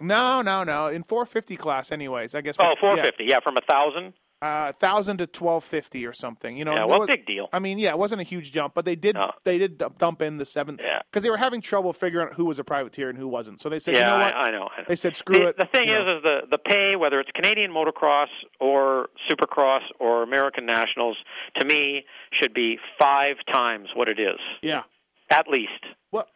no, 0.00 0.42
no, 0.42 0.64
no 0.64 0.86
in 0.86 1.02
four 1.02 1.26
fifty 1.26 1.56
class. 1.56 1.90
Anyways, 1.92 2.34
I 2.34 2.40
guess. 2.40 2.56
Oh, 2.60 2.74
four 2.80 2.96
yeah. 2.96 3.10
Yeah, 3.18 3.40
from 3.40 3.56
a 3.56 3.60
thousand. 3.62 4.14
Uh, 4.42 4.72
thousand 4.72 5.18
to 5.18 5.26
twelve 5.26 5.62
fifty 5.64 6.04
or 6.04 6.12
something. 6.12 6.56
You 6.56 6.64
know, 6.64 6.74
Yeah, 6.74 6.82
it 6.82 6.88
well, 6.88 6.98
was- 6.98 7.06
big 7.06 7.24
deal. 7.26 7.48
I 7.52 7.60
mean, 7.60 7.78
yeah, 7.78 7.90
it 7.90 7.98
wasn't 7.98 8.20
a 8.20 8.24
huge 8.24 8.50
jump, 8.52 8.74
but 8.74 8.84
they 8.84 8.96
did 8.96 9.14
No. 9.14 9.30
they 9.44 9.56
did 9.56 9.78
dump- 9.78 10.20
in 10.20 10.36
the 10.38 10.44
seven 10.44 10.78
Yeah. 10.82 11.00
because 11.10 11.22
they 11.22 11.30
were 11.30 11.36
having 11.36 11.60
trouble 11.60 11.92
figuring 11.92 12.28
out 12.28 12.34
who 12.34 12.44
was 12.44 12.58
a 12.58 12.64
privateer 12.64 13.08
and 13.08 13.16
who 13.16 13.28
wasn't. 13.28 13.60
So 13.60 13.68
they 13.68 13.78
said, 13.78 13.94
yeah, 13.94 14.00
you 14.00 14.06
know 14.06 14.24
what? 14.24 14.34
I, 14.34 14.48
I 14.48 14.50
know. 14.50 14.68
I 14.76 14.80
know. 14.80 14.84
They 14.88 14.96
said, 14.96 15.14
screw 15.16 15.38
the, 15.38 15.44
it. 15.50 15.56
The 15.56 15.66
thing 15.66 15.88
you 15.88 15.94
is, 15.96 16.04
know. 16.06 16.16
is 16.16 16.22
the 16.24 16.40
the 16.50 16.58
pay, 16.58 16.96
whether 16.96 17.20
it's 17.20 17.30
Canadian 17.32 17.70
motocross 17.70 18.26
or 18.60 19.08
Supercross 19.30 19.82
or 20.00 20.22
American 20.22 20.66
Nationals, 20.66 21.16
to 21.58 21.64
me 21.64 22.04
should 22.32 22.52
be 22.52 22.78
five 23.00 23.36
times 23.50 23.88
what 23.94 24.08
it 24.08 24.18
is, 24.18 24.40
yeah. 24.60 24.82
at 25.30 25.46
least. 25.48 25.70
Well, 26.10 26.26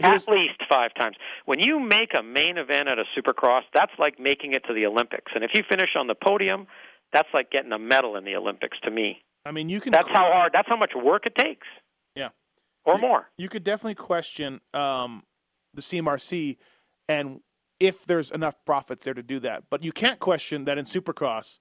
At 0.00 0.28
least 0.28 0.60
five 0.68 0.94
times. 0.94 1.16
When 1.46 1.58
you 1.58 1.80
make 1.80 2.12
a 2.16 2.22
main 2.22 2.58
event 2.58 2.88
at 2.88 2.98
a 2.98 3.04
Supercross, 3.18 3.62
that's 3.72 3.92
like 3.98 4.20
making 4.20 4.52
it 4.52 4.64
to 4.68 4.74
the 4.74 4.86
Olympics. 4.86 5.32
And 5.34 5.42
if 5.42 5.50
you 5.54 5.62
finish 5.68 5.90
on 5.96 6.06
the 6.06 6.14
podium, 6.14 6.66
that's 7.14 7.28
like 7.32 7.50
getting 7.50 7.72
a 7.72 7.78
medal 7.78 8.16
in 8.16 8.24
the 8.24 8.36
Olympics 8.36 8.76
to 8.82 8.90
me. 8.90 9.22
I 9.46 9.52
mean, 9.52 9.70
you 9.70 9.80
can. 9.80 9.92
That's 9.92 10.08
how 10.08 10.30
hard. 10.32 10.52
That's 10.52 10.68
how 10.68 10.76
much 10.76 10.92
work 10.94 11.24
it 11.26 11.34
takes, 11.34 11.66
Yeah. 12.14 12.28
or 12.84 12.98
more. 12.98 13.30
you 13.38 13.48
could 13.48 13.64
definitely 13.64 13.94
question 13.94 14.60
um, 14.74 15.22
the 15.72 15.80
CMRC 15.82 16.56
and 17.08 17.40
if 17.80 18.04
there's 18.06 18.30
enough 18.30 18.54
profits 18.64 19.04
there 19.04 19.14
to 19.14 19.22
do 19.22 19.38
that. 19.40 19.64
But 19.70 19.82
you 19.84 19.92
can't 19.92 20.18
question 20.20 20.64
that 20.66 20.78
in 20.78 20.84
Supercross, 20.84 21.58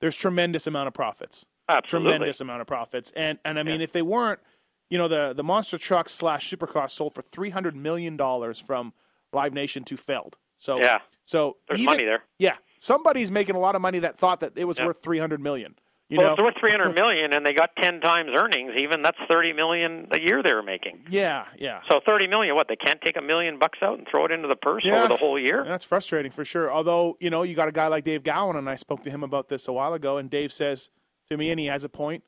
there's 0.00 0.16
tremendous 0.16 0.66
amount 0.66 0.88
of 0.88 0.94
profits. 0.94 1.44
Absolutely. 1.68 2.12
Tremendous 2.12 2.40
amount 2.40 2.60
of 2.62 2.66
profits. 2.66 3.10
And 3.14 3.38
and 3.44 3.58
I 3.58 3.62
mean, 3.62 3.80
if 3.80 3.92
they 3.92 4.02
weren't, 4.02 4.40
you 4.88 4.96
know, 4.96 5.08
the 5.08 5.34
the 5.34 5.44
monster 5.44 5.76
truck 5.78 6.08
slash 6.08 6.50
Supercross 6.50 6.90
sold 6.90 7.14
for 7.14 7.20
three 7.22 7.50
hundred 7.50 7.76
million 7.76 8.16
dollars 8.16 8.58
from 8.58 8.94
Live 9.34 9.52
Nation 9.52 9.84
to 9.84 9.96
Feld. 9.98 10.38
So 10.58 10.78
Yeah. 10.80 11.00
so 11.26 11.58
There's 11.68 11.80
even- 11.82 11.92
money 11.92 12.04
there. 12.06 12.22
Yeah, 12.38 12.56
somebody's 12.78 13.30
making 13.30 13.54
a 13.56 13.58
lot 13.60 13.74
of 13.74 13.82
money 13.82 13.98
that 14.00 14.16
thought 14.16 14.40
that 14.40 14.52
it 14.56 14.64
was 14.64 14.78
Yeah. 14.78 14.86
worth 14.86 15.02
three 15.02 15.18
hundred 15.18 15.40
million. 15.40 15.74
You 16.10 16.16
well, 16.16 16.28
know, 16.28 16.32
it's 16.34 16.42
worth 16.42 16.54
three 16.58 16.70
hundred 16.70 16.94
million, 16.94 17.34
and 17.34 17.44
they 17.44 17.52
got 17.52 17.76
ten 17.76 18.00
times 18.00 18.30
earnings. 18.34 18.72
Even 18.80 19.02
that's 19.02 19.18
thirty 19.30 19.52
million 19.52 20.08
a 20.10 20.18
year 20.18 20.42
they 20.42 20.54
were 20.54 20.62
making. 20.62 21.04
yeah, 21.10 21.44
yeah. 21.58 21.80
So 21.90 22.00
thirty 22.04 22.26
million, 22.26 22.54
what? 22.54 22.66
They 22.68 22.76
can't 22.76 23.00
take 23.02 23.18
a 23.18 23.20
million 23.20 23.58
bucks 23.58 23.78
out 23.82 23.98
and 23.98 24.06
throw 24.10 24.24
it 24.24 24.30
into 24.32 24.48
the 24.48 24.56
purse 24.56 24.82
Yeah. 24.86 25.00
over 25.00 25.08
the 25.08 25.16
whole 25.16 25.38
year. 25.38 25.64
That's 25.64 25.84
frustrating 25.84 26.30
for 26.30 26.46
sure. 26.46 26.72
Although, 26.72 27.18
you 27.20 27.28
know, 27.28 27.42
you 27.42 27.54
got 27.54 27.68
a 27.68 27.72
guy 27.72 27.88
like 27.88 28.04
Dave 28.04 28.22
Gowan, 28.22 28.56
and 28.56 28.70
I 28.70 28.74
spoke 28.76 29.02
to 29.02 29.10
him 29.10 29.22
about 29.22 29.48
this 29.48 29.68
a 29.68 29.72
while 29.72 29.92
ago, 29.92 30.16
and 30.16 30.30
Dave 30.30 30.50
says 30.50 30.90
to 31.28 31.36
me, 31.36 31.50
and 31.50 31.60
he 31.60 31.66
has 31.66 31.84
a 31.84 31.90
point 31.90 32.24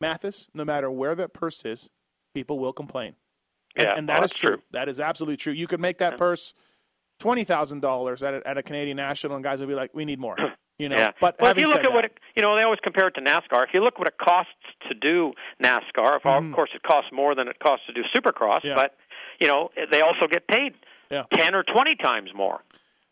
Matthes, 0.00 0.48
no 0.54 0.64
matter 0.64 0.88
where 0.90 1.16
that 1.16 1.32
purse 1.32 1.64
is, 1.64 1.90
people 2.34 2.60
will 2.60 2.72
complain. 2.72 3.16
And, 3.74 3.86
Yeah, 3.88 3.94
and 3.96 4.06
well, 4.06 4.18
that 4.18 4.24
is 4.26 4.30
that's 4.30 4.40
true. 4.40 4.50
true. 4.56 4.62
That 4.70 4.88
is 4.88 5.00
absolutely 5.00 5.38
true. 5.38 5.52
You 5.52 5.66
could 5.66 5.80
make 5.80 5.98
that 5.98 6.16
purse 6.18 6.54
$20,000 7.18 8.22
at 8.26 8.34
a, 8.34 8.48
at 8.48 8.58
a 8.58 8.62
Canadian 8.62 8.96
National, 8.96 9.34
and 9.36 9.44
guys 9.44 9.60
will 9.60 9.66
be 9.66 9.74
like, 9.74 9.90
we 9.94 10.04
need 10.04 10.18
more. 10.18 10.36
You 10.80 10.88
know, 10.88 10.94
Yeah. 10.96 11.10
but 11.20 11.34
well, 11.40 11.50
if 11.50 11.58
you 11.58 11.66
look 11.66 11.82
at 11.82 11.92
what 11.92 12.04
it, 12.04 12.16
you 12.36 12.40
know, 12.42 12.54
they 12.54 12.62
always 12.62 12.78
compare 12.84 13.08
it 13.08 13.14
to 13.16 13.20
NASCAR. 13.20 13.64
If 13.66 13.70
you 13.74 13.82
look 13.82 13.98
what 13.98 14.06
it 14.06 14.14
costs 14.16 14.52
to 14.88 14.94
do 14.94 15.32
NASCAR, 15.60 16.20
Mhm. 16.22 16.50
of 16.50 16.54
course 16.54 16.70
it 16.72 16.84
costs 16.84 17.10
more 17.12 17.34
than 17.34 17.48
it 17.48 17.58
costs 17.58 17.84
to 17.86 17.92
do 17.92 18.02
Supercross, 18.14 18.62
Yeah. 18.62 18.76
but 18.76 18.94
you 19.40 19.48
know 19.48 19.70
they 19.90 20.02
also 20.02 20.28
get 20.30 20.46
paid 20.46 20.74
Yeah. 21.10 21.24
ten 21.32 21.56
or 21.56 21.64
twenty 21.64 21.96
times 21.96 22.30
more. 22.32 22.62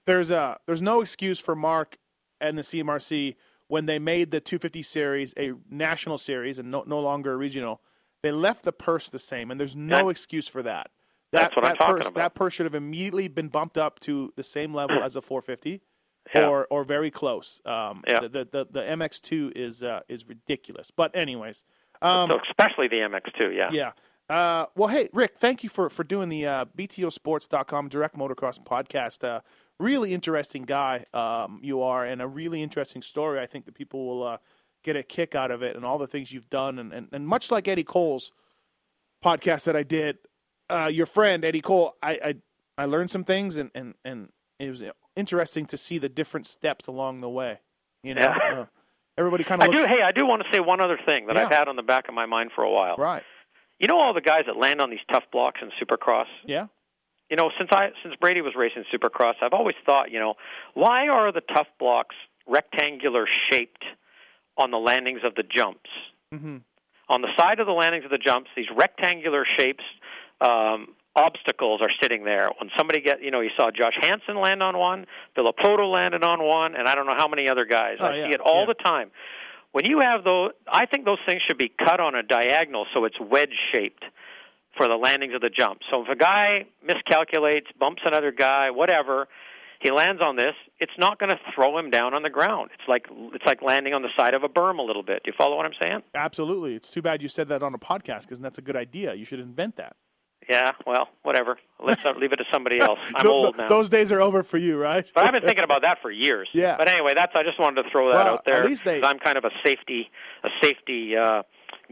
there's 0.05 0.31
a 0.31 0.61
there's 0.67 0.81
no 0.81 1.01
excuse 1.01 1.41
for 1.41 1.57
Mark 1.57 1.97
and 2.41 2.57
the 2.57 2.63
CMRC 2.63 3.35
when 3.67 3.87
they 3.87 3.99
made 3.99 4.31
the 4.31 4.39
250 4.39 4.83
series 4.85 5.35
a 5.37 5.55
national 5.69 6.19
series 6.19 6.61
and 6.61 6.71
no, 6.71 6.85
no 6.87 7.01
longer 7.01 7.33
a 7.33 7.37
regional. 7.37 7.81
They 8.23 8.31
left 8.31 8.63
the 8.63 8.73
purse 8.73 9.09
the 9.11 9.19
same, 9.19 9.51
and 9.51 9.59
there's 9.59 9.75
no 9.75 10.05
That- 10.05 10.11
excuse 10.11 10.47
for 10.47 10.63
that. 10.63 10.93
That's 11.33 11.55
that, 11.55 11.57
what 11.57 11.65
I'm 11.65 11.71
that 11.73 11.79
talking 11.79 11.97
purse, 11.97 12.07
about. 12.09 12.15
That 12.15 12.35
purse 12.35 12.53
should 12.55 12.67
have 12.67 12.75
immediately 12.75 13.29
been 13.29 13.49
bumped 13.49 13.77
up 13.79 14.01
to 14.01 14.33
the 14.37 14.43
same 14.43 14.73
level 14.75 15.03
as 15.03 15.17
a 15.17 15.21
450, 15.23 15.83
Yeah. 16.35 16.49
or 16.49 16.67
or 16.71 16.85
very 16.85 17.11
close. 17.11 17.61
Um, 17.65 18.03
Yeah. 18.07 18.21
the, 18.21 18.29
the, 18.29 18.45
the 18.45 18.67
the 18.71 18.81
MX2 18.83 19.53
is 19.57 19.83
uh, 19.83 20.01
is 20.09 20.27
ridiculous. 20.27 20.91
But 20.91 21.15
anyways, 21.17 21.65
um, 22.03 22.31
so 22.31 22.39
especially 22.49 22.89
the 22.89 22.97
MX2, 22.97 23.57
yeah. 23.57 23.71
yeah. 23.73 23.93
Uh, 24.29 24.67
well, 24.75 24.89
hey, 24.89 25.09
Rick, 25.13 25.37
thank 25.37 25.63
you 25.63 25.69
for, 25.69 25.89
for 25.89 26.03
doing 26.03 26.29
the 26.29 26.45
uh, 26.47 26.65
BTOsports.com 26.77 27.89
direct 27.89 28.17
motocross 28.17 28.59
podcast. 28.63 29.23
Uh, 29.23 29.41
really 29.79 30.13
interesting 30.13 30.63
guy 30.65 31.05
um, 31.15 31.61
you 31.63 31.81
are, 31.81 32.05
and 32.05 32.21
a 32.21 32.27
really 32.27 32.61
interesting 32.61 33.03
story. 33.03 33.39
I 33.39 33.47
think 33.47 33.67
that 33.67 33.75
people 33.77 34.05
will 34.05 34.23
uh, 34.25 34.39
get 34.83 34.97
a 34.97 35.05
kick 35.05 35.37
out 35.37 35.53
of 35.53 35.63
it 35.63 35.77
and 35.77 35.85
all 35.85 35.97
the 35.99 36.09
things 36.09 36.33
you've 36.33 36.51
done. 36.51 36.79
And, 36.81 36.93
and, 36.93 37.09
and 37.13 37.27
much 37.27 37.53
like 37.53 37.69
Eddie 37.69 37.85
Cole's 37.85 38.33
podcast 39.25 39.65
that 39.67 39.77
I 39.77 39.85
did, 39.85 40.19
uh, 40.71 40.91
your 40.93 41.07
friend, 41.07 41.45
Eddie 41.45 41.61
Cole, 41.61 41.95
I, 42.03 42.13
I, 42.25 42.35
I 42.79 42.85
learned 42.87 43.11
some 43.11 43.25
things, 43.25 43.57
and, 43.57 43.71
and, 43.75 43.95
and 44.05 44.29
it 44.59 44.69
was 44.71 44.83
interesting 45.15 45.67
to 45.67 45.77
see 45.77 45.99
the 45.99 46.09
different 46.09 46.47
steps 46.47 46.87
along 46.87 47.21
the 47.21 47.29
way. 47.31 47.61
You 48.03 48.15
know, 48.15 48.23
Yeah. 48.23 48.59
uh, 48.61 48.67
everybody 49.19 49.45
kind 49.45 49.63
I 49.63 49.67
of 49.67 49.71
looks 49.73 49.83
do. 49.83 49.89
Hey, 49.89 50.03
I 50.03 50.13
do 50.13 50.27
want 50.27 50.43
to 50.43 50.49
say 50.53 50.61
one 50.61 50.81
other 50.81 50.99
thing 51.07 51.27
that 51.27 51.37
Yeah. 51.37 51.45
I've 51.47 51.53
had 51.53 51.69
on 51.69 51.77
the 51.77 51.83
back 51.83 52.09
of 52.09 52.15
my 52.15 52.27
mind 52.27 52.51
for 52.55 52.63
a 52.65 52.71
while. 52.71 52.97
right. 52.97 53.23
You 53.79 53.89
know 53.89 53.99
all 53.99 54.15
the 54.15 54.23
guys 54.23 54.45
that 54.47 54.57
land 54.57 54.81
on 54.81 54.89
these 54.89 55.01
tough 55.13 55.25
blocks 55.31 55.61
in 55.61 55.71
Supercross. 55.79 56.25
Yeah. 56.47 56.69
You 57.29 57.37
know, 57.37 57.51
since 57.59 57.69
I 57.73 57.89
since 58.03 58.15
Brady 58.19 58.41
was 58.41 58.55
racing 58.57 58.85
Supercross, 58.95 59.35
I've 59.43 59.53
always 59.53 59.75
thought, 59.85 60.11
you 60.11 60.19
know, 60.19 60.35
why 60.73 61.09
are 61.09 61.31
the 61.31 61.43
tough 61.43 61.67
blocks 61.79 62.15
rectangular 62.47 63.27
shaped 63.51 63.85
on 64.57 64.71
the 64.71 64.79
landings 64.79 65.21
of 65.25 65.35
the 65.35 65.43
jumps? 65.43 65.91
hmm 66.33 66.59
On 67.11 67.21
the 67.21 67.29
side 67.39 67.61
of 67.61 67.67
the 67.67 67.73
landings 67.75 68.05
of 68.07 68.11
the 68.11 68.17
jumps, 68.19 68.49
these 68.57 68.71
rectangular 68.75 69.45
shapes 69.59 69.85
um, 70.41 70.95
obstacles 71.15 71.81
are 71.81 71.91
sitting 72.01 72.25
there. 72.25 72.49
When 72.61 72.71
somebody 72.77 73.01
get, 73.01 73.23
you 73.23 73.31
know, 73.31 73.41
you 73.41 73.51
saw 73.57 73.71
Josh 73.71 73.95
Hansen 74.01 74.37
land 74.41 74.63
on 74.63 74.77
one, 74.77 75.07
Villopoto 75.37 75.91
landed 75.91 76.23
on 76.23 76.43
one, 76.43 76.75
and 76.77 76.87
I 76.87 76.95
don't 76.95 77.07
know 77.07 77.17
how 77.17 77.29
many 77.29 77.49
other 77.49 77.65
guys. 77.65 77.97
Oh, 78.01 78.07
I 78.07 78.17
yeah, 78.17 78.27
see 78.27 78.33
it 78.33 78.41
all 78.41 78.61
yeah. 78.61 78.75
the 78.77 78.83
time. 78.83 79.11
When 79.73 79.85
you 79.85 80.01
have 80.01 80.25
those, 80.25 80.53
I 80.67 80.87
think 80.87 81.05
those 81.05 81.19
things 81.27 81.43
should 81.47 81.59
be 81.59 81.71
cut 81.79 82.01
on 82.01 82.15
a 82.15 82.23
diagonal 82.23 82.87
so 82.95 83.05
it's 83.05 83.17
wedge 83.21 83.55
shaped 83.75 84.05
for 84.77 84.89
the 84.89 84.95
landings 84.95 85.35
of 85.35 85.41
the 85.41 85.51
jump. 85.51 85.81
So 85.91 86.03
if 86.03 86.09
a 86.09 86.17
guy 86.17 86.67
miscalculates, 86.87 87.67
bumps 87.79 88.03
another 88.05 88.31
guy, 88.31 88.71
whatever, 88.71 89.29
he 89.81 89.91
lands 89.91 90.23
on 90.23 90.37
this, 90.37 90.55
it's 90.81 90.93
not 90.99 91.19
going 91.19 91.31
to 91.31 91.39
throw 91.55 91.79
him 91.79 91.91
down 91.91 92.15
on 92.15 92.23
the 92.23 92.31
ground. 92.31 92.71
It's 92.75 92.89
like 92.89 93.07
it's 93.35 93.45
like 93.45 93.61
landing 93.63 93.93
on 93.93 94.03
the 94.03 94.09
side 94.17 94.35
of 94.35 94.43
a 94.43 94.49
berm 94.49 94.79
a 94.79 94.83
little 94.83 95.03
bit. 95.03 95.23
Do 95.25 95.31
you 95.31 95.35
follow 95.37 95.57
what 95.57 95.67
I'm 95.67 95.75
saying? 95.83 96.01
Absolutely. 96.15 96.75
It's 96.75 96.91
too 96.91 97.03
bad 97.03 97.23
you 97.23 97.29
said 97.29 97.49
that 97.49 97.63
on 97.63 97.75
a 97.75 97.79
podcast 97.79 98.23
because 98.23 98.41
that's 98.41 98.59
a 98.59 98.63
good 98.63 98.77
idea. 98.77 99.15
You 99.15 99.25
should 99.25 99.41
invent 99.41 99.77
that. 99.77 99.97
Yeah, 100.49 100.73
well, 100.87 101.09
whatever. 101.23 101.59
Let's 101.85 102.05
uh, 102.05 102.13
leave 102.13 102.33
it 102.33 102.37
to 102.37 102.45
somebody 102.53 102.79
else. 102.79 103.01
I'm 103.15 103.27
old 103.27 103.57
now. 103.59 103.69
Those 103.69 103.91
days 103.91 104.13
are 104.13 104.21
over 104.21 104.43
for 104.43 104.59
you, 104.59 104.79
right? 104.79 105.05
But 105.15 105.25
I've 105.25 105.33
been 105.33 105.43
thinking 105.43 105.65
about 105.65 105.83
that 105.83 105.99
for 106.03 106.11
years. 106.11 106.49
Yeah. 106.55 106.77
But 106.77 106.89
anyway, 106.89 107.13
that's 107.15 107.33
I 107.35 107.43
just 107.43 107.59
wanted 107.59 107.83
to 107.83 107.91
throw 107.91 108.09
that 108.09 108.25
Well, 108.25 108.35
out 108.35 108.45
there. 108.45 108.61
at 108.61 108.67
least 108.67 108.85
they... 108.85 109.03
I'm 109.03 109.19
kind 109.19 109.37
of 109.37 109.45
a 109.45 109.51
safety 109.65 110.11
a 110.45 110.49
safety 110.63 111.17
uh 111.17 111.43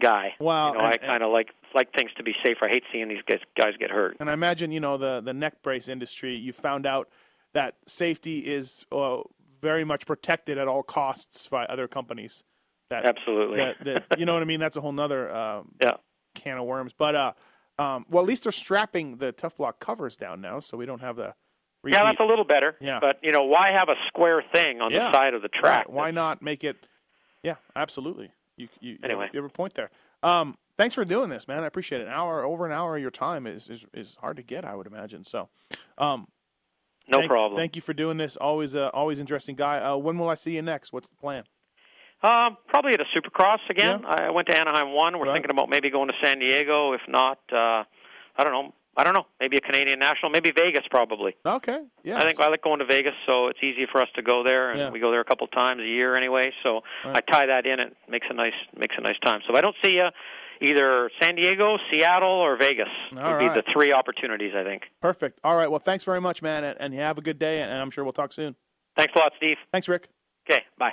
guy. 0.00 0.34
Wow, 0.40 0.72
You 0.72 0.78
know, 0.78 0.84
I 0.84 0.96
kind 0.96 1.22
of 1.22 1.30
like 1.32 1.48
like 1.74 1.92
things 1.92 2.10
to 2.16 2.22
be 2.22 2.32
safe. 2.44 2.58
I 2.62 2.68
hate 2.68 2.84
seeing 2.92 3.08
these 3.08 3.22
guys 3.28 3.40
guys 3.56 3.72
get 3.78 3.90
hurt. 3.90 4.16
and 4.20 4.30
I 4.30 4.32
imagine 4.32 4.70
you 4.72 4.80
know 4.80 4.96
the 4.96 5.20
the 5.20 5.34
neck 5.34 5.62
brace 5.62 5.88
industry. 5.88 6.36
You 6.36 6.52
found 6.52 6.86
out 6.86 7.08
that 7.52 7.74
safety 7.86 8.38
is 8.40 8.86
uh, 8.92 9.18
very 9.60 9.84
much 9.84 10.06
protected 10.06 10.58
at 10.58 10.68
all 10.68 10.82
costs 10.82 11.48
by 11.48 11.64
other 11.66 11.88
companies. 11.88 12.42
That, 12.90 13.06
Absolutely. 13.06 13.56
that, 13.58 13.84
that 14.08 14.18
you 14.18 14.26
know 14.26 14.34
what 14.34 14.42
I 14.42 14.46
mean. 14.46 14.60
That's 14.60 14.76
a 14.76 14.80
whole 14.80 14.92
nother 14.92 15.34
um, 15.34 15.72
Yeah. 15.82 15.92
can 16.34 16.58
of 16.58 16.64
worms. 16.64 16.92
But 16.96 17.14
uh, 17.14 17.32
um, 17.78 18.06
well, 18.10 18.22
at 18.22 18.28
least 18.28 18.44
they're 18.44 18.52
strapping 18.52 19.16
the 19.16 19.32
tough 19.32 19.56
block 19.56 19.80
covers 19.80 20.16
down 20.16 20.40
now, 20.40 20.60
so 20.60 20.76
we 20.76 20.86
don't 20.86 21.00
have 21.00 21.16
the. 21.16 21.34
Repeat. 21.82 21.96
Yeah, 21.98 22.04
that's 22.04 22.20
a 22.20 22.24
little 22.24 22.44
better. 22.46 22.76
Yeah. 22.80 22.98
But 23.00 23.18
you 23.22 23.30
know, 23.30 23.44
why 23.44 23.70
have 23.72 23.88
a 23.90 23.96
square 24.06 24.42
thing 24.54 24.80
on 24.80 24.90
Yeah. 24.90 25.10
the 25.10 25.12
side 25.12 25.34
of 25.34 25.42
the 25.42 25.48
track? 25.48 25.86
Right. 25.86 25.90
Why 25.92 26.10
not 26.12 26.40
make 26.40 26.64
it? 26.64 26.76
Yeah, 27.42 27.56
absolutely. 27.76 28.30
You 28.56 28.68
you, 28.80 28.98
Anyway. 29.04 29.28
you 29.32 29.42
have 29.42 29.50
a 29.50 29.52
point 29.52 29.74
there. 29.74 29.90
Um, 30.22 30.56
thanks 30.78 30.94
for 30.94 31.04
doing 31.04 31.28
this, 31.28 31.46
man. 31.46 31.62
I 31.62 31.66
appreciate 31.66 32.00
it. 32.00 32.06
An 32.06 32.12
hour, 32.14 32.42
over 32.42 32.64
an 32.64 32.72
hour 32.72 32.96
of 32.96 33.02
your 33.02 33.10
time 33.10 33.46
is 33.46 33.68
is, 33.68 33.84
is 33.92 34.14
hard 34.20 34.38
to 34.38 34.42
get, 34.42 34.64
I 34.64 34.74
would 34.74 34.86
imagine. 34.86 35.24
So, 35.24 35.50
um, 35.98 36.28
No 37.06 37.18
thank, 37.18 37.28
problem. 37.30 37.58
Thank 37.58 37.76
you 37.76 37.82
for 37.82 37.92
doing 37.92 38.16
this. 38.16 38.36
Always, 38.38 38.74
uh, 38.74 38.88
always 38.94 39.20
interesting 39.20 39.54
guy. 39.56 39.78
Uh, 39.80 39.96
when 39.96 40.16
will 40.18 40.30
I 40.30 40.36
see 40.36 40.54
you 40.54 40.62
next? 40.62 40.90
What's 40.90 41.10
the 41.10 41.16
plan? 41.16 41.44
Um, 42.24 42.56
probably 42.68 42.94
at 42.94 43.00
a 43.00 43.04
Supercross 43.14 43.58
again. 43.68 44.00
Yeah. 44.02 44.08
I 44.28 44.30
went 44.30 44.48
to 44.48 44.58
Anaheim 44.58 44.92
one. 44.92 45.18
We're 45.18 45.26
Right. 45.26 45.34
thinking 45.34 45.50
about 45.50 45.68
maybe 45.68 45.90
going 45.90 46.08
to 46.08 46.14
San 46.22 46.38
Diego. 46.38 46.92
If 46.94 47.02
not, 47.06 47.38
uh, 47.52 47.84
I 48.36 48.42
don't 48.44 48.52
know. 48.52 48.74
I 48.96 49.02
don't 49.04 49.12
know. 49.12 49.26
Maybe 49.40 49.56
a 49.56 49.60
Canadian 49.60 49.98
National. 49.98 50.30
Maybe 50.30 50.50
Vegas. 50.52 50.84
Probably. 50.90 51.34
Okay. 51.44 51.80
Yeah. 52.04 52.16
I 52.18 52.22
think 52.22 52.40
I 52.40 52.48
like 52.48 52.62
going 52.62 52.78
to 52.78 52.86
Vegas, 52.86 53.14
so 53.26 53.48
it's 53.48 53.58
easy 53.62 53.86
for 53.90 54.00
us 54.00 54.08
to 54.14 54.22
go 54.22 54.42
there, 54.44 54.70
and 54.70 54.78
Yeah. 54.78 54.90
we 54.90 55.00
go 55.00 55.10
there 55.10 55.20
a 55.20 55.24
couple 55.24 55.46
times 55.48 55.80
a 55.82 55.86
year 55.86 56.16
anyway. 56.16 56.52
So 56.62 56.82
Right. 57.04 57.16
I 57.16 57.20
tie 57.32 57.46
that 57.46 57.66
in. 57.66 57.78
It 57.80 57.94
makes 58.08 58.26
a 58.30 58.34
nice 58.34 58.54
makes 58.76 58.94
a 58.96 59.00
nice 59.02 59.18
time. 59.24 59.40
So 59.46 59.52
if 59.52 59.58
I 59.58 59.60
don't 59.60 59.76
see 59.84 59.96
you 59.96 60.08
either 60.60 61.10
San 61.20 61.34
Diego, 61.34 61.76
Seattle, 61.90 62.30
or 62.30 62.56
Vegas. 62.56 62.88
All 63.18 63.32
would 63.32 63.38
be 63.40 63.48
the 63.48 63.64
three 63.72 63.92
opportunities 63.92 64.54
I 64.54 64.62
think. 64.62 64.84
Perfect. 65.02 65.40
All 65.44 65.56
right. 65.56 65.68
Well, 65.68 65.80
thanks 65.80 66.04
very 66.04 66.20
much, 66.20 66.40
man, 66.40 66.62
and, 66.64 66.80
and 66.80 66.94
you 66.94 67.00
have 67.00 67.18
a 67.18 67.22
good 67.22 67.38
day, 67.40 67.60
and 67.60 67.72
I'm 67.72 67.90
sure 67.90 68.04
we'll 68.04 68.12
talk 68.14 68.32
soon. 68.32 68.54
Thanks 68.96 69.12
a 69.14 69.18
lot, 69.18 69.32
Steve. 69.36 69.58
Thanks, 69.72 69.88
Rick. 69.88 70.08
Okay, 70.48 70.62
bye. 70.78 70.92